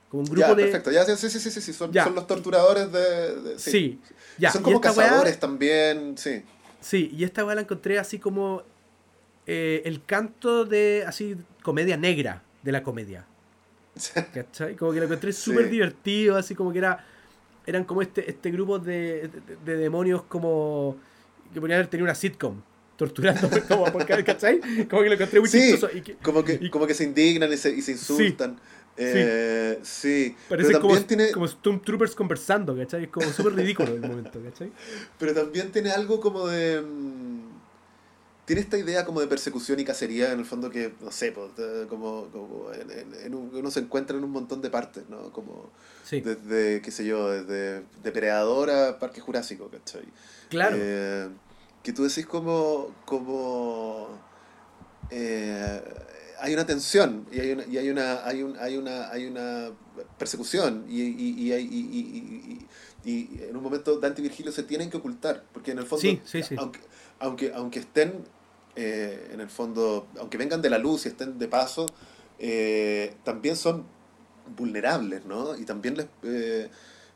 Como 0.09 0.23
un 0.23 0.25
grupo 0.29 0.39
Ya, 0.41 0.55
de. 0.55 0.63
perfecto. 0.63 0.91
Ya, 0.91 1.05
sí, 1.05 1.15
sí, 1.29 1.39
sí, 1.39 1.51
sí, 1.51 1.61
sí, 1.61 1.71
Son, 1.73 1.93
son 1.93 2.15
los 2.15 2.25
torturadores 2.27 2.91
de... 2.91 3.35
de- 3.41 3.59
Sí, 3.59 3.99
ya. 4.37 4.51
Son 4.51 4.63
como 4.63 4.77
esta 4.77 4.91
weá- 4.91 4.95
cazadores 4.95 5.39
también, 5.39 6.17
sí. 6.17 6.43
Sí, 6.81 7.11
y 7.15 7.23
esta 7.23 7.45
weá 7.45 7.55
la 7.55 7.61
encontré 7.61 7.99
así 7.99 8.17
como 8.19 8.63
eh, 9.45 9.81
el 9.85 10.03
canto 10.05 10.65
de 10.65 11.03
así 11.07 11.35
comedia 11.61 11.95
negra 11.97 12.41
de 12.63 12.71
la 12.71 12.81
comedia. 12.83 13.25
¿Cachai? 14.33 14.75
Como 14.75 14.91
que 14.93 14.99
lo 14.99 15.05
encontré 15.05 15.33
Sí. 15.33 15.41
súper 15.51 15.69
divertido, 15.69 16.37
así 16.37 16.55
como 16.55 16.71
que 16.71 16.79
era. 16.79 17.05
Eran 17.65 17.83
como 17.83 18.01
este, 18.01 18.27
este 18.29 18.49
grupo 18.49 18.79
de, 18.79 19.27
de- 19.27 19.55
de 19.65 19.77
demonios 19.77 20.23
como. 20.23 20.97
que 21.53 21.59
podrían 21.59 21.77
haber 21.79 21.87
tenido 21.89 22.05
una 22.05 22.15
sitcom. 22.15 22.61
Torturando 22.97 23.49
como 23.69 23.85
¿cachai? 24.25 24.59
Como 24.89 25.01
que 25.03 25.07
lo 25.09 25.13
encontré 25.15 25.39
muy 25.39 25.47
Sí, 25.49 25.59
chistoso. 25.71 25.95
Y 25.95 26.01
que 26.01 26.15
Como 26.15 26.43
que, 26.43 26.57
Y- 26.61 26.69
como 26.69 26.85
que 26.87 26.93
se 26.93 27.03
indignan 27.05 27.51
y 27.53 27.57
se, 27.57 27.71
y 27.71 27.81
se 27.81 27.91
insultan. 27.93 28.59
Eh, 29.01 29.79
sí. 29.83 30.35
parece 30.49 30.67
Pero 30.69 30.81
como, 30.81 30.93
también, 30.93 31.07
tiene, 31.07 31.31
como 31.31 31.47
Stormtroopers 31.47 32.15
conversando, 32.15 32.75
¿cachai? 32.75 33.03
Es 33.05 33.09
como 33.09 33.31
súper 33.31 33.53
ridículo 33.53 33.93
el 33.93 34.01
momento, 34.01 34.41
¿cachai? 34.43 34.71
pero 35.19 35.33
también 35.33 35.71
tiene 35.71 35.91
algo 35.91 36.19
como 36.19 36.47
de... 36.47 36.81
mm, 36.81 37.39
Tiene 38.45 38.61
esta 38.61 38.77
idea 38.79 39.05
como 39.05 39.21
de 39.21 39.27
persecución 39.27 39.79
y 39.79 39.85
cacería, 39.85 40.31
en 40.31 40.39
el 40.39 40.45
fondo 40.45 40.71
que, 40.71 40.91
no 41.01 41.11
sé, 41.11 41.31
pues, 41.31 41.51
como, 41.87 42.25
como 42.31 42.73
en- 42.73 42.89
en- 42.91 43.13
en 43.25 43.35
un- 43.35 43.51
uno 43.53 43.69
se 43.71 43.79
encuentra 43.81 44.17
en 44.17 44.23
un 44.23 44.31
montón 44.31 44.61
de 44.61 44.69
partes, 44.71 45.03
¿no? 45.07 45.31
Como 45.31 45.69
Sí, 46.03 46.21
desde, 46.21 46.81
qué 46.81 46.89
sé 46.91 47.05
yo, 47.05 47.29
desde 47.29 47.83
Depredador 48.03 48.71
a 48.71 48.97
Parque 48.99 49.21
Jurásico, 49.21 49.69
¿cachai? 49.69 50.03
claro. 50.49 50.75
Eh, 50.79 51.29
que 51.83 51.93
tú 51.93 52.03
decís 52.03 52.25
como, 52.25 52.87
como 53.05 54.07
eh, 55.11 55.81
hay 56.41 56.53
una 56.53 56.65
tensión 56.65 57.25
y 57.31 57.39
hay 57.39 57.51
una, 57.51 57.65
y 57.65 57.77
hay 57.77 57.89
una, 57.89 58.25
hay 58.25 58.43
un, 58.43 58.57
hay 58.57 58.77
una, 58.77 59.09
hay 59.09 59.25
una 59.25 59.71
persecución 60.17 60.85
y, 60.89 61.01
y, 61.01 61.53
y, 63.05 63.39
en 63.49 63.55
un 63.55 63.63
momento 63.63 63.99
Dante 63.99 64.21
y 64.21 64.23
Virgilio 64.23 64.51
se 64.51 64.63
tienen 64.63 64.89
que 64.89 64.97
ocultar, 64.97 65.43
porque 65.53 65.71
en 65.71 65.79
el 65.79 65.85
fondo, 65.85 66.01
Sí, 66.01 66.21
sí, 66.25 66.43
sí. 66.43 66.55
aunque, 66.57 66.79
aunque, 67.19 67.51
aunque 67.53 67.79
estén 67.79 68.13
eh, 68.75 69.29
en 69.33 69.39
el 69.41 69.49
fondo, 69.49 70.07
aunque 70.19 70.37
vengan 70.37 70.61
de 70.61 70.69
la 70.69 70.77
luz 70.77 71.05
y 71.05 71.09
estén 71.09 71.39
de 71.39 71.47
paso, 71.47 71.85
eh, 72.37 73.13
también 73.23 73.55
son 73.55 73.85
vulnerables, 74.57 75.25
¿no? 75.25 75.57
Y 75.57 75.65
también 75.65 75.95
les... 75.97 76.05
eh, 76.23 76.69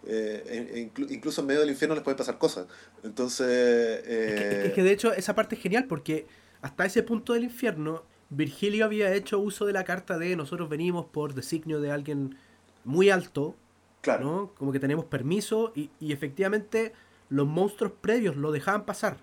eh, 0.05 0.43
e- 0.73 0.79
e 0.79 0.91
inclu- 0.93 1.09
incluso 1.11 1.41
en 1.41 1.47
medio 1.47 1.61
del 1.61 1.69
infierno 1.69 1.95
les 1.95 2.03
pueden 2.03 2.17
pasar 2.17 2.37
cosas. 2.37 2.67
Entonces... 3.03 3.47
Es 3.47 4.03
que, 4.05 4.33
es 4.33 4.49
que- 4.49 4.67
es 4.67 4.73
que 4.73 4.81
eh, 4.81 4.83
de 4.83 4.91
hecho 4.91 5.13
esa 5.13 5.33
parte 5.35 5.55
es 5.55 5.61
genial 5.61 5.85
porque 5.85 6.27
hasta 6.61 6.85
ese 6.85 7.03
punto 7.03 7.33
del 7.33 7.43
infierno, 7.45 8.03
Virgilio 8.35 8.85
había 8.85 9.13
hecho 9.13 9.39
uso 9.39 9.65
de 9.65 9.73
la 9.73 9.83
carta 9.83 10.17
de 10.17 10.35
nosotros 10.35 10.69
venimos 10.69 11.05
por 11.05 11.33
designio 11.33 11.79
de 11.81 11.91
alguien 11.91 12.37
muy 12.83 13.09
alto, 13.09 13.55
claro. 14.01 14.23
¿no? 14.25 14.51
Como 14.57 14.71
que 14.71 14.79
tenemos 14.79 15.05
permiso 15.05 15.71
y, 15.75 15.89
y 15.99 16.11
efectivamente 16.13 16.93
los 17.29 17.47
monstruos 17.47 17.93
previos 18.01 18.35
lo 18.35 18.51
dejaban 18.51 18.85
pasar. 18.85 19.17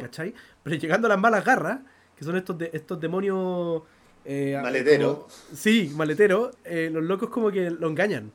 ¿cachai? 0.00 0.32
Pero 0.62 0.76
llegando 0.76 1.06
a 1.06 1.10
las 1.10 1.18
malas 1.18 1.44
garras, 1.44 1.80
que 2.16 2.24
son 2.24 2.36
estos, 2.36 2.56
de, 2.56 2.70
estos 2.72 3.00
demonios... 3.00 3.82
eh, 4.24 4.56
Maletero. 4.62 5.14
como- 5.22 5.28
sí, 5.54 5.92
maletero, 5.96 6.52
eh, 6.64 6.88
los 6.92 7.02
locos 7.02 7.30
como 7.30 7.50
que 7.50 7.68
lo 7.70 7.88
engañan. 7.88 8.30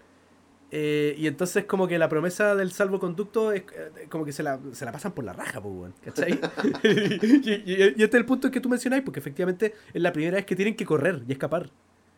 Eh, 0.71 1.15
y 1.17 1.27
entonces 1.27 1.65
como 1.65 1.87
que 1.87 1.97
la 1.97 2.09
promesa 2.09 2.55
del 2.55 2.71
salvoconducto 2.73 3.53
es 3.53 3.63
eh, 3.73 4.07
como 4.09 4.25
que 4.25 4.33
se 4.33 4.43
la, 4.43 4.59
se 4.73 4.85
la 4.85 4.91
pasan 4.91 5.13
por 5.13 5.23
la 5.23 5.33
raja, 5.33 5.61
pues, 5.61 5.73
weón, 5.75 5.95
¿cachai? 6.01 6.45
y, 6.83 7.51
y- 7.73 7.93
y 7.97 8.03
este 8.03 8.05
es 8.05 8.13
el 8.15 8.25
punto 8.25 8.51
que 8.51 8.59
tú 8.61 8.69
mencionáis, 8.69 9.03
porque 9.03 9.19
efectivamente 9.19 9.73
es 9.93 10.01
la 10.01 10.11
primera 10.13 10.35
vez 10.37 10.45
que 10.45 10.55
tienen 10.55 10.75
que 10.75 10.85
correr 10.85 11.23
y 11.27 11.31
escapar. 11.31 11.71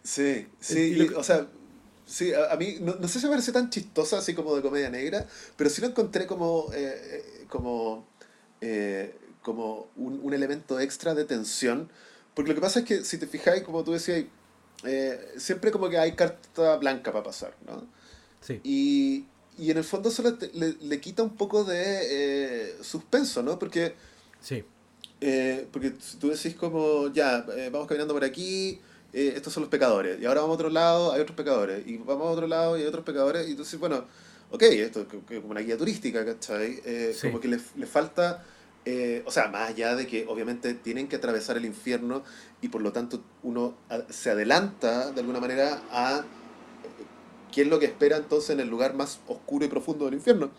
Sí, 0.04 0.48
sí, 0.60 0.80
Y 0.80 0.96
lo 0.96 1.06
y, 1.06 1.14
o 1.14 1.24
sea, 1.24 1.48
sí, 2.06 2.34
a, 2.34 2.54
a 2.54 2.58
mí 2.58 2.78
no, 2.82 2.96
no 2.96 3.08
sé 3.08 3.20
si 3.20 3.26
me 3.26 3.32
parece 3.32 3.52
tan 3.52 3.70
chistosa 3.70 4.18
así 4.20 4.34
como 4.34 4.56
de 4.56 4.62
comedia 4.62 4.90
negra, 4.90 5.28
pero 5.58 5.70
sí 5.70 5.82
lo 5.82 5.88
encontré 5.88 6.26
como, 6.26 6.72
eh, 6.74 7.24
eh, 7.44 7.46
como, 7.50 8.08
eh, 8.62 9.16
como 9.42 9.90
un, 9.98 10.20
un 10.24 10.34
elemento 10.34 10.80
extra 10.80 11.14
de 11.16 11.26
tensión, 11.26 11.90
porque 12.34 12.50
lo 12.50 12.56
que 12.56 12.62
pasa 12.62 12.80
es 12.80 12.86
que 12.86 13.04
si 13.04 13.18
te 13.18 13.28
fijáis, 13.28 13.64
como 13.64 13.84
tú 13.84 13.92
decías, 13.94 14.26
eh, 14.86 15.34
siempre 15.38 15.72
como 15.72 15.90
que 15.90 15.98
hay 15.98 16.14
carta 16.16 16.78
blanca 16.78 17.12
para 17.12 17.24
pasar, 17.26 17.54
¿no? 17.68 17.86
Sí, 18.42 18.60
Y, 18.64 19.26
y 19.58 19.72
en 19.72 19.78
el 19.78 19.84
fondo 19.84 20.10
eso 20.10 20.24
le, 20.24 20.36
le- 20.54 20.78
le 20.82 21.02
quita 21.02 21.24
un 21.24 21.36
poco 21.36 21.64
de 21.64 21.82
eh, 22.72 22.76
suspenso, 22.82 23.44
¿no? 23.44 23.60
Porque 23.60 23.94
sí, 24.42 24.64
eh, 25.22 25.68
porque 25.72 25.94
tú 26.20 26.30
decís 26.30 26.56
como, 26.56 27.12
ya, 27.14 27.46
eh, 27.58 27.70
vamos 27.72 27.88
caminando 27.88 28.14
por 28.14 28.24
aquí, 28.24 28.80
estos 29.12 29.52
son 29.54 29.62
los 29.64 29.70
pecadores, 29.70 30.22
y 30.22 30.26
ahora 30.26 30.42
vamos 30.42 30.54
a 30.54 30.60
otro 30.60 30.70
lado, 30.70 31.12
hay 31.12 31.22
otros 31.22 31.36
pecadores, 31.36 31.86
y 31.88 31.98
vamos 31.98 32.28
a 32.28 32.32
otro 32.32 32.48
lado 32.48 32.78
y 32.78 32.82
hay 32.82 32.88
otros 32.88 33.04
pecadores, 33.04 33.48
y 33.48 33.52
entonces, 33.52 33.80
bueno, 33.80 34.06
ok, 34.52 34.62
esto 34.64 35.02
es 35.02 35.08
co- 35.08 35.20
co- 35.28 35.36
como 35.42 35.50
una 35.52 35.62
guía 35.62 35.78
turística, 35.78 36.24
¿cachai? 36.26 36.82
Sí. 37.14 37.28
Como 37.28 37.40
que 37.42 37.48
le, 37.50 37.60
le 37.76 37.86
falta, 37.86 38.44
o 39.26 39.32
sea, 39.32 39.48
más 39.50 39.70
allá 39.70 39.96
de 39.96 40.08
que 40.08 40.26
obviamente 40.28 40.74
tienen 40.74 41.08
que 41.08 41.18
atravesar 41.18 41.58
el 41.58 41.66
infierno, 41.66 42.24
y 42.62 42.70
por 42.70 42.82
lo 42.82 42.92
tanto 42.94 43.22
uno 43.44 43.76
se 44.10 44.30
adelanta 44.30 45.12
de 45.12 45.20
alguna 45.22 45.40
manera 45.40 45.82
a 45.92 46.24
qué 47.60 47.64
es 47.64 47.68
lo 47.70 47.78
que 47.78 47.88
espera 47.88 48.16
entonces 48.16 48.52
en 48.52 48.62
el 48.62 48.70
lugar 48.70 48.94
más 48.94 49.20
oscuro 49.28 49.66
y 49.66 49.68
profundo 49.68 50.06
del 50.06 50.14
infierno. 50.14 50.50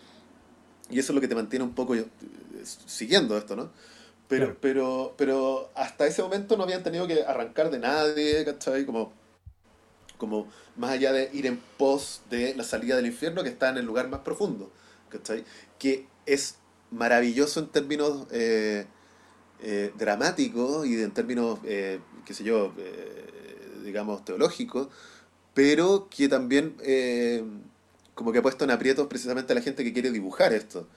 Y 0.90 0.98
eso 0.98 1.12
es 1.12 1.14
lo 1.14 1.22
que 1.22 1.28
te 1.28 1.34
mantiene 1.34 1.64
un 1.64 1.74
poco 1.74 1.94
eh, 1.94 2.04
siguiendo 2.84 3.38
esto, 3.38 3.56
¿no? 3.56 3.70
Pero, 4.28 4.44
Claro. 4.48 4.58
pero, 4.60 5.14
pero 5.16 5.70
hasta 5.74 6.06
ese 6.06 6.22
momento 6.22 6.58
no 6.58 6.64
habían 6.64 6.82
tenido 6.82 7.06
que 7.06 7.22
arrancar 7.22 7.70
de 7.70 7.78
nadie, 7.78 8.44
¿cachai? 8.44 8.84
Como, 8.84 9.14
como 10.18 10.46
más 10.76 10.90
allá 10.90 11.12
de 11.12 11.30
ir 11.32 11.46
en 11.46 11.58
pos 11.78 12.20
de 12.28 12.54
la 12.54 12.64
salida 12.64 12.96
del 12.96 13.06
infierno 13.06 13.42
que 13.42 13.48
está 13.48 13.70
en 13.70 13.78
el 13.78 13.86
lugar 13.86 14.08
más 14.10 14.20
profundo, 14.20 14.70
¿cachai? 15.08 15.44
Que 15.78 16.06
es 16.26 16.56
maravilloso 16.90 17.60
en 17.60 17.68
términos 17.68 18.26
eh, 18.30 18.84
eh, 19.62 19.90
dramáticos 19.96 20.86
y 20.86 21.02
en 21.02 21.12
términos, 21.12 21.60
eh, 21.64 22.00
qué 22.26 22.34
sé 22.34 22.44
yo, 22.44 22.74
digamos, 23.84 24.22
teológicos, 24.22 24.88
pero 25.54 26.08
que 26.10 26.28
también 26.28 26.76
eh, 26.82 27.44
como 28.14 28.32
que 28.32 28.38
ha 28.38 28.42
puesto 28.42 28.64
en 28.64 28.70
aprietos 28.70 29.06
precisamente 29.08 29.52
a 29.52 29.56
la 29.56 29.62
gente 29.62 29.84
que 29.84 29.92
quiere 29.92 30.10
dibujar 30.10 30.52
esto. 30.52 30.88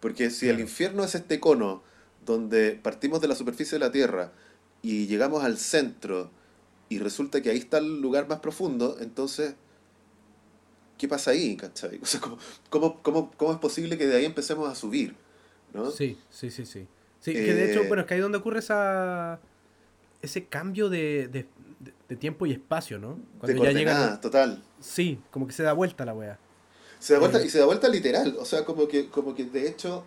Porque 0.00 0.30
si 0.30 0.48
el 0.48 0.60
infierno 0.60 1.04
es 1.04 1.14
este 1.14 1.40
cono 1.40 1.82
donde 2.24 2.72
partimos 2.72 3.20
de 3.20 3.28
la 3.28 3.34
superficie 3.34 3.78
de 3.78 3.84
la 3.84 3.92
Tierra 3.92 4.32
y 4.82 5.06
llegamos 5.06 5.44
al 5.44 5.58
centro 5.58 6.30
y 6.88 6.98
resulta 6.98 7.42
que 7.42 7.50
ahí 7.50 7.58
está 7.58 7.78
el 7.78 8.00
lugar 8.00 8.28
más 8.28 8.40
profundo, 8.40 8.96
entonces, 9.00 9.54
¿qué 10.98 11.08
pasa 11.08 11.32
ahí? 11.32 11.56
¿Cachai? 11.56 11.98
O 12.02 12.06
sea, 12.06 12.20
¿cómo, 12.20 12.38
cómo, 12.70 13.02
cómo, 13.02 13.30
cómo 13.36 13.52
es 13.52 13.58
posible 13.58 13.98
que 13.98 14.06
de 14.06 14.16
ahí 14.16 14.24
empecemos 14.24 14.68
a 14.70 14.74
subir? 14.74 15.16
¿no? 15.72 15.90
sí, 15.90 16.18
sí, 16.30 16.50
sí, 16.50 16.66
sí. 16.66 16.88
Sí, 17.20 17.36
que 17.44 17.54
de 17.54 17.70
hecho, 17.70 17.82
Eh, 17.82 17.88
bueno, 17.88 18.02
es 18.02 18.06
que 18.06 18.14
ahí 18.14 18.20
es 18.20 18.22
donde 18.22 18.38
ocurre 18.38 18.60
esa, 18.60 19.40
ese 20.22 20.46
cambio 20.46 20.88
de, 20.88 21.28
de, 21.28 21.46
de- 21.80 21.92
de 22.08 22.16
tiempo 22.16 22.46
y 22.46 22.52
espacio, 22.52 22.98
¿no? 22.98 23.14
de 23.16 23.22
Cuando 23.40 23.64
ya 23.64 23.70
llegan... 23.72 23.94
coordenadas, 23.96 24.20
total. 24.20 24.62
Sí, 24.80 25.20
como 25.32 25.46
que 25.46 25.52
se 25.52 25.62
da 25.64 25.72
vuelta 25.72 26.04
la 26.04 26.14
wea. 26.14 26.38
Se 27.00 27.14
da 27.14 27.18
vuelta, 27.20 27.40
Eh. 27.40 27.46
y 27.46 27.48
se 27.48 27.58
da 27.58 27.64
vuelta 27.66 27.88
literal, 27.88 28.36
o 28.38 28.44
sea, 28.44 28.64
como 28.64 28.86
que, 28.86 29.08
como 29.08 29.34
que 29.34 29.44
de 29.44 29.66
hecho, 29.66 30.04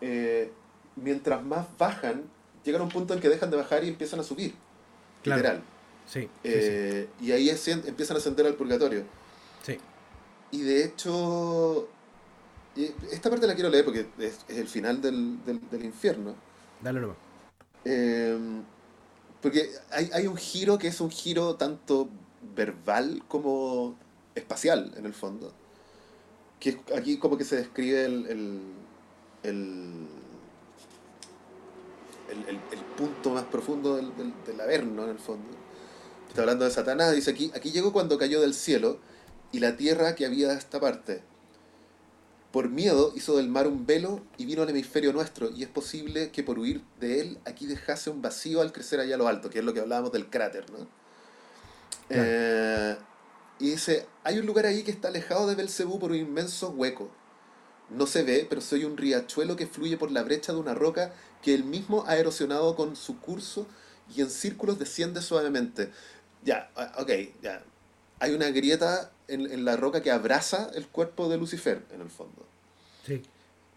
eh, 0.00 0.52
mientras 0.96 1.42
más 1.42 1.66
bajan, 1.78 2.22
llegan 2.64 2.82
a 2.82 2.84
un 2.84 2.90
punto 2.90 3.14
en 3.14 3.20
que 3.20 3.28
dejan 3.28 3.50
de 3.50 3.56
bajar 3.56 3.82
y 3.84 3.88
empiezan 3.88 4.20
a 4.20 4.22
subir. 4.22 4.54
Claro. 5.22 5.40
Literal. 5.42 5.62
Sí, 6.06 6.20
sí, 6.20 6.28
Eh, 6.44 7.08
Y 7.20 7.32
ahí 7.32 7.48
ascien- 7.48 7.82
empiezan 7.86 8.16
a 8.16 8.20
ascender 8.20 8.46
al 8.46 8.54
purgatorio. 8.54 9.04
sí. 9.62 9.78
Y 10.50 10.60
de 10.60 10.84
hecho, 10.84 11.88
esta 13.10 13.28
parte 13.30 13.46
la 13.46 13.54
quiero 13.54 13.70
leer 13.70 13.84
porque 13.84 14.06
es, 14.18 14.38
es 14.46 14.58
el 14.58 14.68
final 14.68 15.00
del, 15.02 15.42
del, 15.44 15.60
del 15.70 15.84
infierno. 15.84 16.34
Dale 16.82 17.00
nomás. 17.00 17.16
Eh, 17.84 18.38
porque 19.44 19.70
hay, 19.90 20.26
un 20.26 20.38
giro 20.38 20.78
que 20.78 20.88
es 20.88 21.02
un 21.02 21.10
giro 21.10 21.56
tanto 21.56 22.08
verbal 22.56 23.22
como 23.28 23.94
espacial, 24.34 24.94
en 24.96 25.04
el 25.04 25.12
fondo. 25.12 25.52
Que 26.58 26.80
aquí 26.96 27.18
como 27.18 27.36
que 27.36 27.44
se 27.44 27.56
describe 27.56 28.06
el, 28.06 28.26
el, 29.42 30.08
el, 32.26 32.58
punto 32.96 33.32
más 33.32 33.44
profundo 33.44 33.96
del, 33.96 34.16
del, 34.16 34.32
del, 34.46 34.58
Averno, 34.62 35.04
en 35.04 35.10
el 35.10 35.18
fondo. 35.18 35.50
Está 36.26 36.40
hablando 36.40 36.64
de 36.64 36.70
Satanás, 36.70 37.12
dice 37.12 37.32
aquí, 37.32 37.52
aquí 37.54 37.70
llegó 37.70 37.92
cuando 37.92 38.16
cayó 38.16 38.40
del 38.40 38.54
cielo 38.54 38.98
y 39.52 39.58
la 39.58 39.76
tierra 39.76 40.14
que 40.14 40.24
había 40.24 40.48
de 40.48 40.56
esta 40.56 40.80
parte. 40.80 41.22
Por 42.54 42.68
miedo 42.68 43.12
hizo 43.16 43.36
del 43.36 43.48
mar 43.48 43.66
un 43.66 43.84
velo 43.84 44.22
y 44.38 44.44
vino 44.44 44.62
al 44.62 44.70
hemisferio 44.70 45.12
nuestro, 45.12 45.50
y 45.50 45.64
es 45.64 45.68
posible 45.68 46.30
que 46.30 46.44
por 46.44 46.56
huir 46.56 46.84
de 47.00 47.20
él 47.20 47.38
aquí 47.46 47.66
dejase 47.66 48.10
un 48.10 48.22
vacío 48.22 48.60
al 48.60 48.70
crecer 48.70 49.00
allá 49.00 49.16
a 49.16 49.18
lo 49.18 49.26
alto, 49.26 49.50
que 49.50 49.58
es 49.58 49.64
lo 49.64 49.74
que 49.74 49.80
hablábamos 49.80 50.12
del 50.12 50.30
cráter, 50.30 50.70
¿no? 50.70 50.86
Eh, 52.10 52.96
y 53.58 53.70
dice, 53.70 54.06
hay 54.22 54.38
un 54.38 54.46
lugar 54.46 54.66
ahí 54.66 54.84
que 54.84 54.92
está 54.92 55.08
alejado 55.08 55.48
de 55.48 55.56
Belcebú 55.56 55.98
por 55.98 56.12
un 56.12 56.16
inmenso 56.16 56.70
hueco. 56.70 57.10
No 57.90 58.06
se 58.06 58.22
ve, 58.22 58.46
pero 58.48 58.60
soy 58.60 58.84
un 58.84 58.96
riachuelo 58.96 59.56
que 59.56 59.66
fluye 59.66 59.96
por 59.96 60.12
la 60.12 60.22
brecha 60.22 60.52
de 60.52 60.60
una 60.60 60.74
roca 60.74 61.12
que 61.42 61.54
él 61.54 61.64
mismo 61.64 62.04
ha 62.06 62.16
erosionado 62.18 62.76
con 62.76 62.94
su 62.94 63.18
curso 63.18 63.66
y 64.14 64.20
en 64.20 64.30
círculos 64.30 64.78
desciende 64.78 65.22
suavemente. 65.22 65.90
Ya, 66.44 66.70
ok, 66.98 67.10
ya. 67.42 67.64
Hay 68.20 68.32
una 68.32 68.50
grieta 68.50 69.10
en, 69.28 69.50
en 69.50 69.64
la 69.64 69.76
roca 69.76 70.02
que 70.02 70.10
abraza 70.10 70.70
el 70.74 70.86
cuerpo 70.86 71.28
de 71.28 71.38
Lucifer, 71.38 71.82
en 71.92 72.00
el 72.00 72.10
fondo. 72.10 72.46
Sí. 73.06 73.22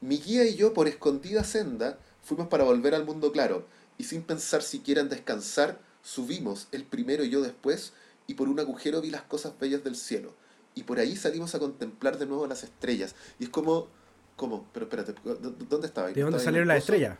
Mi 0.01 0.17
guía 0.19 0.45
y 0.45 0.55
yo, 0.55 0.73
por 0.73 0.87
escondida 0.87 1.43
senda, 1.43 1.97
fuimos 2.23 2.47
para 2.47 2.63
volver 2.63 2.93
al 2.93 3.05
mundo 3.05 3.31
claro, 3.31 3.65
y 3.97 4.03
sin 4.03 4.21
pensar 4.21 4.61
siquiera 4.61 5.01
en 5.01 5.09
descansar, 5.09 5.79
subimos, 6.03 6.67
el 6.71 6.83
primero 6.83 7.23
y 7.23 7.29
yo 7.29 7.41
después, 7.41 7.93
y 8.27 8.35
por 8.35 8.49
un 8.49 8.59
agujero 8.59 9.01
vi 9.01 9.09
las 9.09 9.23
cosas 9.23 9.53
bellas 9.59 9.83
del 9.83 9.95
cielo. 9.95 10.33
Y 10.75 10.83
por 10.83 10.99
ahí 10.99 11.15
salimos 11.15 11.55
a 11.55 11.59
contemplar 11.59 12.19
de 12.19 12.27
nuevo 12.27 12.45
las 12.45 12.63
estrellas. 12.63 13.15
Y 13.39 13.45
es 13.45 13.49
como, 13.49 13.87
¿cómo? 14.35 14.67
Pero 14.73 14.85
espérate, 14.85 15.15
¿dónde 15.67 15.87
estaba? 15.87 16.09
¿De 16.09 16.21
dónde 16.21 16.39
salieron 16.39 16.67
las 16.67 16.77
estrellas? 16.79 17.17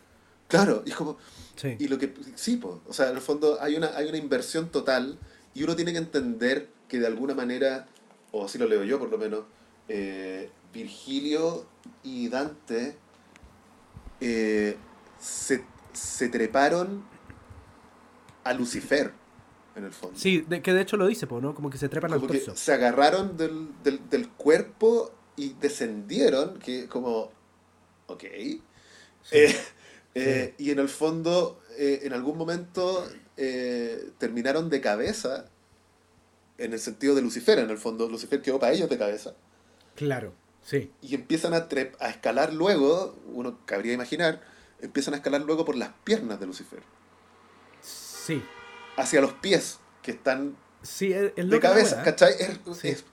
Claro, 0.47 0.83
y 0.85 0.91
es 0.91 0.95
como, 0.95 1.17
sí. 1.55 1.75
y 1.79 1.87
lo 1.87 1.97
que, 1.97 2.13
sí, 2.35 2.57
pues, 2.57 2.75
o 2.87 2.93
sea, 2.93 3.09
en 3.09 3.15
el 3.15 3.21
fondo 3.21 3.57
hay 3.61 3.75
una, 3.75 3.97
hay 3.97 4.07
una 4.07 4.17
inversión 4.17 4.69
total 4.69 5.17
y 5.53 5.63
uno 5.63 5.75
tiene 5.75 5.91
que 5.91 5.97
entender 5.97 6.69
que 6.87 6.99
de 6.99 7.07
alguna 7.07 7.33
manera, 7.33 7.87
o 8.31 8.45
así 8.45 8.57
lo 8.57 8.67
leo 8.67 8.83
yo 8.83 8.99
por 8.99 9.09
lo 9.09 9.17
menos, 9.17 9.43
eh, 9.87 10.49
Virgilio 10.73 11.65
y 12.03 12.27
Dante 12.29 12.97
eh, 14.19 14.75
se, 15.19 15.63
se 15.93 16.29
treparon 16.29 17.05
a 18.43 18.53
Lucifer 18.53 19.11
en 19.75 19.85
el 19.85 19.91
fondo. 19.91 20.17
Sí, 20.17 20.41
de, 20.47 20.61
que 20.61 20.73
de 20.73 20.81
hecho 20.81 20.97
lo 20.97 21.07
dice, 21.07 21.27
¿no? 21.29 21.55
Como 21.55 21.69
que 21.69 21.77
se 21.77 21.89
trepan 21.89 22.11
como 22.11 22.25
al 22.25 22.31
torso. 22.31 22.55
se 22.55 22.73
agarraron 22.73 23.37
del, 23.37 23.69
del, 23.83 24.09
del, 24.09 24.29
cuerpo 24.29 25.11
y 25.35 25.53
descendieron, 25.53 26.59
que 26.59 26.87
como, 26.87 27.31
ok. 28.07 28.23
Sí. 29.23 29.37
Eh, 30.15 30.53
sí. 30.57 30.65
y 30.65 30.71
en 30.71 30.79
el 30.79 30.89
fondo, 30.89 31.61
en 31.77 32.11
algún 32.13 32.37
momento 32.37 33.07
terminaron 34.17 34.69
de 34.69 34.81
cabeza, 34.81 35.45
en 36.57 36.73
el 36.73 36.79
sentido 36.79 37.15
de 37.15 37.21
Lucifer, 37.21 37.59
en 37.59 37.69
el 37.69 37.77
fondo, 37.77 38.09
Lucifer 38.09 38.41
quedó 38.41 38.59
para 38.59 38.73
ellos 38.73 38.89
de 38.89 38.97
cabeza. 38.97 39.33
Claro, 39.95 40.33
sí. 40.63 40.91
Y 41.01 41.15
empiezan 41.15 41.53
a, 41.53 41.67
a 41.99 42.09
escalar 42.09 42.53
luego, 42.53 43.15
uno 43.33 43.59
cabría 43.65 43.93
imaginar, 43.93 44.41
empiezan 44.81 45.13
a 45.13 45.17
escalar 45.17 45.41
luego 45.41 45.65
por 45.65 45.75
las 45.75 45.89
piernas 46.03 46.39
de 46.39 46.45
Lucifer. 46.45 46.81
Sí, 47.81 48.43
hacia 48.97 49.21
los 49.21 49.33
pies 49.33 49.79
que 50.01 50.11
están 50.11 50.57
sí, 50.81 51.13
es, 51.13 51.31
es 51.35 51.49
de 51.49 51.59
cabeza, 51.59 52.03
¿cachai? 52.03 52.33
Es, 52.39 52.59
sí. 52.77 52.89
es, 52.89 53.05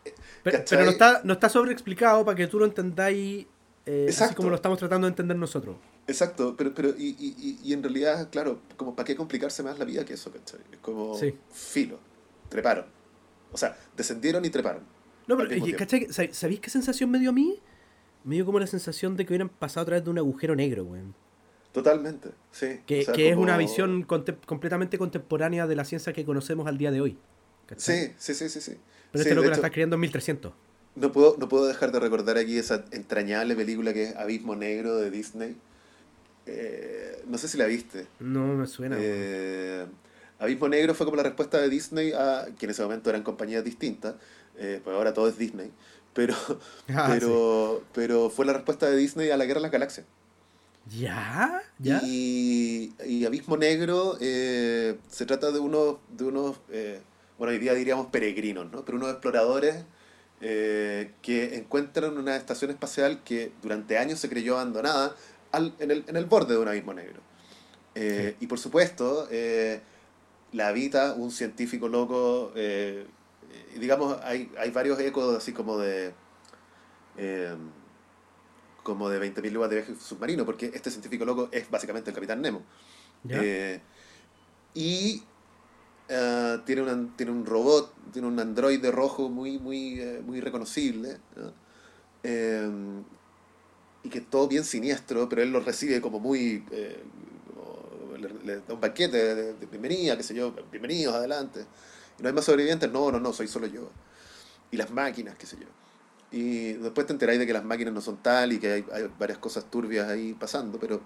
pero, 0.42 0.58
¿cachai? 0.58 0.78
pero, 0.78 0.84
no 0.86 0.90
está, 0.90 1.20
no 1.24 1.32
está 1.34 1.48
sobreexplicado 1.48 2.24
para 2.24 2.36
que 2.36 2.46
tú 2.46 2.58
lo 2.58 2.64
entendáis 2.64 3.46
eh, 3.86 4.06
así 4.08 4.34
como 4.34 4.48
lo 4.48 4.56
estamos 4.56 4.78
tratando 4.78 5.06
de 5.06 5.10
entender 5.10 5.36
nosotros. 5.36 5.76
Exacto, 6.06 6.54
pero, 6.56 6.74
pero 6.74 6.90
y, 6.90 7.16
y, 7.18 7.58
y, 7.62 7.72
en 7.72 7.82
realidad, 7.82 8.28
claro, 8.30 8.60
como 8.76 8.94
para 8.94 9.06
qué 9.06 9.16
complicarse 9.16 9.62
más 9.62 9.78
la 9.78 9.84
vida 9.84 10.04
que 10.04 10.14
eso, 10.14 10.30
¿cachai? 10.30 10.60
Es 10.72 10.78
como 10.78 11.18
sí. 11.18 11.34
filo, 11.52 11.98
treparon. 12.48 12.86
O 13.54 13.56
sea, 13.56 13.76
descendieron 13.96 14.44
y 14.44 14.50
treparon. 14.50 14.82
No, 15.28 15.36
pero, 15.36 15.48
¿cachai? 15.78 16.08
¿Sabéis 16.10 16.60
qué 16.60 16.70
sensación 16.70 17.08
me 17.08 17.20
dio 17.20 17.30
a 17.30 17.32
mí? 17.32 17.60
Me 18.24 18.34
dio 18.34 18.44
como 18.44 18.58
la 18.58 18.66
sensación 18.66 19.16
de 19.16 19.24
que 19.24 19.32
hubieran 19.32 19.48
pasado 19.48 19.82
a 19.82 19.86
través 19.86 20.04
de 20.04 20.10
un 20.10 20.18
agujero 20.18 20.56
negro, 20.56 20.84
weón. 20.84 21.14
Totalmente, 21.72 22.30
sí. 22.50 22.80
Que, 22.86 23.00
o 23.00 23.04
sea, 23.04 23.14
que 23.14 23.30
como... 23.30 23.42
es 23.42 23.42
una 23.44 23.56
visión 23.56 24.02
contem 24.02 24.36
completamente 24.46 24.98
contemporánea 24.98 25.66
de 25.66 25.76
la 25.76 25.84
ciencia 25.84 26.12
que 26.12 26.24
conocemos 26.24 26.66
al 26.66 26.78
día 26.78 26.90
de 26.90 27.00
hoy. 27.00 27.16
Sí, 27.76 28.12
sí, 28.18 28.34
sí, 28.34 28.48
sí, 28.48 28.60
sí. 28.60 28.76
Pero 29.12 29.22
sí, 29.22 29.28
este 29.28 29.34
loco 29.34 29.48
la 29.48 29.54
está 29.54 29.68
escribiendo 29.68 29.94
en 29.94 30.00
1300. 30.00 30.52
No 30.96 31.12
puedo, 31.12 31.36
no 31.38 31.48
puedo 31.48 31.66
dejar 31.66 31.92
de 31.92 32.00
recordar 32.00 32.38
aquí 32.38 32.58
esa 32.58 32.84
entrañable 32.90 33.56
película 33.56 33.92
que 33.92 34.04
es 34.04 34.16
Abismo 34.16 34.56
Negro 34.56 34.96
de 34.96 35.10
Disney. 35.10 35.56
Eh, 36.46 37.22
no 37.26 37.38
sé 37.38 37.48
si 37.48 37.56
la 37.56 37.66
viste. 37.66 38.06
No 38.20 38.54
me 38.54 38.66
suena. 38.66 38.96
Eh, 39.00 39.86
Abismo 40.44 40.68
Negro 40.68 40.94
fue 40.94 41.06
como 41.06 41.16
la 41.16 41.22
respuesta 41.22 41.58
de 41.58 41.68
Disney 41.68 42.12
a 42.12 42.46
que 42.58 42.66
en 42.66 42.70
ese 42.70 42.82
momento 42.82 43.10
eran 43.10 43.22
compañías 43.22 43.64
distintas, 43.64 44.14
eh, 44.56 44.80
pues 44.82 44.94
ahora 44.94 45.12
todo 45.12 45.28
es 45.28 45.36
Disney. 45.38 45.70
Pero, 46.12 46.34
ah, 46.94 47.08
pero, 47.08 47.78
sí. 47.80 47.86
pero 47.92 48.30
fue 48.30 48.46
la 48.46 48.52
respuesta 48.52 48.88
de 48.88 48.96
Disney 48.96 49.30
a 49.30 49.36
la 49.36 49.44
Guerra 49.44 49.58
de 49.58 49.62
las 49.62 49.72
Galaxias. 49.72 50.06
¿Ya? 50.90 51.62
¿Ya? 51.78 52.00
Y, 52.04 52.92
y 53.06 53.24
Abismo 53.24 53.56
Negro 53.56 54.16
eh, 54.20 54.98
se 55.08 55.26
trata 55.26 55.50
de 55.50 55.58
unos, 55.58 55.96
de 56.10 56.24
unos 56.24 56.56
eh, 56.70 57.00
bueno, 57.38 57.52
hoy 57.52 57.58
día 57.58 57.74
diríamos 57.74 58.08
peregrinos, 58.08 58.70
¿no? 58.70 58.84
Pero 58.84 58.98
unos 58.98 59.10
exploradores 59.10 59.84
eh, 60.40 61.12
que 61.22 61.56
encuentran 61.56 62.18
una 62.18 62.36
estación 62.36 62.70
espacial 62.70 63.22
que 63.24 63.52
durante 63.62 63.96
años 63.98 64.18
se 64.18 64.28
creyó 64.28 64.56
abandonada 64.56 65.16
al, 65.52 65.74
en, 65.78 65.90
el, 65.90 66.04
en 66.06 66.16
el 66.16 66.26
borde 66.26 66.54
de 66.54 66.60
un 66.60 66.68
abismo 66.68 66.92
negro. 66.92 67.20
Sí. 67.96 68.34
Y 68.40 68.46
por 68.48 68.58
supuesto, 68.58 69.28
la 70.54 70.68
habita 70.68 71.12
un 71.12 71.30
científico 71.30 71.88
loco, 71.88 72.52
digamos, 73.78 74.18
hay, 74.22 74.50
hay 74.58 74.70
varios 74.70 74.98
ecos 75.00 75.36
así 75.36 75.52
como 75.52 75.76
de 75.78 76.14
como 78.84 79.08
de 79.08 79.20
20.000 79.20 79.50
lugares 79.50 79.70
de 79.70 79.82
viaje 79.82 80.00
submarino, 80.00 80.46
porque 80.46 80.70
este 80.72 80.90
científico 80.90 81.24
loco 81.24 81.48
es 81.50 81.68
básicamente 81.68 82.10
el 82.10 82.14
Capitán 82.14 82.40
Nemo. 82.40 82.62
Eh, 83.28 83.80
y 84.74 85.22
uh, 86.10 86.58
tiene, 86.64 86.82
una, 86.82 87.16
tiene 87.16 87.32
un 87.32 87.44
robot, 87.46 87.92
tiene 88.12 88.28
un 88.28 88.38
androide 88.38 88.92
rojo 88.92 89.28
muy, 89.28 89.58
muy, 89.58 90.00
uh, 90.00 90.22
muy 90.22 90.40
reconocible. 90.40 91.18
¿no? 91.34 91.52
Eh, 92.22 92.70
y 94.04 94.10
que 94.10 94.18
es 94.18 94.30
todo 94.30 94.46
bien 94.46 94.64
siniestro, 94.64 95.28
pero 95.28 95.42
él 95.42 95.50
lo 95.50 95.60
recibe 95.60 96.00
como 96.00 96.20
muy... 96.20 96.62
Le, 98.18 98.28
le, 98.44 98.56
da 98.60 98.74
un 98.74 98.80
banquete 98.80 99.16
de, 99.16 99.52
de, 99.54 99.66
bienvenida, 99.66 100.16
qué 100.16 100.22
sé 100.22 100.34
yo, 100.34 100.54
bienvenidos, 100.70 101.14
adelante. 101.14 101.66
Y 102.18 102.22
no 102.22 102.28
hay 102.28 102.34
más 102.34 102.44
sobrevivientes, 102.44 102.90
no, 102.90 103.10
no, 103.10 103.20
no, 103.20 103.32
soy 103.32 103.48
solo 103.48 103.66
yo. 103.66 103.90
Y 104.70 104.76
las 104.76 104.90
máquinas, 104.90 105.36
qué 105.36 105.46
sé 105.46 105.56
yo. 105.58 105.66
Y 106.30 106.72
después 106.74 107.06
te 107.06 107.12
enteráis 107.12 107.38
de 107.38 107.46
que 107.46 107.52
las 107.52 107.64
máquinas 107.64 107.94
no 107.94 108.00
son 108.00 108.16
tal 108.22 108.52
y 108.52 108.58
que 108.58 108.72
hay, 108.72 108.86
hay, 108.92 109.10
varias 109.18 109.38
cosas 109.38 109.70
turbias 109.70 110.08
ahí 110.08 110.34
pasando, 110.34 110.78
pero 110.78 111.00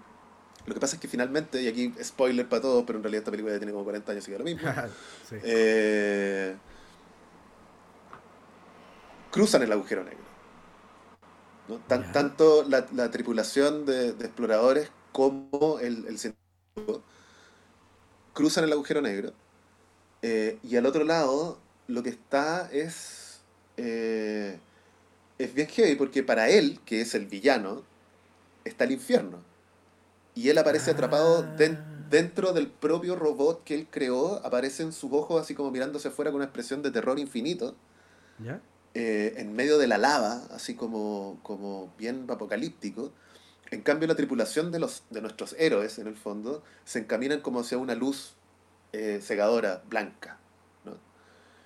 lo 0.65 0.73
que 0.73 0.79
pasa 0.79 0.95
es 0.95 1.01
que 1.01 1.07
finalmente, 1.07 1.61
y 1.61 1.67
aquí 1.67 1.93
spoiler 2.03 2.47
para 2.47 2.61
todos, 2.61 2.83
pero 2.85 2.97
en 2.97 3.03
realidad 3.03 3.21
esta 3.21 3.31
película 3.31 3.53
ya 3.53 3.59
tiene 3.59 3.71
como 3.71 3.83
40 3.83 4.11
años 4.11 4.27
y 4.27 4.31
que 4.31 4.37
lo 4.37 4.43
mismo, 4.43 4.67
sí. 5.29 5.35
eh, 5.43 6.55
cruzan 9.31 9.63
el 9.63 9.71
agujero 9.71 10.03
negro. 10.03 10.19
¿no? 11.67 11.77
Tan, 11.87 12.03
yeah. 12.03 12.11
Tanto 12.11 12.63
la, 12.67 12.85
la 12.93 13.11
tripulación 13.11 13.85
de, 13.85 14.13
de, 14.13 14.25
exploradores 14.25 14.89
como 15.11 15.79
el, 15.79 16.05
el 16.07 16.17
científico 16.17 16.48
cruzan 18.33 18.63
el 18.63 18.73
agujero 18.73 19.01
negro. 19.01 19.33
Eh, 20.21 20.59
y 20.63 20.75
al 20.75 20.85
otro 20.85 21.03
lado, 21.03 21.59
lo 21.87 22.03
que 22.03 22.09
está 22.09 22.69
es... 22.71 23.41
Eh, 23.77 24.59
es 25.37 25.53
bien 25.53 25.67
heavy 25.67 25.95
porque 25.95 26.21
para 26.21 26.49
él, 26.49 26.79
que 26.85 27.01
es 27.01 27.15
el 27.15 27.25
villano, 27.25 27.83
está 28.65 28.83
el 28.83 28.91
infierno. 28.91 29.39
Y 30.35 30.49
él 30.49 30.57
aparece 30.57 30.91
ah. 30.91 30.93
atrapado 30.93 31.43
de, 31.43 31.77
dentro 32.09 32.53
del 32.53 32.67
propio 32.67 33.15
robot 33.15 33.63
que 33.63 33.75
él 33.75 33.87
creó, 33.89 34.45
aparece 34.45 34.83
en 34.83 34.91
sus 34.91 35.11
ojos 35.13 35.41
así 35.41 35.55
como 35.55 35.71
mirándose 35.71 36.09
afuera 36.09 36.31
con 36.31 36.37
una 36.37 36.45
expresión 36.45 36.81
de 36.81 36.91
terror 36.91 37.19
infinito. 37.19 37.75
¿Ya? 38.43 38.61
Eh, 38.95 39.35
en 39.37 39.53
medio 39.53 39.77
de 39.77 39.87
la 39.87 39.97
lava, 39.97 40.43
así 40.51 40.75
como, 40.75 41.39
como 41.43 41.93
bien 41.97 42.25
apocalíptico. 42.29 43.11
En 43.71 43.81
cambio, 43.81 44.07
la 44.07 44.15
tripulación 44.15 44.71
de, 44.71 44.79
los, 44.79 45.03
de 45.09 45.21
nuestros 45.21 45.55
héroes, 45.59 45.99
en 45.99 46.07
el 46.07 46.15
fondo, 46.15 46.63
se 46.85 46.99
encaminan 46.99 47.41
como 47.41 47.59
hacia 47.59 47.77
una 47.77 47.95
luz 47.95 48.33
eh, 48.93 49.19
cegadora, 49.21 49.83
blanca. 49.87 50.39
¿no? 50.85 50.93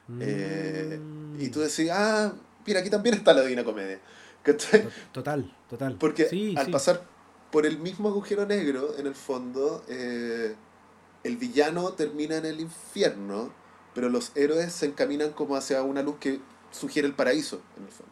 Mm. 0.08 0.20
Eh, 0.22 1.00
y 1.40 1.50
tú 1.50 1.62
decís, 1.62 1.90
ah, 1.92 2.34
mira, 2.66 2.82
aquí 2.82 2.90
también 2.90 3.16
está 3.16 3.34
la 3.34 3.42
Divina 3.42 3.64
Comedia. 3.64 4.00
¿Cachai? 4.44 4.88
Total, 5.14 5.56
total. 5.70 5.96
Porque 5.98 6.26
sí, 6.26 6.54
al 6.58 6.66
sí. 6.66 6.72
pasar 6.72 7.04
por 7.52 7.66
el 7.66 7.80
mismo 7.80 8.10
agujero 8.10 8.46
negro, 8.46 8.98
en 8.98 9.08
el 9.08 9.16
fondo, 9.16 9.86
eh, 9.88 10.56
el 11.24 11.38
villano 11.38 11.94
termina 11.94 12.36
en 12.36 12.46
el 12.46 12.60
infierno, 12.60 13.54
pero 13.94 14.10
los 14.10 14.36
héroes 14.36 14.74
se 14.74 14.88
encaminan 14.88 15.32
como 15.32 15.56
hacia 15.56 15.82
una 15.84 16.02
luz 16.02 16.18
que 16.20 16.42
sugiere 16.72 17.08
el 17.08 17.14
paraíso, 17.14 17.62
en 17.78 17.84
el 17.86 17.92
fondo. 17.92 18.12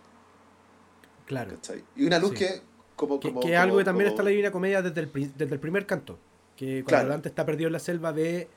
Claro. 1.26 1.52
¿Cachai? 1.56 1.84
Y 1.98 2.06
una 2.06 2.20
luz 2.20 2.32
sí. 2.32 2.38
que... 2.38 2.71
Como, 3.02 3.20
que, 3.20 3.30
como, 3.30 3.42
que 3.42 3.48
como, 3.48 3.60
algo 3.62 3.78
que 3.80 3.84
también 3.84 4.06
como... 4.10 4.14
está 4.14 4.22
en 4.22 4.26
la 4.26 4.30
Divina 4.30 4.52
Comedia 4.52 4.82
desde 4.84 5.02
el, 5.02 5.12
desde 5.36 5.54
el 5.56 5.60
primer 5.60 5.88
canto. 5.88 6.20
Que 6.56 6.84
cuando 6.84 6.88
Claro. 6.88 7.10
Dante 7.10 7.30
está 7.30 7.46
perdido 7.48 7.68
en 7.68 7.74
la 7.74 7.80
selva 7.80 8.12
ve 8.12 8.48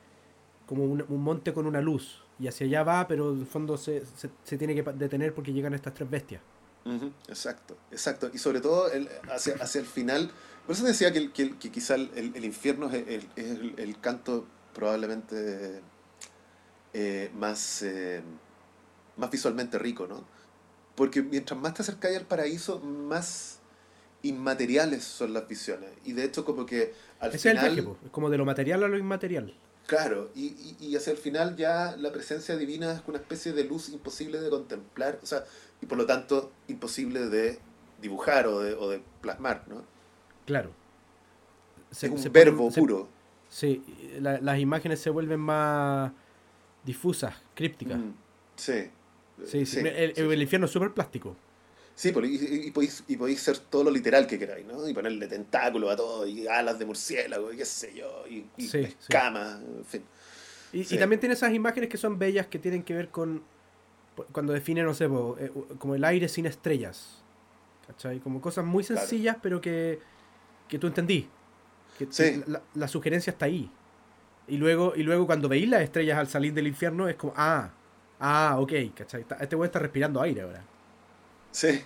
como 0.67 0.83
un, 0.85 1.03
un 1.09 1.21
monte 1.23 1.51
con 1.53 1.65
una 1.65 1.81
luz. 1.81 2.21
Y 2.39 2.47
hacia 2.47 2.67
allá 2.67 2.83
va, 2.83 3.07
pero 3.07 3.31
en 3.33 3.39
el 3.39 3.47
fondo 3.47 3.75
se, 3.77 4.05
se- 4.05 4.29
se 4.43 4.57
tiene 4.57 4.75
que 4.75 4.83
detener 4.83 5.33
porque 5.33 5.51
llegan 5.51 5.73
estas 5.73 5.93
tres 5.95 6.07
bestias. 6.09 6.41
Exacto, 7.27 7.75
exacto. 7.91 8.29
Y 8.31 8.37
sobre 8.37 8.61
todo 8.61 8.91
el- 8.91 9.09
hacia, 9.31 9.55
hacia 9.55 9.81
el 9.81 9.87
final. 9.87 10.29
Por 10.67 10.75
eso 10.75 10.85
decía 10.85 11.11
que, 11.11 11.31
que, 11.31 11.49
quizá 11.71 11.95
el, 11.95 12.45
infierno 12.45 12.87
es, 12.91 13.07
el, 13.07 13.27
es 13.35 13.45
el- 13.51 13.73
el 13.77 13.99
canto 13.99 14.45
probablemente 14.75 15.81
eh, 16.93 17.31
más, 17.35 17.81
eh, 17.81 18.21
más 19.17 19.31
visualmente 19.31 19.79
rico, 19.79 20.05
¿no? 20.07 20.23
Porque 20.95 21.21
mientras 21.23 21.59
más 21.59 21.73
te 21.73 21.81
acercáis 21.81 22.17
al 22.17 22.25
paraíso, 22.25 22.79
más 22.79 23.59
inmateriales 24.27 25.03
son 25.03 25.33
las 25.33 25.47
visiones. 25.47 25.89
Y 26.03 26.13
de 26.13 26.23
hecho 26.25 26.43
como 26.45 26.65
que 26.65 26.93
al 27.19 27.29
Ese 27.29 27.37
es 27.37 27.45
el 27.45 27.51
final... 27.59 27.75
viaje, 27.75 27.89
es 28.05 28.11
como 28.11 28.29
de 28.29 28.37
lo 28.37 28.45
material 28.45 28.83
a 28.83 28.87
lo 28.87 28.97
inmaterial. 28.97 29.53
Claro, 29.87 30.31
y, 30.35 30.45
y, 30.79 30.87
y 30.87 30.95
hacia 30.95 31.11
el 31.11 31.17
final 31.17 31.55
ya 31.55 31.95
la 31.97 32.11
presencia 32.11 32.57
divina 32.57 32.91
es 32.93 33.01
una 33.07 33.19
especie 33.19 33.53
de 33.53 33.65
luz 33.65 33.89
imposible 33.89 34.39
de 34.41 34.49
contemplar, 34.49 35.19
o 35.21 35.25
sea, 35.27 35.43
y 35.79 35.85
por 35.85 35.97
lo 35.99 36.07
tanto 36.07 36.51
imposible 36.67 37.27
de 37.29 37.59
dibujar 38.01 38.47
o 38.47 38.61
de, 38.61 38.73
o 38.73 38.89
de 38.89 39.03
plasmar, 39.21 39.63
¿no? 39.67 39.83
Claro. 40.47 40.71
Se- 41.91 42.07
es 42.07 42.11
un 42.11 42.17
se 42.17 42.29
verbo 42.29 42.71
se- 42.71 42.81
puro. 42.81 43.07
Sí, 43.47 43.83
la- 44.19 44.39
las 44.41 44.59
imágenes 44.59 44.99
se 44.99 45.11
vuelven 45.11 45.39
más 45.39 46.11
difusas, 46.83 47.35
crípticas. 47.53 47.97
Mm, 47.99 48.11
sí. 48.55 48.89
Sí, 49.45 49.65
sí, 49.65 49.65
sí, 49.65 49.79
El, 49.85 50.15
sí, 50.15 50.21
el 50.21 50.41
infierno 50.41 50.65
es 50.65 50.71
súper 50.71 50.93
plástico. 50.93 51.35
Sí, 51.95 52.11
pues, 52.11 52.29
y, 52.29 52.71
podéis, 52.71 53.03
y 53.07 53.15
podéis 53.15 53.41
ser 53.41 53.57
todo 53.57 53.85
lo 53.85 53.91
literal 53.91 54.27
que 54.27 54.37
queráis, 54.37 54.65
¿no? 54.65 54.87
Y 54.87 54.93
ponerle 54.93 55.27
tentáculos 55.27 55.93
a 55.93 55.95
todo, 55.95 56.27
y 56.27 56.45
alas 56.45 56.77
de 56.77 56.85
murciélago, 56.85 57.53
y 57.53 57.57
qué 57.57 57.65
sé 57.65 57.93
yo, 57.95 58.25
y, 58.29 58.45
y 58.57 58.67
Sí, 58.67 58.83
sí. 58.83 58.95
escamas, 58.99 59.61
en 59.61 59.85
fin. 59.85 60.03
Y, 60.73 60.83
Sí. 60.83 60.95
y 60.95 60.97
también 60.99 61.21
tiene 61.21 61.35
esas 61.35 61.53
imágenes 61.53 61.89
que 61.89 61.95
son 61.97 62.19
bellas 62.19 62.47
que 62.47 62.59
tienen 62.59 62.83
que 62.83 62.93
ver 62.93 63.09
con 63.09 63.43
cuando 64.31 64.53
define, 64.53 64.81
no 64.83 64.93
sé, 64.93 65.05
eh, 65.05 65.51
como 65.77 65.95
el 65.95 66.03
aire 66.03 66.27
sin 66.29 66.45
estrellas. 66.45 67.21
¿Cachai? 67.87 68.19
Como 68.19 68.41
cosas 68.41 68.65
muy 68.65 68.83
Claro. 68.83 68.99
sencillas, 69.01 69.37
pero 69.41 69.59
que, 69.61 69.99
que 70.67 70.79
tú 70.79 70.87
entendí. 70.87 71.29
Que, 71.97 72.07
Sí. 72.09 72.41
la, 72.47 72.61
la 72.73 72.87
sugerencia 72.87 73.31
está 73.31 73.45
ahí. 73.45 73.69
Y 74.47 74.57
luego, 74.57 74.93
y 74.95 75.03
luego 75.03 75.25
cuando 75.25 75.47
veis 75.49 75.67
las 75.69 75.81
estrellas 75.81 76.17
al 76.17 76.27
salir 76.27 76.53
del 76.53 76.67
infierno 76.67 77.07
es 77.09 77.15
como, 77.15 77.33
ah, 77.35 77.71
ah, 78.19 78.57
ok, 78.59 78.73
¿cachai? 78.95 79.25
Este 79.39 79.55
güey 79.55 79.67
está 79.67 79.79
respirando 79.79 80.21
aire 80.21 80.41
ahora. 80.41 80.63
Sí, 81.55 81.81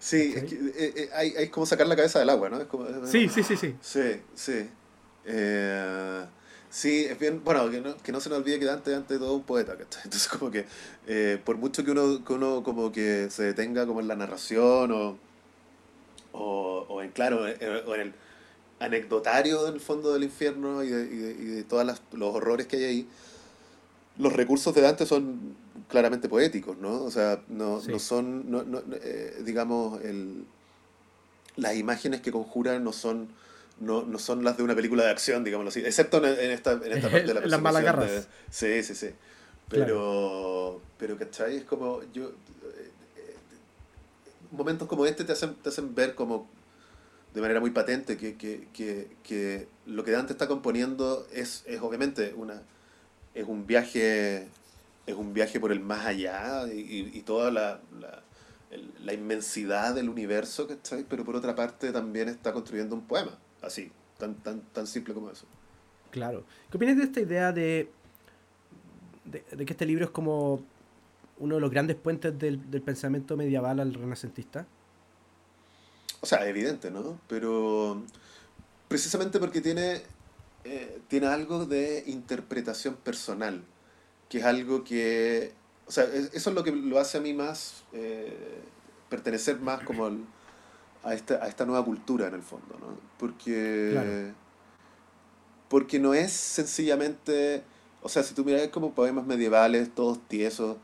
sí, 0.00 0.34
es 0.36 0.44
que, 0.44 0.56
eh, 0.56 0.92
eh, 0.96 1.10
hay, 1.14 1.32
hay 1.36 1.48
como 1.48 1.64
sacar 1.64 1.86
la 1.86 1.94
cabeza 1.94 2.18
del 2.18 2.28
agua, 2.28 2.50
¿no? 2.50 2.60
Es 2.60 2.66
como, 2.66 2.86
Sí, 3.06 3.28
sí, 3.28 3.44
sí, 3.44 3.56
sí. 3.56 3.76
Sí, 3.80 4.20
sí. 4.34 4.68
Eh, 5.26 6.24
sí, 6.70 7.04
es 7.04 7.16
bien, 7.16 7.44
bueno, 7.44 7.70
que 7.70 7.80
no, 7.80 7.96
que 7.98 8.10
no 8.10 8.18
se 8.20 8.28
nos 8.30 8.38
olvide 8.38 8.58
que 8.58 8.64
Dante 8.64 8.90
es 8.90 8.96
ante 8.96 9.16
todo 9.18 9.34
un 9.34 9.44
poeta, 9.44 9.76
¿cachai? 9.78 10.02
Entonces 10.06 10.26
como 10.26 10.50
que 10.50 10.66
eh, 11.06 11.40
por 11.44 11.56
mucho 11.56 11.84
que 11.84 11.92
uno, 11.92 12.24
que 12.24 12.32
uno 12.32 12.64
como 12.64 12.90
que 12.90 13.28
se 13.30 13.44
detenga 13.44 13.86
como 13.86 14.00
en 14.00 14.08
la 14.08 14.16
narración 14.16 14.90
o, 14.90 15.16
o, 16.32 16.86
o 16.88 17.02
en, 17.02 17.10
claro, 17.12 17.46
eh, 17.46 17.84
o 17.86 17.94
en 17.94 18.00
el 18.00 18.14
anecdotario 18.80 19.68
en 19.68 19.74
el 19.74 19.80
fondo 19.80 20.12
del 20.12 20.24
infierno 20.24 20.82
y 20.82 20.88
de, 20.88 21.02
y 21.04 21.16
de, 21.16 21.30
y 21.32 21.44
de 21.44 21.62
todos 21.62 22.02
los 22.12 22.34
horrores 22.34 22.66
que 22.66 22.76
hay 22.78 22.84
ahí, 22.84 23.08
los 24.18 24.32
recursos 24.32 24.74
de 24.74 24.80
Dante 24.80 25.06
son 25.06 25.54
claramente 25.90 26.28
poéticos, 26.28 26.78
¿no? 26.78 27.02
O 27.04 27.10
sea, 27.10 27.42
no, 27.48 27.80
Sí. 27.80 27.90
no 27.92 27.98
son, 27.98 28.50
no, 28.50 28.62
no, 28.62 28.82
eh, 29.02 29.42
digamos, 29.44 30.00
el, 30.02 30.44
las 31.56 31.76
imágenes 31.76 32.20
que 32.20 32.32
conjuran 32.32 32.82
no 32.84 32.92
son 32.92 33.28
no, 33.80 34.02
no 34.02 34.18
son 34.18 34.44
las 34.44 34.58
de 34.58 34.62
una 34.62 34.74
película 34.74 35.04
de 35.04 35.10
acción, 35.10 35.42
digámoslo 35.42 35.70
así, 35.70 35.80
excepto 35.80 36.18
en, 36.18 36.38
en 36.38 36.50
esta, 36.50 36.72
en 36.72 36.92
esta 36.92 37.08
parte 37.10 37.26
de 37.28 37.34
la 37.34 37.40
Las 37.46 37.62
malas 37.62 37.82
persecución 37.82 37.84
garras. 37.84 38.28
de- 38.50 38.82
Sí, 38.82 38.82
sí, 38.82 38.94
sí. 38.94 39.10
Pero, 39.70 40.82
pero 40.98 41.16
¿cachai? 41.16 41.56
Es 41.56 41.64
como, 41.64 42.00
yo, 42.12 42.26
eh, 42.28 42.90
eh, 43.16 43.36
momentos 44.50 44.86
como 44.86 45.06
este 45.06 45.24
te 45.24 45.32
hacen, 45.32 45.54
te 45.54 45.70
hacen 45.70 45.94
ver 45.94 46.14
como 46.14 46.46
de 47.32 47.40
manera 47.40 47.60
muy 47.60 47.70
patente 47.70 48.16
que, 48.18 48.36
que, 48.36 48.68
que, 48.74 49.08
que 49.22 49.66
lo 49.86 50.04
que 50.04 50.10
Dante 50.10 50.32
está 50.34 50.46
componiendo 50.46 51.26
es, 51.32 51.62
es 51.66 51.80
obviamente 51.80 52.34
una, 52.36 52.60
es 53.34 53.46
un 53.46 53.66
viaje 53.66 54.46
es 55.06 55.14
un 55.14 55.32
viaje 55.34 55.60
por 55.60 55.72
el 55.72 55.80
más 55.80 56.06
allá 56.06 56.66
y, 56.72 56.80
y- 56.80 57.10
y 57.18 57.22
toda 57.22 57.50
la, 57.50 57.80
la, 58.00 58.22
el- 58.70 58.92
la 59.04 59.12
inmensidad 59.14 59.94
del 59.94 60.08
universo, 60.08 60.66
¿cachai? 60.68 61.04
Pero 61.08 61.24
por 61.24 61.36
otra 61.36 61.54
parte 61.54 61.92
también 61.92 62.28
está 62.28 62.52
construyendo 62.52 62.94
un 62.94 63.02
poema, 63.06 63.38
así, 63.62 63.90
tan, 64.18 64.34
tan, 64.36 64.60
tan 64.72 64.86
simple 64.86 65.14
como 65.14 65.30
eso. 65.30 65.46
Claro. 66.10 66.44
¿Qué 66.70 66.76
opinas 66.76 66.96
de 66.96 67.04
esta 67.04 67.20
idea 67.20 67.52
de, 67.52 67.90
de, 69.24 69.44
de 69.52 69.66
que 69.66 69.72
este 69.72 69.86
libro 69.86 70.04
es 70.04 70.10
como 70.10 70.62
uno 71.38 71.54
de 71.56 71.60
los 71.60 71.70
grandes 71.70 71.96
puentes 71.96 72.38
del, 72.38 72.70
del 72.70 72.82
pensamiento 72.82 73.36
medieval 73.36 73.80
al 73.80 73.94
renacentista? 73.94 74.66
O 76.20 76.26
sea, 76.26 76.46
evidente, 76.48 76.90
¿no? 76.90 77.18
Pero 77.28 78.02
precisamente 78.88 79.38
porque 79.38 79.60
tiene, 79.60 80.02
eh, 80.64 81.00
tiene 81.08 81.26
algo 81.28 81.66
de 81.66 82.04
interpretación 82.06 82.96
personal, 82.96 83.62
que 84.30 84.38
es 84.40 84.44
algo 84.46 84.84
que, 84.84 85.58
o 85.86 85.92
sea, 85.92 86.04
es- 86.06 86.34
eso 86.34 86.50
es 86.50 86.56
lo 86.56 86.64
que 86.64 86.72
lo 86.72 87.00
hace 87.00 87.18
a 87.18 87.22
mí 87.22 87.34
más, 87.34 87.86
eh, 87.92 88.72
pertenecer 89.10 89.60
más 89.60 89.82
como 89.82 90.06
al- 90.06 90.28
a, 91.02 91.14
esta, 91.14 91.36
a 91.44 91.48
esta 91.48 91.66
nueva 91.66 91.84
cultura 91.84 92.28
en 92.28 92.34
el 92.34 92.42
fondo, 92.44 92.78
¿no? 92.80 93.00
Porque, 93.18 93.88
Claro. 93.88 94.16
porque 95.68 95.98
no 95.98 96.14
es 96.14 96.32
sencillamente, 96.32 97.64
o 98.02 98.08
sea, 98.08 98.22
si 98.22 98.34
tú 98.34 98.44
miras 98.44 98.68
como 98.68 98.94
poemas 98.94 99.26
medievales, 99.26 99.94
todos 99.94 100.26
tiesos, 100.28 100.78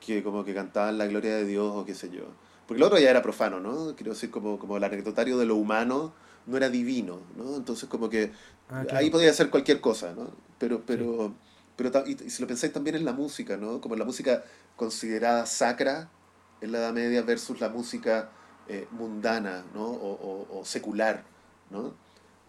que 0.00 0.22
como 0.22 0.44
que 0.44 0.54
cantaban 0.54 0.96
la 0.98 1.06
gloria 1.06 1.34
de 1.36 1.44
Dios 1.44 1.72
o 1.74 1.84
qué 1.84 1.94
sé 1.94 2.10
yo. 2.10 2.36
Porque 2.66 2.78
el 2.80 2.84
otro 2.86 2.98
ya 2.98 3.10
era 3.10 3.22
profano, 3.22 3.60
¿no? 3.60 3.94
Quiero 3.96 4.12
decir, 4.12 4.30
como, 4.30 4.58
como 4.58 4.76
el 4.76 4.84
anecdotario 4.84 5.36
de 5.38 5.44
lo 5.46 5.56
humano 5.56 6.14
no 6.46 6.56
era 6.56 6.70
divino, 6.70 7.20
¿no? 7.36 7.56
Entonces 7.56 7.88
como 7.88 8.08
que 8.08 8.32
Ah, 8.70 8.84
claro. 8.86 8.98
ahí 8.98 9.10
podía 9.10 9.32
ser 9.32 9.50
cualquier 9.50 9.80
cosa, 9.80 10.14
¿no? 10.14 10.30
Pero, 10.58 10.84
pero, 10.86 11.34
pero 11.82 12.06
y, 12.06 12.12
y 12.24 12.30
si 12.30 12.42
lo 12.42 12.48
pensáis 12.48 12.72
también 12.72 12.96
en 12.96 13.04
la 13.04 13.12
música, 13.12 13.56
¿no? 13.56 13.80
Como 13.80 13.96
la 13.96 14.04
música 14.04 14.44
considerada 14.76 15.46
sacra 15.46 16.10
en 16.60 16.72
la 16.72 16.78
Edad 16.78 16.92
Media 16.92 17.22
versus 17.22 17.60
la 17.60 17.68
música 17.70 18.30
eh, 18.68 18.86
mundana, 18.90 19.64
¿no? 19.74 19.86
O, 19.86 20.12
o- 20.12 20.60
o 20.60 20.64
secular, 20.64 21.24
¿no? 21.70 21.90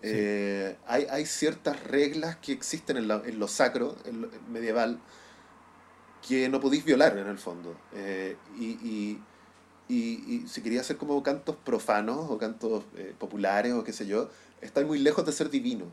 Sí. 0.01 0.09
Eh, 0.13 0.77
hay, 0.87 1.05
hay 1.09 1.25
ciertas 1.25 1.83
reglas 1.83 2.37
que 2.37 2.51
existen 2.51 2.97
en, 2.97 3.07
la- 3.07 3.21
en 3.25 3.39
lo 3.39 3.47
sacro, 3.47 3.95
en 4.05 4.21
lo 4.21 4.29
medieval, 4.49 4.99
que 6.27 6.49
no 6.49 6.59
podéis 6.59 6.85
violar 6.85 7.17
en 7.17 7.27
el 7.27 7.37
fondo. 7.37 7.75
Eh, 7.93 8.37
y, 8.57 8.65
y, 8.87 9.27
y- 9.89 10.35
y 10.43 10.47
si 10.47 10.61
quería 10.61 10.81
hacer 10.81 10.97
como 10.97 11.21
cantos 11.23 11.55
profanos 11.57 12.27
o 12.29 12.37
cantos 12.37 12.85
eh, 12.95 13.15
populares 13.17 13.73
o 13.73 13.83
qué 13.83 13.93
sé 13.93 14.07
yo, 14.07 14.29
estáis 14.61 14.87
muy 14.87 14.99
lejos 14.99 15.25
de 15.25 15.31
ser 15.31 15.49
divino. 15.49 15.85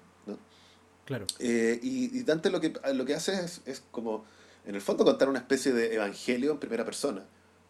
Claro. 1.09 1.25
Eh, 1.39 1.81
y, 1.83 2.19
y 2.19 2.23
Dante 2.23 2.51
lo 2.51 2.61
que, 2.61 2.71
lo 2.93 3.05
que 3.07 3.15
hace 3.15 3.33
es, 3.33 3.63
es 3.65 3.83
como, 3.91 4.27
en 4.67 4.75
el 4.75 4.83
fondo, 4.83 5.07
contar 5.07 5.27
una 5.31 5.39
especie 5.39 5.73
de 5.73 5.95
evangelio 5.95 6.53
en 6.53 6.59
primera 6.59 6.85
persona. 6.85 7.25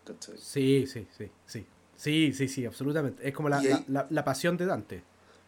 ¿cachai? 0.04 0.34
Sí, 0.38 0.86
sí, 0.88 1.06
sí, 1.16 1.30
sí. 1.46 1.64
Sí, 1.96 2.32
sí, 2.32 2.48
sí, 2.48 2.66
absolutamente. 2.66 3.28
Es 3.28 3.32
como 3.32 3.48
la, 3.48 3.60
ahí- 3.60 3.68
la, 3.68 3.84
la- 3.86 4.06
la 4.10 4.24
pasión 4.24 4.56
de 4.56 4.66
Dante. 4.66 5.02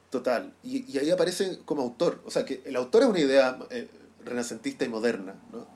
Total. 0.08 0.52
Y, 0.62 0.88
y 0.88 0.98
ahí 0.98 1.10
aparece 1.10 1.58
como 1.64 1.82
autor. 1.82 2.22
O 2.24 2.30
sea, 2.30 2.44
que 2.44 2.62
el 2.64 2.76
autor 2.76 3.02
es 3.02 3.08
una 3.08 3.18
idea 3.20 3.58
eh, 3.70 3.88
renacentista 4.24 4.84
y 4.84 4.88
moderna, 4.88 5.34
¿no? 5.52 5.66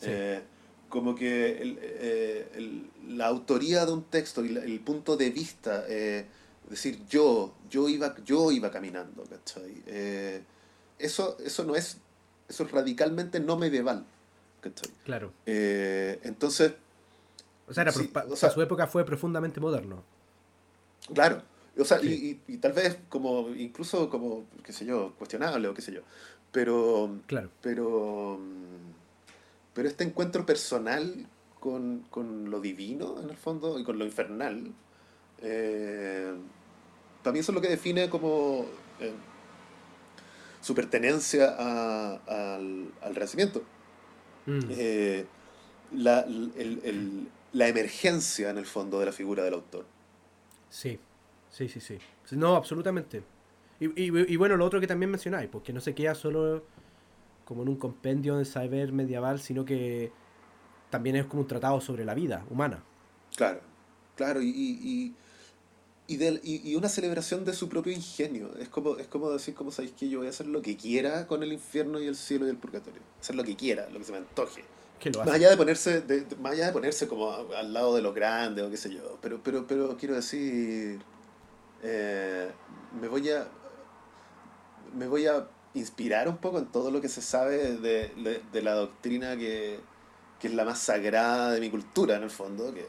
Sí. 0.00 0.06
Eh, 0.08 0.40
como 0.88 1.14
que 1.14 1.58
el- 1.60 1.78
eh, 1.82 2.48
el- 2.54 2.90
la 3.18 3.26
autoría 3.26 3.84
de 3.84 3.92
un 3.92 4.04
texto 4.04 4.42
y 4.42 4.56
el 4.56 4.80
punto 4.80 5.18
de 5.18 5.28
vista, 5.30 5.84
eh, 5.86 6.24
es 6.64 6.70
decir, 6.70 7.00
yo, 7.10 7.54
yo 7.68 7.90
iba, 7.90 8.14
yo 8.24 8.50
iba 8.52 8.70
caminando, 8.70 9.24
¿cachai? 9.24 9.82
Eso, 10.98 11.36
eso 11.44 11.64
no 11.64 11.76
es, 11.76 11.98
eso 12.48 12.64
es 12.64 12.70
radicalmente 12.70 13.40
no 13.40 13.56
medieval, 13.56 14.04
¿cachai? 14.60 14.90
Claro. 15.04 15.32
Eh, 15.46 16.18
entonces, 16.24 16.72
O 17.68 17.74
sea, 17.74 17.82
era 17.82 17.92
Sí, 17.92 18.10
o 18.30 18.34
sea- 18.36 18.50
su 18.50 18.62
época 18.62 18.86
fue 18.86 19.04
profundamente 19.04 19.60
moderno. 19.60 20.02
Claro. 21.14 21.42
O 21.78 21.84
sea, 21.84 21.98
Sí. 22.00 22.40
y, 22.46 22.52
y- 22.52 22.54
y 22.54 22.58
tal 22.58 22.72
vez 22.72 22.98
como, 23.08 23.50
incluso 23.50 24.08
como, 24.10 24.46
qué 24.64 24.72
sé 24.72 24.84
yo, 24.86 25.12
cuestionable 25.18 25.68
o 25.68 25.74
qué 25.74 25.82
sé 25.82 25.92
yo. 25.92 26.00
Pero, 26.50 27.10
Claro. 27.26 27.50
pero, 27.60 28.38
pero 29.74 29.86
este 29.88 30.02
encuentro 30.04 30.44
personal 30.46 31.26
con, 31.60 32.06
con 32.10 32.50
lo 32.50 32.60
divino, 32.60 33.20
en 33.20 33.28
el 33.30 33.36
fondo, 33.36 33.78
y 33.78 33.84
con 33.84 33.98
lo 33.98 34.04
infernal, 34.06 34.72
eh, 35.42 36.32
mí 37.32 37.38
eso 37.40 37.52
es 37.52 37.54
lo 37.54 37.60
que 37.60 37.68
define 37.68 38.08
como 38.08 38.64
eh, 39.00 39.12
su 40.68 40.74
pertenencia 40.74 41.44
a- 41.58 42.14
al, 42.56 42.92
al 43.00 43.14
Renacimiento. 43.14 43.62
Mm. 44.46 44.60
Eh, 44.68 45.26
la, 45.92 46.20
el- 46.20 46.80
el- 46.84 47.28
la 47.52 47.68
emergencia, 47.68 48.50
en 48.50 48.58
el 48.58 48.66
fondo, 48.66 49.00
de 49.00 49.06
la 49.06 49.12
figura 49.12 49.44
del 49.44 49.54
autor. 49.54 49.86
Sí, 50.68 50.98
sí, 51.50 51.68
sí, 51.68 51.80
sí. 51.80 51.98
Sí, 52.24 52.36
No, 52.36 52.54
absolutamente. 52.56 53.22
Y, 53.80 53.86
y, 53.86 54.32
y, 54.32 54.36
bueno, 54.36 54.56
lo 54.56 54.64
otro 54.64 54.80
que 54.80 54.86
también 54.86 55.10
mencionáis, 55.10 55.48
porque 55.48 55.72
no 55.72 55.80
se 55.80 55.94
queda 55.94 56.14
solo 56.14 56.64
como 57.44 57.62
en 57.62 57.68
un 57.70 57.76
compendio 57.76 58.36
de 58.36 58.44
saber 58.44 58.92
medieval, 58.92 59.40
sino 59.40 59.64
que 59.64 60.12
también 60.90 61.16
es 61.16 61.26
como 61.26 61.42
un 61.42 61.48
tratado 61.48 61.80
sobre 61.80 62.04
la 62.04 62.14
vida 62.14 62.44
humana. 62.50 62.84
Claro, 63.36 63.60
claro, 64.16 64.40
y, 64.42 64.48
y, 64.48 65.14
y, 66.08 66.70
y, 66.70 66.74
una 66.74 66.88
celebración 66.88 67.44
de 67.44 67.52
su 67.52 67.68
propio 67.68 67.92
ingenio. 67.92 68.50
Es 68.58 68.70
como, 68.70 68.96
es 68.96 69.06
como 69.06 69.30
decir, 69.30 69.54
como 69.54 69.70
sabéis 69.70 69.92
que 69.92 70.08
yo 70.08 70.18
voy 70.18 70.26
a 70.26 70.30
hacer 70.30 70.46
lo 70.46 70.62
que 70.62 70.74
quiera 70.74 71.26
con 71.26 71.42
el 71.42 71.52
infierno 71.52 72.00
y 72.00 72.06
el 72.06 72.16
cielo 72.16 72.46
y 72.46 72.50
el 72.50 72.56
purgatorio. 72.56 73.02
Hacer 73.20 73.36
lo 73.36 73.44
que 73.44 73.54
quiera, 73.56 73.90
lo 73.90 73.98
que 73.98 74.06
se 74.06 74.12
me 74.12 74.18
antoje. 74.18 74.64
más 75.18 75.28
allá 75.28 75.50
de 75.50 75.56
ponerse, 75.58 76.00
de, 76.00 76.24
más 76.40 76.52
allá 76.52 76.68
de 76.68 76.72
ponerse 76.72 77.08
como 77.08 77.30
al 77.30 77.74
lado 77.74 77.94
de 77.94 78.00
lo 78.00 78.14
grande 78.14 78.62
o 78.62 78.70
qué 78.70 78.78
sé 78.78 78.90
yo. 78.90 79.18
Pero, 79.20 79.42
pero, 79.44 79.66
pero 79.66 79.98
quiero 79.98 80.14
decir, 80.14 80.98
eh, 81.82 82.50
me 82.98 83.06
voy 83.08 83.28
a, 83.28 83.46
me 84.96 85.08
voy 85.08 85.26
a 85.26 85.46
inspirar 85.74 86.26
un 86.26 86.38
poco 86.38 86.58
en 86.58 86.66
todo 86.66 86.90
lo 86.90 87.02
que 87.02 87.10
se 87.10 87.20
sabe 87.20 87.76
de, 87.76 88.40
de, 88.50 88.62
la 88.62 88.72
doctrina 88.72 89.36
que, 89.36 89.78
que, 90.40 90.48
es 90.48 90.54
la 90.54 90.64
más 90.64 90.78
sagrada 90.78 91.52
de 91.52 91.60
mi 91.60 91.68
cultura, 91.68 92.16
en 92.16 92.22
el 92.22 92.30
fondo, 92.30 92.72
que 92.72 92.86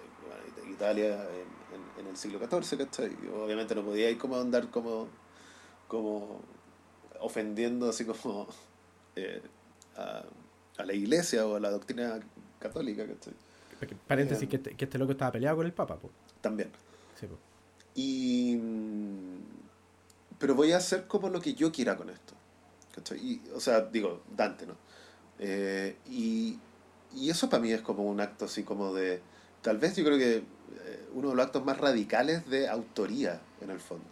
Italia 0.71 1.15
en, 1.15 1.58
en, 1.99 2.07
el 2.07 2.17
siglo 2.17 2.39
XIV, 2.39 2.77
¿cachai? 2.77 3.11
obviamente 3.35 3.75
no 3.75 3.83
podía 3.83 4.09
ir 4.09 4.17
como 4.17 4.37
andar 4.37 4.69
como, 4.69 5.07
como 5.87 6.41
ofendiendo 7.19 7.89
así 7.89 8.05
como 8.05 8.47
eh, 9.15 9.41
a, 9.95 10.23
a, 10.77 10.85
la 10.85 10.93
iglesia 10.93 11.45
o 11.45 11.55
a 11.55 11.59
la 11.59 11.69
doctrina 11.71 12.19
católica, 12.59 13.05
¿cachai? 13.05 13.33
Paréntesis, 14.07 14.43
eh, 14.43 14.49
que, 14.49 14.55
este, 14.57 14.75
que, 14.75 14.85
este, 14.85 14.97
loco 14.97 15.13
estaba 15.13 15.31
peleado 15.31 15.57
con 15.57 15.65
el 15.65 15.73
Papa, 15.73 15.97
pues. 15.97 16.13
También. 16.41 16.69
Sí, 17.19 17.27
Y... 17.95 18.59
Pero 20.37 20.55
voy 20.55 20.71
a 20.71 20.77
hacer 20.77 21.05
como 21.07 21.29
lo 21.29 21.41
que 21.41 21.53
yo 21.53 21.71
quiera 21.71 21.97
con 21.97 22.09
esto. 22.09 22.33
Y, 23.15 23.41
o 23.53 23.59
sea, 23.59 23.81
digo, 23.81 24.21
Dante, 24.35 24.65
¿no? 24.65 24.75
Eh, 25.39 25.97
y, 26.09 26.59
y 27.15 27.29
eso 27.29 27.49
para 27.49 27.61
mí 27.61 27.71
es 27.71 27.81
como 27.81 28.03
un 28.03 28.19
acto 28.19 28.45
así 28.45 28.63
como 28.63 28.93
de... 28.93 29.21
Tal 29.61 29.77
vez 29.77 29.95
yo 29.95 30.03
creo 30.03 30.17
que 30.17 30.43
eh, 30.85 31.05
uno 31.13 31.29
de 31.29 31.35
los 31.35 31.45
actos 31.45 31.65
más 31.65 31.77
radicales 31.77 32.49
de 32.49 32.67
autoría, 32.67 33.41
en 33.61 33.69
el 33.69 33.79
fondo. 33.79 34.05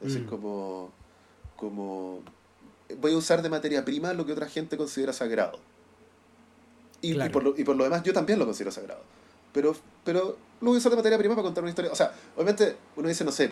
Es 0.00 0.08
decir, 0.08 0.26
mm. 0.26 0.30
como, 0.30 0.90
como... 1.56 2.22
Voy 3.00 3.12
a 3.12 3.16
usar 3.16 3.42
de 3.42 3.48
materia 3.48 3.84
prima 3.84 4.12
lo 4.12 4.26
que 4.26 4.32
otra 4.32 4.48
gente 4.48 4.76
considera 4.76 5.12
sagrado. 5.12 5.58
Y, 7.02 7.20
y, 7.20 7.28
por 7.28 7.42
lo, 7.42 7.54
y 7.56 7.64
por 7.64 7.76
lo 7.76 7.84
demás 7.84 8.02
yo 8.02 8.12
también 8.12 8.38
lo 8.38 8.44
considero 8.44 8.70
sagrado. 8.70 9.02
Pero, 9.52 9.74
pero 10.04 10.36
lo 10.60 10.68
voy 10.68 10.76
a 10.76 10.78
usar 10.78 10.90
de 10.90 10.96
materia 10.96 11.18
prima 11.18 11.34
para 11.34 11.44
contar 11.44 11.62
una 11.64 11.70
historia. 11.70 11.92
O 11.92 11.96
sea, 11.96 12.12
obviamente 12.34 12.76
uno 12.96 13.08
dice, 13.08 13.24
no 13.24 13.32
sé, 13.32 13.50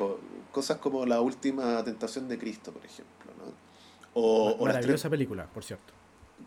cosas 0.53 0.79
como 0.79 1.07
la 1.07 1.21
última 1.21 1.83
tentación 1.85 2.29
de 2.29 2.39
Cristo, 2.39 2.73
por 2.73 2.85
ejemplo. 2.85 3.33
¿no? 3.39 3.53
O, 4.15 4.65
Maravillosa 4.65 5.09
película, 5.09 5.47
por 5.47 5.65
cierto. 5.65 5.93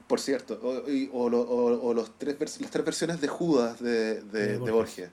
Por 0.08 0.20
cierto, 0.20 0.60
o, 0.62 1.26
o, 1.26 1.94
los 1.94 2.18
tres 2.18 2.38
las 2.60 2.72
tres 2.72 2.86
versiones 2.86 3.22
de 3.22 3.28
Judas 3.28 3.80
de, 3.82 4.22
de, 4.22 4.58
Borges. 4.58 5.10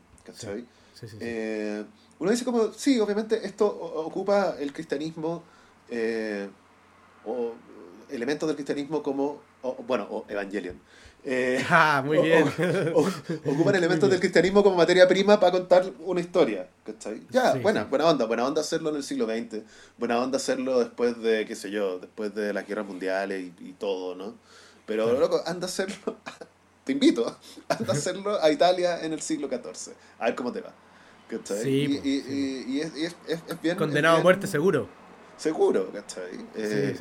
Eh, 1.20 1.84
uno 2.18 2.30
dice 2.30 2.44
como, 2.44 2.72
sí, 2.72 2.98
obviamente 3.00 3.46
esto 3.46 3.66
ocupa 3.66 4.56
el 4.58 4.72
cristianismo, 4.72 5.42
eh, 5.88 6.48
o 7.24 7.52
elementos 8.10 8.48
del 8.48 8.56
cristianismo 8.56 9.02
como, 9.02 9.40
bueno, 9.86 10.06
o 10.10 10.24
Evangelion. 10.28 10.80
Eh, 11.24 11.64
ah, 11.68 12.02
muy 12.04 12.18
bien. 12.18 12.44
ocupan 13.44 13.74
elementos 13.74 14.08
del 14.08 14.20
cristianismo 14.20 14.62
como 14.62 14.76
materia 14.76 15.06
prima 15.08 15.38
para 15.38 15.52
contar 15.52 15.84
una 16.00 16.20
historia. 16.20 16.68
Ya, 17.30 17.54
buena, 17.54 17.84
buena 17.84 18.06
onda, 18.06 18.24
buena 18.24 18.46
onda 18.46 18.60
hacerlo 18.60 18.90
en 18.90 18.96
el 18.96 19.02
siglo 19.02 19.26
XX, 19.26 19.62
buena 19.98 20.20
onda 20.20 20.36
hacerlo 20.36 20.78
después 20.78 21.20
de, 21.20 21.44
qué 21.44 21.56
sé 21.56 21.70
yo, 21.70 21.98
después 21.98 22.34
de 22.34 22.52
las 22.52 22.66
guerras 22.66 22.86
mundiales 22.86 23.52
y, 23.60 23.72
todo, 23.72 24.14
¿no? 24.14 24.36
Pero, 24.86 25.18
loco, 25.18 25.42
anda 25.44 25.66
a 25.66 25.68
hacerlo, 25.68 26.16
te 26.88 26.92
invito, 26.92 27.24
a 27.68 27.74
hacerlo 27.92 28.42
a 28.42 28.50
Italia 28.50 29.04
en 29.04 29.12
el 29.12 29.20
siglo 29.20 29.48
XIV, 29.48 29.94
a 30.18 30.24
ver 30.26 30.34
cómo 30.34 30.50
te 30.50 30.60
va. 30.60 30.74
Sí, 31.44 32.00
y, 32.02 32.80
es, 32.80 33.14
bien... 33.62 33.76
Condenado 33.76 34.16
a 34.16 34.22
muerte 34.22 34.46
seguro. 34.46 34.88
Seguro, 35.36 35.92
¿cachai? 35.92 36.32
Eh, 36.56 36.96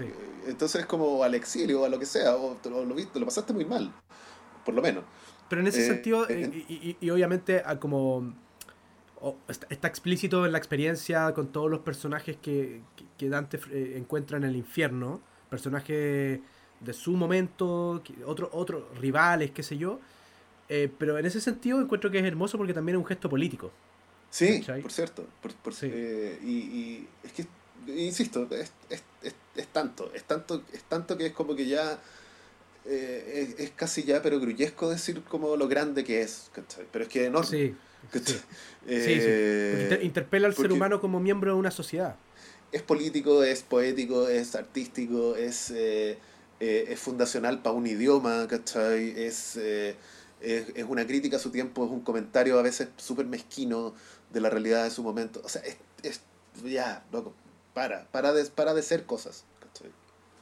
entonces 0.47 0.85
como 0.85 1.23
al 1.23 1.33
exilio 1.33 1.81
o 1.81 1.85
a 1.85 1.89
lo 1.89 1.97
que 1.97 2.05
sea, 2.05 2.35
o, 2.35 2.57
lo, 2.65 2.83
lo 2.83 3.25
pasaste 3.25 3.53
muy 3.53 3.65
mal 3.65 3.93
por 4.67 4.75
lo 4.75 4.81
menos. 4.81 5.05
Pero 5.47 5.61
en 5.61 5.67
ese 5.67 5.85
eh, 5.85 5.87
sentido, 5.87 6.27
eh, 6.29 6.97
y, 6.99 7.09
obviamente 7.09 7.63
ah, 7.65 7.79
como 7.79 8.33
está, 9.47 9.87
explícito 9.87 10.45
en 10.45 10.51
la 10.51 10.57
experiencia 10.57 11.33
con 11.33 11.53
todos 11.53 11.71
los 11.71 11.79
personajes 11.79 12.35
que, 12.35 12.81
que, 13.17 13.29
Dante 13.29 13.61
eh, 13.71 13.93
encuentra 13.95 14.37
en 14.37 14.43
el 14.43 14.57
infierno, 14.57 15.21
personajes 15.49 16.41
de 16.79 16.93
su 16.93 17.13
momento, 17.13 18.01
otros 18.25 18.49
otro, 18.53 18.89
rivales, 18.99 19.51
qué 19.51 19.63
sé 19.63 19.77
yo. 19.77 19.99
pero 20.67 21.17
en 21.17 21.25
ese 21.25 21.41
sentido 21.41 21.81
encuentro 21.81 22.11
que 22.11 22.19
es 22.19 22.25
hermoso 22.25 22.57
porque 22.57 22.73
también 22.73 22.95
es 22.95 22.99
un 22.99 23.07
gesto 23.07 23.29
político. 23.29 23.71
Sí, 24.29 24.63
por 24.81 24.91
cierto. 24.91 25.25
Por, 25.41 25.53
por, 25.55 25.73
y, 25.83 25.87
y, 25.87 27.07
es 27.23 27.31
que, 27.31 27.45
insisto, 27.87 28.47
es, 28.51 28.71
es, 28.89 29.03
es, 29.21 29.35
es, 29.55 29.67
tanto, 29.67 30.11
es 30.13 30.23
tanto, 30.23 30.63
es 30.73 30.83
tanto 30.83 31.17
que 31.17 31.27
es 31.27 31.33
como 31.33 31.55
que 31.55 31.65
ya 31.65 31.99
eh, 32.89 33.55
es, 33.57 33.71
casi 33.71 34.03
ya 34.03 34.21
pero 34.21 34.39
gruyesco 34.39 34.89
decir 34.89 35.21
como 35.23 35.57
lo 35.57 35.67
grande 35.67 36.05
que 36.05 36.21
es, 36.21 36.49
Pero 36.91 37.03
es 37.03 37.09
que 37.09 37.25
enorme. 37.25 37.49
Sí, 37.49 37.75
eh, 38.87 39.99
interpela 40.03 40.47
al 40.47 40.55
ser 40.55 40.71
humano 40.71 41.01
como 41.01 41.19
miembro 41.19 41.51
de 41.51 41.59
una 41.59 41.71
sociedad. 41.71 42.15
Es 42.71 42.81
político, 42.81 43.43
es 43.43 43.63
poético, 43.63 44.29
es 44.29 44.55
artístico, 44.55 45.35
es, 45.35 45.71
eh, 45.71 46.17
es 46.59 46.99
fundacional 46.99 47.61
para 47.61 47.75
un 47.75 47.87
idioma, 47.87 48.47
¿cachai? 48.47 49.13
Es, 49.17 49.57
es, 49.57 50.85
una 50.87 51.05
crítica 51.05 51.37
a 51.37 51.39
su 51.39 51.51
tiempo, 51.51 51.85
es 51.85 51.91
un 51.91 52.01
comentario 52.01 52.57
a 52.59 52.61
veces 52.61 52.89
súper 52.97 53.25
mezquino 53.25 53.93
de 54.31 54.41
la 54.41 54.49
realidad 54.49 54.83
de 54.83 54.91
su 54.91 55.03
momento. 55.03 55.41
O 55.43 55.49
sea, 55.49 55.61
es, 55.63 55.77
es 56.03 56.21
ya, 56.63 57.05
loco, 57.11 57.33
para, 57.73 58.05
para 58.07 58.33
de, 58.33 58.45
para 58.45 58.73
de 58.73 58.81
ser 58.81 59.05
cosas, 59.05 59.45
¿cachai? 59.59 59.91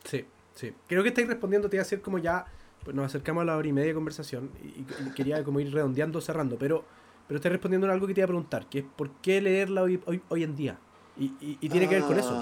Sí. 0.03 0.25
Sí, 0.55 0.73
creo 0.87 1.03
que 1.03 1.09
estáis 1.09 1.27
respondiendo, 1.27 1.69
te 1.69 1.75
iba 1.75 1.81
a 1.81 1.85
decir 1.85 2.01
como 2.01 2.17
ya, 2.17 2.45
pues 2.83 2.95
nos 2.95 3.05
acercamos 3.05 3.41
a 3.41 3.45
la 3.45 3.57
hora 3.57 3.67
y 3.67 3.73
media 3.73 3.89
de 3.89 3.93
conversación 3.93 4.51
y, 4.63 4.83
quería 5.09 5.43
como 5.43 5.59
ir 5.59 5.71
redondeando, 5.73 6.21
cerrando, 6.21 6.57
pero, 6.57 6.85
pero 7.27 7.37
estáis 7.37 7.51
respondiendo 7.51 7.87
en 7.87 7.91
algo 7.91 8.07
que 8.07 8.13
te 8.13 8.21
iba 8.21 8.25
a 8.25 8.27
preguntar, 8.27 8.67
que 8.69 8.79
es 8.79 8.85
por 8.95 9.11
qué 9.21 9.41
leerla 9.41 9.83
hoy, 9.83 10.01
hoy, 10.05 10.21
hoy 10.29 10.43
en 10.43 10.55
día. 10.55 10.79
Y, 11.17 11.33
y, 11.39 11.69
tiene 11.69 11.89
que 11.89 11.95
ver 11.95 12.03
con 12.03 12.17
eso, 12.17 12.33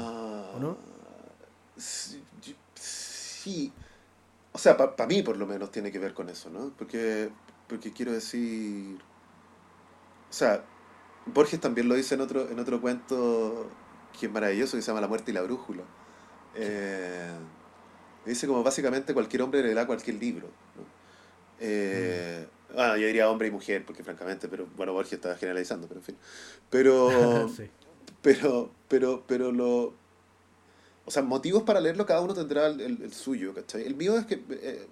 ¿o 0.55 0.59
no? 0.59 0.77
Sí, 1.75 2.22
o 4.51 4.57
sea, 4.57 4.77
para 4.77 5.07
mí 5.07 5.21
por 5.23 5.37
lo 5.37 5.45
menos 5.45 5.71
tiene 5.71 5.91
que 5.91 5.99
ver 5.99 6.13
con 6.13 6.29
eso, 6.29 6.49
¿no? 6.49 6.71
Porque, 6.77 7.29
porque 7.67 7.91
quiero 7.91 8.11
decir, 8.11 8.97
o 10.29 10.33
sea, 10.33 10.63
Borges 11.25 11.59
también 11.59 11.87
lo 11.87 11.95
dice 11.95 12.15
en 12.15 12.21
otro, 12.21 12.49
en 12.49 12.59
otro 12.59 12.81
cuento 12.81 13.69
que 14.19 14.27
es 14.27 14.31
maravilloso, 14.31 14.77
que 14.77 14.81
se 14.81 14.87
llama 14.87 15.01
La 15.01 15.07
muerte 15.07 15.31
y 15.31 15.33
la 15.33 15.41
brújula. 15.41 15.83
Eh, 16.55 17.31
Dice 18.25 18.47
como 18.47 18.63
básicamente 18.63 19.13
cualquier 19.13 19.41
hombre 19.41 19.61
leerá 19.61 19.85
cualquier 19.85 20.17
libro. 20.17 20.47
¿no? 20.47 20.83
Eh, 21.59 22.47
mm. 22.69 22.73
Bueno, 22.73 22.97
yo 22.97 23.07
diría 23.07 23.29
hombre 23.29 23.49
y 23.49 23.51
mujer, 23.51 23.85
porque 23.85 24.03
francamente, 24.03 24.47
pero 24.47 24.67
bueno, 24.75 24.93
Borges 24.93 25.13
estaba 25.13 25.35
generalizando, 25.35 25.87
pero 25.87 25.99
en 25.99 26.05
fin. 26.05 26.17
Pero, 26.69 27.49
pero, 28.21 28.71
pero, 28.87 29.23
pero 29.27 29.51
lo... 29.51 29.93
O 31.05 31.11
sea, 31.11 31.21
motivos 31.21 31.63
para 31.63 31.81
leerlo 31.81 32.05
cada 32.05 32.21
uno 32.21 32.33
tendrá 32.33 32.67
el, 32.67 32.79
el, 32.81 33.13
suyo, 33.13 33.53
¿cachai? 33.53 33.85
El 33.85 33.95
mío 33.95 34.17
es 34.17 34.25
que 34.25 34.41
eh, 34.49 34.87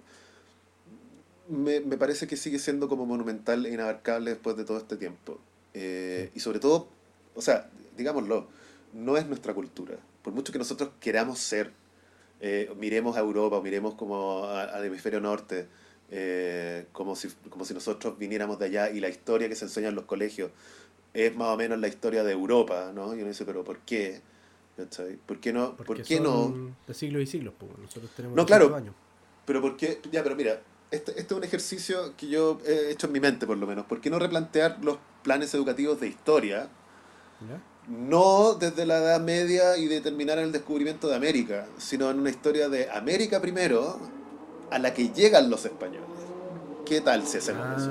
me, 1.48 1.80
me, 1.80 1.96
parece 1.96 2.26
que 2.26 2.36
sigue 2.36 2.58
siendo 2.58 2.88
como 2.88 3.06
monumental 3.06 3.64
e 3.64 3.72
inabarcable 3.72 4.30
después 4.30 4.56
de 4.56 4.64
todo 4.64 4.76
este 4.78 4.96
tiempo. 4.96 5.38
Eh, 5.74 6.30
y 6.34 6.40
sobre 6.40 6.58
todo, 6.58 6.88
o 7.34 7.40
sea, 7.40 7.70
digámoslo, 7.96 8.46
no 8.92 9.16
es 9.16 9.26
nuestra 9.26 9.54
cultura. 9.54 9.96
Por 10.22 10.34
mucho 10.34 10.52
que 10.52 10.58
nosotros 10.58 10.90
queramos 11.00 11.38
ser 11.38 11.72
eh, 12.40 12.70
miremos 12.76 13.16
a 13.16 13.20
Europa, 13.20 13.60
miremos 13.62 13.94
como 13.94 14.44
al 14.44 14.84
hemisferio 14.84 15.20
norte, 15.20 15.68
como, 16.92 17.16
si, 17.16 17.28
como 17.48 17.64
si 17.64 17.72
nosotros 17.72 18.18
viniéramos 18.18 18.58
de 18.58 18.66
allá 18.66 18.90
y 18.90 19.00
la 19.00 19.08
historia 19.08 19.48
que 19.48 19.54
se 19.54 19.64
enseña 19.64 19.88
en 19.88 19.94
los 19.94 20.04
colegios 20.04 20.50
es 21.14 21.34
más 21.36 21.48
o 21.48 21.56
menos 21.56 21.78
la 21.78 21.88
historia 21.88 22.24
de 22.24 22.32
Europa, 22.32 22.92
¿no? 22.94 23.14
Y 23.14 23.18
uno 23.18 23.28
dice, 23.28 23.44
pero 23.44 23.64
¿por 23.64 23.78
qué? 23.80 24.20
¿Por 25.26 25.40
qué 25.40 25.52
no? 25.52 25.76
¿Por 25.76 26.02
qué 26.02 26.20
no? 26.20 26.74
De 26.86 26.94
siglos 26.94 27.22
y 27.22 27.26
siglos, 27.26 27.54
pues 27.58 27.70
nosotros 27.78 28.10
tenemos 28.16 28.36
no, 28.36 28.46
claro, 28.46 28.74
años. 28.74 28.94
Pero 29.44 29.60
¿por 29.60 29.76
qué? 29.76 30.00
Ya, 30.10 30.22
pero 30.22 30.34
mira, 30.34 30.62
este, 30.90 31.12
este, 31.12 31.34
es 31.34 31.38
un 31.38 31.44
ejercicio 31.44 32.14
que 32.16 32.28
yo 32.28 32.60
he 32.66 32.90
hecho 32.90 33.06
en 33.06 33.12
mi 33.12 33.20
mente, 33.20 33.46
por 33.46 33.56
lo 33.58 33.66
menos. 33.66 33.86
¿Por 33.86 34.00
qué 34.00 34.10
no 34.10 34.18
replantear 34.18 34.78
los 34.82 34.98
planes 35.22 35.52
educativos 35.54 36.00
de 36.00 36.08
historia? 36.08 36.68
no 37.88 38.54
desde 38.54 38.86
la 38.86 38.98
Edad 38.98 39.20
Media 39.20 39.76
y 39.76 39.88
de 39.88 40.00
terminar 40.00 40.38
en 40.38 40.44
el 40.44 40.52
descubrimiento 40.52 41.08
de 41.08 41.16
América, 41.16 41.66
sino 41.78 42.10
en 42.10 42.20
una 42.20 42.30
historia 42.30 42.68
de 42.68 42.88
América 42.90 43.40
primero, 43.40 43.98
a 44.70 44.78
la 44.78 44.94
que 44.94 45.08
llegan 45.08 45.50
los 45.50 45.64
españoles. 45.64 46.08
¿Qué 46.86 47.00
tal 47.00 47.26
si 47.26 47.38
hacemos 47.38 47.82
eso? 47.82 47.90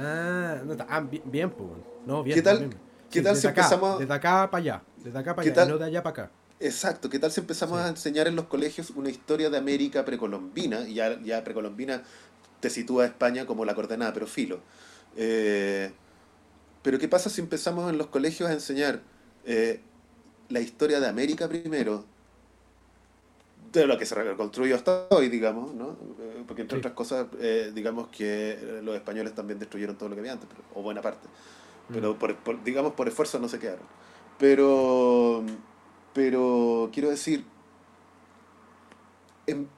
Ah, 0.00 0.62
ah 0.88 1.04
bien, 1.24 1.50
pues. 1.50 1.70
No, 2.06 2.22
bien, 2.22 2.36
¿Qué 2.36 2.42
tal, 2.42 2.70
¿qué 3.10 3.22
tal 3.22 3.36
si 3.36 3.46
empezamos. 3.46 3.98
Desde 3.98 4.14
acá 4.14 4.50
para 4.50 4.62
allá. 4.62 4.82
Desde 4.96 5.18
acá 5.18 5.34
para 5.34 5.50
allá, 5.50 5.64
no 5.66 5.78
de 5.78 5.84
allá 5.84 6.02
para 6.02 6.24
acá. 6.24 6.30
Exacto, 6.60 7.08
¿qué 7.08 7.18
tal 7.18 7.30
si 7.30 7.40
empezamos 7.40 7.78
a 7.78 7.88
enseñar 7.88 8.26
en 8.26 8.34
los 8.34 8.46
colegios 8.46 8.90
una 8.90 9.10
historia 9.10 9.48
de 9.48 9.58
América 9.58 10.04
precolombina? 10.04 10.88
Y 10.88 10.94
ya, 10.94 11.20
ya 11.22 11.44
precolombina 11.44 12.02
te 12.60 12.70
sitúa 12.70 13.04
a 13.04 13.06
España 13.06 13.46
como 13.46 13.64
la 13.64 13.74
coordenada, 13.74 14.12
pero 14.12 14.26
filo. 14.26 14.60
Eh, 15.16 15.92
pero 16.82 16.98
¿qué 16.98 17.08
pasa 17.08 17.30
si 17.30 17.40
empezamos 17.40 17.90
en 17.90 17.98
los 17.98 18.08
colegios 18.08 18.48
a 18.48 18.52
enseñar 18.52 19.00
eh, 19.44 19.80
la 20.48 20.60
historia 20.60 21.00
de 21.00 21.06
América 21.06 21.48
primero, 21.48 22.04
de 23.72 23.86
lo 23.86 23.98
que 23.98 24.06
se 24.06 24.14
reconstruyó 24.14 24.74
hasta 24.74 25.06
hoy, 25.10 25.28
digamos, 25.28 25.74
¿no? 25.74 25.90
Eh, 26.20 26.44
porque 26.46 26.62
entre 26.62 26.78
otras 26.78 26.94
cosas, 26.94 27.26
digamos 27.74 28.08
que 28.08 28.80
los 28.82 28.96
españoles 28.96 29.34
también 29.34 29.58
destruyeron 29.58 29.96
todo 29.96 30.08
lo 30.08 30.14
que 30.14 30.20
había 30.20 30.32
antes, 30.32 30.48
o 30.74 30.82
buena 30.82 31.02
parte. 31.02 31.28
Pero, 31.92 32.14
mm. 32.14 32.18
por, 32.18 32.64
digamos, 32.64 32.92
por 32.92 33.08
esfuerzo 33.08 33.38
no 33.38 33.48
se 33.48 33.58
quedaron. 33.58 33.86
Pero 34.38 35.44
pero 36.18 36.90
quiero 36.92 37.10
decir, 37.10 37.44
em, 39.46 39.68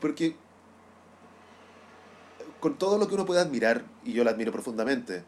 porque 0.00 0.34
con 2.58 2.76
todo 2.76 2.98
lo 2.98 3.06
que 3.06 3.14
uno 3.14 3.24
puede 3.24 3.40
admirar, 3.40 3.84
y 4.04 4.12
yo 4.12 4.24
la 4.24 4.32
admiro 4.32 4.50
profundamente, 4.50 5.22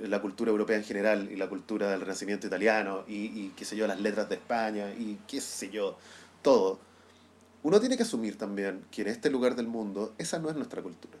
la 0.00 0.22
cultura 0.22 0.52
europea 0.52 0.76
en 0.76 0.84
general 0.84 1.28
y 1.32 1.34
la 1.34 1.48
cultura 1.48 1.90
del 1.90 2.02
Renacimiento 2.02 2.46
italiano 2.46 3.02
y, 3.08 3.24
y 3.24 3.54
qué 3.56 3.64
sé 3.64 3.76
yo, 3.76 3.88
las 3.88 4.00
letras 4.00 4.28
de 4.28 4.36
España 4.36 4.92
y 4.92 5.18
qué 5.26 5.40
sé 5.40 5.70
yo, 5.70 5.98
todo, 6.42 6.78
uno 7.64 7.80
tiene 7.80 7.96
que 7.96 8.04
asumir 8.04 8.38
también 8.38 8.84
que 8.92 9.02
en 9.02 9.08
este 9.08 9.30
lugar 9.30 9.56
del 9.56 9.66
mundo 9.66 10.14
esa 10.18 10.38
no 10.38 10.48
es 10.48 10.54
nuestra 10.54 10.80
cultura. 10.80 11.18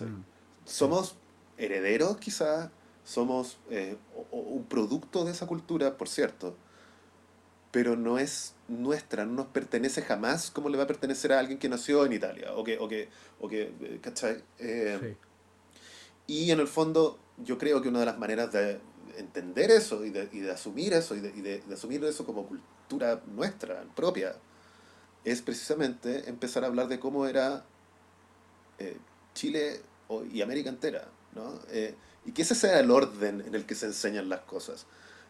Mm. 0.00 0.24
Somos 0.64 1.14
herederos 1.56 2.16
quizás, 2.16 2.68
somos 3.04 3.58
eh, 3.70 3.96
un 4.30 4.64
producto 4.64 5.24
de 5.24 5.32
esa 5.32 5.46
cultura, 5.46 5.96
por 5.96 6.08
cierto, 6.08 6.56
pero 7.72 7.96
no 7.96 8.18
es 8.18 8.54
nuestra, 8.68 9.24
no 9.24 9.32
nos 9.32 9.46
pertenece 9.46 10.02
jamás 10.02 10.50
como 10.50 10.68
le 10.68 10.76
va 10.76 10.84
a 10.84 10.86
pertenecer 10.86 11.32
a 11.32 11.38
alguien 11.38 11.58
que 11.58 11.68
nació 11.68 12.04
en 12.04 12.12
Italia, 12.12 12.52
o 12.54 12.62
que, 12.62 12.78
o 12.78 12.86
que, 12.86 13.08
o 13.40 13.48
que 13.48 13.72
eh, 13.80 13.98
¿cachai? 14.00 14.44
Eh, 14.58 15.16
y 16.26 16.50
en 16.50 16.60
el 16.60 16.68
fondo 16.68 17.18
yo 17.38 17.58
creo 17.58 17.82
que 17.82 17.88
una 17.88 18.00
de 18.00 18.06
las 18.06 18.18
maneras 18.18 18.52
de 18.52 18.78
entender 19.16 19.70
eso 19.70 20.04
y 20.04 20.10
de, 20.10 20.28
y 20.32 20.40
de 20.40 20.52
asumir 20.52 20.92
eso 20.92 21.16
y, 21.16 21.20
de, 21.20 21.30
y 21.30 21.40
de, 21.40 21.62
asumir 21.72 22.04
eso 22.04 22.24
como 22.24 22.46
cultura 22.46 23.22
nuestra, 23.34 23.84
propia, 23.96 24.36
es 25.24 25.40
precisamente 25.40 26.28
empezar 26.28 26.64
a 26.64 26.66
hablar 26.66 26.88
de 26.88 27.00
cómo 27.00 27.26
era 27.26 27.64
eh, 28.78 28.98
Chile 29.34 29.80
y 30.30 30.42
América 30.42 30.68
entera, 30.68 31.08
¿no? 31.34 31.58
Y 32.24 32.32
que 32.32 32.42
ese 32.42 32.54
sea 32.54 32.80
el 32.80 32.90
orden 32.90 33.42
en 33.46 33.54
el 33.54 33.66
que 33.66 33.74
se 33.74 33.86
enseñan 33.86 34.28
las 34.28 34.40
cosas. 34.40 34.86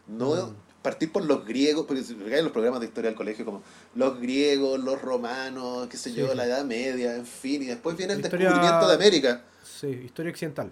No, 0.07 0.35
mm 0.35 0.55
partir 0.83 1.11
por 1.11 1.25
los 1.25 1.45
griegos, 1.45 1.85
porque 1.87 2.03
en 2.07 2.43
los 2.43 2.51
programas 2.51 2.81
de 2.81 2.87
historia 2.87 3.09
del 3.09 3.17
colegio, 3.17 3.45
como 3.45 3.63
los 3.95 4.19
griegos, 4.19 4.79
los 4.79 5.01
romanos, 5.01 5.87
qué 5.87 5.97
sé 5.97 6.13
yo, 6.13 6.35
la 6.35 6.45
Edad 6.45 6.65
Media, 6.65 7.15
en 7.15 7.25
fin, 7.25 7.63
y 7.63 7.65
después 7.65 7.97
viene 7.97 8.13
el 8.13 8.21
descubrimiento 8.21 8.87
de 8.87 8.93
América. 8.93 9.43
Sí, 9.63 9.87
historia 9.87 10.31
occidental. 10.31 10.71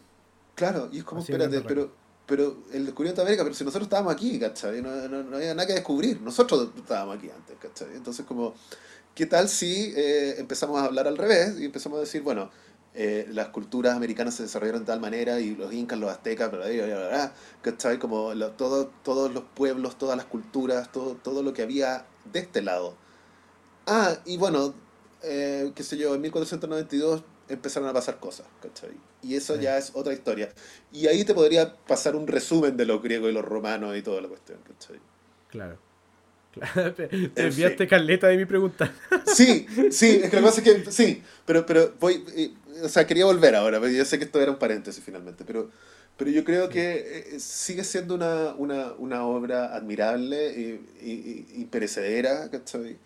Claro, 0.54 0.90
y 0.92 1.00
es 1.00 1.04
como, 1.06 1.22
espérate, 1.22 1.62
pero, 1.62 1.92
pero 2.28 2.58
el 2.74 2.86
descubrimiento 2.86 3.22
de 3.22 3.28
América, 3.28 3.44
pero 3.44 3.56
si 3.56 3.64
nosotros 3.64 3.88
estábamos 3.88 4.14
aquí, 4.14 4.38
¿cachai? 4.38 4.82
No, 4.82 5.08
no, 5.08 5.38
había 5.38 5.56
nada 5.56 5.66
que 5.66 5.74
descubrir, 5.74 6.22
nosotros 6.22 6.70
estábamos 6.76 7.18
aquí 7.18 7.30
antes, 7.30 7.56
¿cachai? 7.60 7.96
Entonces, 7.96 8.26
como, 8.26 8.54
¿qué 9.16 9.26
tal 9.26 9.48
si 9.48 9.94
eh, 9.96 10.36
empezamos 10.40 10.80
a 10.82 10.86
hablar 10.86 11.08
al 11.08 11.18
revés 11.18 11.56
y 11.58 11.66
empezamos 11.66 11.98
a 11.98 12.02
decir, 12.02 12.22
bueno, 12.22 12.52
eh, 12.94 13.26
las 13.30 13.50
culturas 13.50 13.96
americanas 13.96 14.36
se 14.36 14.44
desarrollaron 14.44 14.82
de 14.82 14.88
tal 14.88 15.00
manera 15.00 15.40
y 15.40 15.56
los 15.56 15.74
incas, 15.74 15.98
los 15.98 16.12
aztecas, 16.12 16.52
bla, 16.52 16.66
bla, 16.68 17.34
¿cachai? 17.62 18.00
Como 18.00 18.36
todo, 18.52 18.92
todos 19.04 19.34
los 19.34 19.44
pueblos, 19.56 19.98
todas 19.98 20.18
las 20.18 20.26
culturas, 20.26 20.92
todo, 20.92 21.16
todo 21.16 21.42
lo 21.42 21.54
que 21.54 21.62
había 21.62 22.06
de 22.32 22.40
este 22.40 22.62
lado. 22.62 22.96
Ah, 23.88 24.18
y 24.26 24.38
bueno, 24.38 24.74
eh, 25.24 25.72
qué 25.74 25.84
sé 25.84 25.98
yo, 25.98 26.14
en 26.16 26.22
1492 26.22 27.24
empezaron 27.48 27.88
a 27.88 27.94
pasar 27.94 28.20
cosas, 28.20 28.48
¿cachai? 28.62 28.92
Y 29.22 29.36
eso 29.36 29.56
ya 29.56 29.78
es 29.78 29.92
otra 29.94 30.14
historia. 30.14 30.54
Y 30.92 31.08
ahí 31.08 31.24
te 31.24 31.34
podría 31.34 31.76
pasar 31.86 32.16
un 32.16 32.28
resumen 32.28 32.76
de 32.76 32.86
los 32.86 33.02
griegos 33.02 33.30
y 33.30 33.34
los 33.34 33.46
romanos 33.46 33.96
y 33.96 34.02
toda 34.02 34.22
la 34.22 34.28
cuestión, 34.28 34.60
¿cachai? 34.68 35.00
Claro. 35.50 35.91
Claro. 36.52 36.94
Te 36.94 37.10
enviaste 37.36 37.88
caleta 37.88 38.28
de 38.28 38.38
mi 38.38 38.46
pregunta. 38.46 38.94
Sí, 39.26 39.66
sí, 39.92 40.20
es 40.24 40.30
que 40.30 40.36
lo 40.36 40.42
que 40.42 40.48
pasa 40.48 40.62
es 40.62 40.84
que 40.84 40.92
sí, 40.92 41.24
pero, 41.46 41.66
pero 41.66 41.94
voy, 42.00 42.24
eh, 42.36 42.52
o 42.84 42.90
sea, 42.90 43.08
quería 43.08 43.26
volver 43.26 43.56
ahora, 43.56 43.80
porque 43.80 43.96
yo 43.96 44.06
sé 44.06 44.18
que 44.18 44.26
esto 44.26 44.42
era 44.42 44.52
un 44.52 44.60
paréntesis 44.60 45.04
finalmente, 45.04 45.46
pero, 45.46 45.70
pero 46.18 46.32
yo 46.32 46.44
creo 46.44 46.70
que 46.70 47.34
eh, 47.34 47.40
sigue 47.40 47.84
siendo 47.84 48.16
una, 48.16 48.54
una, 48.56 48.94
una 48.94 49.26
obra 49.26 49.74
admirable 49.76 50.54
y, 50.60 51.08
y, 51.08 51.62
y, 51.62 51.66
perecedera, 51.66 52.50
¿cachai? 52.50 52.98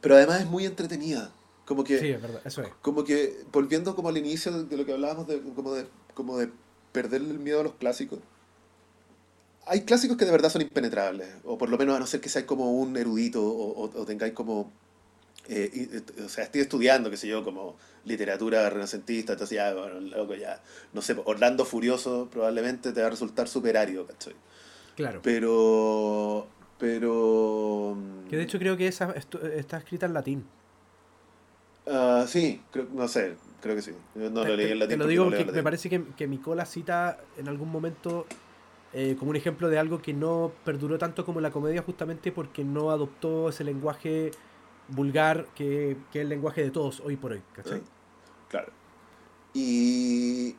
Pero 0.00 0.16
además 0.16 0.40
es 0.40 0.46
muy 0.46 0.66
entretenida. 0.66 1.32
Como 1.64 1.84
que, 1.84 1.98
sí, 1.98 2.08
es 2.08 2.20
verdad, 2.20 2.42
eso 2.44 2.62
es. 2.62 2.68
Como 2.82 3.04
que, 3.04 3.44
volviendo 3.52 3.94
como 3.94 4.08
al 4.08 4.18
inicio 4.18 4.64
de 4.64 4.76
lo 4.76 4.84
que 4.84 4.92
hablábamos, 4.92 5.26
de, 5.26 5.40
como, 5.40 5.74
de, 5.74 5.86
como 6.14 6.36
de 6.38 6.50
perderle 6.92 7.30
el 7.30 7.38
miedo 7.38 7.60
a 7.60 7.64
los 7.64 7.74
clásicos. 7.74 8.18
Hay 9.66 9.82
clásicos 9.82 10.16
que 10.16 10.24
de 10.24 10.32
verdad 10.32 10.50
son 10.50 10.62
impenetrables, 10.62 11.28
o 11.44 11.56
por 11.56 11.68
lo 11.68 11.78
menos 11.78 11.96
a 11.96 12.00
no 12.00 12.06
ser 12.06 12.20
que 12.20 12.28
seáis 12.28 12.46
como 12.46 12.72
un 12.72 12.96
erudito 12.96 13.42
o, 13.44 13.84
o, 13.84 14.00
o 14.00 14.04
tengáis 14.04 14.32
como 14.32 14.70
eh, 15.48 15.88
eh, 15.92 16.22
o 16.24 16.28
sea, 16.28 16.44
estoy 16.44 16.60
estudiando, 16.60 17.10
qué 17.10 17.16
sé 17.16 17.26
yo, 17.26 17.42
como 17.42 17.76
literatura 18.04 18.68
renacentista, 18.70 19.32
entonces 19.32 19.56
ya, 19.56 19.74
bueno, 19.74 20.00
loco, 20.00 20.34
ya, 20.34 20.60
no 20.92 21.02
sé, 21.02 21.16
Orlando 21.24 21.64
Furioso 21.64 22.28
probablemente 22.30 22.92
te 22.92 23.00
va 23.00 23.08
a 23.08 23.10
resultar 23.10 23.48
superario, 23.48 24.06
¿cachai? 24.06 24.34
Claro. 24.94 25.20
Pero, 25.22 26.46
pero... 26.78 27.96
Que 28.30 28.36
de 28.36 28.42
hecho 28.44 28.58
creo 28.58 28.76
que 28.76 28.86
esa 28.86 29.12
está 29.12 29.78
escrita 29.78 30.06
en 30.06 30.14
latín. 30.14 30.44
Uh, 31.86 32.24
sí, 32.28 32.62
no 32.92 33.08
sé, 33.08 33.34
creo 33.60 33.74
que 33.74 33.82
sí. 33.82 33.92
No 34.14 34.44
lo 34.44 34.56
leí 34.56 34.70
en 34.70 34.78
latín. 34.78 34.98
Te 34.98 35.04
lo 35.04 35.08
digo 35.08 35.24
porque 35.24 35.44
me 35.44 35.62
parece 35.64 35.90
que, 35.90 36.04
que 36.16 36.28
Micola 36.28 36.64
cita 36.66 37.18
en 37.36 37.48
algún 37.48 37.72
momento 37.72 38.26
eh, 38.94 39.16
como 39.18 39.30
un 39.30 39.36
ejemplo 39.36 39.70
de 39.70 39.78
algo 39.78 40.02
que 40.02 40.12
no 40.12 40.52
perduró 40.64 40.98
tanto 40.98 41.24
como 41.24 41.40
la 41.40 41.50
comedia 41.50 41.82
justamente 41.82 42.30
porque 42.30 42.62
no 42.62 42.90
adoptó 42.90 43.48
ese 43.48 43.64
lenguaje 43.64 44.32
vulgar 44.88 45.46
que, 45.54 45.96
que 46.10 46.18
es 46.18 46.22
el 46.24 46.28
lenguaje 46.28 46.62
de 46.62 46.70
todos 46.70 47.00
hoy 47.00 47.16
por 47.16 47.32
hoy, 47.32 47.42
¿cachai? 47.54 47.78
Eh, 47.78 47.82
claro. 48.50 48.70
Y, 49.54 50.56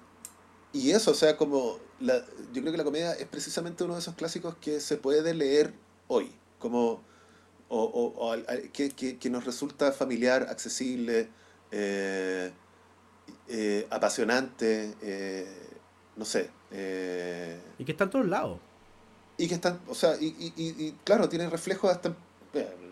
y 0.72 0.92
eso, 0.92 1.12
o 1.12 1.14
sea, 1.14 1.38
como 1.38 1.78
la, 2.00 2.26
yo 2.52 2.62
creo 2.62 2.72
que 2.72 2.78
la 2.78 2.84
comedia 2.84 3.14
es 3.14 3.28
precisamente 3.28 3.84
uno 3.84 3.94
de 3.94 4.00
esos 4.00 4.16
clásicos 4.16 4.56
que 4.58 4.80
se 4.80 4.98
puede 4.98 5.36
leer 5.36 5.74
hoy, 6.08 6.32
como 6.58 7.04
o, 7.70 7.84
o, 7.84 8.36
que, 8.72 8.90
que, 9.18 9.30
nos 9.30 9.46
resulta 9.46 9.92
familiar, 9.92 10.48
accesible, 10.50 11.30
eh, 11.72 12.52
apasionante, 13.90 14.96
no 16.16 16.26
sé. 16.26 16.50
y 17.80 17.86
que 17.86 17.92
está 17.92 18.06
en 18.06 18.10
todos 18.10 18.28
lados. 18.28 18.60
Y 19.38 19.48
que 19.48 19.56
están, 19.56 19.80
o 19.88 19.96
sea, 19.96 20.16
y, 20.20 20.28
y, 20.28 20.54
y 20.58 20.96
claro, 21.04 21.28
tiene 21.28 21.50
reflejos 21.50 21.92
hasta 21.92 22.16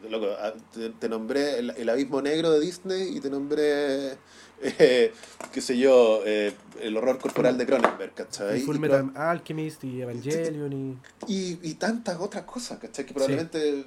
loco, 0.09 0.27
ah, 0.39 0.53
te, 0.99 1.09
nombré 1.09 1.59
el, 1.59 1.89
abismo 1.89 2.21
negro 2.21 2.51
de 2.51 2.59
Disney 2.59 3.15
y 3.15 3.19
te 3.19 3.29
nombré, 3.29 4.17
eh, 4.61 5.13
qué 5.51 5.61
sé 5.61 5.77
yo, 5.77 6.21
eh, 6.25 6.53
el 6.81 6.97
horror 6.97 7.19
corporal 7.19 7.57
de 7.57 7.65
Cronenberg, 7.65 8.13
¿cachai? 8.13 8.59
Y 8.59 8.61
Full 8.61 8.79
Metal 8.79 9.11
Alchemist 9.15 9.83
y 9.83 10.01
Evangelion 10.01 10.73
y... 10.73 10.97
y... 11.27 11.59
Y, 11.61 11.73
tantas 11.75 12.19
otras 12.19 12.43
cosas, 12.43 12.79
¿cachai? 12.79 13.05
Que 13.05 13.13
probablemente, 13.13 13.85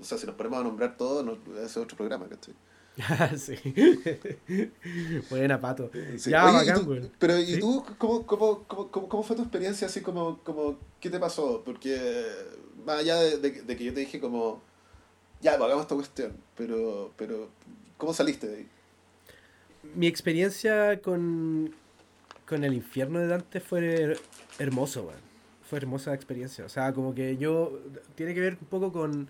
o 0.00 0.04
sea, 0.04 0.18
si 0.18 0.26
nos 0.26 0.34
ponemos 0.34 0.60
a 0.60 0.62
nombrar 0.64 0.96
todo, 0.96 1.22
no, 1.22 1.38
ese 1.56 1.64
es 1.64 1.76
otro 1.76 1.96
programa, 1.96 2.26
¿cachai? 2.28 2.54
sí. 3.36 3.56
Buena, 5.28 5.60
pato. 5.60 5.90
Ya, 6.26 6.44
bacán, 6.44 7.10
Pero, 7.18 7.38
¿y 7.38 7.58
tú 7.58 7.84
cómo, 7.98 8.24
cómo, 8.24 8.64
cómo, 8.64 9.08
cómo, 9.08 9.22
fue 9.22 9.34
tu 9.34 9.42
experiencia 9.42 9.88
así 9.88 10.00
como, 10.00 10.38
como, 10.44 10.78
qué 11.00 11.10
te 11.10 11.18
pasó? 11.18 11.62
Porque 11.64 12.24
más 12.84 13.00
allá 13.00 13.16
de, 13.16 13.38
de, 13.38 13.76
que 13.76 13.84
yo 13.84 13.92
te 13.92 14.00
dije 14.00 14.20
como, 14.20 14.62
ya, 15.40 15.52
pues, 15.52 15.64
hagamos 15.64 15.82
esta 15.82 15.94
cuestión, 15.96 16.36
pero, 16.56 17.12
pero 17.16 17.48
¿cómo 17.96 18.14
saliste 18.14 18.46
de 18.46 18.56
ahí? 18.58 18.68
Mi 19.94 20.06
experiencia 20.06 21.00
con, 21.02 21.74
con 22.46 22.62
el 22.62 22.74
infierno 22.74 23.18
de 23.18 23.26
Dante 23.26 23.60
fue 23.60 24.16
hermoso, 24.58 25.10
Fue 25.68 25.78
hermosa 25.78 26.14
experiencia. 26.14 26.64
O 26.64 26.68
sea, 26.68 26.92
como 26.92 27.12
que 27.12 27.36
yo, 27.36 27.80
tiene 28.14 28.34
que 28.34 28.40
ver 28.40 28.56
un 28.60 28.68
poco 28.68 28.92
con, 28.92 29.28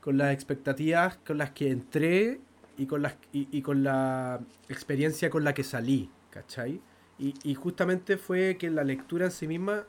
con 0.00 0.18
las 0.18 0.32
expectativas 0.32 1.16
con 1.26 1.38
las 1.38 1.50
que 1.50 1.70
entré 1.70 2.38
y 2.76 2.86
con, 2.86 3.02
las, 3.02 3.16
y, 3.32 3.62
con 3.62 3.82
la 3.82 4.40
experiencia 4.68 5.30
con 5.30 5.44
la 5.44 5.54
que 5.54 5.64
salí, 5.64 6.10
¿cachai? 6.30 6.80
Y, 7.18 7.34
y 7.42 7.54
justamente 7.54 8.16
fue 8.16 8.56
que 8.58 8.70
la 8.70 8.84
lectura 8.84 9.26
en 9.26 9.30
sí 9.30 9.46
misma 9.46 9.84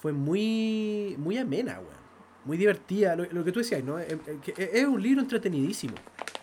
fue 0.00 0.12
muy, 0.12 1.16
muy 1.18 1.38
amena, 1.38 1.78
weón. 1.78 2.04
Muy 2.44 2.58
divertida, 2.58 3.16
lo, 3.16 3.42
que 3.42 3.52
tú 3.52 3.60
decías, 3.60 3.82
¿no? 3.82 3.98
Es, 3.98 4.14
es 4.58 4.84
un 4.84 5.02
libro 5.02 5.22
entretenidísimo, 5.22 5.94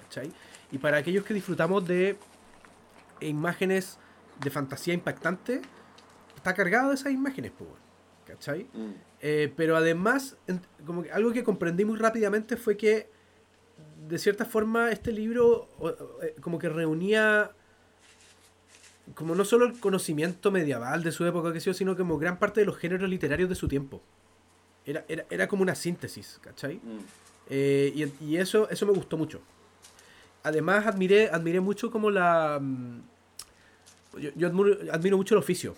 ¿cachai? 0.03 0.31
Y 0.71 0.79
para 0.79 0.97
aquellos 0.97 1.23
que 1.23 1.35
disfrutamos 1.35 1.87
de 1.87 2.17
imágenes 3.19 3.99
de 4.43 4.49
fantasía 4.49 4.95
impactante, 4.95 5.61
está 6.35 6.55
cargado 6.55 6.89
de 6.89 6.95
esas 6.95 7.13
imágenes, 7.13 7.51
pues, 7.55 7.69
¿cachai? 8.25 8.63
Mm. 8.73 8.93
Eh, 9.19 9.53
pero 9.55 9.77
además, 9.77 10.37
como 10.85 11.03
que 11.03 11.11
algo 11.11 11.31
que 11.31 11.43
comprendí 11.43 11.85
muy 11.85 11.99
rápidamente 11.99 12.57
fue 12.57 12.77
que, 12.77 13.11
de 14.11 14.19
cierta 14.19 14.43
forma, 14.43 14.91
este 14.91 15.13
libro 15.13 15.69
eh, 16.21 16.35
como 16.41 16.59
que 16.59 16.67
reunía 16.67 17.51
como 19.15 19.35
no 19.35 19.45
solo 19.45 19.65
el 19.65 19.79
conocimiento 19.79 20.51
medieval 20.51 21.01
de 21.01 21.13
su 21.13 21.25
época, 21.25 21.53
que 21.53 21.61
sino 21.61 21.95
como 21.95 22.17
gran 22.17 22.37
parte 22.37 22.59
de 22.59 22.65
los 22.65 22.77
géneros 22.77 23.09
literarios 23.09 23.47
de 23.47 23.55
su 23.55 23.69
tiempo. 23.69 24.01
Era, 24.85 25.05
era, 25.29 25.47
como 25.47 25.63
una 25.63 25.75
síntesis, 25.75 26.39
¿cachai? 26.41 26.75
Mm. 26.75 26.99
Eh, 27.49 28.09
y, 28.19 28.35
eso, 28.35 28.69
eso 28.69 28.85
me 28.85 28.91
gustó 28.91 29.17
mucho. 29.17 29.41
Además, 30.43 30.87
admiré, 30.87 31.29
admiré 31.29 31.61
mucho 31.61 31.89
como 31.89 32.09
la... 32.11 32.59
Mm, 32.59 33.01
yo, 34.35 34.47
admiro, 34.91 35.17
mucho 35.17 35.35
el 35.35 35.39
oficio. 35.39 35.73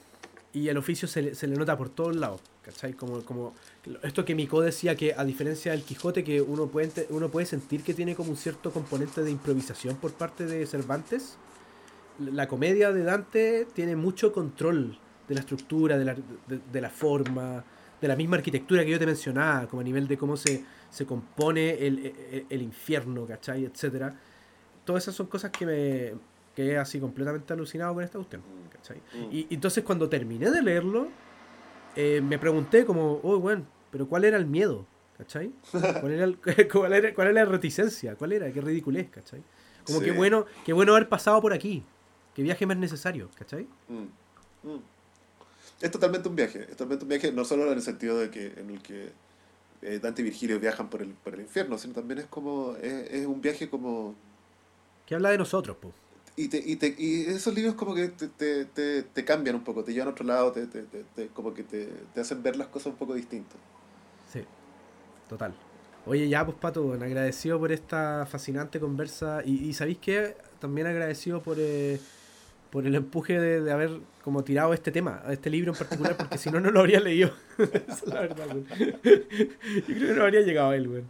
Y 0.53 0.67
el 0.67 0.77
oficio 0.77 1.07
se, 1.07 1.21
le 1.21 1.55
nota 1.55 1.75
por 1.75 1.89
todos 1.89 2.15
lados, 2.15 2.39
¿cachai? 2.61 2.93
Como, 2.93 3.21
como 3.25 3.55
esto 4.03 4.23
que 4.23 4.35
Miko 4.35 4.61
decía 4.61 4.95
que 4.95 5.15
a 5.17 5.25
diferencia 5.25 5.71
del 5.71 5.81
Quijote, 5.81 6.23
que 6.23 6.41
uno 6.41 6.67
puede, 6.67 7.07
uno 7.09 7.29
puede 7.29 7.47
sentir 7.47 7.83
que 7.83 7.95
tiene 7.95 8.15
como 8.15 8.29
un 8.29 8.37
cierto 8.37 8.71
componente 8.71 9.23
de 9.23 9.31
improvisación 9.31 9.95
por 9.95 10.13
parte 10.13 10.45
de 10.45 10.65
Cervantes, 10.67 11.37
la 12.19 12.47
comedia 12.47 12.91
de 12.91 13.03
Dante 13.03 13.67
tiene 13.73 13.95
mucho 13.95 14.31
control 14.31 14.97
de 15.27 15.33
la 15.33 15.41
estructura, 15.41 15.97
de 15.97 16.05
la, 16.05 16.15
de, 16.71 16.81
la 16.81 16.89
forma, 16.89 17.63
de 17.99 18.07
la 18.07 18.15
misma 18.15 18.37
arquitectura 18.37 18.83
que 18.83 18.91
yo 18.91 18.99
te 18.99 19.05
mencionaba, 19.05 19.67
como 19.67 19.81
a 19.81 19.83
nivel 19.83 20.07
de 20.07 20.17
cómo 20.17 20.37
se, 20.37 20.63
se 20.89 21.05
compone 21.05 21.85
el, 21.85 22.45
el, 22.49 22.61
infierno, 22.61 23.25
¿cachai? 23.25 23.65
Etcétera. 23.65 24.15
Todas 24.85 25.03
esas 25.03 25.15
son 25.15 25.27
cosas 25.27 25.49
que 25.51 25.65
me 25.65 26.13
quedé 26.55 26.77
así 26.77 26.99
completamente 26.99 27.51
alucinado 27.53 27.93
con 27.93 28.03
esta 28.03 28.17
cuestión, 28.17 28.41
¿cachai? 28.71 28.97
Mm. 28.97 29.29
Y, 29.31 29.47
entonces 29.51 29.83
cuando 29.83 30.09
terminé 30.09 30.49
de 30.51 30.61
leerlo, 30.61 31.07
eh, 31.95 32.21
me 32.21 32.37
pregunté 32.39 32.85
como, 32.85 33.19
oh, 33.23 33.39
bueno, 33.39 33.65
pero 33.91 34.07
¿cuál 34.07 34.25
era 34.25 34.37
el 34.37 34.45
miedo? 34.45 34.85
¿Cachai? 35.17 35.51
¿Cuál 35.71 36.11
era, 36.11 36.27
cuál, 36.71 36.93
era, 36.93 37.13
¿Cuál 37.13 37.27
era 37.27 37.43
la 37.43 37.51
reticencia? 37.51 38.15
¿Cuál 38.15 38.33
era? 38.33 38.51
¿Qué 38.51 38.61
ridiculez? 38.61 39.09
¿Cachai? 39.09 39.43
Como 39.85 39.99
que 39.99 40.11
bueno, 40.11 40.45
qué 40.65 40.73
bueno 40.73 40.93
haber 40.93 41.09
pasado 41.09 41.41
por 41.41 41.53
aquí. 41.53 41.83
¿Qué 42.33 42.41
viaje 42.41 42.65
más 42.65 42.77
necesario? 42.77 43.29
¿Cachai? 43.37 43.67
Mm, 43.89 44.69
mm. 44.69 44.81
Es 45.81 45.91
totalmente 45.91 46.29
un 46.29 46.35
viaje. 46.35 46.61
Es 46.61 46.71
totalmente 46.71 47.03
un 47.03 47.09
viaje, 47.09 47.31
no 47.31 47.43
solo 47.45 47.65
en 47.69 47.73
el 47.73 47.81
sentido 47.81 48.17
de 48.17 48.29
que 48.29 48.53
en 48.57 48.69
el 48.69 48.81
que 48.81 49.11
eh, 49.81 49.99
Dante 49.99 50.21
y 50.21 50.25
Virgilio 50.25 50.59
viajan 50.59 50.89
por 50.89 51.01
el, 51.01 51.09
por 51.09 51.33
el 51.33 51.41
infierno, 51.41 51.77
sino 51.77 51.93
también 51.93 52.19
es 52.19 52.25
como. 52.27 52.75
Es, 52.81 53.25
un 53.25 53.41
viaje 53.41 53.69
como. 53.69 54.15
Que 55.05 55.15
habla 55.15 55.31
de 55.31 55.37
nosotros, 55.37 55.75
pues. 55.79 55.93
Y, 56.35 56.47
te, 56.47 56.57
y, 56.57 56.75
te, 56.77 56.95
y 56.97 57.25
esos 57.27 57.53
libros 57.53 57.75
como 57.75 57.93
que 57.93 58.07
te, 58.07 58.27
te, 58.65 59.03
te, 59.03 59.25
cambian 59.25 59.55
un 59.55 59.63
poco, 59.63 59.83
te 59.83 59.93
llevan 59.93 60.07
a 60.07 60.11
otro 60.11 60.25
lado, 60.25 60.51
te, 60.51 60.67
como 61.27 61.53
que 61.53 61.63
te, 61.63 61.89
hacen 62.19 62.41
ver 62.41 62.55
las 62.55 62.67
cosas 62.67 62.87
un 62.87 62.95
poco 62.95 63.13
distintas. 63.13 63.57
Sí, 64.31 64.39
total. 65.29 65.53
Oye, 66.05 66.27
ya, 66.27 66.43
pues 66.43 66.57
Pato, 66.57 66.93
agradecido 66.93 67.59
por 67.59 67.71
esta 67.71 68.25
fascinante 68.25 68.79
conversa. 68.79 69.41
Y, 69.45 69.69
y 69.69 69.73
¿sabéis 69.73 69.99
qué? 69.99 70.35
También 70.59 70.87
agradecido 70.87 71.43
por, 71.43 71.57
eh, 71.59 71.99
por 72.71 72.87
el 72.87 72.95
empuje 72.95 73.39
de, 73.39 73.71
haber 73.71 73.99
como 74.23 74.43
tirado 74.43 74.73
este 74.73 74.91
tema, 74.91 75.21
este 75.29 75.51
libro 75.51 75.73
en 75.73 75.77
particular, 75.77 76.17
porque 76.17 76.39
si 76.39 76.49
no, 76.49 76.59
no 76.59 76.71
lo 76.71 76.79
habría 76.79 76.99
leído. 76.99 77.31
es 77.59 78.07
la 78.07 78.21
verdad, 78.21 78.47
güey. 78.47 78.65
Yo 79.87 79.95
creo 79.95 80.07
que 80.07 80.13
no 80.15 80.23
habría 80.23 80.41
llegado 80.41 80.71
a 80.71 80.75
él, 80.75 80.87
güey. 80.87 81.03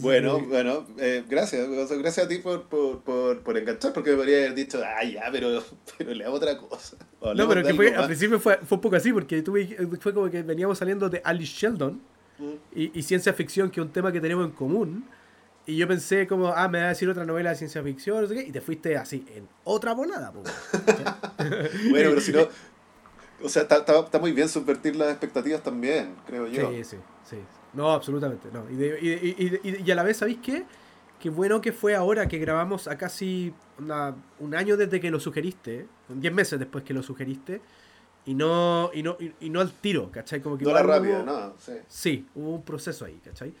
Bueno, 0.00 0.40
bueno, 0.40 0.86
eh, 0.98 1.24
gracias. 1.28 1.68
Gracias 1.68 2.26
a 2.26 2.28
ti 2.28 2.38
por, 2.38 2.64
por, 2.64 3.00
por, 3.00 3.40
por, 3.40 3.56
enganchar, 3.56 3.92
porque 3.92 4.10
me 4.10 4.16
podría 4.16 4.38
haber 4.38 4.54
dicho, 4.54 4.80
ah, 4.84 5.04
ya, 5.04 5.24
pero, 5.32 5.62
pero 5.98 6.14
le 6.14 6.24
hago 6.24 6.36
otra 6.36 6.58
cosa. 6.58 6.96
no, 7.34 7.48
pero 7.48 7.62
que 7.62 7.74
fue, 7.74 7.94
al 7.94 8.06
principio 8.06 8.38
fue, 8.38 8.58
fue 8.58 8.76
un 8.76 8.82
poco 8.82 8.96
así, 8.96 9.12
porque 9.12 9.40
tuve, 9.42 9.66
fue 10.00 10.12
como 10.12 10.30
que 10.30 10.42
veníamos 10.42 10.78
saliendo 10.78 11.08
de 11.08 11.22
Alice 11.24 11.54
Sheldon 11.54 12.00
mm. 12.38 12.52
y, 12.74 12.98
y, 12.98 13.02
ciencia 13.02 13.32
ficción, 13.32 13.70
que 13.70 13.80
es 13.80 13.86
un 13.86 13.92
tema 13.92 14.12
que 14.12 14.20
tenemos 14.20 14.44
en 14.44 14.52
común. 14.52 15.04
Y 15.64 15.76
yo 15.76 15.86
pensé 15.86 16.26
como, 16.26 16.48
ah, 16.48 16.66
me 16.68 16.80
va 16.80 16.86
a 16.86 16.88
decir 16.88 17.08
otra 17.10 17.26
novela 17.26 17.50
de 17.50 17.56
ciencia 17.56 17.82
ficción, 17.82 18.22
no 18.22 18.26
sé 18.26 18.34
qué, 18.34 18.42
y 18.42 18.52
te 18.52 18.62
fuiste 18.62 18.96
así, 18.96 19.24
en 19.34 19.46
otra 19.64 19.92
volada. 19.92 20.32
bueno, 21.90 22.10
pero 22.10 22.20
si 22.20 22.32
no... 22.32 22.48
O 23.42 23.48
sea, 23.48 23.62
está, 23.62 24.18
muy 24.18 24.32
bien 24.32 24.48
subvertir 24.48 24.96
las 24.96 25.10
expectativas 25.10 25.62
también, 25.62 26.16
creo 26.26 26.48
yo. 26.48 26.70
Sí, 26.70 26.84
sí, 26.84 26.96
sí. 27.28 27.36
No, 27.74 27.92
absolutamente, 27.92 28.48
no. 28.52 28.64
Y, 28.70 28.82
y, 28.82 29.60
y, 29.62 29.82
y 29.84 29.90
a 29.90 29.94
la 29.94 30.02
vez, 30.02 30.16
¿sabéis 30.18 30.38
qué? 30.42 30.64
Qué 31.20 31.30
bueno 31.30 31.60
que 31.60 31.72
fue 31.72 31.94
ahora 31.94 32.28
que 32.28 32.38
grabamos 32.38 32.86
a 32.86 32.96
casi 32.96 33.52
un 34.38 34.54
año 34.54 34.76
desde 34.76 35.00
que 35.00 35.10
lo 35.10 35.18
sugeriste, 35.18 35.86
diez 36.08 36.32
meses 36.32 36.58
después 36.58 36.84
que 36.84 36.94
lo 36.94 37.02
sugeriste, 37.02 37.60
y 38.24 38.34
no, 38.34 38.90
y 38.92 39.02
no, 39.02 39.16
y, 39.40 39.50
no 39.50 39.60
al 39.60 39.72
tiro, 39.72 40.10
¿cachai? 40.12 40.40
Como 40.40 40.58
que 40.58 40.64
no 40.64 40.72
la 40.72 40.82
rápida, 40.82 41.22
no, 41.22 41.54
sí. 41.58 41.72
Sí, 41.88 42.26
hubo 42.34 42.54
un 42.54 42.62
proceso 42.62 43.04
ahí, 43.04 43.18
¿cachai? 43.24 43.52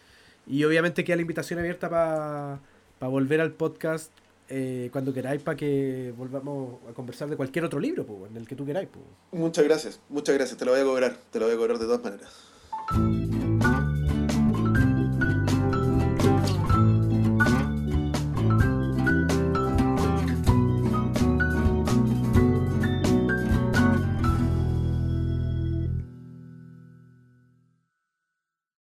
Y 0.46 0.62
obviamente 0.64 1.04
queda 1.04 1.16
la 1.16 1.22
invitación 1.22 1.58
abierta 1.58 1.88
para 1.88 3.10
volver 3.10 3.40
al 3.40 3.52
podcast 3.52 4.12
eh, 4.48 4.88
cuando 4.92 5.12
queráis 5.12 5.42
para 5.42 5.56
que 5.56 6.14
volvamos 6.16 6.80
a 6.88 6.92
conversar 6.92 7.28
de 7.28 7.36
cualquier 7.36 7.64
otro 7.64 7.80
libro, 7.80 8.06
en 8.30 8.36
el 8.36 8.46
que 8.46 8.54
tú 8.54 8.64
queráis. 8.64 8.88
Muchas 9.32 9.64
gracias, 9.64 10.00
muchas 10.08 10.34
gracias. 10.34 10.58
Te 10.58 10.64
lo 10.64 10.72
voy 10.72 10.80
a 10.80 10.84
cobrar, 10.84 11.16
te 11.30 11.40
lo 11.40 11.46
voy 11.46 11.54
a 11.54 11.58
cobrar 11.58 11.78
de 11.78 11.84
todas 11.84 12.02
maneras. 12.02 13.37